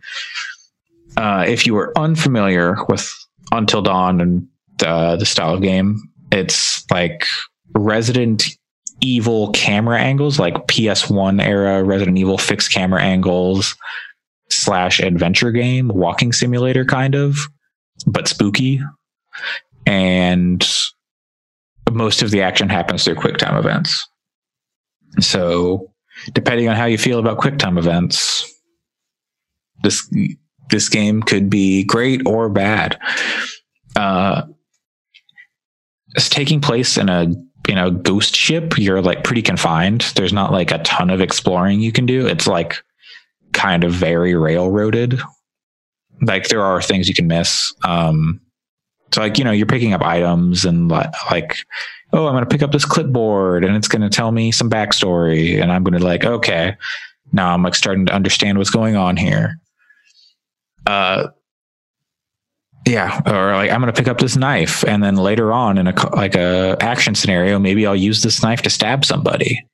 Uh 1.16 1.44
if 1.46 1.66
you 1.66 1.74
were 1.74 1.92
unfamiliar 1.98 2.76
with 2.88 3.12
until 3.52 3.82
dawn 3.82 4.20
and 4.20 4.46
uh, 4.82 5.16
the 5.16 5.26
style 5.26 5.54
of 5.54 5.62
game. 5.62 6.00
It's 6.32 6.88
like 6.90 7.26
Resident 7.74 8.44
Evil 9.00 9.50
camera 9.52 9.98
angles, 9.98 10.38
like 10.38 10.54
PS1 10.66 11.42
era 11.42 11.82
Resident 11.82 12.18
Evil 12.18 12.38
fixed 12.38 12.72
camera 12.72 13.00
angles 13.00 13.74
slash 14.50 15.00
adventure 15.00 15.50
game, 15.52 15.88
walking 15.88 16.32
simulator 16.32 16.84
kind 16.84 17.14
of, 17.14 17.38
but 18.06 18.28
spooky. 18.28 18.80
And 19.86 20.66
most 21.90 22.22
of 22.22 22.30
the 22.30 22.42
action 22.42 22.68
happens 22.68 23.04
through 23.04 23.16
QuickTime 23.16 23.58
events. 23.58 24.06
So, 25.18 25.90
depending 26.32 26.68
on 26.68 26.76
how 26.76 26.84
you 26.84 26.98
feel 26.98 27.18
about 27.18 27.38
QuickTime 27.38 27.78
events, 27.78 28.48
this 29.82 30.08
this 30.70 30.88
game 30.88 31.22
could 31.22 31.50
be 31.50 31.84
great 31.84 32.22
or 32.26 32.48
bad. 32.48 32.98
Uh, 33.96 34.42
it's 36.14 36.28
taking 36.28 36.60
place 36.60 36.96
in 36.96 37.08
a 37.08 37.26
you 37.68 37.74
know 37.74 37.90
ghost 37.90 38.34
ship 38.34 38.78
you're 38.78 39.02
like 39.02 39.22
pretty 39.22 39.42
confined 39.42 40.00
there's 40.16 40.32
not 40.32 40.50
like 40.50 40.70
a 40.70 40.78
ton 40.78 41.10
of 41.10 41.20
exploring 41.20 41.80
you 41.80 41.92
can 41.92 42.06
do 42.06 42.26
it's 42.26 42.46
like 42.46 42.82
kind 43.52 43.84
of 43.84 43.92
very 43.92 44.34
railroaded 44.34 45.20
like 46.22 46.48
there 46.48 46.62
are 46.62 46.82
things 46.82 47.08
you 47.08 47.14
can 47.14 47.26
miss. 47.26 47.74
Um 47.84 48.40
so 49.12 49.20
like 49.20 49.38
you 49.38 49.44
know 49.44 49.50
you're 49.50 49.66
picking 49.66 49.92
up 49.92 50.02
items 50.02 50.64
and 50.64 50.90
li- 50.90 51.04
like 51.30 51.56
oh 52.12 52.26
i'm 52.26 52.32
going 52.32 52.44
to 52.44 52.50
pick 52.50 52.62
up 52.62 52.72
this 52.72 52.84
clipboard 52.84 53.64
and 53.64 53.76
it's 53.76 53.88
going 53.88 54.02
to 54.02 54.08
tell 54.08 54.32
me 54.32 54.52
some 54.52 54.70
backstory 54.70 55.60
and 55.60 55.72
i'm 55.72 55.82
going 55.82 55.98
to 55.98 56.04
like 56.04 56.24
okay 56.24 56.76
now 57.32 57.52
i'm 57.52 57.62
like 57.62 57.74
starting 57.74 58.06
to 58.06 58.12
understand 58.12 58.58
what's 58.58 58.70
going 58.70 58.96
on 58.96 59.16
here. 59.16 59.58
Uh 60.86 61.28
yeah 62.86 63.20
or 63.26 63.52
like 63.54 63.70
i'm 63.70 63.80
going 63.80 63.92
to 63.92 63.98
pick 63.98 64.08
up 64.08 64.18
this 64.18 64.36
knife 64.36 64.84
and 64.84 65.02
then 65.02 65.16
later 65.16 65.52
on 65.52 65.76
in 65.76 65.86
a 65.86 66.16
like 66.16 66.34
a 66.34 66.76
action 66.80 67.14
scenario 67.14 67.58
maybe 67.58 67.86
i'll 67.86 67.94
use 67.94 68.22
this 68.22 68.42
knife 68.42 68.62
to 68.62 68.70
stab 68.70 69.04
somebody. 69.04 69.64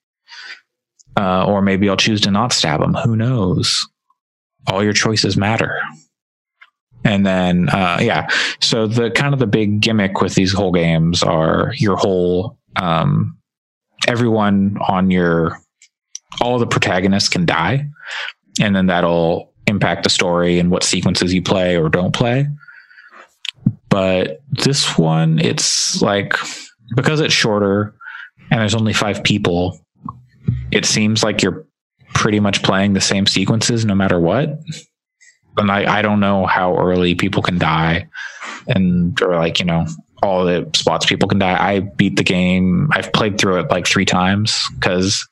Uh, 1.18 1.46
or 1.46 1.62
maybe 1.62 1.88
i'll 1.88 1.96
choose 1.96 2.20
to 2.20 2.30
not 2.30 2.52
stab 2.52 2.80
them 2.80 2.94
who 2.94 3.16
knows? 3.16 3.86
All 4.66 4.82
your 4.82 4.92
choices 4.92 5.36
matter 5.36 5.80
and 7.06 7.24
then 7.24 7.68
uh, 7.68 7.98
yeah. 8.00 8.28
So 8.60 8.86
the 8.86 9.10
kind 9.10 9.32
of 9.32 9.38
the 9.38 9.46
big 9.46 9.80
gimmick 9.80 10.20
with 10.20 10.34
these 10.34 10.52
whole 10.52 10.72
games 10.72 11.22
are 11.22 11.72
your 11.76 11.96
whole 11.96 12.58
um, 12.74 13.38
everyone 14.08 14.76
on 14.88 15.10
your 15.10 15.58
all 16.40 16.58
the 16.58 16.66
protagonists 16.66 17.28
can 17.28 17.46
die. 17.46 17.88
And 18.60 18.74
then 18.74 18.86
that'll 18.86 19.52
impact 19.66 20.04
the 20.04 20.10
story 20.10 20.58
and 20.58 20.70
what 20.70 20.82
sequences 20.82 21.32
you 21.32 21.42
play 21.42 21.76
or 21.76 21.88
don't 21.88 22.14
play. 22.14 22.48
But 23.88 24.40
this 24.50 24.98
one 24.98 25.38
it's 25.38 26.02
like 26.02 26.34
because 26.96 27.20
it's 27.20 27.32
shorter 27.32 27.94
and 28.50 28.60
there's 28.60 28.74
only 28.74 28.92
five 28.92 29.22
people 29.22 29.80
it 30.70 30.84
seems 30.84 31.22
like 31.22 31.42
you're 31.42 31.66
pretty 32.14 32.40
much 32.40 32.62
playing 32.62 32.92
the 32.92 33.00
same 33.00 33.26
sequences 33.26 33.84
no 33.84 33.94
matter 33.94 34.20
what 34.20 34.58
and 35.56 35.70
I, 35.70 35.98
I 35.98 36.02
don't 36.02 36.20
know 36.20 36.46
how 36.46 36.76
early 36.76 37.14
people 37.14 37.42
can 37.42 37.58
die. 37.58 38.08
And 38.66 39.20
or 39.22 39.36
like 39.36 39.58
you 39.58 39.64
know 39.64 39.86
all 40.22 40.44
the 40.44 40.68
spots 40.74 41.06
people 41.06 41.28
can 41.28 41.38
die. 41.38 41.56
I 41.56 41.80
beat 41.80 42.16
the 42.16 42.24
game. 42.24 42.88
I've 42.92 43.12
played 43.12 43.38
through 43.38 43.60
it 43.60 43.70
like 43.70 43.86
three 43.86 44.04
times 44.04 44.60
because 44.74 45.26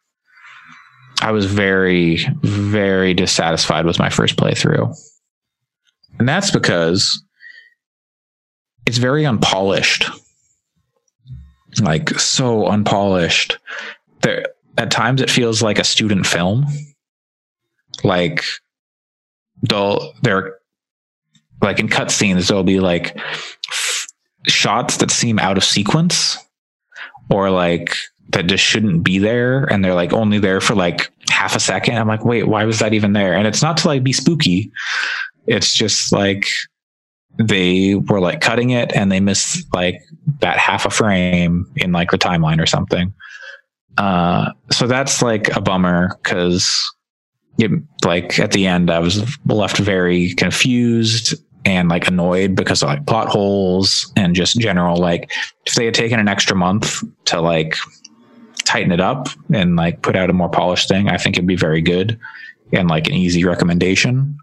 i 1.22 1.30
was 1.30 1.46
very 1.46 2.26
very 2.42 3.14
dissatisfied 3.14 3.86
with 3.86 3.98
my 3.98 4.10
first 4.10 4.36
playthrough. 4.36 4.94
And 6.18 6.28
that's 6.28 6.50
because 6.50 7.22
it's 8.86 8.98
very 8.98 9.24
unpolished. 9.24 10.08
Like 11.80 12.10
so 12.20 12.66
unpolished 12.66 13.58
there 14.22 14.46
at 14.78 14.90
times 14.90 15.20
it 15.20 15.30
feels 15.30 15.62
like 15.62 15.78
a 15.78 15.84
student 15.84 16.26
film. 16.26 16.66
Like 18.02 18.44
they'll 19.62 20.12
they're 20.22 20.56
like 21.62 21.78
in 21.78 21.88
cutscenes 21.88 22.48
there'll 22.48 22.64
be 22.64 22.80
like 22.80 23.16
f- 23.68 24.06
shots 24.46 24.98
that 24.98 25.10
seem 25.10 25.38
out 25.38 25.56
of 25.56 25.64
sequence 25.64 26.36
or 27.30 27.50
like 27.50 27.96
that 28.30 28.46
just 28.46 28.64
shouldn't 28.64 29.04
be 29.04 29.18
there 29.18 29.64
and 29.64 29.84
they're 29.84 29.94
like 29.94 30.12
only 30.12 30.38
there 30.38 30.60
for 30.60 30.74
like 30.74 31.10
half 31.30 31.54
a 31.54 31.60
second. 31.60 31.96
I'm 31.96 32.08
like 32.08 32.24
wait 32.24 32.48
why 32.48 32.64
was 32.64 32.78
that 32.80 32.92
even 32.92 33.12
there? 33.12 33.34
And 33.34 33.46
it's 33.46 33.62
not 33.62 33.76
to 33.78 33.88
like 33.88 34.02
be 34.02 34.12
spooky. 34.12 34.70
It's 35.46 35.74
just 35.74 36.12
like 36.12 36.46
they 37.38 37.94
were 37.94 38.20
like 38.20 38.40
cutting 38.40 38.70
it 38.70 38.92
and 38.94 39.10
they 39.10 39.20
missed 39.20 39.66
like 39.74 40.00
that 40.40 40.58
half 40.58 40.86
a 40.86 40.90
frame 40.90 41.70
in 41.76 41.92
like 41.92 42.10
the 42.10 42.18
timeline 42.18 42.62
or 42.62 42.66
something. 42.66 43.12
Uh, 43.98 44.50
so 44.70 44.86
that's 44.86 45.22
like 45.22 45.54
a 45.56 45.60
bummer 45.60 46.18
because 46.22 46.92
it 47.58 47.70
like 48.04 48.38
at 48.38 48.52
the 48.52 48.66
end 48.66 48.90
I 48.90 48.98
was 48.98 49.22
left 49.46 49.78
very 49.78 50.34
confused 50.34 51.34
and 51.64 51.88
like 51.88 52.08
annoyed 52.08 52.54
because 52.54 52.82
of 52.82 52.88
like 52.88 53.06
plot 53.06 53.28
holes 53.28 54.12
and 54.16 54.34
just 54.34 54.58
general 54.58 54.96
like 54.96 55.30
if 55.66 55.74
they 55.74 55.84
had 55.84 55.94
taken 55.94 56.20
an 56.20 56.28
extra 56.28 56.56
month 56.56 57.02
to 57.26 57.40
like 57.40 57.76
tighten 58.64 58.92
it 58.92 59.00
up 59.00 59.28
and 59.52 59.76
like 59.76 60.02
put 60.02 60.16
out 60.16 60.30
a 60.30 60.32
more 60.32 60.48
polished 60.48 60.88
thing, 60.88 61.08
I 61.08 61.18
think 61.18 61.36
it'd 61.36 61.46
be 61.46 61.56
very 61.56 61.80
good 61.80 62.18
and 62.72 62.88
like 62.88 63.06
an 63.06 63.14
easy 63.14 63.44
recommendation 63.44 64.36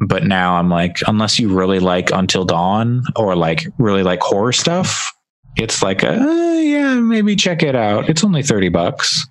but 0.00 0.24
now 0.24 0.56
I'm 0.56 0.68
like, 0.68 0.98
unless 1.06 1.38
you 1.38 1.48
really 1.48 1.78
like 1.78 2.10
Until 2.10 2.44
Dawn 2.44 3.02
or 3.14 3.34
like 3.34 3.66
really 3.78 4.02
like 4.02 4.20
horror 4.20 4.52
stuff, 4.52 5.12
it's 5.56 5.82
like, 5.82 6.04
uh, 6.04 6.12
yeah, 6.12 6.94
maybe 6.96 7.34
check 7.34 7.62
it 7.62 7.74
out. 7.74 8.08
It's 8.10 8.22
only 8.22 8.42
30 8.42 8.68
bucks. 8.68 9.26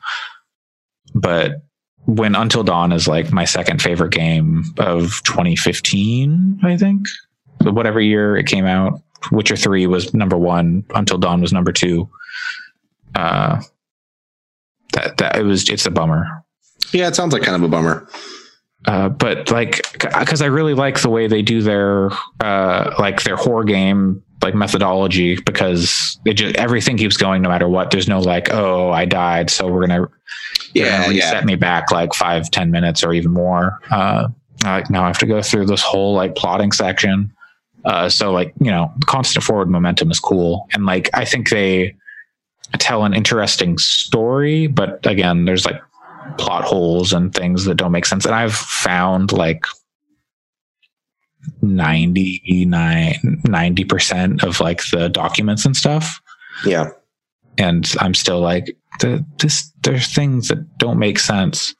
But 1.13 1.63
when 2.05 2.35
Until 2.35 2.63
Dawn 2.63 2.91
is 2.91 3.07
like 3.07 3.31
my 3.31 3.45
second 3.45 3.81
favorite 3.81 4.11
game 4.11 4.63
of 4.77 5.21
2015, 5.23 6.59
I 6.63 6.77
think, 6.77 7.07
but 7.59 7.73
whatever 7.73 7.99
year 7.99 8.37
it 8.37 8.45
came 8.45 8.65
out, 8.65 9.01
Witcher 9.31 9.55
3 9.55 9.87
was 9.87 10.13
number 10.13 10.37
one, 10.37 10.83
Until 10.93 11.17
Dawn 11.17 11.41
was 11.41 11.51
number 11.51 11.71
two. 11.71 12.09
Uh, 13.15 13.61
that, 14.93 15.17
that 15.17 15.37
it 15.37 15.43
was, 15.43 15.69
it's 15.69 15.85
a 15.85 15.91
bummer. 15.91 16.43
Yeah, 16.91 17.07
it 17.07 17.15
sounds 17.15 17.33
like 17.33 17.41
kind 17.41 17.55
of 17.55 17.63
a 17.63 17.67
bummer. 17.67 18.07
Uh, 18.87 19.09
but 19.09 19.49
like 19.49 19.81
because 20.01 20.43
i 20.43 20.45
really 20.45 20.75
like 20.75 21.01
the 21.01 21.09
way 21.09 21.25
they 21.25 21.41
do 21.41 21.61
their 21.61 22.11
uh, 22.39 22.93
like 22.99 23.23
their 23.23 23.35
horror 23.35 23.63
game 23.63 24.21
like 24.41 24.53
methodology 24.53 25.39
because 25.45 26.19
it 26.25 26.33
just 26.33 26.55
everything 26.55 26.97
keeps 26.97 27.17
going 27.17 27.41
no 27.41 27.49
matter 27.49 27.67
what. 27.67 27.91
There's 27.91 28.07
no 28.07 28.19
like, 28.19 28.51
oh, 28.51 28.91
I 28.91 29.05
died, 29.05 29.49
so 29.49 29.67
we're 29.67 29.87
gonna 29.87 30.07
Yeah, 30.73 31.03
gonna 31.03 31.13
yeah. 31.15 31.41
me 31.43 31.55
back 31.55 31.91
like 31.91 32.13
five, 32.13 32.49
ten 32.51 32.71
minutes 32.71 33.03
or 33.03 33.13
even 33.13 33.31
more. 33.31 33.79
Uh, 33.89 34.27
like 34.63 34.89
now 34.89 35.03
I 35.03 35.07
have 35.07 35.17
to 35.19 35.25
go 35.25 35.41
through 35.41 35.65
this 35.65 35.81
whole 35.81 36.13
like 36.13 36.35
plotting 36.35 36.71
section. 36.71 37.31
Uh, 37.85 38.09
so 38.09 38.31
like 38.31 38.53
you 38.59 38.71
know, 38.71 38.91
constant 39.05 39.43
forward 39.43 39.69
momentum 39.69 40.11
is 40.11 40.19
cool, 40.19 40.67
and 40.73 40.85
like 40.85 41.09
I 41.13 41.25
think 41.25 41.49
they 41.49 41.95
tell 42.77 43.05
an 43.05 43.13
interesting 43.13 43.77
story, 43.77 44.67
but 44.67 45.05
again, 45.05 45.45
there's 45.45 45.65
like 45.65 45.81
plot 46.37 46.63
holes 46.63 47.13
and 47.13 47.33
things 47.33 47.65
that 47.65 47.75
don't 47.75 47.91
make 47.91 48.05
sense. 48.05 48.25
And 48.25 48.33
I've 48.33 48.55
found 48.55 49.31
like 49.31 49.65
99 51.61 53.41
90% 53.45 54.43
of 54.43 54.59
like 54.59 54.81
the 54.91 55.09
documents 55.09 55.65
and 55.65 55.75
stuff 55.75 56.21
Yeah. 56.65 56.89
and 57.57 57.91
I'm 57.99 58.13
still 58.13 58.39
like, 58.39 58.75
the, 59.01 59.25
this 59.39 59.71
there's 59.83 60.13
things 60.13 60.47
that 60.47 60.77
don't 60.77 60.97
make 60.99 61.19
sense. 61.19 61.75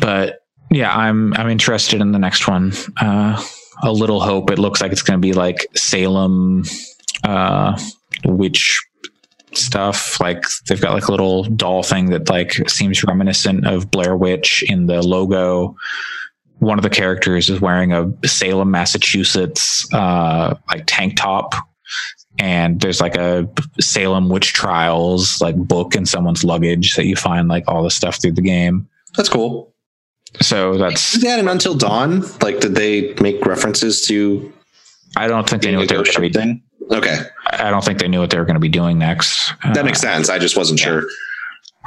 But 0.00 0.40
yeah, 0.70 0.94
I'm 0.94 1.32
I'm 1.34 1.48
interested 1.48 2.00
in 2.00 2.12
the 2.12 2.18
next 2.18 2.48
one. 2.48 2.72
Uh, 3.00 3.40
a 3.84 3.92
little 3.92 4.20
hope. 4.20 4.50
It 4.50 4.58
looks 4.58 4.80
like 4.80 4.90
it's 4.92 5.02
going 5.02 5.18
to 5.18 5.22
be 5.26 5.32
like 5.32 5.66
Salem, 5.76 6.64
uh, 7.24 7.78
witch 8.24 8.84
stuff. 9.52 10.20
Like 10.20 10.42
they've 10.68 10.80
got 10.80 10.94
like 10.94 11.06
a 11.06 11.10
little 11.12 11.44
doll 11.44 11.82
thing 11.84 12.06
that 12.10 12.28
like 12.28 12.68
seems 12.68 13.04
reminiscent 13.04 13.66
of 13.66 13.90
Blair 13.90 14.16
Witch 14.16 14.64
in 14.68 14.86
the 14.86 15.00
logo. 15.00 15.76
One 16.58 16.78
of 16.78 16.82
the 16.82 16.90
characters 16.90 17.48
is 17.48 17.60
wearing 17.60 17.92
a 17.92 18.12
Salem, 18.26 18.70
Massachusetts, 18.70 19.86
uh, 19.94 20.54
like 20.70 20.84
tank 20.86 21.16
top 21.16 21.54
and 22.38 22.80
there's 22.80 23.00
like 23.00 23.16
a 23.16 23.48
Salem 23.80 24.28
witch 24.28 24.52
trials 24.52 25.40
like 25.40 25.56
book 25.56 25.96
in 25.96 26.06
someone's 26.06 26.44
luggage 26.44 26.94
that 26.94 27.06
you 27.06 27.16
find 27.16 27.48
like 27.48 27.64
all 27.66 27.82
the 27.82 27.90
stuff 27.90 28.20
through 28.20 28.32
the 28.32 28.42
game. 28.42 28.88
That's 29.16 29.28
cool. 29.28 29.74
So 30.40 30.76
that's 30.76 31.20
that 31.22 31.40
an 31.40 31.48
Until 31.48 31.74
Dawn? 31.74 32.22
Like, 32.42 32.60
did 32.60 32.74
they 32.74 33.14
make 33.20 33.44
references 33.44 34.06
to 34.06 34.52
I 35.16 35.26
don't 35.26 35.48
think 35.48 35.62
they 35.62 35.70
knew 35.72 35.78
what 35.78 35.88
they 35.88 35.96
were 35.96 36.04
ghost 36.04 36.16
going 36.16 36.32
to 36.32 36.38
be. 36.44 36.62
Okay. 36.94 37.18
I 37.50 37.70
don't 37.70 37.82
think 37.84 37.98
they 37.98 38.08
knew 38.08 38.20
what 38.20 38.30
they 38.30 38.38
were 38.38 38.44
going 38.44 38.54
to 38.54 38.60
be 38.60 38.68
doing 38.68 38.98
next. 38.98 39.52
That 39.64 39.78
Uh, 39.78 39.84
makes 39.84 40.00
sense. 40.00 40.28
I 40.28 40.38
just 40.38 40.56
wasn't 40.56 40.78
sure. 40.78 41.04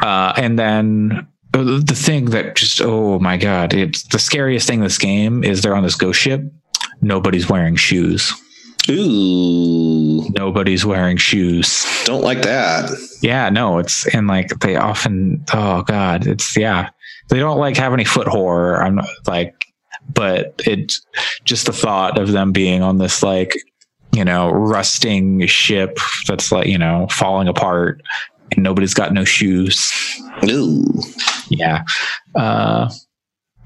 Uh, 0.02 0.34
and 0.36 0.58
then 0.58 1.28
the 1.52 1.96
thing 1.96 2.26
that 2.26 2.56
just 2.56 2.82
oh 2.82 3.20
my 3.20 3.38
god, 3.38 3.74
it's 3.74 4.04
the 4.04 4.20
scariest 4.20 4.68
thing 4.68 4.80
in 4.80 4.84
this 4.84 4.98
game 4.98 5.44
is 5.44 5.62
they're 5.62 5.76
on 5.76 5.84
this 5.84 5.96
ghost 5.96 6.20
ship. 6.20 6.44
Nobody's 7.02 7.50
wearing 7.50 7.76
shoes. 7.76 8.34
Ooh. 8.90 10.28
Nobody's 10.30 10.86
wearing 10.86 11.18
shoes. 11.18 11.86
Don't 12.06 12.24
like 12.24 12.42
that. 12.44 12.90
Yeah, 13.22 13.50
no, 13.50 13.78
it's 13.80 14.08
and 14.14 14.28
like 14.28 14.60
they 14.60 14.76
often 14.76 15.44
oh 15.54 15.84
god, 15.84 16.28
it's 16.28 16.56
yeah. 16.58 16.90
They 17.30 17.40
don't 17.40 17.58
like 17.58 17.78
have 17.78 17.94
any 17.94 18.06
foot 18.06 18.28
horror. 18.28 18.82
I'm 18.82 18.96
not 18.96 19.10
like 19.28 19.66
but 20.14 20.54
it 20.66 20.94
just 21.44 21.66
the 21.66 21.74
thought 21.74 22.18
of 22.18 22.32
them 22.32 22.52
being 22.52 22.82
on 22.82 22.98
this 22.98 23.24
like, 23.24 23.56
you 24.12 24.26
know, 24.26 24.50
rusting 24.52 25.46
ship 25.48 25.98
that's 26.28 26.52
like, 26.52 26.68
you 26.68 26.78
know, 26.78 27.08
falling 27.10 27.48
apart 27.48 28.02
and 28.52 28.64
nobody's 28.64 28.94
got 28.94 29.14
no 29.14 29.24
shoes. 29.24 29.92
Ooh. 30.50 30.84
Yeah. 31.52 31.84
Uh 32.34 32.90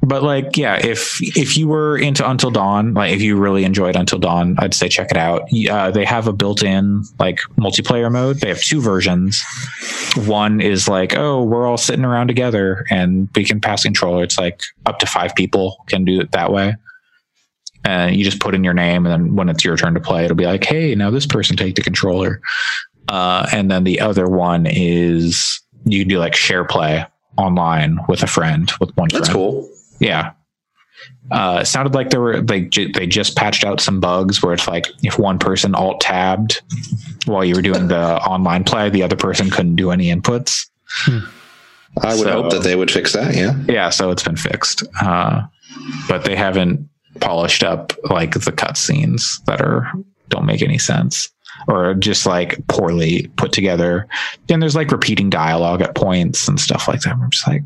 but 0.06 0.24
like 0.24 0.56
yeah 0.56 0.76
if 0.76 1.20
if 1.36 1.58
you 1.58 1.68
were 1.68 1.98
into 1.98 2.28
until 2.30 2.52
dawn 2.52 2.94
like 2.94 3.12
if 3.12 3.22
you 3.22 3.36
really 3.36 3.64
enjoyed 3.64 3.96
until 3.96 4.20
dawn 4.20 4.56
i'd 4.60 4.74
say 4.74 4.88
check 4.88 5.10
it 5.10 5.18
out. 5.18 5.50
Uh, 5.70 5.92
they 5.92 6.06
have 6.06 6.28
a 6.28 6.34
built-in 6.34 7.04
like 7.20 7.40
multiplayer 7.58 8.12
mode. 8.12 8.40
They 8.40 8.50
have 8.50 8.62
two 8.62 8.82
versions. 8.82 9.42
One 10.28 10.62
is 10.62 10.88
like 10.88 11.16
oh 11.18 11.44
we're 11.44 11.68
all 11.68 11.78
sitting 11.78 12.06
around 12.06 12.28
together 12.28 12.86
and 12.90 13.30
we 13.36 13.44
can 13.44 13.60
pass 13.60 13.84
controller. 13.84 14.24
It's 14.24 14.38
like 14.38 14.62
up 14.86 15.00
to 15.00 15.06
five 15.06 15.36
people 15.36 15.84
can 15.88 16.06
do 16.06 16.22
it 16.22 16.32
that 16.32 16.52
way. 16.52 16.76
And 17.84 18.16
you 18.16 18.24
just 18.24 18.40
put 18.40 18.56
in 18.56 18.64
your 18.64 18.74
name 18.74 19.06
and 19.06 19.14
then 19.14 19.36
when 19.36 19.50
it's 19.50 19.64
your 19.64 19.78
turn 19.78 19.94
to 19.96 20.00
play 20.00 20.26
it'll 20.26 20.38
be 20.38 20.46
like 20.46 20.64
hey 20.64 20.94
now 20.96 21.10
this 21.10 21.26
person 21.26 21.58
take 21.58 21.76
the 21.76 21.82
controller. 21.82 22.42
Uh, 23.08 23.48
and 23.52 23.70
then 23.70 23.84
the 23.84 24.00
other 24.00 24.28
one 24.28 24.66
is 24.66 25.62
you 25.86 26.06
do 26.06 26.20
like 26.20 26.36
share 26.36 26.66
play 26.66 27.06
online 27.38 28.00
with 28.08 28.24
a 28.24 28.28
friend 28.28 28.72
with 28.80 28.96
one 28.98 29.10
That's 29.12 29.28
friend 29.30 29.34
cool. 29.34 29.70
yeah. 30.00 30.32
Uh, 31.30 31.60
it 31.62 31.66
sounded 31.66 31.94
like 31.94 32.10
they 32.10 32.18
were 32.18 32.40
they 32.42 32.62
they 32.94 33.06
just 33.06 33.36
patched 33.36 33.64
out 33.64 33.82
some 33.82 34.00
bugs 34.00 34.42
where 34.42 34.54
it's 34.54 34.68
like 34.68 34.88
if 35.04 35.20
one 35.20 35.38
person 35.40 35.76
alt 35.76 36.00
tabbed 36.02 36.62
while 37.26 37.44
you 37.44 37.54
were 37.56 37.62
doing 37.62 37.88
the 37.88 38.16
online 38.28 38.64
play, 38.64 38.90
the 38.90 39.04
other 39.04 39.16
person 39.16 39.50
couldn't 39.50 39.76
do 39.76 39.92
any 39.92 40.06
inputs. 40.06 40.68
I 41.08 42.14
would 42.16 42.18
So- 42.20 42.32
hope 42.44 42.52
that 42.52 42.64
they 42.64 42.76
would 42.76 42.92
fix 42.92 43.14
that. 43.14 43.36
Yeah. 43.36 43.56
Yeah, 43.68 43.90
so 43.90 44.12
it's 44.12 44.24
been 44.24 44.36
fixed, 44.38 44.84
uh, 45.02 45.42
but 46.08 46.24
they 46.26 46.36
haven't 46.36 46.88
polished 47.22 47.64
up 47.64 47.94
like 48.10 48.34
the 48.34 48.52
cutscenes 48.52 49.44
that 49.46 49.62
are 49.62 49.92
don't 50.30 50.46
make 50.46 50.62
any 50.62 50.78
sense 50.78 51.30
or 51.68 51.94
just 51.96 52.26
like 52.26 52.66
poorly 52.68 53.28
put 53.38 53.52
together. 53.52 54.08
And 54.50 54.62
there's 54.62 54.76
like 54.76 54.92
repeating 54.92 55.30
dialogue 55.30 55.82
at 55.82 55.96
points 55.96 56.48
and 56.48 56.60
stuff 56.60 56.88
like 56.88 57.02
that. 57.02 57.14
I'm 57.16 57.30
just 57.32 57.48
like, 57.48 57.64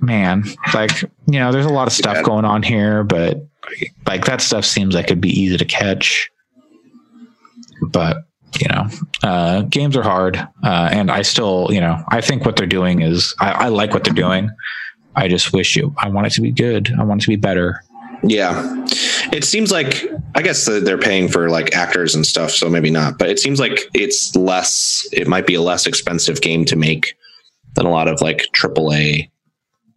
man, 0.00 0.44
like 0.74 1.02
you 1.02 1.38
know, 1.38 1.52
there's 1.52 1.66
a 1.66 1.70
lot 1.72 1.86
of 1.86 1.92
stuff 1.92 2.16
Yeah. 2.16 2.22
going 2.22 2.44
on 2.44 2.62
here, 2.62 3.04
but 3.04 3.38
like 4.06 4.24
that 4.24 4.40
stuff 4.40 4.64
seems 4.64 4.94
like 4.94 5.06
it'd 5.06 5.20
be 5.20 5.30
easy 5.40 5.56
to 5.56 5.64
catch. 5.64 6.28
But 7.88 8.18
you 8.60 8.68
know, 8.68 8.86
uh, 9.22 9.62
games 9.62 9.96
are 9.96 10.02
hard, 10.02 10.36
uh, 10.36 10.88
and 10.92 11.10
I 11.10 11.22
still, 11.22 11.68
you 11.70 11.80
know, 11.80 12.04
I 12.08 12.20
think 12.20 12.44
what 12.44 12.56
they're 12.56 12.66
doing 12.66 13.00
is 13.00 13.34
I, 13.40 13.50
I 13.52 13.68
like 13.68 13.92
what 13.94 14.04
they're 14.04 14.12
doing. 14.12 14.50
I 15.16 15.26
just 15.28 15.52
wish 15.52 15.74
you. 15.76 15.94
I 15.98 16.08
want 16.10 16.26
it 16.26 16.32
to 16.34 16.40
be 16.42 16.52
good. 16.52 16.92
I 16.98 17.02
want 17.04 17.22
it 17.22 17.24
to 17.24 17.28
be 17.30 17.36
better. 17.36 17.82
Yeah. 18.22 18.84
It 19.32 19.44
seems 19.44 19.72
like 19.72 20.04
I 20.34 20.42
guess 20.42 20.66
they're 20.66 20.98
paying 20.98 21.28
for 21.28 21.48
like 21.48 21.74
actors 21.74 22.14
and 22.14 22.26
stuff, 22.26 22.50
so 22.50 22.68
maybe 22.68 22.90
not. 22.90 23.18
But 23.18 23.30
it 23.30 23.38
seems 23.38 23.58
like 23.60 23.80
it's 23.94 24.34
less. 24.36 25.06
It 25.12 25.26
might 25.26 25.46
be 25.46 25.54
a 25.54 25.62
less 25.62 25.86
expensive 25.86 26.40
game 26.40 26.64
to 26.66 26.76
make 26.76 27.16
than 27.74 27.86
a 27.86 27.90
lot 27.90 28.08
of 28.08 28.20
like 28.20 28.46
AAA, 28.54 29.30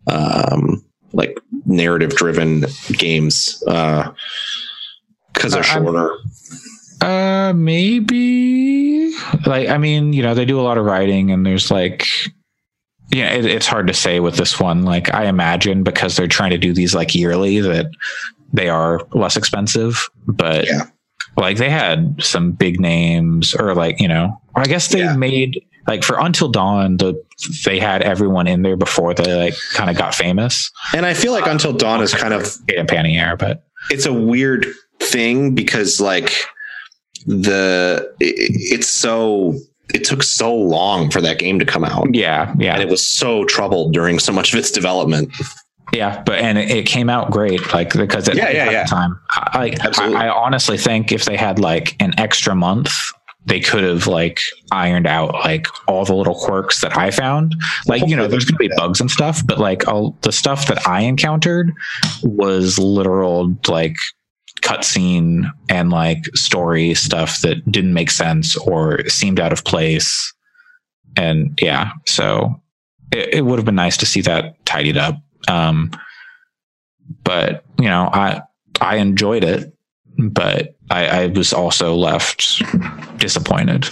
um, 0.08 0.84
like 1.14 1.38
narrative 1.66 2.16
driven 2.16 2.66
games, 2.94 3.62
uh, 3.68 4.12
because 5.34 5.52
they're 5.54 5.62
Uh, 5.62 5.66
shorter. 5.66 6.12
Uh, 7.02 7.54
maybe. 7.54 9.14
Like, 9.46 9.70
I 9.70 9.78
mean, 9.78 10.14
you 10.14 10.24
know, 10.24 10.34
they 10.34 10.46
do 10.46 10.60
a 10.60 10.64
lot 10.64 10.78
of 10.78 10.86
writing, 10.86 11.32
and 11.32 11.46
there's 11.46 11.70
like, 11.70 12.06
yeah, 13.12 13.32
it, 13.32 13.46
it's 13.46 13.68
hard 13.68 13.88
to 13.88 13.94
say 13.94 14.20
with 14.20 14.36
this 14.38 14.60
one. 14.60 14.84
Like, 14.84 15.14
I 15.14 15.26
imagine 15.26 15.84
because 15.84 16.16
they're 16.16 16.28
trying 16.28 16.52
to 16.52 16.58
do 16.58 16.74
these 16.74 16.94
like 16.96 17.14
yearly 17.16 17.60
that 17.62 17.88
they 18.54 18.70
are 18.70 19.02
less 19.14 19.36
expensive, 19.38 20.08
but 20.28 20.66
Yeah. 20.68 20.84
like 21.38 21.58
they 21.58 21.70
had 21.70 22.16
some 22.22 22.52
big 22.52 22.80
names, 22.80 23.54
or 23.54 23.76
like 23.76 24.00
you 24.00 24.08
know, 24.08 24.40
I 24.56 24.66
guess 24.66 24.88
they 24.90 25.00
Yeah. 25.00 25.16
made 25.16 25.62
like 25.88 26.04
for 26.04 26.18
Until 26.20 26.48
Dawn, 26.50 26.98
the 26.98 27.14
they 27.66 27.80
had 27.80 28.02
everyone 28.02 28.48
in 28.48 28.64
there 28.64 28.78
before 28.78 29.14
they 29.14 29.36
like 29.36 29.54
kind 29.74 29.90
of 29.90 29.96
got 29.98 30.16
famous. 30.16 30.72
And 30.94 31.06
I 31.06 31.14
feel 31.14 31.32
like 31.32 31.46
uh, 31.48 31.52
Until 31.52 31.74
Dawn 31.74 32.02
is 32.02 32.14
kind 32.14 32.34
of 32.34 32.56
Yeah, 32.72 32.84
Panier, 32.86 33.38
but 33.38 33.64
it's 33.92 34.06
a 34.08 34.14
weird 34.14 34.66
thing 35.00 35.54
because 35.54 36.00
like 36.02 36.32
the 37.26 38.14
it, 38.20 38.36
it's 38.80 38.88
so 38.88 39.56
it 39.94 40.04
took 40.04 40.24
so 40.24 40.54
long 40.54 41.10
for 41.10 41.22
that 41.22 41.40
game 41.40 41.60
to 41.60 41.66
come 41.66 41.84
out. 41.84 42.14
Yeah, 42.14 42.54
yeah, 42.58 42.74
and 42.74 42.84
it 42.84 42.90
was 42.90 43.06
so 43.06 43.46
troubled 43.46 43.94
during 43.94 44.20
so 44.20 44.32
much 44.32 44.54
of 44.54 44.60
its 44.60 44.72
development. 44.72 45.32
Yeah, 45.94 46.24
but 46.26 46.40
and 46.40 46.58
it, 46.58 46.72
it 46.72 46.86
came 46.86 47.10
out 47.10 47.32
great, 47.32 47.74
like 47.74 47.94
because 47.94 48.28
at, 48.28 48.36
Yeah, 48.36 48.50
yeah, 48.50 48.72
yeah. 48.72 48.84
the 48.84 48.90
time, 48.90 49.20
I, 49.32 49.76
I 49.98 50.26
I 50.26 50.30
honestly 50.30 50.78
think 50.78 51.12
if 51.12 51.26
they 51.26 51.38
had 51.38 51.60
like 51.60 51.96
an 52.02 52.14
extra 52.20 52.56
month, 52.56 52.92
they 53.46 53.60
could 53.60 53.84
have 53.84 54.08
like 54.08 54.40
ironed 54.72 55.08
out 55.08 55.34
like 55.36 55.68
all 55.88 56.04
the 56.04 56.16
little 56.16 56.36
quirks 56.36 56.82
that 56.82 56.98
I 56.98 57.12
found. 57.12 57.56
Like 57.86 58.08
you 58.08 58.16
know, 58.16 58.28
there's 58.28 58.46
gonna 58.46 58.58
be 58.58 58.72
bugs 58.76 59.00
and 59.00 59.10
stuff, 59.12 59.46
but 59.46 59.60
like 59.60 59.88
all 59.88 60.18
the 60.22 60.32
stuff 60.32 60.68
that 60.68 60.88
I 60.88 61.02
encountered 61.02 61.72
was 62.24 62.80
literal 62.80 63.56
like 63.68 63.96
cutscene 64.66 65.46
and 65.70 65.92
like 65.92 66.26
story 66.36 66.94
stuff 66.96 67.40
that 67.42 67.72
didn't 67.72 67.94
make 67.94 68.10
sense 68.10 68.58
or 68.58 69.08
seemed 69.08 69.40
out 69.40 69.54
of 69.54 69.64
place. 69.64 70.34
And 71.16 71.58
yeah, 71.62 71.92
so 72.08 72.62
it, 73.12 73.36
it 73.36 73.42
would 73.46 73.60
have 73.60 73.66
been 73.66 73.76
nice 73.76 73.96
to 73.98 74.06
see 74.06 74.22
that 74.22 74.66
tidied 74.66 74.98
up. 74.98 75.16
Um, 75.48 75.92
but 77.24 77.64
you 77.80 77.86
know, 77.86 78.10
I 78.12 78.42
I 78.82 78.98
enjoyed 78.98 79.44
it, 79.44 79.72
but 80.18 80.76
I, 80.90 81.06
I 81.08 81.26
was 81.28 81.54
also 81.54 81.96
left 81.96 82.62
disappointed. 83.18 83.88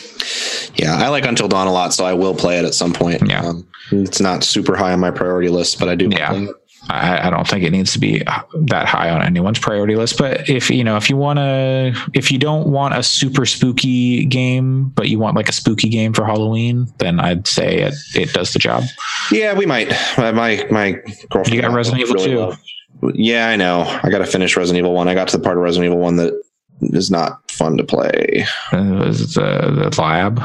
yeah 0.76 0.96
i 0.98 1.08
like 1.08 1.26
until 1.26 1.48
dawn 1.48 1.66
a 1.68 1.72
lot 1.72 1.92
so 1.94 2.06
i 2.06 2.14
will 2.14 2.36
play 2.36 2.58
it 2.60 2.66
at 2.66 2.74
some 2.76 2.94
point 2.94 3.22
Yeah. 3.28 3.42
um, 3.42 3.68
it's 3.92 4.20
not 4.22 4.44
super 4.44 4.76
high 4.76 4.94
on 4.94 5.00
my 5.00 5.10
priority 5.12 5.50
list 5.50 5.80
but 5.80 5.90
i 5.90 5.96
do 5.96 6.08
Yeah. 6.12 6.46
I, 6.90 7.28
I 7.28 7.30
don't 7.30 7.48
think 7.48 7.64
it 7.64 7.72
needs 7.72 7.94
to 7.94 8.00
be 8.00 8.20
that 8.20 8.86
high 8.88 9.10
on 9.10 9.22
anyone's 9.24 9.58
priority 9.60 9.96
list. 9.96 10.18
But 10.18 10.50
if 10.50 10.70
you 10.70 10.84
know, 10.84 10.98
if 10.98 11.10
you 11.10 11.16
want 11.18 11.38
to, 11.40 11.94
if 12.14 12.32
you 12.32 12.38
don't 12.38 12.68
want 12.68 12.94
a 12.96 13.02
super 13.04 13.46
spooky 13.46 14.26
game, 14.26 14.90
but 14.90 15.08
you 15.10 15.18
want 15.18 15.36
like 15.36 15.48
a 15.50 15.54
spooky 15.54 15.90
game 15.90 16.14
for 16.14 16.26
Halloween, 16.26 16.88
then 16.98 17.20
I'd 17.20 17.48
say 17.48 17.80
it, 17.80 17.94
it 18.16 18.34
does 18.34 18.52
the 18.54 18.60
job. 18.60 18.84
Yeah, 19.32 19.54
we 19.54 19.66
might. 19.66 19.90
My 20.18 20.32
my 20.70 21.02
girlfriend. 21.30 21.54
You 21.56 21.62
got 21.62 21.72
Resident 21.72 22.02
Evil 22.02 22.16
really 22.16 22.28
2. 22.32 22.38
loved- 22.40 22.62
Yeah, 23.16 23.48
I 23.48 23.56
know. 23.56 23.82
I 24.04 24.10
got 24.10 24.20
to 24.20 24.26
finish 24.26 24.56
Resident 24.58 24.80
Evil 24.80 24.94
One. 24.94 25.08
I 25.08 25.14
got 25.14 25.30
to 25.30 25.38
the 25.38 25.44
part 25.44 25.58
of 25.58 25.64
Resident 25.64 25.86
Evil 25.92 26.00
One 26.00 26.18
that 26.18 26.34
is 26.82 27.10
not 27.10 27.43
fun 27.54 27.78
to 27.78 27.84
play. 27.84 28.46
Uh, 28.72 29.04
is 29.06 29.22
it 29.22 29.40
the, 29.40 29.90
the 29.90 30.02
lab? 30.02 30.42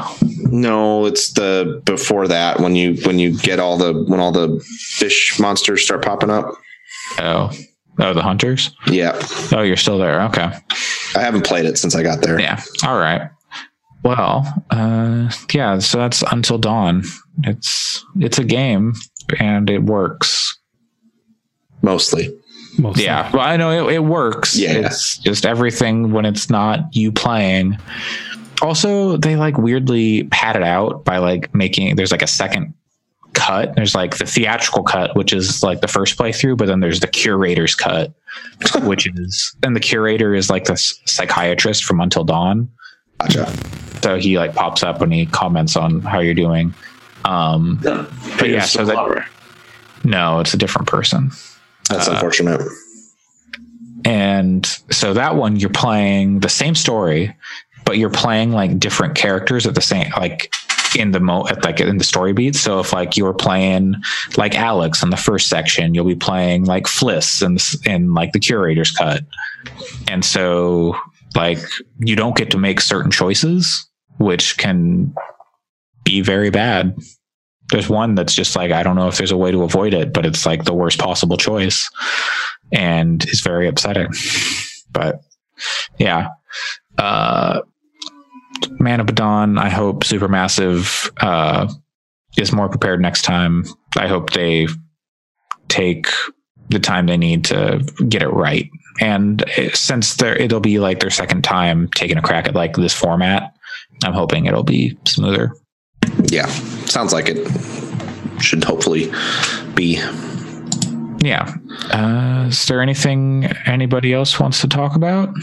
No, 0.51 1.05
it's 1.05 1.33
the 1.33 1.81
before 1.85 2.27
that 2.27 2.59
when 2.59 2.75
you 2.75 2.95
when 3.05 3.19
you 3.19 3.37
get 3.37 3.59
all 3.59 3.77
the 3.77 3.93
when 4.07 4.19
all 4.19 4.31
the 4.31 4.59
fish 4.79 5.39
monsters 5.39 5.83
start 5.83 6.03
popping 6.03 6.29
up. 6.29 6.45
Oh, 7.17 7.51
oh, 7.99 8.13
the 8.13 8.21
hunters. 8.21 8.71
Yeah, 8.87 9.19
Oh, 9.51 9.61
you're 9.61 9.75
still 9.77 9.97
there. 9.97 10.21
Okay. 10.23 10.51
I 11.15 11.19
haven't 11.19 11.45
played 11.45 11.65
it 11.65 11.77
since 11.77 11.95
I 11.95 12.03
got 12.03 12.21
there. 12.21 12.39
Yeah. 12.39 12.61
All 12.83 12.97
right. 12.99 13.29
Well, 14.03 14.63
uh, 14.69 15.29
yeah. 15.51 15.79
So 15.79 15.97
that's 15.97 16.23
Until 16.31 16.57
Dawn. 16.57 17.03
It's 17.43 18.05
it's 18.19 18.37
a 18.39 18.43
game 18.43 18.93
and 19.39 19.69
it 19.69 19.83
works. 19.83 20.57
Mostly. 21.81 22.35
Mostly. 22.79 23.03
Yeah. 23.03 23.29
Well, 23.31 23.41
I 23.41 23.57
know 23.57 23.89
it, 23.89 23.95
it 23.95 23.99
works. 23.99 24.57
Yeah. 24.57 24.71
It's 24.73 25.17
just 25.17 25.45
everything 25.45 26.11
when 26.11 26.25
it's 26.25 26.49
not 26.49 26.79
you 26.95 27.11
playing. 27.11 27.77
Also, 28.61 29.17
they 29.17 29.35
like 29.35 29.57
weirdly 29.57 30.23
pad 30.25 30.55
it 30.55 30.63
out 30.63 31.03
by 31.05 31.17
like 31.17 31.53
making 31.53 31.95
there's 31.95 32.11
like 32.11 32.21
a 32.21 32.27
second 32.27 32.73
cut. 33.33 33.75
There's 33.75 33.95
like 33.95 34.17
the 34.17 34.25
theatrical 34.25 34.83
cut, 34.83 35.15
which 35.15 35.33
is 35.33 35.61
like 35.63 35.81
the 35.81 35.87
first 35.87 36.17
playthrough, 36.17 36.57
but 36.57 36.67
then 36.67 36.79
there's 36.79 36.99
the 36.99 37.07
curator's 37.07 37.75
cut, 37.75 38.11
which 38.83 39.07
is 39.07 39.55
and 39.63 39.75
the 39.75 39.79
curator 39.79 40.33
is 40.33 40.49
like 40.49 40.65
the 40.65 40.75
psychiatrist 41.05 41.83
from 41.83 41.99
Until 42.01 42.23
Dawn. 42.23 42.69
Gotcha. 43.19 43.45
So 44.01 44.17
he 44.17 44.37
like 44.37 44.55
pops 44.55 44.83
up 44.83 45.01
and 45.01 45.13
he 45.13 45.25
comments 45.25 45.75
on 45.75 46.01
how 46.01 46.19
you're 46.19 46.33
doing. 46.33 46.73
Um, 47.25 47.79
But 47.83 48.49
yeah, 48.49 48.61
so 48.63 48.85
that- 48.85 49.27
no, 50.05 50.39
it's 50.39 50.53
a 50.53 50.57
different 50.57 50.87
person. 50.87 51.31
That's 51.89 52.07
Uh, 52.07 52.11
unfortunate. 52.13 52.61
And 54.05 54.65
so 54.91 55.13
that 55.13 55.35
one 55.35 55.57
you're 55.57 55.69
playing 55.69 56.39
the 56.39 56.49
same 56.49 56.75
story, 56.75 57.35
but 57.85 57.97
you're 57.97 58.09
playing 58.09 58.51
like 58.51 58.79
different 58.79 59.15
characters 59.15 59.67
at 59.67 59.75
the 59.75 59.81
same 59.81 60.09
like 60.17 60.53
in 60.97 61.11
the 61.11 61.19
mo 61.19 61.45
at 61.47 61.63
like 61.63 61.79
in 61.79 61.97
the 61.97 62.03
story 62.03 62.33
beats. 62.33 62.59
So 62.59 62.79
if 62.79 62.93
like 62.93 63.17
you 63.17 63.23
were 63.25 63.33
playing 63.33 63.95
like 64.37 64.55
Alex 64.55 65.03
in 65.03 65.09
the 65.09 65.17
first 65.17 65.47
section, 65.49 65.93
you'll 65.93 66.05
be 66.05 66.15
playing 66.15 66.65
like 66.65 66.85
Fliss 66.85 67.43
in 67.45 67.55
this- 67.55 67.77
in 67.85 68.13
like 68.13 68.31
the 68.31 68.39
curator's 68.39 68.91
cut. 68.91 69.23
And 70.07 70.23
so 70.23 70.95
like 71.35 71.59
you 71.99 72.15
don't 72.15 72.35
get 72.35 72.51
to 72.51 72.57
make 72.57 72.79
certain 72.81 73.11
choices, 73.11 73.87
which 74.17 74.57
can 74.57 75.13
be 76.03 76.21
very 76.21 76.49
bad. 76.49 76.95
There's 77.71 77.89
one 77.89 78.15
that's 78.15 78.33
just 78.33 78.55
like 78.55 78.71
I 78.71 78.83
don't 78.83 78.95
know 78.95 79.07
if 79.07 79.17
there's 79.17 79.31
a 79.31 79.37
way 79.37 79.51
to 79.51 79.63
avoid 79.63 79.93
it, 79.93 80.13
but 80.13 80.25
it's 80.25 80.45
like 80.45 80.63
the 80.63 80.73
worst 80.73 80.99
possible 80.99 81.37
choice 81.37 81.89
and 82.71 83.23
is 83.29 83.41
very 83.41 83.67
upsetting. 83.67 84.11
But 84.91 85.21
yeah. 85.97 86.29
Uh 86.97 87.61
Man 88.71 88.99
of 88.99 89.13
Dawn, 89.15 89.57
I 89.57 89.69
hope 89.69 90.03
Supermassive 90.03 91.11
uh 91.21 91.71
is 92.37 92.51
more 92.51 92.69
prepared 92.69 93.01
next 93.01 93.23
time. 93.23 93.65
I 93.97 94.07
hope 94.07 94.31
they 94.31 94.67
take 95.67 96.07
the 96.69 96.79
time 96.79 97.07
they 97.07 97.17
need 97.17 97.45
to 97.45 97.79
get 98.07 98.21
it 98.21 98.29
right. 98.29 98.69
And 98.99 99.43
since 99.73 100.15
there 100.15 100.35
it'll 100.35 100.59
be 100.59 100.79
like 100.79 100.99
their 100.99 101.09
second 101.09 101.43
time 101.43 101.87
taking 101.89 102.17
a 102.17 102.21
crack 102.21 102.47
at 102.47 102.55
like 102.55 102.75
this 102.75 102.93
format, 102.93 103.53
I'm 104.03 104.13
hoping 104.13 104.45
it'll 104.45 104.63
be 104.63 104.97
smoother. 105.05 105.53
Yeah, 106.25 106.45
sounds 106.85 107.13
like 107.13 107.27
it 107.29 107.47
should 108.41 108.63
hopefully 108.63 109.11
be. 109.75 109.99
Yeah. 111.21 111.53
Uh, 111.91 112.45
is 112.49 112.65
there 112.67 112.81
anything 112.81 113.45
anybody 113.65 114.13
else 114.13 114.39
wants 114.39 114.61
to 114.61 114.67
talk 114.67 114.95
about? 114.95 115.29
Um, 115.29 115.35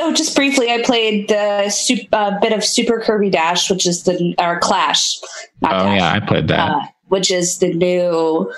oh, 0.00 0.12
just 0.14 0.34
briefly, 0.36 0.70
I 0.70 0.82
played 0.82 1.28
the 1.28 1.70
sup- 1.70 2.08
uh, 2.12 2.38
bit 2.40 2.52
of 2.52 2.64
Super 2.64 3.00
Kirby 3.00 3.30
Dash, 3.30 3.70
which 3.70 3.86
is 3.86 4.02
the 4.04 4.34
or 4.38 4.58
Clash. 4.60 5.18
Not 5.60 5.72
Oh 5.74 5.84
Dash, 5.84 6.00
yeah, 6.00 6.12
I 6.12 6.20
played 6.20 6.48
that. 6.48 6.70
uh, 6.70 6.80
which 7.08 7.30
is 7.30 7.58
the 7.58 7.72
new. 7.72 8.52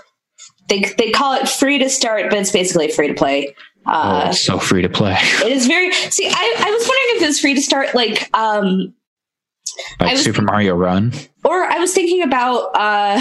They 0.69 0.93
they 0.99 1.11
call 1.13 1.35
it 1.35 1.49
free 1.49 1.79
to 1.79 1.89
start, 1.89 2.29
but 2.31 2.39
it's 2.39 2.51
basically 2.51 2.91
free 2.91 3.09
to 3.09 3.15
play. 3.15 3.55
oh, 3.87 3.93
Uh, 3.93 4.27
it's 4.31 4.41
so 4.41 4.59
free 4.59 4.83
to 4.83 4.89
play. 4.89 5.17
It 5.21 5.53
is 5.53 5.67
very. 5.69 5.93
See, 5.93 6.27
I, 6.27 6.55
I 6.59 6.71
was 6.71 6.81
wondering 6.89 7.17
if 7.17 7.23
it 7.23 7.27
was 7.27 7.41
free 7.41 7.55
to 7.55 7.63
start, 7.63 7.95
like, 7.95 8.29
um, 8.37 8.93
I 8.93 8.93
like 10.01 10.17
Super 10.19 10.43
Mario 10.43 10.75
Run. 10.75 11.13
or 11.45 11.65
I 11.65 11.79
was 11.79 11.93
thinking 11.93 12.23
about 12.23 12.71
uh, 12.75 13.21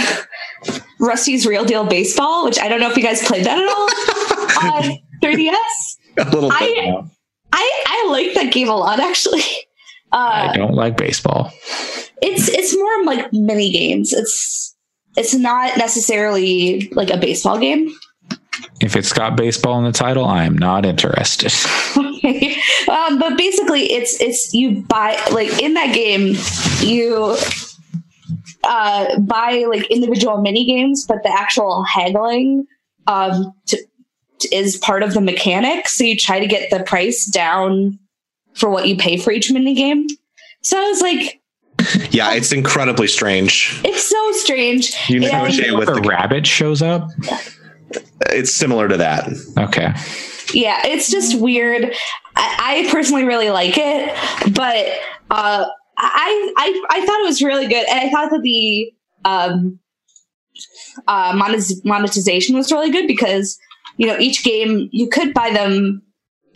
Rusty's 0.99 1.45
Real 1.45 1.65
Deal 1.65 1.85
Baseball, 1.85 2.45
which 2.45 2.59
I 2.59 2.67
don't 2.67 2.79
know 2.79 2.89
if 2.89 2.97
you 2.97 3.03
guys 3.03 3.23
played 3.25 3.45
that 3.45 3.57
at 3.57 3.67
all 3.67 4.73
on 4.91 4.99
3DS. 5.23 5.97
A 6.17 6.23
little 6.29 6.49
bit. 6.49 6.57
I 6.61 7.01
I 7.53 7.83
I 7.87 8.07
like 8.11 8.33
that 8.35 8.51
game 8.53 8.69
a 8.69 8.75
lot, 8.75 8.99
actually. 8.99 9.41
I 10.11 10.47
Uh, 10.47 10.53
don't 10.53 10.75
like 10.75 10.95
baseball. 10.97 11.51
it's 12.21 12.47
it's 12.49 12.75
more 12.75 13.03
like 13.05 13.31
mini 13.33 13.71
games. 13.71 14.13
It's 14.13 14.75
it's 15.17 15.33
not 15.33 15.77
necessarily 15.77 16.89
like 16.93 17.09
a 17.09 17.17
baseball 17.17 17.57
game. 17.59 17.93
If 18.81 18.95
it's 18.95 19.11
got 19.13 19.35
baseball 19.37 19.77
in 19.79 19.85
the 19.85 19.91
title, 19.91 20.25
I 20.25 20.43
am 20.45 20.57
not 20.57 20.85
interested. 20.85 21.51
um, 22.89 23.19
but 23.19 23.37
basically, 23.37 23.83
it's 23.91 24.19
it's 24.21 24.53
you 24.53 24.81
buy 24.81 25.17
like 25.31 25.61
in 25.61 25.73
that 25.75 25.93
game 25.93 26.35
you 26.81 27.37
uh, 28.63 29.19
buy 29.19 29.65
like 29.69 29.85
individual 29.91 30.41
mini 30.41 30.65
games, 30.65 31.05
but 31.07 31.23
the 31.23 31.29
actual 31.31 31.83
haggling 31.83 32.65
um, 33.07 33.53
to, 33.67 33.77
to- 34.39 34.55
is 34.55 34.77
part 34.77 35.03
of 35.03 35.13
the 35.13 35.21
mechanic. 35.21 35.87
So 35.87 36.03
you 36.03 36.17
try 36.17 36.39
to 36.39 36.47
get 36.47 36.69
the 36.71 36.83
price 36.83 37.25
down 37.25 37.99
for 38.55 38.69
what 38.69 38.87
you 38.87 38.95
pay 38.97 39.17
for 39.17 39.31
each 39.31 39.51
mini 39.51 39.73
game. 39.75 40.07
So 40.61 40.77
I 40.79 40.87
was 40.89 41.01
like, 41.01 41.41
Yeah, 42.11 42.33
it's 42.33 42.51
incredibly 42.51 43.07
strange. 43.07 43.79
it's 43.83 44.09
so 44.09 44.31
strange. 44.33 44.93
You 45.09 45.17
And- 45.21 45.25
negotiate 45.31 45.75
with 45.77 45.87
the 45.87 45.95
the. 45.95 46.01
rabbit 46.01 46.47
shows 46.47 46.81
up. 46.81 47.07
It's 48.31 48.51
similar 48.51 48.87
to 48.87 48.97
that. 48.97 49.29
Okay. 49.57 49.93
Yeah 50.55 50.81
it's 50.85 51.09
just 51.11 51.39
weird. 51.39 51.93
I, 52.35 52.85
I 52.85 52.91
personally 52.91 53.23
really 53.23 53.49
like 53.49 53.75
it 53.77 54.13
but 54.53 54.87
uh 55.31 55.65
I, 55.97 56.53
I 56.57 56.85
i 56.89 57.05
thought 57.05 57.21
it 57.21 57.25
was 57.25 57.41
really 57.41 57.67
good 57.67 57.87
and 57.89 57.99
i 57.99 58.09
thought 58.09 58.29
that 58.31 58.41
the 58.41 58.91
um 59.23 59.79
uh 61.07 61.31
monetiz- 61.33 61.83
monetization 61.85 62.55
was 62.55 62.71
really 62.71 62.91
good 62.91 63.07
because 63.07 63.57
you 63.97 64.07
know 64.07 64.17
each 64.19 64.43
game 64.43 64.89
you 64.91 65.07
could 65.07 65.33
buy 65.33 65.51
them 65.51 66.01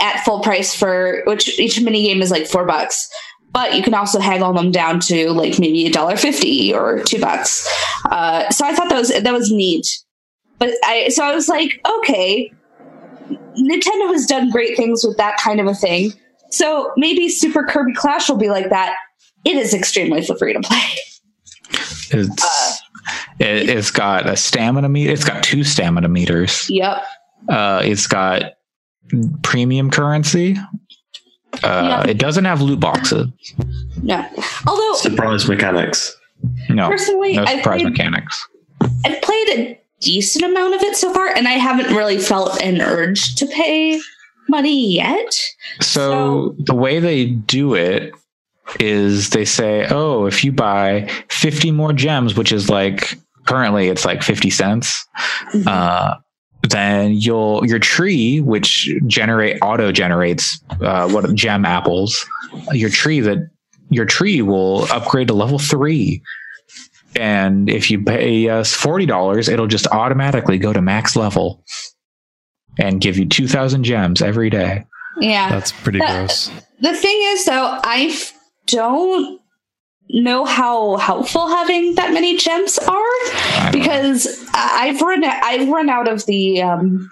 at 0.02 0.24
full 0.26 0.42
price 0.42 0.74
for 0.76 1.24
which 1.26 1.58
each 1.60 1.80
mini 1.82 2.04
game 2.04 2.22
is 2.22 2.32
like 2.32 2.48
four 2.48 2.66
bucks 2.66 3.08
but 3.52 3.76
you 3.76 3.82
can 3.82 3.94
also 3.94 4.20
haggle 4.20 4.54
them 4.54 4.72
down 4.72 5.00
to 5.00 5.32
like 5.32 5.58
maybe 5.60 5.86
a 5.86 5.92
dollar 5.92 6.16
fifty 6.16 6.74
or 6.74 7.02
two 7.04 7.20
bucks. 7.20 7.68
Uh 8.12 8.50
so 8.50 8.66
i 8.66 8.76
thought 8.76 8.90
that 8.90 8.98
was 8.98 9.10
that 9.10 9.34
was 9.34 9.52
neat. 9.52 9.88
But 10.60 10.74
i 10.86 11.10
so 11.10 11.24
i 11.24 11.34
was 11.34 11.48
like 11.50 11.82
okay 11.98 12.52
Nintendo 13.60 14.12
has 14.14 14.26
done 14.26 14.50
great 14.50 14.76
things 14.78 15.04
with 15.06 15.18
that 15.18 15.38
kind 15.38 15.60
of 15.60 15.68
a 15.68 15.76
thing. 15.76 16.14
So 16.52 16.92
maybe 16.98 17.30
Super 17.30 17.64
Kirby 17.64 17.94
Clash 17.94 18.30
will 18.30 18.38
be 18.38 18.50
like 18.50 18.70
that. 18.70 18.96
It 19.46 19.56
is 19.58 19.74
extremely 19.74 20.26
free 20.26 20.54
to 20.54 20.60
play. 20.62 20.82
It's 22.12 22.44
Uh, 22.44 22.74
it, 23.40 23.70
it's 23.70 23.92
got 23.92 24.28
a 24.28 24.36
stamina 24.36 24.90
meter. 24.90 25.12
It's 25.12 25.24
got 25.24 25.44
two 25.44 25.64
stamina 25.64 26.10
meters. 26.10 26.68
Yep. 26.70 27.04
Uh, 27.48 27.82
it's 27.84 28.08
got 28.08 28.54
premium 29.44 29.90
currency. 29.92 30.58
Uh, 31.64 32.04
Yeah. 32.04 32.08
It 32.08 32.18
doesn't 32.18 32.46
have 32.46 32.62
loot 32.62 32.80
boxes. 32.80 33.28
No. 34.02 34.26
Although 34.68 34.94
Surprise 34.96 35.48
mechanics. 35.48 36.16
No, 36.70 36.88
personally, 36.88 37.34
no 37.36 37.44
I've 37.44 37.58
surprise 37.60 37.82
played, 37.82 37.92
mechanics. 37.92 38.48
I've 39.06 39.22
played 39.22 39.50
a 39.50 39.80
decent 40.02 40.46
amount 40.46 40.76
of 40.76 40.82
it 40.84 40.96
so 40.96 41.14
far, 41.14 41.28
and 41.28 41.48
I 41.48 41.54
haven't 41.54 41.96
really 41.96 42.18
felt 42.18 42.62
an 42.62 42.82
urge 42.82 43.36
to 43.36 43.46
pay 43.46 44.00
money 44.48 44.96
yet. 44.96 45.40
So 45.82 46.56
the 46.60 46.76
way 46.76 47.00
they 47.00 47.26
do 47.26 47.74
it 47.76 48.14
is 48.80 49.30
they 49.32 49.46
say, 49.46 49.88
oh, 49.90 50.26
if 50.26 50.44
you 50.44 50.52
buy 50.52 51.10
50 51.30 51.72
more 51.72 51.94
gems, 51.94 52.36
which 52.36 52.52
is 52.52 52.70
like 52.70 53.18
currently 53.46 53.88
it's 53.88 54.06
like 54.06 54.22
50 54.24 54.50
cents, 54.50 55.06
Mhm. 55.54 55.68
uh, 55.68 56.16
then 56.68 57.14
you'll 57.14 57.66
your 57.66 57.80
tree, 57.80 58.42
which 58.42 58.90
generate 59.08 59.58
auto 59.62 59.92
generates 59.92 60.60
uh, 60.82 61.10
what 61.10 61.34
gem 61.34 61.66
apples, 61.66 62.26
your 62.74 62.90
tree 62.90 63.22
that 63.22 63.38
your 63.90 64.06
tree 64.06 64.42
will 64.42 64.84
upgrade 64.92 65.28
to 65.30 65.34
level 65.34 65.58
three. 65.58 66.22
And 67.16 67.70
if 67.70 67.90
you 67.92 68.04
pay 68.04 68.50
us 68.50 68.74
forty 68.74 69.06
dollars, 69.06 69.50
it'll 69.50 69.68
just 69.68 69.88
automatically 69.88 70.58
go 70.58 70.72
to 70.74 70.82
max 70.82 71.16
level 71.16 71.64
and 72.78 73.02
give 73.02 73.18
you 73.18 73.26
two 73.28 73.48
thousand 73.48 73.84
gems 73.84 74.22
every 74.22 74.50
day. 74.50 74.86
Yeah. 75.20 75.50
That's 75.50 75.72
pretty 75.72 76.00
That- 76.00 76.12
gross. 76.28 76.52
The 76.82 76.96
thing 76.96 77.20
is, 77.24 77.46
though, 77.46 77.78
I 77.84 78.08
f- 78.12 78.32
don't 78.68 79.42
know 80.12 80.46
how 80.46 80.96
helpful 80.98 81.48
having 81.50 81.96
that 81.96 82.14
many 82.14 82.38
gems 82.38 82.78
are 82.80 82.88
I 82.88 83.70
don't 83.72 83.76
know. 83.76 83.80
because 83.80 84.46
I- 84.54 84.88
I've 84.88 85.02
run 85.02 85.24
I've 85.24 85.68
run 85.68 85.90
out 85.90 86.08
of 86.08 86.26
the 86.26 86.62
um 86.62 87.12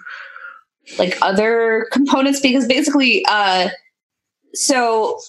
like 0.98 1.16
other 1.22 1.86
components 1.92 2.40
because 2.40 2.66
basically 2.66 3.24
uh 3.28 3.68
so 4.54 5.20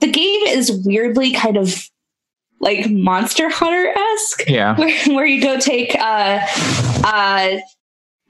the 0.00 0.10
game 0.10 0.42
is 0.46 0.82
weirdly 0.84 1.32
kind 1.32 1.56
of 1.56 1.88
like 2.60 2.90
Monster 2.90 3.48
Hunter 3.50 3.92
esque 4.14 4.48
yeah, 4.48 4.74
where, 4.78 5.04
where 5.14 5.26
you 5.26 5.40
go 5.42 5.58
take 5.58 5.94
uh 5.98 6.40
uh 7.04 7.56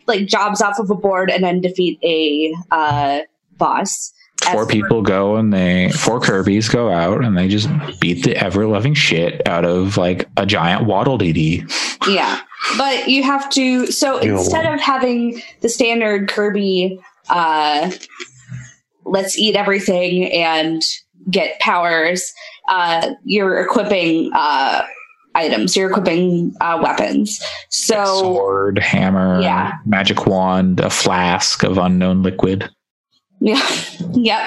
like 0.07 0.27
jobs 0.27 0.61
off 0.61 0.79
of 0.79 0.91
a 0.91 0.95
board 0.95 1.31
and 1.31 1.43
then 1.45 1.61
defeat 1.61 1.99
a 2.03 2.55
uh 2.71 3.21
boss. 3.59 4.13
four 4.53 4.63
As- 4.63 4.69
people 4.69 5.03
go 5.03 5.37
and 5.37 5.53
they 5.53 5.91
four 5.91 6.21
Kirby's 6.21 6.69
go 6.69 6.91
out 6.91 7.25
and 7.25 7.37
they 7.39 7.49
just 7.49 7.69
beat 8.01 8.25
the 8.25 8.37
ever 8.37 8.67
loving 8.67 8.95
shit 8.95 9.47
out 9.49 9.65
of 9.65 9.97
like 9.97 10.29
a 10.37 10.45
giant 10.47 10.85
Waddle 10.87 11.19
Dee. 11.19 11.65
Yeah. 12.09 12.41
But 12.77 13.09
you 13.09 13.23
have 13.23 13.49
to 13.51 13.87
so 13.87 14.21
Yeah. 14.23 14.37
instead 14.39 14.73
of 14.73 14.81
having 14.81 15.41
the 15.61 15.69
standard 15.69 16.29
Kirby 16.29 16.99
uh 17.31 17.91
let's 19.05 19.39
eat 19.39 19.55
everything 19.57 20.31
and 20.33 20.83
get 21.31 21.59
powers, 21.61 22.33
uh 22.69 23.11
you're 23.25 23.59
equipping 23.61 24.31
uh 24.35 24.83
items, 25.35 25.77
you're 25.77 25.91
equipping 25.91 26.55
uh 26.61 26.79
weapons. 26.83 27.41
So 27.71 28.05
sword, 28.05 28.79
hammer, 28.79 29.41
Yeah. 29.41 29.73
magic 29.85 30.27
wand, 30.27 30.81
a 30.81 30.91
flask 30.91 31.63
of 31.63 31.79
unknown 31.79 32.23
liquid. 32.23 32.69
Yeah. 33.39 33.61
Yep. 34.15 34.41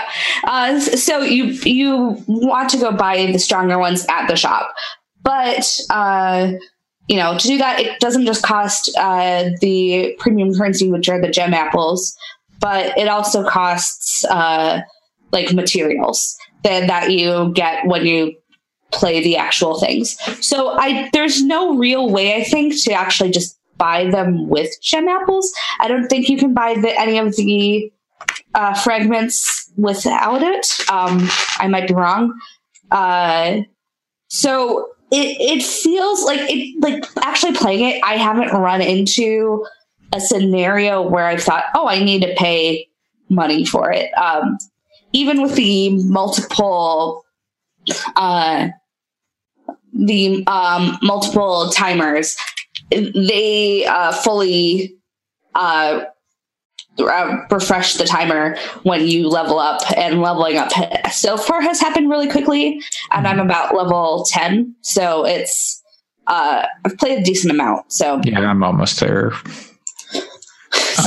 Uh, 0.45 0.79
so 0.79 1.21
you 1.21 1.43
you 1.63 2.17
want 2.27 2.69
to 2.71 2.77
go 2.79 2.91
buy 2.91 3.27
the 3.27 3.37
stronger 3.37 3.77
ones 3.77 4.03
at 4.09 4.25
the 4.27 4.35
shop, 4.35 4.73
but 5.21 5.79
uh, 5.91 6.53
you 7.07 7.15
know 7.15 7.37
to 7.37 7.47
do 7.47 7.59
that 7.59 7.79
it 7.79 7.99
doesn't 7.99 8.25
just 8.25 8.41
cost 8.41 8.89
uh, 8.97 9.51
the 9.61 10.15
premium 10.17 10.55
currency, 10.55 10.89
which 10.91 11.07
are 11.07 11.21
the 11.21 11.29
gem 11.29 11.53
apples, 11.53 12.17
but 12.59 12.97
it 12.97 13.07
also 13.07 13.47
costs 13.47 14.25
uh, 14.25 14.81
like 15.31 15.53
materials 15.53 16.35
that 16.63 16.87
that 16.87 17.11
you 17.11 17.51
get 17.53 17.85
when 17.85 18.05
you 18.05 18.35
play 18.91 19.23
the 19.23 19.37
actual 19.37 19.79
things. 19.79 20.17
So 20.45 20.69
I 20.69 21.09
there's 21.13 21.43
no 21.43 21.77
real 21.77 22.09
way 22.09 22.35
I 22.35 22.43
think 22.43 22.81
to 22.83 22.91
actually 22.91 23.31
just 23.31 23.57
buy 23.77 24.09
them 24.09 24.47
with 24.49 24.69
gem 24.81 25.07
apples. 25.07 25.51
I 25.79 25.87
don't 25.87 26.07
think 26.07 26.29
you 26.29 26.37
can 26.37 26.53
buy 26.53 26.75
the, 26.75 26.99
any 26.99 27.17
of 27.17 27.35
the 27.35 27.91
uh, 28.53 28.73
fragments 28.73 29.71
without 29.77 30.41
it. 30.43 30.89
Um, 30.91 31.29
I 31.57 31.67
might 31.67 31.87
be 31.87 31.93
wrong. 31.93 32.37
Uh, 32.91 33.61
so 34.27 34.89
it 35.11 35.37
it 35.39 35.63
feels 35.63 36.23
like 36.23 36.41
it 36.41 36.75
like 36.81 37.05
actually 37.25 37.53
playing 37.53 37.85
it. 37.85 38.03
I 38.03 38.15
haven't 38.15 38.51
run 38.51 38.81
into 38.81 39.65
a 40.13 40.19
scenario 40.19 41.01
where 41.01 41.25
I 41.25 41.37
thought, 41.37 41.65
oh, 41.75 41.87
I 41.87 42.03
need 42.03 42.21
to 42.21 42.33
pay 42.35 42.87
money 43.29 43.65
for 43.65 43.91
it. 43.91 44.11
Um, 44.17 44.57
even 45.13 45.41
with 45.41 45.55
the 45.55 45.89
multiple, 45.89 47.25
uh, 48.15 48.69
the 49.93 50.43
um, 50.47 50.97
multiple 51.01 51.69
timers, 51.69 52.37
they 52.91 53.85
uh, 53.85 54.11
fully 54.11 54.95
uh, 55.55 56.01
uh, 56.99 57.37
refresh 57.49 57.95
the 57.95 58.05
timer 58.05 58.57
when 58.83 59.07
you 59.07 59.27
level 59.27 59.59
up 59.59 59.81
and 59.97 60.21
leveling 60.21 60.57
up. 60.57 60.71
So 61.11 61.37
far 61.37 61.61
has 61.61 61.79
happened 61.79 62.09
really 62.09 62.29
quickly 62.29 62.81
and 63.11 63.27
i'm 63.27 63.39
about 63.39 63.75
level 63.75 64.25
10 64.27 64.75
so 64.81 65.25
it's 65.25 65.81
uh 66.27 66.65
i've 66.85 66.97
played 66.97 67.19
a 67.19 67.23
decent 67.23 67.51
amount 67.51 67.91
so. 67.91 68.21
Yeah, 68.23 68.39
I'm 68.39 68.63
almost 68.63 68.99
there. 68.99 69.31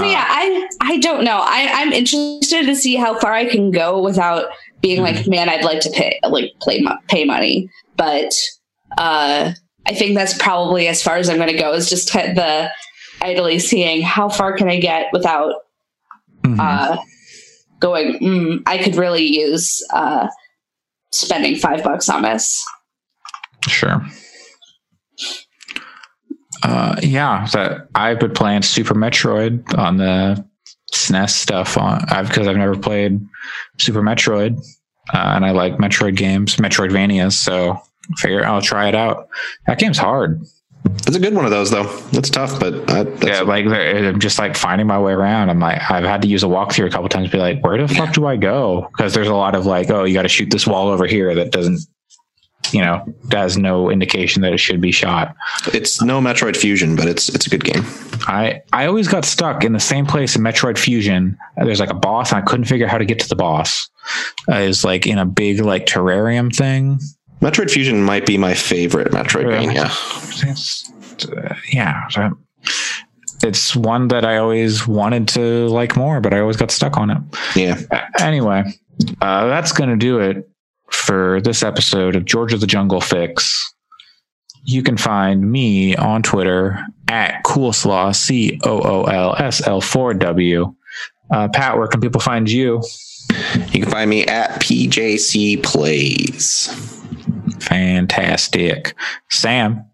So 0.02 0.10
yeah 0.10 0.24
i 0.28 0.68
i 0.80 0.98
don't 0.98 1.24
know 1.24 1.38
i 1.42 1.68
i'm 1.74 1.92
interested 1.92 2.66
to 2.66 2.74
see 2.76 2.94
how 2.96 3.18
far 3.18 3.32
i 3.32 3.44
can 3.48 3.70
go 3.70 4.00
without 4.02 4.46
being 4.80 5.00
like 5.02 5.26
man 5.26 5.48
i'd 5.48 5.64
like 5.64 5.80
to 5.80 5.90
pay 5.90 6.18
like 6.28 6.50
play 6.60 6.80
mo- 6.80 6.98
pay 7.08 7.24
money 7.24 7.68
but 7.96 8.32
uh 8.98 9.52
i 9.86 9.94
think 9.94 10.14
that's 10.14 10.36
probably 10.38 10.88
as 10.88 11.02
far 11.02 11.16
as 11.16 11.28
i'm 11.30 11.36
going 11.36 11.48
to 11.48 11.56
go 11.58 11.72
is 11.72 11.88
just 11.88 12.12
the 12.12 12.70
idly 13.20 13.58
seeing 13.58 14.02
how 14.02 14.28
far 14.28 14.56
can 14.56 14.68
i 14.68 14.78
get 14.78 15.06
without 15.12 15.54
Mhm. 16.44 16.58
uh, 16.58 16.96
going, 17.78 18.18
mm, 18.18 18.62
I 18.66 18.78
could 18.78 18.96
really 18.96 19.22
use 19.24 19.80
uh, 19.92 20.26
spending 21.12 21.54
five 21.54 21.84
bucks 21.84 22.08
on 22.08 22.22
this. 22.22 22.64
Sure. 23.68 24.04
Uh, 26.62 26.96
yeah, 27.02 27.46
that 27.52 27.88
I've 27.94 28.20
been 28.20 28.32
playing 28.32 28.62
Super 28.62 28.94
Metroid 28.94 29.76
on 29.76 29.96
the 29.96 30.44
SNES 30.92 31.30
stuff 31.30 31.76
on 31.76 32.04
I've 32.08 32.28
because 32.28 32.46
I've 32.46 32.56
never 32.56 32.76
played 32.76 33.20
Super 33.78 34.02
Metroid, 34.02 34.58
uh, 35.12 35.32
and 35.34 35.44
I 35.44 35.50
like 35.50 35.78
Metroid 35.78 36.16
games, 36.16 36.56
Metroidvanias. 36.56 37.32
So 37.32 37.80
figure 38.16 38.44
I'll 38.44 38.62
try 38.62 38.88
it 38.88 38.94
out. 38.94 39.28
That 39.66 39.78
game's 39.78 39.98
hard. 39.98 40.42
It's 40.84 41.16
a 41.16 41.20
good 41.20 41.34
one 41.34 41.44
of 41.44 41.50
those 41.50 41.70
though. 41.70 41.86
It's 42.12 42.28
tough, 42.28 42.58
but 42.58 42.90
I, 42.90 43.04
that's 43.04 43.24
yeah, 43.24 43.40
like 43.42 43.66
I'm 43.66 44.18
just 44.20 44.38
like 44.38 44.56
finding 44.56 44.86
my 44.86 44.98
way 44.98 45.12
around. 45.12 45.48
I'm 45.48 45.60
like 45.60 45.80
I've 45.90 46.04
had 46.04 46.22
to 46.22 46.28
use 46.28 46.42
a 46.42 46.46
walkthrough 46.46 46.86
a 46.86 46.90
couple 46.90 47.08
times. 47.08 47.28
To 47.28 47.32
be 47.32 47.38
like, 47.38 47.62
where 47.64 47.78
the 47.78 47.92
fuck 47.92 48.12
do 48.12 48.26
I 48.26 48.36
go? 48.36 48.88
Because 48.92 49.14
there's 49.14 49.28
a 49.28 49.34
lot 49.34 49.54
of 49.54 49.64
like, 49.64 49.90
oh, 49.90 50.04
you 50.04 50.14
got 50.14 50.22
to 50.22 50.28
shoot 50.28 50.50
this 50.50 50.66
wall 50.66 50.88
over 50.88 51.06
here 51.06 51.34
that 51.34 51.52
doesn't, 51.52 51.80
you 52.72 52.80
know, 52.80 53.04
has 53.30 53.58
no 53.58 53.90
indication 53.90 54.42
that 54.42 54.52
it 54.52 54.58
should 54.58 54.80
be 54.80 54.92
shot. 54.92 55.34
it's 55.72 56.02
no 56.02 56.20
Metroid 56.20 56.56
Fusion, 56.56 56.96
but 56.96 57.06
it's 57.06 57.28
it's 57.28 57.46
a 57.46 57.50
good 57.50 57.64
game. 57.64 57.84
I 58.26 58.62
I 58.72 58.86
always 58.86 59.08
got 59.08 59.24
stuck 59.24 59.64
in 59.64 59.72
the 59.72 59.80
same 59.80 60.06
place 60.06 60.36
in 60.36 60.42
Metroid 60.42 60.78
Fusion. 60.78 61.36
There's 61.56 61.80
like 61.80 61.90
a 61.90 61.94
boss, 61.94 62.32
and 62.32 62.42
I 62.42 62.44
couldn't 62.44 62.64
figure 62.66 62.86
out 62.86 62.92
how 62.92 62.98
to 62.98 63.04
get 63.04 63.18
to 63.20 63.28
the 63.28 63.36
boss. 63.36 63.88
Uh, 64.48 64.56
is 64.56 64.84
like 64.84 65.06
in 65.06 65.18
a 65.18 65.26
big 65.26 65.60
like 65.60 65.86
terrarium 65.86 66.54
thing. 66.54 66.98
Metroid 67.40 67.70
Fusion 67.70 68.02
might 68.02 68.24
be 68.24 68.38
my 68.38 68.54
favorite 68.54 69.12
Metroidvania. 69.12 69.90
Uh, 71.24 71.54
yeah, 71.72 72.08
it's 73.42 73.74
one 73.74 74.08
that 74.08 74.24
I 74.24 74.36
always 74.38 74.86
wanted 74.86 75.28
to 75.28 75.68
like 75.68 75.96
more, 75.96 76.20
but 76.20 76.32
I 76.32 76.40
always 76.40 76.56
got 76.56 76.70
stuck 76.70 76.96
on 76.96 77.10
it. 77.10 77.18
Yeah. 77.56 77.80
Anyway, 78.20 78.64
uh, 79.20 79.46
that's 79.46 79.72
going 79.72 79.90
to 79.90 79.96
do 79.96 80.20
it 80.20 80.48
for 81.02 81.40
this 81.40 81.62
episode 81.62 82.16
of 82.16 82.24
George 82.24 82.52
of 82.52 82.60
the 82.60 82.66
Jungle 82.66 83.00
Fyx. 83.00 83.60
You 84.64 84.82
can 84.82 84.96
find 84.96 85.50
me 85.50 85.96
on 85.96 86.22
Twitter 86.22 86.78
at 87.08 87.42
Coolslaw, 87.44 88.14
C 88.14 88.60
O 88.64 88.80
O 88.80 89.04
L 89.04 89.34
S 89.36 89.66
L 89.66 89.80
4 89.80 90.14
W. 90.14 90.74
Uh, 91.30 91.48
Pat, 91.48 91.76
where 91.76 91.88
can 91.88 92.00
people 92.00 92.20
find 92.20 92.48
you? 92.50 92.82
You 93.72 93.82
can 93.82 93.90
find 93.90 94.08
me 94.10 94.24
at 94.26 94.60
PJC 94.60 95.62
Plays. 95.62 96.68
Fantastic. 97.60 98.94
Sam, 99.30 99.84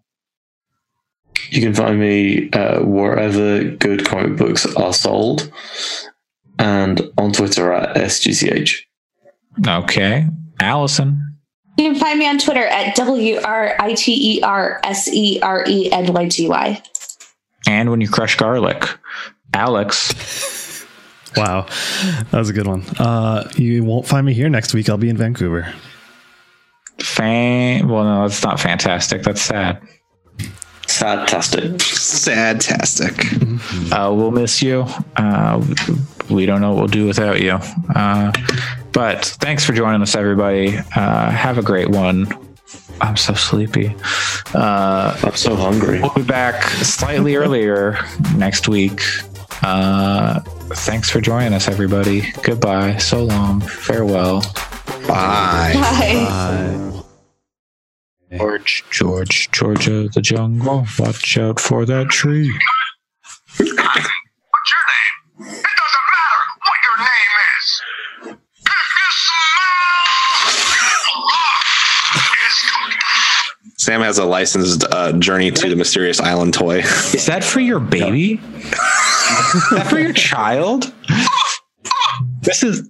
You 1.49 1.61
can 1.61 1.73
find 1.73 1.99
me 1.99 2.49
uh, 2.51 2.81
wherever 2.81 3.63
good 3.63 4.05
comic 4.05 4.37
books 4.37 4.65
are 4.75 4.93
sold 4.93 5.51
and 6.59 7.01
on 7.17 7.31
Twitter 7.31 7.71
at 7.71 7.95
SGCH. 7.95 8.81
okay. 9.67 10.27
Allison, 10.59 11.35
You 11.77 11.91
can 11.91 11.99
find 11.99 12.19
me 12.19 12.27
on 12.27 12.37
Twitter 12.39 12.65
at 12.65 12.95
W 12.95 13.39
R 13.43 13.75
I 13.79 13.93
T 13.93 14.37
E 14.37 14.41
R 14.41 14.79
S 14.83 15.07
E 15.07 15.39
R 15.41 15.63
E 15.67 15.91
N 15.91 16.13
Y 16.13 16.27
G 16.27 16.47
Y. 16.49 16.81
and 17.67 17.89
when 17.91 18.01
you 18.01 18.09
crush 18.09 18.35
garlic, 18.37 18.87
Alex. 19.53 20.55
Wow, 21.37 21.67
that 22.31 22.33
was 22.39 22.49
a 22.49 22.53
good 22.53 22.65
one. 22.65 22.81
Uh, 22.97 23.47
you 23.55 23.83
won't 23.83 24.07
find 24.07 24.25
me 24.25 24.33
here 24.33 24.49
next 24.49 24.73
week. 24.73 24.89
I'll 24.89 24.97
be 24.97 25.09
in 25.09 25.15
Vancouver. 25.15 25.71
Fan. 27.03 27.87
Well, 27.87 28.03
no, 28.03 28.27
that's 28.27 28.41
not 28.43 28.59
fantastic. 28.59 29.21
That's 29.21 29.39
sad. 29.43 29.79
Fantastic. 30.87 31.73
Sadtastic. 31.77 33.13
Uh, 33.93 34.11
we'll 34.11 34.31
miss 34.31 34.63
you. 34.63 34.87
Uh, 35.17 35.63
we 36.29 36.45
don't 36.45 36.61
know 36.61 36.71
what 36.71 36.77
we'll 36.79 36.87
do 36.87 37.07
without 37.07 37.41
you. 37.41 37.59
Uh, 37.95 38.31
but 38.91 39.25
thanks 39.25 39.65
for 39.65 39.73
joining 39.73 40.01
us, 40.01 40.15
everybody. 40.15 40.77
Uh, 40.95 41.29
have 41.31 41.57
a 41.57 41.63
great 41.63 41.89
one. 41.89 42.27
I'm 43.01 43.17
so 43.17 43.33
sleepy. 43.33 43.95
Uh, 44.53 45.17
I'm 45.23 45.35
so 45.35 45.55
hungry. 45.55 46.01
we'll 46.01 46.13
be 46.13 46.23
back 46.23 46.63
slightly 46.63 47.35
earlier 47.35 47.97
next 48.35 48.67
week. 48.67 49.01
Uh, 49.61 50.39
thanks 50.41 51.09
for 51.09 51.21
joining 51.21 51.53
us, 51.53 51.67
everybody. 51.67 52.31
Goodbye. 52.43 52.97
So 52.97 53.23
long. 53.23 53.61
Farewell. 53.61 54.41
Bye. 55.07 55.73
Bye. 55.75 56.25
Bye. 58.29 58.37
George, 58.37 58.83
George, 58.91 59.49
George 59.51 59.87
of 59.87 60.13
the 60.13 60.21
jungle. 60.21 60.85
Watch 60.99 61.37
out 61.37 61.59
for 61.59 61.85
that 61.85 62.09
tree. 62.09 62.53
Sam 73.79 74.01
has 74.01 74.17
a 74.17 74.25
licensed 74.25 74.83
uh, 74.91 75.13
Journey 75.13 75.51
to 75.51 75.69
the 75.69 75.75
Mysterious 75.77 76.19
Island 76.19 76.53
toy. 76.53 76.79
Is 77.13 77.25
that 77.27 77.45
for 77.45 77.61
your 77.61 77.79
baby? 77.79 78.33
is 78.33 79.69
that 79.71 79.87
for 79.89 79.97
your 79.97 80.11
child? 80.11 80.93
This 82.41 82.61
is 82.61 82.87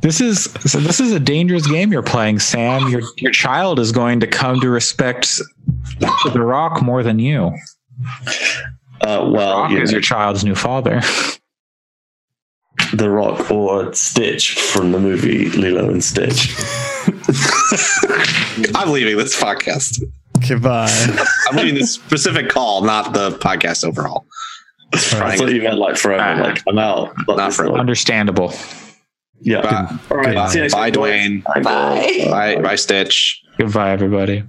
this 0.00 0.22
is 0.22 0.44
so 0.44 0.78
this 0.78 1.00
is 1.00 1.12
a 1.12 1.20
dangerous 1.20 1.66
game 1.66 1.92
you're 1.92 2.02
playing, 2.02 2.38
Sam. 2.38 2.88
Your 2.88 3.02
your 3.18 3.30
child 3.30 3.78
is 3.78 3.92
going 3.92 4.20
to 4.20 4.26
come 4.26 4.58
to 4.60 4.70
respect 4.70 5.38
the 5.98 6.42
Rock 6.42 6.82
more 6.82 7.02
than 7.02 7.18
you. 7.18 7.52
Uh, 9.02 9.28
well, 9.30 9.60
Rock 9.60 9.70
you 9.70 9.82
is 9.82 9.92
your 9.92 10.00
child's 10.00 10.44
new 10.44 10.54
father. 10.54 11.02
The 12.94 13.10
Rock 13.10 13.50
or 13.50 13.92
Stitch 13.92 14.58
from 14.58 14.92
the 14.92 14.98
movie 14.98 15.50
Lilo 15.50 15.90
and 15.90 16.02
Stitch. 16.02 16.54
I'm 18.74 18.90
leaving 18.90 19.16
this 19.16 19.40
podcast. 19.40 20.02
Goodbye. 20.48 20.90
I'm 21.48 21.56
leaving 21.56 21.74
this 21.76 21.92
specific 21.92 22.48
call, 22.48 22.82
not 22.82 23.12
the 23.12 23.30
podcast 23.30 23.84
overall. 23.84 24.26
I 24.92 25.36
thought 25.36 25.52
you 25.52 25.62
meant 25.62 25.78
like 25.78 25.96
forever. 25.96 26.22
Ah. 26.22 26.42
like 26.42 26.62
I'm 26.68 26.78
out. 26.78 27.12
But 27.26 27.36
Not 27.36 27.48
it's 27.48 27.56
forever. 27.56 27.78
Understandable. 27.78 28.52
Yeah. 29.40 29.62
Bye, 29.62 29.98
All 30.10 30.16
right. 30.18 30.50
See 30.50 30.58
you 30.58 30.62
next 30.62 30.74
bye 30.74 30.86
week, 30.86 30.94
boys. 30.94 31.20
Dwayne. 31.20 31.62
Bye. 31.62 32.26
Bye, 32.30 32.62
bye, 32.62 32.76
Stitch. 32.76 33.42
Goodbye, 33.58 33.90
everybody. 33.90 34.44